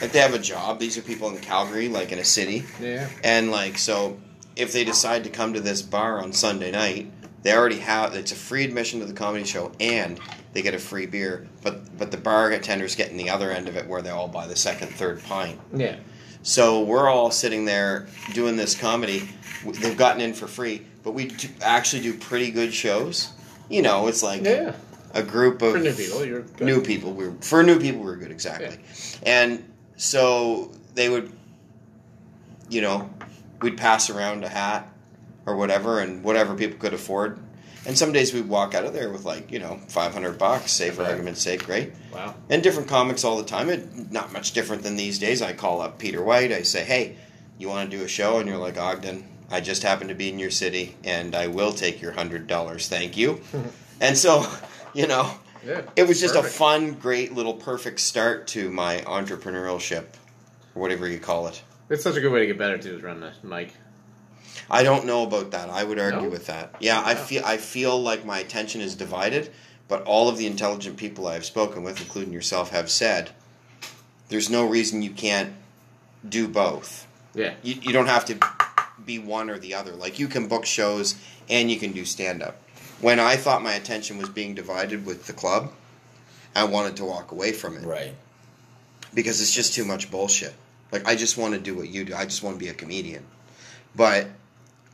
like 0.00 0.12
they 0.12 0.18
have 0.20 0.34
a 0.34 0.38
job. 0.38 0.78
These 0.78 0.98
are 0.98 1.02
people 1.02 1.30
in 1.30 1.38
Calgary, 1.38 1.88
like 1.88 2.12
in 2.12 2.18
a 2.18 2.24
city, 2.24 2.64
Yeah. 2.80 3.08
and 3.24 3.50
like 3.50 3.78
so 3.78 4.18
if 4.54 4.72
they 4.72 4.84
decide 4.84 5.24
to 5.24 5.30
come 5.30 5.52
to 5.54 5.60
this 5.60 5.82
bar 5.82 6.22
on 6.22 6.32
Sunday 6.32 6.70
night, 6.70 7.10
they 7.42 7.54
already 7.54 7.78
have 7.80 8.14
it's 8.14 8.32
a 8.32 8.36
free 8.36 8.64
admission 8.64 9.00
to 9.00 9.06
the 9.06 9.12
comedy 9.12 9.44
show 9.44 9.72
and 9.80 10.18
they 10.52 10.62
get 10.62 10.74
a 10.74 10.78
free 10.78 11.06
beer. 11.06 11.46
But 11.62 11.98
but 11.98 12.10
the 12.10 12.16
bar 12.16 12.50
attenders 12.50 12.96
getting 12.96 13.16
the 13.16 13.30
other 13.30 13.50
end 13.50 13.68
of 13.68 13.76
it 13.76 13.86
where 13.86 14.02
they 14.02 14.10
all 14.10 14.28
buy 14.28 14.46
the 14.46 14.56
second, 14.56 14.88
third 14.88 15.22
pint. 15.24 15.60
Yeah. 15.74 15.96
So 16.42 16.82
we're 16.82 17.08
all 17.08 17.30
sitting 17.30 17.64
there 17.64 18.06
doing 18.32 18.56
this 18.56 18.74
comedy. 18.74 19.28
They've 19.64 19.96
gotten 19.96 20.20
in 20.22 20.32
for 20.32 20.46
free, 20.46 20.86
but 21.02 21.12
we 21.12 21.26
do 21.26 21.48
actually 21.60 22.02
do 22.02 22.14
pretty 22.14 22.50
good 22.52 22.72
shows. 22.72 23.30
You 23.68 23.82
know, 23.82 24.06
it's 24.06 24.22
like 24.22 24.44
Yeah. 24.44 24.74
A 25.16 25.22
group 25.22 25.62
of 25.62 25.72
For 25.72 25.78
new 25.78 25.94
people, 25.94 26.24
you're 26.24 26.42
good. 26.42 26.66
new 26.66 26.82
people. 26.82 27.12
We're 27.12 27.32
for 27.40 27.62
new 27.62 27.80
people, 27.80 28.02
we're 28.02 28.16
good 28.16 28.30
exactly. 28.30 28.78
And 29.22 29.72
so 29.96 30.72
they 30.94 31.08
would, 31.08 31.32
you 32.68 32.82
know, 32.82 33.10
we'd 33.60 33.76
pass 33.76 34.10
around 34.10 34.44
a 34.44 34.48
hat 34.48 34.92
or 35.46 35.56
whatever, 35.56 36.00
and 36.00 36.22
whatever 36.22 36.54
people 36.54 36.78
could 36.78 36.94
afford. 36.94 37.38
And 37.86 37.96
some 37.96 38.10
days 38.12 38.34
we'd 38.34 38.48
walk 38.48 38.74
out 38.74 38.84
of 38.84 38.92
there 38.92 39.10
with 39.10 39.24
like 39.24 39.50
you 39.52 39.58
know 39.60 39.78
five 39.88 40.12
hundred 40.12 40.38
bucks, 40.38 40.72
say 40.72 40.90
for 40.90 41.04
argument's 41.04 41.40
sake, 41.40 41.64
great. 41.64 41.92
Wow. 42.12 42.34
And 42.50 42.62
different 42.62 42.88
comics 42.88 43.24
all 43.24 43.36
the 43.38 43.44
time. 43.44 43.68
It 43.68 44.10
not 44.12 44.32
much 44.32 44.52
different 44.52 44.82
than 44.82 44.96
these 44.96 45.18
days. 45.18 45.40
I 45.40 45.52
call 45.52 45.80
up 45.80 45.98
Peter 45.98 46.22
White. 46.22 46.50
I 46.52 46.62
say, 46.62 46.84
"Hey, 46.84 47.16
you 47.58 47.68
want 47.68 47.90
to 47.90 47.96
do 47.96 48.04
a 48.04 48.08
show, 48.08 48.38
and 48.38 48.48
you're 48.48 48.58
like 48.58 48.76
Ogden. 48.76 49.24
I 49.50 49.60
just 49.60 49.84
happen 49.84 50.08
to 50.08 50.14
be 50.14 50.28
in 50.28 50.40
your 50.40 50.50
city, 50.50 50.96
and 51.04 51.36
I 51.36 51.46
will 51.46 51.72
take 51.72 52.02
your 52.02 52.12
hundred 52.12 52.48
dollars. 52.48 52.88
Thank 52.88 53.16
you. 53.16 53.40
and 54.00 54.18
so, 54.18 54.44
you 54.96 55.06
know, 55.06 55.30
Yeah, 55.64 55.82
it 55.96 56.06
was 56.08 56.20
just 56.20 56.34
perfect. 56.34 56.54
a 56.54 56.58
fun, 56.58 56.92
great 56.94 57.32
little 57.34 57.54
perfect 57.54 58.00
start 58.00 58.46
to 58.48 58.70
my 58.70 58.98
entrepreneurship, 58.98 60.04
or 60.74 60.82
whatever 60.82 61.06
you 61.08 61.18
call 61.18 61.46
it. 61.48 61.62
It's 61.90 62.02
such 62.02 62.16
a 62.16 62.20
good 62.20 62.32
way 62.32 62.40
to 62.40 62.46
get 62.46 62.58
better 62.58 62.78
too, 62.78 62.96
is 62.96 63.02
run 63.02 63.20
the 63.20 63.32
mic. 63.42 63.72
I 64.70 64.82
don't 64.82 65.04
know 65.06 65.22
about 65.22 65.50
that. 65.52 65.68
I 65.70 65.84
would 65.84 65.98
argue 65.98 66.22
No? 66.22 66.28
with 66.28 66.46
that. 66.46 66.74
Yeah, 66.80 67.02
I 67.04 67.14
feel 67.14 67.42
I 67.44 67.58
feel 67.58 68.00
like 68.02 68.24
my 68.24 68.38
attention 68.38 68.80
is 68.80 68.94
divided, 68.96 69.50
but 69.86 70.02
all 70.04 70.28
of 70.28 70.38
the 70.38 70.46
intelligent 70.46 70.96
people 70.96 71.28
I've 71.28 71.44
spoken 71.44 71.82
with, 71.84 72.00
including 72.00 72.32
yourself, 72.32 72.70
have 72.70 72.90
said 72.90 73.30
there's 74.28 74.50
no 74.50 74.66
reason 74.66 75.02
you 75.02 75.10
can't 75.10 75.52
do 76.28 76.48
both. 76.48 77.06
Yeah. 77.34 77.54
You, 77.62 77.74
you 77.82 77.92
don't 77.92 78.06
have 78.08 78.24
to 78.24 78.38
be 79.04 79.18
one 79.18 79.50
or 79.50 79.58
the 79.58 79.74
other. 79.74 79.92
Like 79.92 80.18
you 80.18 80.26
can 80.26 80.48
book 80.48 80.64
shows 80.66 81.14
and 81.48 81.70
you 81.70 81.78
can 81.78 81.92
do 81.92 82.04
stand 82.04 82.42
up. 82.42 82.56
When 83.00 83.20
I 83.20 83.36
thought 83.36 83.62
my 83.62 83.74
attention 83.74 84.18
was 84.18 84.28
being 84.28 84.54
divided 84.54 85.04
with 85.04 85.26
the 85.26 85.32
club, 85.32 85.72
I 86.54 86.64
wanted 86.64 86.96
to 86.96 87.04
walk 87.04 87.32
away 87.32 87.52
from 87.52 87.76
it. 87.76 87.84
Right. 87.84 88.14
Because 89.12 89.40
it's 89.40 89.52
just 89.52 89.74
too 89.74 89.84
much 89.84 90.10
bullshit. 90.10 90.54
Like 90.92 91.06
I 91.06 91.14
just 91.16 91.36
want 91.36 91.54
to 91.54 91.60
do 91.60 91.74
what 91.74 91.88
you 91.88 92.04
do. 92.04 92.14
I 92.14 92.24
just 92.24 92.42
want 92.42 92.58
to 92.58 92.64
be 92.64 92.70
a 92.70 92.74
comedian. 92.74 93.24
But 93.94 94.28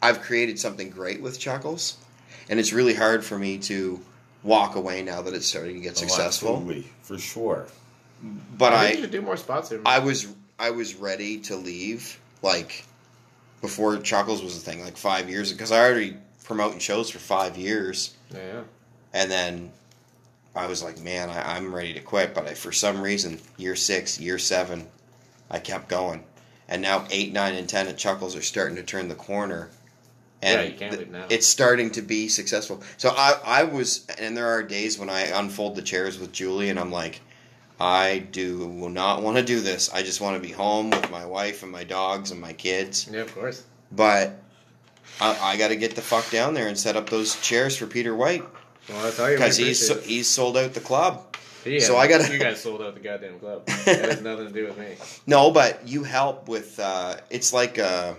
I've 0.01 0.21
created 0.23 0.59
something 0.59 0.91
great 0.91 1.21
with 1.21 1.39
Chuckles, 1.39 1.97
and 2.49 2.59
it's 2.59 2.73
really 2.73 2.95
hard 2.95 3.25
for 3.25 3.39
me 3.39 3.59
to 3.59 4.01
walk 4.43 4.75
away 4.75 5.03
now 5.03 5.23
that 5.23 5.35
it's 5.35 5.47
starting 5.47 5.77
to 5.77 5.81
get 5.81 5.93
Oh, 5.93 6.07
successful. 6.07 6.57
absolutely, 6.57 6.91
for 7.03 7.19
sure. 7.19 7.67
But 8.57 8.73
I 8.73 8.77
I, 8.77 8.85
think 8.87 8.97
you 8.97 9.03
should 9.05 9.13
do 9.13 9.23
more 9.23 9.37
spots 9.37 9.69
here. 9.69 9.81
I 9.85 9.99
was 9.99 10.27
I 10.59 10.71
was 10.71 10.95
ready 10.95 11.39
to 11.41 11.57
leave 11.57 12.19
like 12.43 12.85
before 13.61 13.97
Chuckles 13.99 14.43
was 14.43 14.57
a 14.57 14.61
thing, 14.61 14.83
like 14.83 14.97
five 14.97 15.29
years 15.29 15.51
ago, 15.51 15.59
because 15.59 15.73
I 15.73 15.81
already 15.81 16.17
promoting 16.45 16.79
shows 16.79 17.11
for 17.11 17.19
five 17.19 17.57
years, 17.57 18.15
Yeah. 18.35 18.63
and 19.13 19.31
then 19.31 19.73
I 20.55 20.67
was 20.67 20.83
like, 20.83 21.01
man, 21.01 21.31
I, 21.31 21.57
I'm 21.57 21.75
ready 21.75 21.95
to 21.95 22.01
quit. 22.01 22.35
But 22.35 22.47
I, 22.49 22.55
for 22.55 22.73
some 22.73 23.01
reason, 23.01 23.41
year 23.57 23.77
six, 23.77 24.21
year 24.21 24.39
seven, 24.39 24.87
I 25.51 25.59
kept 25.59 25.89
going, 25.89 26.25
and 26.69 26.83
now 26.83 27.07
eight, 27.11 27.33
nine, 27.33 27.55
and 27.55 27.69
ten 27.69 27.89
at 27.89 27.97
Chuckles 27.99 28.37
are 28.37 28.43
starting 28.43 28.77
to 28.77 28.83
turn 28.83 29.09
the 29.09 29.15
corner. 29.15 29.71
And 30.45 30.61
Yeah, 30.61 30.67
you 30.73 30.77
can't 30.77 30.93
th- 31.13 31.25
it's 31.31 31.47
starting 31.47 31.91
to 31.93 32.03
be 32.03 32.29
successful. 32.29 32.83
So 32.97 33.11
I, 33.17 33.39
I 33.45 33.63
was, 33.65 34.05
and 34.19 34.37
there 34.37 34.49
are 34.49 34.63
days 34.63 34.99
when 34.99 35.09
I 35.09 35.21
unfold 35.23 35.77
the 35.77 35.83
chairs 35.83 36.19
with 36.19 36.33
Julie, 36.33 36.69
and 36.69 36.81
I'm 36.81 36.91
like, 36.91 37.21
I 37.81 38.27
do 38.33 38.69
not 38.91 39.23
want 39.23 39.37
to 39.39 39.43
do 39.45 39.61
this. 39.61 39.93
I 39.93 40.03
just 40.03 40.21
want 40.21 40.41
to 40.41 40.47
be 40.47 40.53
home 40.53 40.91
with 40.91 41.11
my 41.13 41.25
wife 41.25 41.63
and 41.63 41.71
my 41.71 41.85
dogs 41.85 42.31
and 42.33 42.41
my 42.41 42.53
kids. 42.53 43.09
Yeah, 43.11 43.21
of 43.21 43.33
course. 43.35 43.63
But 43.93 44.41
I, 45.21 45.39
I 45.53 45.57
got 45.57 45.69
to 45.69 45.77
get 45.77 45.95
the 45.95 46.03
fuck 46.03 46.31
down 46.31 46.55
there 46.55 46.69
and 46.69 46.79
set 46.79 46.97
up 46.97 47.09
those 47.11 47.41
chairs 47.41 47.77
for 47.77 47.87
Peter 47.87 48.15
White 48.15 48.45
Well, 48.89 49.05
I'll 49.07 49.13
tell 49.13 49.31
you, 49.31 49.37
because 49.37 49.57
he's 49.57 49.89
appreciate 49.91 50.09
he's 50.11 50.27
sold 50.29 50.57
out 50.57 50.75
the 50.75 50.81
club. 50.81 51.37
it. 51.65 51.83
so 51.83 51.97
I 51.97 52.07
gotta- 52.09 52.33
You 52.33 52.39
guys 52.39 52.61
sold 52.63 52.83
out 52.83 52.95
the 52.95 53.01
goddamn 53.01 53.39
club. 53.39 53.67
That 53.85 54.05
has 54.11 54.21
nothing 54.23 54.47
to 54.49 54.53
do 54.53 54.65
with 54.67 54.79
me. 54.79 54.97
No, 55.27 55.51
but 55.51 55.87
you 55.87 56.03
help 56.05 56.49
with. 56.49 56.79
Uh, 56.81 57.17
it's 57.31 57.53
like 57.53 57.79
uh, 57.79 58.15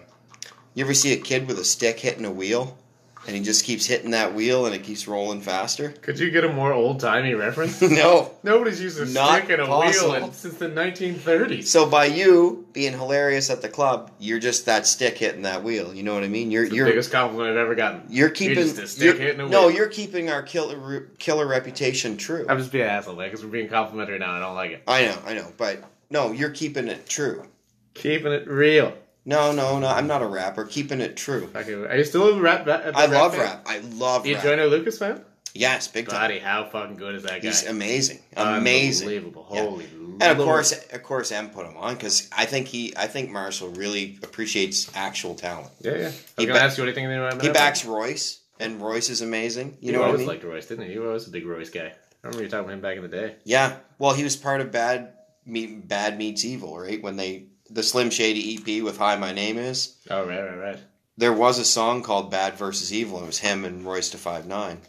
you 0.74 0.84
ever 0.86 0.94
see 0.94 1.14
a 1.14 1.18
kid 1.18 1.48
with 1.48 1.58
a 1.60 1.66
stick 1.66 2.00
hitting 2.00 2.26
a 2.26 2.32
wheel, 2.32 2.78
and 3.26 3.36
he 3.36 3.42
just 3.42 3.64
keeps 3.64 3.86
hitting 3.86 4.12
that 4.12 4.34
wheel 4.34 4.66
and 4.66 4.76
it 4.76 4.84
keeps 4.84 5.08
rolling 5.08 5.40
faster. 5.42 5.90
Could 6.02 6.20
you 6.20 6.30
get 6.32 6.44
a 6.44 6.52
more 6.52 6.74
old 6.74 7.00
timey 7.00 7.34
reference? 7.34 7.82
no, 7.82 8.32
Nobody's 8.44 8.82
used 8.82 9.00
a 9.00 9.08
stick 9.08 9.50
and 9.50 9.62
a 9.62 9.66
possible. 9.66 10.12
wheel 10.12 10.24
in, 10.26 10.34
since 10.34 10.56
the 10.56 10.68
1930s. 10.70 11.66
So 11.68 11.86
by 11.86 12.06
you 12.06 12.66
being 12.74 12.92
hilarious 12.94 13.50
at 13.50 13.62
the 13.62 13.70
club, 13.70 14.12
you're 14.20 14.40
just 14.40 14.66
that 14.66 14.86
stick 14.86 15.18
hitting 15.18 15.44
that 15.44 15.64
wheel. 15.64 15.94
You 15.94 16.04
know 16.04 16.14
what 16.14 16.24
I 16.24 16.28
mean? 16.28 16.52
You're 16.52 16.68
the 16.68 16.76
you're 16.76 16.86
biggest 16.88 17.12
compliment 17.12 17.52
I've 17.52 17.58
ever 17.58 17.76
gotten. 17.76 18.04
you're 18.10 18.30
keeping 18.30 18.58
a 18.58 18.88
stick 18.88 19.04
you're- 19.04 19.18
hitting 19.18 19.40
a 19.40 19.44
wheel. 19.46 19.52
no, 19.52 19.68
you're 19.70 19.88
keeping 19.88 20.30
our 20.30 20.42
killer 20.44 21.08
killer 21.20 21.48
reputation 21.48 22.18
true. 22.18 22.46
I'm 22.50 22.58
just 22.58 22.72
being 22.72 22.84
an 22.84 22.90
asshole, 22.90 23.16
because 23.16 23.44
we're 23.44 23.52
being 23.52 23.70
complimentary 23.70 24.20
now. 24.20 24.32
I 24.34 24.40
don't 24.40 24.56
like 24.56 24.72
it. 24.72 24.84
I 24.88 25.06
know, 25.06 25.18
I 25.26 25.34
know, 25.34 25.52
but 25.58 25.84
no, 26.10 26.32
you're 26.32 26.50
keeping 26.52 26.88
it 26.90 27.08
true. 27.08 27.46
Keeping 27.94 28.32
it 28.32 28.48
real. 28.48 28.94
No, 29.26 29.52
no, 29.54 29.80
no. 29.80 29.88
I'm 29.88 30.08
not 30.08 30.22
a 30.22 30.28
rapper. 30.28 30.66
Keeping 30.66 31.00
it 31.02 31.16
true. 31.16 31.50
Okay, 31.56 31.74
are 31.74 31.96
you 31.98 32.04
still 32.04 32.28
a 32.38 32.40
rap? 32.42 32.68
a 32.68 32.92
I 32.96 33.06
love 33.06 33.34
fan? 33.36 33.42
rap. 33.42 33.64
I 33.66 33.80
love 33.80 34.26
You 34.26 34.36
rap. 34.36 34.44
Joyner 34.44 34.66
Lucas 34.66 34.98
fan? 34.98 35.24
Yes, 35.56 35.88
big 35.88 36.08
time. 36.10 36.20
Buddy, 36.20 36.40
how 36.40 36.66
fucking 36.66 36.96
good 36.98 37.14
is 37.16 37.24
that 37.24 37.42
guy? 37.42 37.48
He's 37.48 37.64
amazing, 37.68 38.20
amazing. 38.36 39.08
Unbelievable. 39.08 39.48
Yeah. 39.54 39.62
Holy 39.66 39.86
And 40.20 40.24
of 40.24 40.38
course, 40.40 40.72
of 40.72 41.04
course, 41.04 41.32
M 41.32 41.52
put 41.52 41.68
him 41.68 41.78
on 41.78 41.94
because 41.94 42.28
I 42.36 42.46
think 42.46 42.68
he, 42.68 42.94
I 42.98 43.06
think 43.06 43.30
Marshall 43.30 43.70
really 43.70 44.18
appreciates 44.24 44.90
actual 44.96 45.36
talent. 45.36 45.70
Yeah, 45.80 45.92
yeah. 45.92 46.06
Was 46.06 46.24
He 46.38 46.46
ba- 46.48 46.54
ask 46.60 46.78
you 46.78 46.84
what 46.84 46.86
do 46.96 47.02
you 47.02 47.08
think 47.08 47.34
of 47.34 47.42
He 47.42 47.50
backs 47.50 47.86
Royce, 47.86 48.40
and 48.60 48.82
Royce 48.82 49.12
is 49.12 49.22
amazing. 49.22 49.78
You 49.80 49.88
You 49.88 49.92
know 49.94 50.00
what 50.00 50.06
I 50.06 50.08
always 50.08 50.20
mean? 50.22 50.28
liked 50.28 50.44
Royce, 50.44 50.66
didn't 50.66 50.90
he? 50.90 50.98
Were 50.98 51.08
always 51.08 51.28
a 51.28 51.32
big 51.32 51.46
Royce 51.46 51.70
guy. 51.70 51.94
I 52.24 52.28
remember 52.28 52.44
you 52.46 52.50
talking 52.50 52.66
about 52.66 52.74
him 52.74 52.82
back 52.82 52.96
in 52.98 53.04
the 53.04 53.08
day. 53.10 53.36
Yeah. 53.44 53.76
Well, 54.00 54.14
he 54.14 54.24
was 54.24 54.36
part 54.36 54.60
of 54.60 54.72
Bad 54.72 55.14
Meet, 55.46 55.88
Bad 55.88 56.18
Meets 56.18 56.46
Evil, 56.46 56.80
right? 56.80 57.02
When 57.04 57.16
they 57.16 57.46
the 57.74 57.84
Slim 57.84 58.10
Shady 58.10 58.56
EP 58.58 58.84
with 58.84 58.98
"Hi, 58.98 59.16
My 59.18 59.32
Name 59.32 59.58
Is." 59.58 59.96
Oh, 60.10 60.26
right, 60.26 60.42
right, 60.42 60.58
right. 60.58 60.80
There 61.18 61.34
was 61.34 61.60
a 61.60 61.66
song 61.66 62.02
called 62.04 62.32
"Bad 62.32 62.56
versus 62.56 62.94
Evil." 62.94 63.18
and 63.18 63.26
It 63.26 63.28
was 63.28 63.40
him 63.40 63.66
and 63.66 63.84
Royce 63.86 64.10
da 64.12 64.18
Five 64.18 64.46
Nine. 64.48 64.80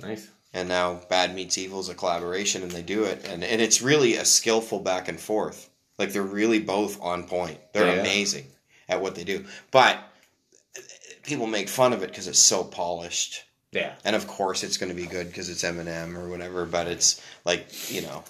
Nice. 0.00 0.28
and 0.52 0.68
now 0.68 1.00
Bad 1.08 1.34
Meets 1.34 1.58
Evil 1.58 1.80
is 1.80 1.88
a 1.88 1.94
collaboration, 1.94 2.62
and 2.62 2.70
they 2.70 2.82
do 2.82 3.04
it, 3.04 3.26
and 3.26 3.42
and 3.44 3.60
it's 3.60 3.82
really 3.82 4.14
a 4.16 4.24
skillful 4.24 4.80
back 4.80 5.08
and 5.08 5.18
forth. 5.20 5.70
Like 5.98 6.12
they're 6.12 6.22
really 6.22 6.58
both 6.60 7.00
on 7.00 7.24
point. 7.24 7.58
They're 7.72 7.94
Yeah, 7.94 8.00
amazing 8.00 8.46
at 8.88 9.00
what 9.00 9.14
they 9.14 9.24
do, 9.24 9.44
but 9.70 9.98
people 11.22 11.46
make 11.46 11.68
fun 11.68 11.92
of 11.92 12.02
it 12.02 12.10
because 12.10 12.28
it's 12.28 12.38
so 12.38 12.62
polished. 12.62 13.42
Yeah. 13.72 13.94
And 14.04 14.14
of 14.14 14.26
course, 14.28 14.62
it's 14.62 14.76
going 14.78 14.90
to 14.90 14.94
be 15.02 15.06
good 15.06 15.26
because 15.26 15.48
it's 15.50 15.64
Eminem 15.64 16.16
or 16.16 16.28
whatever. 16.28 16.64
But 16.66 16.86
it's 16.86 17.20
like 17.44 17.90
you 17.90 18.02
know, 18.02 18.22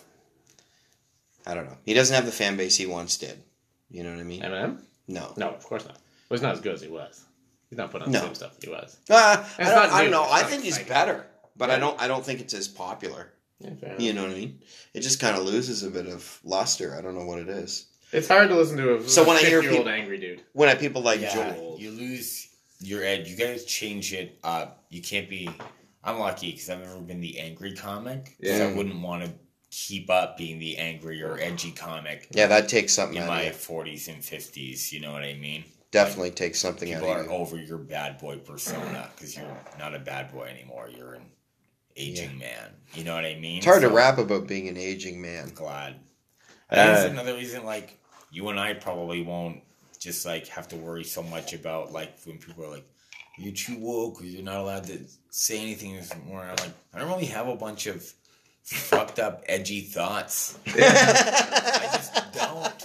I 1.47 1.55
don't 1.55 1.67
know. 1.67 1.77
He 1.85 1.95
doesn't 1.95 2.15
have 2.15 2.27
the 2.27 2.33
fan 2.33 2.57
base 2.57 2.77
he 2.77 2.87
once 2.87 3.17
did. 3.17 3.43
You 3.91 4.03
know 4.03 4.11
what 4.11 4.21
I 4.21 4.25
mean? 4.25 4.43
Eminem? 4.43 4.81
No. 5.09 5.33
No, 5.37 5.51
of 5.51 5.65
course 5.65 5.85
not. 5.85 5.95
Well, 6.29 6.37
he's 6.39 6.43
not 6.43 6.55
as 6.55 6.61
good 6.61 6.75
as 6.75 6.83
he 6.83 6.89
was. 6.89 7.25
He's 7.71 7.79
not 7.79 7.91
putting 7.91 8.07
on 8.09 8.13
No. 8.13 8.21
the 8.21 8.27
same 8.27 8.35
stuff 8.35 8.57
he 8.63 8.69
was. 8.71 8.97
Uh, 9.09 9.45
I, 9.59 9.65
don't, 9.65 9.93
I 9.93 10.03
don't 10.03 10.11
know. 10.11 10.25
It's 10.25 10.33
I 10.33 10.43
think 10.45 10.63
he's 10.63 10.77
exciting. 10.79 10.93
better, 10.93 11.27
but 11.57 11.71
I 11.71 11.79
don't. 11.79 12.01
I 12.01 12.09
don't 12.09 12.25
think 12.25 12.41
it's 12.41 12.55
as 12.55 12.69
popular. 12.69 13.33
Yeah, 13.59 13.71
fair 13.75 13.97
You 13.99 14.13
know 14.13 14.23
what 14.23 14.33
I 14.33 14.35
mean? 14.35 14.61
It 14.95 15.01
just 15.01 15.21
kind 15.21 15.37
of 15.37 15.45
loses 15.45 15.83
a 15.83 15.91
bit 15.91 16.07
of 16.07 16.41
luster. 16.45 16.97
I 16.97 17.01
don't 17.01 17.15
know 17.15 17.25
what 17.25 17.39
it 17.39 17.49
is. 17.49 17.87
It's 18.13 18.29
hard 18.29 18.49
to 18.51 18.55
listen 18.55 18.77
to 18.77 18.97
a 18.97 19.09
So 19.09 19.27
when 19.27 19.37
I 19.37 19.41
hear 19.41 19.63
year 19.63 19.77
old 19.79 19.89
angry 19.89 20.19
dude. 20.19 20.43
When 20.53 20.69
I 20.69 20.75
people 20.75 21.03
like 21.03 21.21
yeah, 21.21 21.35
Joel, 21.35 21.77
you 21.79 21.91
lose 21.91 22.49
your 22.81 23.03
edge. 23.03 23.29
You 23.29 23.37
gotta 23.37 23.59
change 23.65 24.13
it 24.13 24.39
up. 24.45 24.85
You 24.91 25.03
can't 25.03 25.29
be. 25.29 25.49
I'm 26.05 26.19
lucky 26.21 26.53
because 26.53 26.71
I've 26.71 26.81
never 26.81 27.01
been 27.01 27.21
the 27.21 27.41
angry 27.41 27.75
comic. 27.75 28.37
Yeah. 28.39 28.69
I 28.71 28.77
wouldn't 28.77 29.01
want 29.01 29.25
to 29.25 29.33
keep 29.77 30.09
up 30.09 30.37
being 30.39 30.59
the 30.59 30.79
angry 30.79 31.23
or 31.23 31.39
edgy 31.39 31.71
comic. 31.71 32.29
Yeah, 32.31 32.47
that 32.47 32.69
takes 32.69 32.95
something 32.95 33.19
in 33.19 33.25
out 33.25 33.29
of 33.29 33.35
my 33.35 33.51
40s 33.51 34.09
and 34.09 34.23
50s. 34.23 34.91
You 34.93 35.01
know 35.01 35.13
what 35.13 35.23
I 35.23 35.35
mean? 35.35 35.65
definitely 35.93 36.31
takes 36.33 36.59
something 36.61 36.93
out 36.93 37.01
People 37.01 37.15
of 37.15 37.21
are 37.21 37.25
you. 37.25 37.31
over 37.31 37.57
your 37.57 37.79
bad 37.79 38.19
boy 38.19 38.37
persona 38.37 39.09
because 39.15 39.35
you're 39.37 39.57
not 39.79 39.95
a 39.95 39.99
bad 39.99 40.31
boy 40.33 40.43
anymore. 40.45 40.91
You're 40.95 41.15
an 41.15 41.23
aging 41.97 42.37
man. 42.39 42.71
You 42.93 43.05
know 43.05 43.15
what 43.15 43.25
I 43.25 43.37
mean? 43.37 43.59
It's 43.59 43.67
hard 43.67 43.81
to 43.83 43.89
So- 43.89 43.95
rap 43.95 44.19
about 44.19 44.47
being 44.47 44.69
an 44.69 44.77
aging 44.77 45.23
man. 45.23 45.51
glad. 45.55 45.95
I 46.69 46.75
think 46.75 46.89
Uh, 46.89 46.93
that's 46.93 47.05
another 47.11 47.35
reason, 47.35 47.65
like, 47.65 47.97
you 48.31 48.47
and 48.49 48.59
I 48.61 48.75
probably 48.75 49.23
won't 49.23 49.63
just, 49.99 50.27
like, 50.27 50.49
have 50.49 50.69
to 50.69 50.77
worry 50.77 51.05
so 51.05 51.23
much 51.23 51.53
about, 51.55 51.93
like, 51.93 52.19
when 52.25 52.39
people 52.39 52.65
are 52.65 52.71
like, 52.71 52.85
you're 53.39 53.55
too 53.55 53.79
woke 53.79 54.21
or 54.21 54.25
you're 54.25 54.43
not 54.43 54.57
allowed 54.57 54.85
to 54.89 54.99
say 55.31 55.59
anything 55.61 56.03
more. 56.27 56.43
I'm 56.43 56.57
like, 56.57 56.73
I 56.93 56.99
don't 56.99 57.09
really 57.09 57.27
have 57.27 57.49
a 57.49 57.57
bunch 57.57 57.87
of 57.87 58.13
fucked 58.67 59.19
up, 59.19 59.45
edgy 59.47 59.81
thoughts. 59.81 60.59
I 60.67 61.89
just 61.93 62.15
don't. 62.33 62.85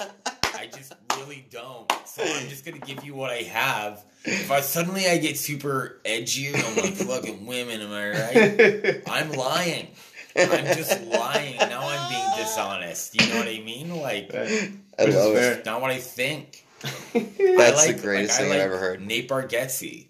I 0.55 0.67
just 0.67 0.93
really 1.17 1.45
don't. 1.49 1.91
So 2.05 2.23
I'm 2.23 2.47
just 2.49 2.65
gonna 2.65 2.79
give 2.79 3.03
you 3.03 3.15
what 3.15 3.31
I 3.31 3.43
have. 3.43 4.03
If 4.23 4.51
I 4.51 4.61
suddenly 4.61 5.07
I 5.07 5.17
get 5.17 5.37
super 5.37 5.99
edgy 6.05 6.47
and 6.47 6.57
I'm 6.57 6.75
like 6.75 6.93
fucking 6.93 7.45
women, 7.45 7.81
am 7.81 7.91
I 7.91 8.09
right? 8.09 9.01
I'm 9.07 9.31
lying. 9.31 9.87
I'm 10.35 10.65
just 10.77 11.01
lying. 11.07 11.57
Now 11.57 11.81
I'm 11.87 12.09
being 12.09 12.45
dishonest. 12.45 13.19
You 13.19 13.27
know 13.29 13.39
what 13.39 13.47
I 13.47 13.59
mean? 13.59 13.95
Like, 13.99 14.33
I 14.33 15.05
love 15.05 15.35
it. 15.35 15.65
not 15.65 15.81
what 15.81 15.91
I 15.91 15.97
think. 15.97 16.65
That's 17.13 17.87
I 17.87 17.91
the 17.91 17.99
greatest 18.01 18.39
I 18.39 18.43
thing 18.43 18.51
I've 18.53 18.59
ever 18.61 18.77
heard. 18.77 19.01
Nate 19.05 19.27
Bargatze. 19.27 20.07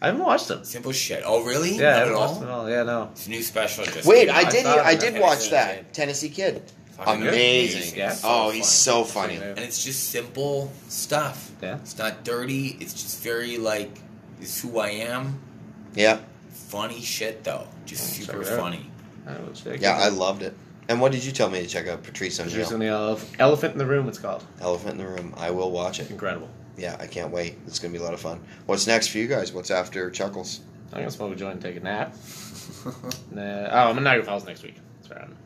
I 0.00 0.06
haven't 0.06 0.22
watched 0.22 0.48
them. 0.48 0.62
Simple 0.64 0.92
shit. 0.92 1.22
Oh, 1.24 1.42
really? 1.44 1.76
Yeah, 1.76 1.88
I 1.88 1.90
Not 1.90 1.98
haven't 1.98 2.12
at 2.14 2.18
watched 2.18 2.34
all? 2.34 2.40
him 2.40 2.48
at 2.48 2.50
all. 2.50 2.70
Yeah, 2.70 2.82
no. 2.82 3.08
It's 3.12 3.26
a 3.26 3.30
new 3.30 3.42
special. 3.42 3.84
Just 3.86 4.06
Wait, 4.06 4.26
came 4.26 4.34
I 4.36 4.42
out. 4.42 4.50
did. 4.52 4.62
thought 4.64 4.78
I 4.80 4.92
it 4.92 5.00
did 5.00 5.12
was 5.14 5.22
watch 5.22 5.48
Tennessee 5.48 5.50
that 5.50 5.94
Tennessee 5.94 6.28
Kid. 6.28 6.62
Fucking 6.92 7.20
good. 7.20 7.28
Amazing. 7.28 7.98
Yeah. 7.98 8.16
Oh, 8.24 8.50
he's 8.50 8.68
so 8.68 9.04
funny. 9.04 9.36
and 9.36 9.58
it's 9.58 9.82
just 9.84 10.10
simple 10.10 10.70
stuff. 10.88 11.50
Yeah. 11.62 11.76
It's 11.76 11.96
not 11.98 12.24
dirty. 12.24 12.76
It's 12.80 12.92
just 12.94 13.22
very 13.22 13.58
like, 13.58 13.90
this 14.40 14.56
is 14.56 14.62
who 14.70 14.78
I 14.78 14.88
am. 14.90 15.40
Yeah, 15.94 16.18
Funny 16.50 17.00
shit 17.00 17.44
though. 17.44 17.66
Just 17.86 18.16
check 18.16 18.26
super 18.26 18.42
it 18.42 18.48
out. 18.48 18.58
funny. 18.58 18.90
I 19.26 19.38
will 19.40 19.52
check 19.52 19.80
yeah, 19.80 19.96
it 19.98 20.02
I 20.02 20.06
out. 20.08 20.12
loved 20.14 20.42
it. 20.42 20.54
And 20.88 21.00
what 21.00 21.12
did 21.12 21.24
you 21.24 21.32
tell 21.32 21.48
me 21.50 21.60
to 21.60 21.66
check 21.66 21.86
out? 21.88 22.02
Patrice 22.02 22.38
Patrice 22.38 22.70
O'Neal, 22.70 23.16
the 23.16 23.26
Elephant 23.38 23.72
in 23.72 23.78
the 23.78 23.86
Room, 23.86 24.08
it's 24.08 24.18
called. 24.18 24.44
Elephant 24.60 24.92
in 24.92 24.98
the 24.98 25.06
Room. 25.06 25.34
I 25.36 25.50
will 25.50 25.70
watch 25.70 26.00
it. 26.00 26.10
Incredible. 26.10 26.48
Yeah, 26.76 26.96
I 27.00 27.06
can't 27.06 27.30
wait. 27.32 27.56
It's 27.66 27.78
gonna 27.78 27.92
be 27.92 27.98
a 27.98 28.02
lot 28.02 28.14
of 28.14 28.20
fun. 28.20 28.40
What's 28.66 28.86
next 28.86 29.08
for 29.08 29.18
you 29.18 29.26
guys? 29.26 29.52
What's 29.52 29.70
after 29.70 30.10
Chuckles? 30.10 30.60
I'm 30.92 30.98
gonna 31.00 31.10
smoke 31.10 31.32
a 31.32 31.36
joint 31.36 31.54
and 31.54 31.62
take 31.62 31.76
a 31.76 31.80
nap. 31.80 32.14
nah, 33.30 33.68
oh, 33.70 33.90
I'm 33.90 33.98
in 33.98 34.04
Niagara 34.04 34.24
Falls 34.24 34.46
next 34.46 34.62
week. 34.62 34.76
That's 34.96 35.10
where 35.10 35.22
I'm. 35.22 35.36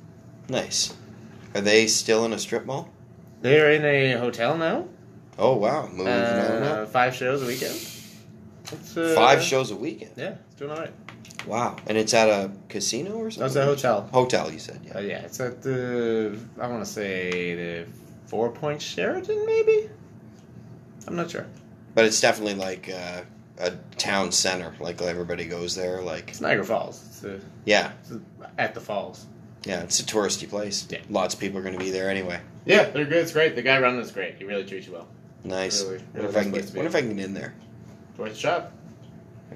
Nice. 0.48 0.94
Are 1.54 1.60
they 1.60 1.86
still 1.86 2.24
in 2.24 2.32
a 2.32 2.38
strip 2.38 2.66
mall? 2.66 2.88
They're 3.42 3.72
in 3.72 3.84
a 3.84 4.18
hotel 4.18 4.56
now. 4.56 4.86
Oh 5.38 5.56
wow, 5.56 5.86
moving 5.88 6.08
on 6.08 6.18
Uh, 6.18 6.86
five 6.86 7.14
shows 7.14 7.42
a 7.42 7.46
weekend. 7.46 7.74
It's, 8.72 8.96
uh, 8.96 9.12
Five 9.14 9.42
shows 9.42 9.70
a 9.70 9.76
weekend. 9.76 10.12
Yeah, 10.16 10.34
it's 10.46 10.56
doing 10.56 10.70
all 10.70 10.78
right. 10.78 10.92
Wow, 11.46 11.76
and 11.86 11.96
it's 11.96 12.12
at 12.12 12.28
a 12.28 12.50
casino 12.68 13.12
or 13.12 13.30
something. 13.30 13.40
No, 13.40 13.46
it's 13.46 13.56
a 13.56 13.64
hotel. 13.64 14.08
Hotel, 14.12 14.52
you 14.52 14.58
said. 14.58 14.80
Yeah. 14.84 14.96
Uh, 14.96 15.00
yeah, 15.00 15.18
it's 15.20 15.40
at 15.40 15.62
the 15.62 16.38
I 16.60 16.66
want 16.66 16.84
to 16.84 16.90
say 16.90 17.54
the 17.54 17.86
Four 18.26 18.50
Point 18.50 18.82
Sheraton, 18.82 19.46
maybe. 19.46 19.88
I'm 21.10 21.16
not 21.16 21.30
sure. 21.30 21.46
But 21.94 22.04
it's 22.04 22.20
definitely 22.20 22.54
like 22.54 22.88
uh, 22.88 23.22
a 23.58 23.72
town 23.98 24.30
center. 24.32 24.72
Like 24.80 25.02
everybody 25.02 25.44
goes 25.46 25.74
there. 25.74 26.00
Like 26.02 26.30
It's 26.30 26.40
Niagara 26.40 26.64
Falls. 26.64 27.04
It's, 27.08 27.24
uh, 27.24 27.40
yeah, 27.64 27.92
it's 28.00 28.12
at 28.58 28.74
the 28.74 28.80
falls. 28.80 29.26
yeah, 29.64 29.82
it's 29.82 29.98
a 30.00 30.04
touristy 30.04 30.48
place. 30.48 30.86
Yeah. 30.88 31.00
Lots 31.10 31.34
of 31.34 31.40
people 31.40 31.58
are 31.58 31.62
going 31.62 31.76
to 31.78 31.84
be 31.84 31.90
there 31.90 32.08
anyway. 32.08 32.40
Yeah, 32.64 32.84
they're 32.90 33.04
good. 33.04 33.18
It's 33.18 33.32
great. 33.32 33.56
The 33.56 33.62
guy 33.62 33.80
running 33.80 34.00
is 34.00 34.12
great. 34.12 34.36
He 34.36 34.44
really 34.44 34.64
treats 34.64 34.86
you 34.86 34.92
well. 34.92 35.08
Nice. 35.42 35.82
Really, 35.82 35.98
wonder 35.98 36.12
really 36.14 36.28
if 36.28 36.36
I 36.36 36.42
can 36.42 36.50
nice 36.52 36.52
get. 36.52 36.52
place 36.52 36.66
to 36.66 36.72
be. 36.72 36.78
Wonder 36.78 36.88
if 36.88 36.94
I 36.94 37.00
can 37.00 37.16
get 37.16 37.24
in 37.24 37.34
there. 37.34 37.54
Worth 38.16 38.32
a 38.32 38.36
shot, 38.36 38.72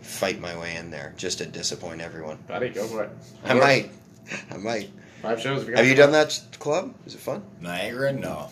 Fight 0.02 0.40
my 0.40 0.58
way 0.58 0.74
in 0.76 0.90
there 0.90 1.14
just 1.16 1.38
to 1.38 1.46
disappoint 1.46 2.00
everyone. 2.00 2.38
buddy. 2.48 2.70
Go 2.70 2.86
for 2.86 3.04
it. 3.04 3.10
I 3.44 3.54
might. 3.54 3.90
I 4.50 4.56
might. 4.56 4.90
Five 5.22 5.40
shows. 5.40 5.66
if 5.68 5.74
Have 5.76 5.86
you 5.86 5.94
done 5.94 6.12
that 6.12 6.38
club? 6.58 6.94
Is 7.06 7.14
it 7.14 7.20
fun? 7.20 7.42
Niagara, 7.60 8.12
no. 8.12 8.48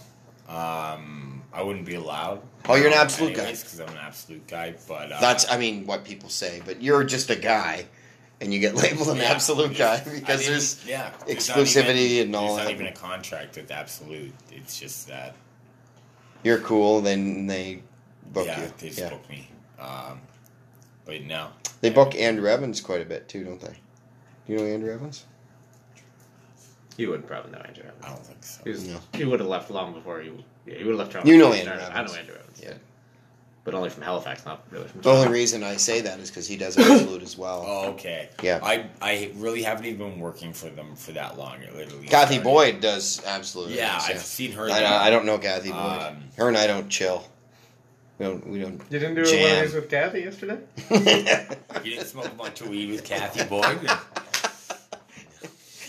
Um, 0.48 1.31
I 1.52 1.62
wouldn't 1.62 1.84
be 1.84 1.94
allowed. 1.96 2.40
Oh, 2.68 2.74
you're 2.76 2.86
an 2.88 2.94
absolute 2.94 3.34
guy. 3.36 3.50
Because 3.50 3.78
I'm 3.80 3.88
an 3.90 3.98
absolute 3.98 4.46
guy, 4.46 4.74
but 4.88 5.12
uh, 5.12 5.20
That's 5.20 5.50
I 5.50 5.58
mean 5.58 5.86
what 5.86 6.04
people 6.04 6.28
say, 6.28 6.62
but 6.64 6.80
you're 6.82 7.04
just 7.04 7.28
a 7.30 7.36
guy, 7.36 7.86
and 8.40 8.52
you 8.54 8.58
get 8.60 8.74
labeled 8.74 9.08
an 9.08 9.16
Yeah. 9.18 9.24
absolute 9.24 9.76
guy 9.76 9.98
because 10.04 10.40
didn't- 10.40 10.46
there's 10.52 10.86
yeah 10.86 11.10
exclusivity 11.26 11.96
even- 11.96 12.26
and 12.28 12.36
all 12.36 12.56
There's 12.56 12.58
that. 12.58 12.64
not 12.64 12.72
even 12.72 12.86
a 12.86 12.92
contract 12.92 13.56
with 13.56 13.70
absolute. 13.70 14.32
It's 14.50 14.78
just 14.80 15.08
that 15.08 15.34
You're 16.42 16.60
cool, 16.60 17.00
then 17.02 17.46
they 17.46 17.82
book 18.32 18.46
yeah, 18.46 18.62
you. 18.62 18.72
they 18.78 18.86
just 18.88 18.98
yeah. 19.00 19.10
book 19.10 19.28
me. 19.28 19.48
Um, 19.78 20.20
but 21.04 21.22
no, 21.22 21.48
They 21.82 21.90
book 21.90 22.14
Andrew 22.14 22.48
Evans 22.48 22.80
quite 22.80 23.02
a 23.02 23.04
bit 23.04 23.28
too, 23.28 23.44
don't 23.44 23.60
they? 23.60 23.74
Do 24.46 24.52
you 24.52 24.58
know 24.58 24.64
Andrew 24.64 24.92
Evans? 24.92 25.26
You 26.96 27.10
would 27.10 27.26
probably 27.26 27.52
know 27.52 27.58
Andrew 27.58 27.84
Evans. 27.84 28.04
I 28.04 28.08
don't 28.08 28.24
think 28.26 28.44
so. 28.44 28.60
He, 28.64 28.70
was, 28.70 28.86
No. 28.86 29.00
he 29.14 29.24
would 29.24 29.40
have 29.40 29.48
left 29.48 29.70
long 29.70 29.92
before 29.92 30.22
you. 30.22 30.42
Yeah, 30.66 30.74
he 30.78 30.84
would 30.84 30.90
have 30.92 30.98
left 30.98 31.12
Toronto. 31.12 31.30
You 31.30 31.38
know 31.38 31.50
before 31.50 31.54
he 31.54 31.60
Andrew 31.70 31.76
started. 31.84 31.98
Evans. 31.98 32.10
I 32.10 32.14
know 32.14 32.20
Andrew 32.20 32.34
Evans. 32.36 32.60
Yeah. 32.62 32.74
But 33.64 33.74
only 33.74 33.90
from 33.90 34.02
Halifax, 34.02 34.44
not 34.44 34.64
really 34.72 34.88
from 34.88 35.02
The 35.02 35.10
only 35.10 35.28
reason 35.28 35.62
I 35.62 35.76
say 35.76 36.00
that 36.00 36.18
is 36.18 36.30
because 36.30 36.48
he 36.48 36.56
does 36.56 36.76
absolute 36.76 37.22
as 37.22 37.38
well. 37.38 37.64
Oh, 37.66 37.90
okay. 37.90 38.28
Yeah. 38.42 38.58
I 38.62 38.86
I 39.00 39.30
really 39.36 39.62
haven't 39.62 39.86
even 39.86 39.98
been 40.10 40.18
working 40.20 40.52
for 40.52 40.68
them 40.68 40.96
for 40.96 41.12
that 41.12 41.38
long. 41.38 41.62
It 41.62 41.72
literally. 41.74 42.08
Kathy 42.08 42.34
started- 42.34 42.42
Boyd 42.44 42.80
does 42.80 43.22
absolute. 43.24 43.70
Yeah, 43.70 43.94
Evans, 43.94 44.10
I've 44.10 44.18
seen 44.20 44.50
her 44.52 44.68
I. 44.68 45.06
I 45.06 45.10
don't 45.10 45.26
know 45.26 45.38
Kathy 45.38 45.70
Boyd. 45.70 45.78
Um, 45.78 46.24
her 46.38 46.48
and 46.48 46.56
I 46.56 46.66
don't 46.66 46.88
chill. 46.88 47.24
We 48.18 48.26
don't. 48.26 48.46
We 48.48 48.58
don't. 48.60 48.82
You 48.90 48.98
didn't 48.98 49.14
do 49.14 49.24
Jam. 49.24 49.42
one 49.42 49.52
of 49.58 49.62
these 49.64 49.74
with 49.74 49.88
Kathy 49.90 50.20
yesterday? 50.20 50.58
You 51.84 51.94
didn't 51.96 52.06
smoke 52.06 52.26
a 52.26 52.30
bunch 52.30 52.60
of 52.60 52.68
weed 52.68 52.90
with 52.90 53.02
Kathy 53.02 53.44
Boyd. 53.44 53.80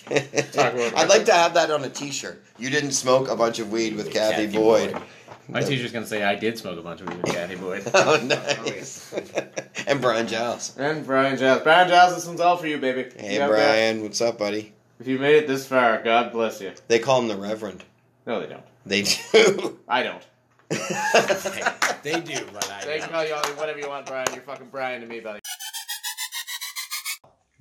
I'd 0.10 1.10
like 1.10 1.26
to 1.26 1.34
have 1.34 1.54
that 1.54 1.72
on 1.72 1.84
a 1.84 1.90
T-shirt. 1.90 2.44
You 2.58 2.70
didn't 2.70 2.92
smoke 2.92 3.30
a 3.30 3.36
bunch 3.36 3.60
of 3.60 3.72
weed 3.72 3.96
with 3.96 4.12
Kathy, 4.12 4.46
Kathy 4.46 4.58
Boyd. 4.58 4.98
My 5.50 5.62
teacher's 5.62 5.92
gonna 5.92 6.06
say 6.06 6.24
I 6.24 6.36
did 6.36 6.58
smoke 6.58 6.80
a 6.80 6.82
bunch 6.82 7.02
of 7.02 7.10
weed 7.10 7.22
with 7.22 7.34
Kathy 7.34 7.56
Boyd. 7.56 7.84
Oh, 7.94 8.20
nice. 8.24 9.14
and 9.88 10.02
Brian 10.02 10.28
Giles. 10.28 10.76
And 10.78 11.06
Brian 11.06 11.38
Giles. 11.38 11.64
Brian 11.64 11.90
Giles, 11.90 12.16
this 12.16 12.26
one's 12.26 12.40
all 12.40 12.58
for 12.58 12.68
you, 12.68 12.78
baby. 12.78 13.10
Hey, 13.18 13.42
You 13.42 13.48
Brian. 13.48 14.02
What's 14.04 14.22
up, 14.22 14.38
buddy? 14.38 14.74
If 15.00 15.08
you 15.08 15.20
made 15.20 15.36
it 15.36 15.48
this 15.48 15.66
far, 15.68 16.02
God 16.02 16.32
bless 16.32 16.62
you. 16.62 16.72
They 16.88 17.00
call 17.00 17.22
him 17.22 17.28
the 17.28 17.36
Reverend. 17.38 17.84
No, 18.26 18.40
they 18.40 18.48
don't. 18.48 18.64
They 18.86 19.04
do. 19.04 19.80
I 19.88 20.04
don't. 20.04 20.24
they 22.04 22.20
do, 22.22 22.46
but 22.54 22.70
I. 22.72 22.86
They 22.86 23.00
can 23.00 23.10
call 23.10 23.26
you 23.26 23.34
whatever 23.34 23.80
you 23.80 23.90
want, 23.90 24.06
Brian. 24.06 24.28
You're 24.34 24.44
fucking 24.44 24.68
Brian 24.72 25.02
to 25.02 25.08
me, 25.08 25.20
buddy. 25.20 25.40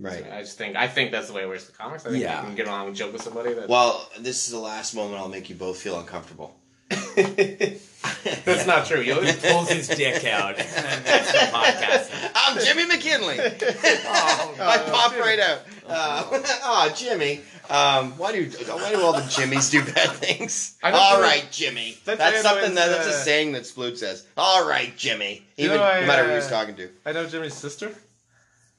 Right. 0.02 0.24
I 0.30 0.40
just 0.40 0.58
think 0.58 0.76
I 0.76 0.86
think 0.88 1.10
that's 1.12 1.28
the 1.28 1.32
way 1.32 1.42
it 1.42 1.48
works 1.48 1.68
in 1.68 1.74
comics. 1.74 2.04
I 2.04 2.10
think 2.10 2.22
Yeah. 2.22 2.40
you 2.40 2.46
can 2.48 2.54
get 2.56 2.66
along 2.66 2.88
and 2.88 2.96
joke 2.96 3.12
with 3.12 3.22
somebody. 3.22 3.54
That 3.54 3.68
Well, 3.68 4.08
this 4.18 4.44
is 4.46 4.52
the 4.52 4.58
last 4.58 4.94
moment 4.94 5.18
I'll 5.18 5.28
make 5.28 5.48
you 5.48 5.54
both 5.56 5.78
feel 5.78 5.98
uncomfortable. 5.98 6.54
that's 7.14 8.66
not 8.66 8.86
true. 8.86 9.00
He 9.00 9.12
always 9.12 9.36
pulls 9.44 9.70
his 9.70 9.88
dick 9.88 10.24
out, 10.26 10.58
and 10.58 10.68
then 10.68 11.02
that's 11.04 11.32
the 11.32 11.38
podcast. 11.38 12.30
I'm 12.34 12.58
Jimmy 12.62 12.86
McKinley. 12.86 13.38
I 13.40 14.82
pop 14.90 15.12
right 15.18 15.40
out. 15.40 15.60
Uh, 15.86 16.24
oh, 16.64 16.92
Jimmy. 16.94 17.40
Um, 17.70 18.18
why 18.18 18.32
do 18.32 18.44
why 18.44 18.90
do 18.92 19.00
all 19.00 19.12
the 19.14 19.20
Jimmys 19.22 19.70
do 19.70 19.82
bad 19.84 20.10
things? 20.10 20.76
I 20.82 20.90
don't 20.90 21.00
All 21.00 21.16
know- 21.16 21.22
right, 21.22 21.46
Jimmy. 21.50 21.96
That's 22.04 22.18
That's, 22.18 22.42
something 22.42 22.74
that, 22.74 22.88
one's, 22.90 23.04
that's 23.06 23.16
a 23.16 23.20
uh, 23.20 23.24
saying 23.24 23.52
that 23.52 23.62
Sploot 23.62 23.96
says. 23.96 24.26
All 24.36 24.68
right, 24.68 24.94
Jimmy. 24.96 25.46
You 25.56 25.66
Even 25.66 25.76
know, 25.78 25.84
I, 25.84 26.00
no 26.00 26.06
matter 26.06 26.24
who 26.24 26.32
uh, 26.32 26.40
he's 26.40 26.48
talking 26.48 26.74
to. 26.76 26.90
I 27.06 27.12
know 27.12 27.26
Jimmy's 27.26 27.54
sister. 27.54 27.94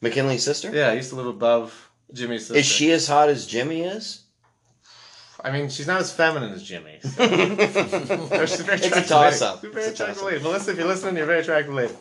McKinley's 0.04 0.44
sister. 0.44 0.70
Yeah, 0.72 0.90
I 0.90 0.94
used 0.94 1.10
to 1.12 1.16
live 1.16 1.28
above 1.28 1.92
Jimmy's 2.12 2.42
sister. 2.42 2.60
Is 2.60 2.66
she 2.66 2.92
as 2.92 3.08
hot 3.08 3.30
as 3.30 3.48
Jimmy 3.48 3.82
is? 3.82 4.24
I 5.42 5.52
mean, 5.52 5.70
she's 5.70 5.88
not 5.88 6.02
as 6.02 6.14
feminine 6.14 6.52
as 6.52 6.62
Jimmy. 6.62 7.00
So. 7.02 7.10
she's 8.46 8.62
very 8.62 8.80
It's 8.80 8.98
a 8.98 9.08
toss-up. 9.08 9.62
She's 9.62 9.74
very 9.74 9.88
attractive 9.88 10.24
lady. 10.24 10.44
Melissa, 10.44 10.72
if 10.72 10.78
you're 10.78 10.88
listening, 10.88 11.16
you're 11.16 11.24
a 11.24 11.28
very 11.28 11.40
attractive 11.40 11.74
lady. 11.74 11.94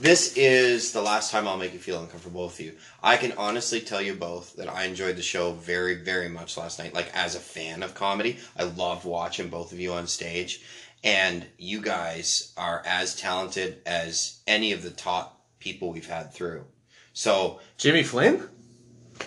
This 0.00 0.36
is 0.36 0.92
the 0.92 1.02
last 1.02 1.30
time 1.30 1.46
I'll 1.46 1.56
make 1.56 1.72
you 1.72 1.78
feel 1.78 2.00
uncomfortable 2.00 2.46
with 2.46 2.60
you. 2.60 2.74
I 3.02 3.16
can 3.16 3.32
honestly 3.32 3.80
tell 3.80 4.02
you 4.02 4.14
both 4.14 4.56
that 4.56 4.68
I 4.68 4.84
enjoyed 4.84 5.16
the 5.16 5.22
show 5.22 5.52
very, 5.52 5.94
very 5.94 6.28
much 6.28 6.56
last 6.56 6.78
night. 6.78 6.94
Like, 6.94 7.14
as 7.14 7.36
a 7.36 7.40
fan 7.40 7.82
of 7.82 7.94
comedy, 7.94 8.38
I 8.56 8.64
loved 8.64 9.04
watching 9.04 9.48
both 9.48 9.72
of 9.72 9.78
you 9.78 9.92
on 9.92 10.06
stage. 10.06 10.62
And 11.04 11.46
you 11.58 11.80
guys 11.80 12.52
are 12.56 12.82
as 12.86 13.14
talented 13.14 13.82
as 13.86 14.40
any 14.46 14.72
of 14.72 14.82
the 14.82 14.90
top 14.90 15.42
people 15.60 15.92
we've 15.92 16.08
had 16.08 16.32
through. 16.32 16.64
So, 17.14 17.60
Jimmy 17.78 18.02
Flynn? 18.02 18.48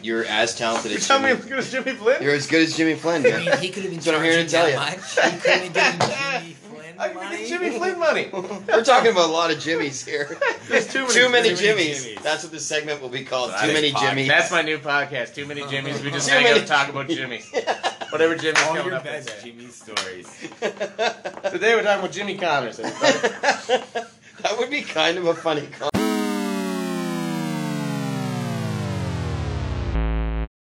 you're 0.02 0.26
as 0.26 0.54
talented 0.54 0.92
You're 0.92 0.98
as 1.00 1.08
telling 1.08 1.24
me 1.24 1.30
Jimmy. 1.30 1.40
as 1.40 1.46
good 1.48 1.60
as 1.60 1.72
Jimmy 1.72 1.92
Flynn? 1.98 2.22
You're 2.22 2.36
as 2.36 2.48
good 2.48 2.62
as 2.62 2.76
Jimmy 2.78 2.96
Flynn. 2.96 3.26
I 3.26 3.38
mean, 3.40 3.58
he 3.62 3.70
could 3.70 3.84
have 3.84 3.92
been 3.92 3.94
That's 3.96 4.06
what 4.08 4.16
I'm 4.16 4.24
here 4.24 4.44
to 4.44 4.50
tell 4.50 4.70
you. 4.70 4.76
much. 4.76 4.96
He 4.98 5.22
could 5.40 5.52
have 5.52 5.74
given 5.74 6.00
Jimmy 6.10 6.54
Flynn 6.68 6.96
I 7.00 7.08
can 7.08 7.16
money. 7.16 7.38
get 7.38 7.48
Jimmy 7.48 7.70
Flynn 7.78 7.98
money. 8.00 8.30
We're 8.68 8.84
talking 8.84 9.12
about 9.12 9.30
a 9.30 9.32
lot 9.32 9.50
of 9.52 9.58
Jimmys 9.60 10.06
here. 10.06 10.38
There's 10.68 10.88
too 10.92 11.04
many, 11.04 11.14
Too 11.14 11.30
many 11.30 11.50
Jimmys. 11.52 12.16
Jimmys. 12.18 12.22
That's 12.22 12.44
what 12.44 12.52
this 12.52 12.66
segment 12.66 13.02
will 13.02 13.08
be 13.10 13.24
called. 13.24 13.52
That 13.52 13.62
Too 13.62 13.68
is 13.70 13.74
many 13.74 13.92
pod- 13.94 14.04
Jimmys. 14.18 14.28
That's 14.28 14.52
my 14.52 14.62
new 14.62 14.78
podcast. 14.78 15.34
Too 15.34 15.46
many 15.46 15.62
Jimmys. 15.62 16.04
We 16.04 16.12
just 16.12 16.28
Too 16.28 16.34
hang 16.36 16.44
out 16.46 16.50
many- 16.50 16.60
and 16.60 16.68
talk 16.68 16.90
about 16.90 17.08
Jimmy. 17.08 17.42
Whatever 18.10 18.36
Jimmy's 18.36 18.62
All 18.64 18.68
coming 18.76 18.86
your 18.88 18.96
up 18.96 19.06
with. 19.06 19.26
best 19.26 19.46
Jimmy 19.46 19.68
stories. 19.68 20.28
Today 20.60 21.76
we're 21.76 21.84
talking 21.84 22.00
about 22.00 22.12
Jimmy 22.12 22.36
Connors. 22.38 22.80
everybody. 22.80 23.84
that 24.42 24.56
would 24.58 24.70
be 24.70 24.82
kind 24.82 25.18
of 25.18 25.26
a 25.28 25.34
funny. 25.34 25.66
Con- 25.68 25.90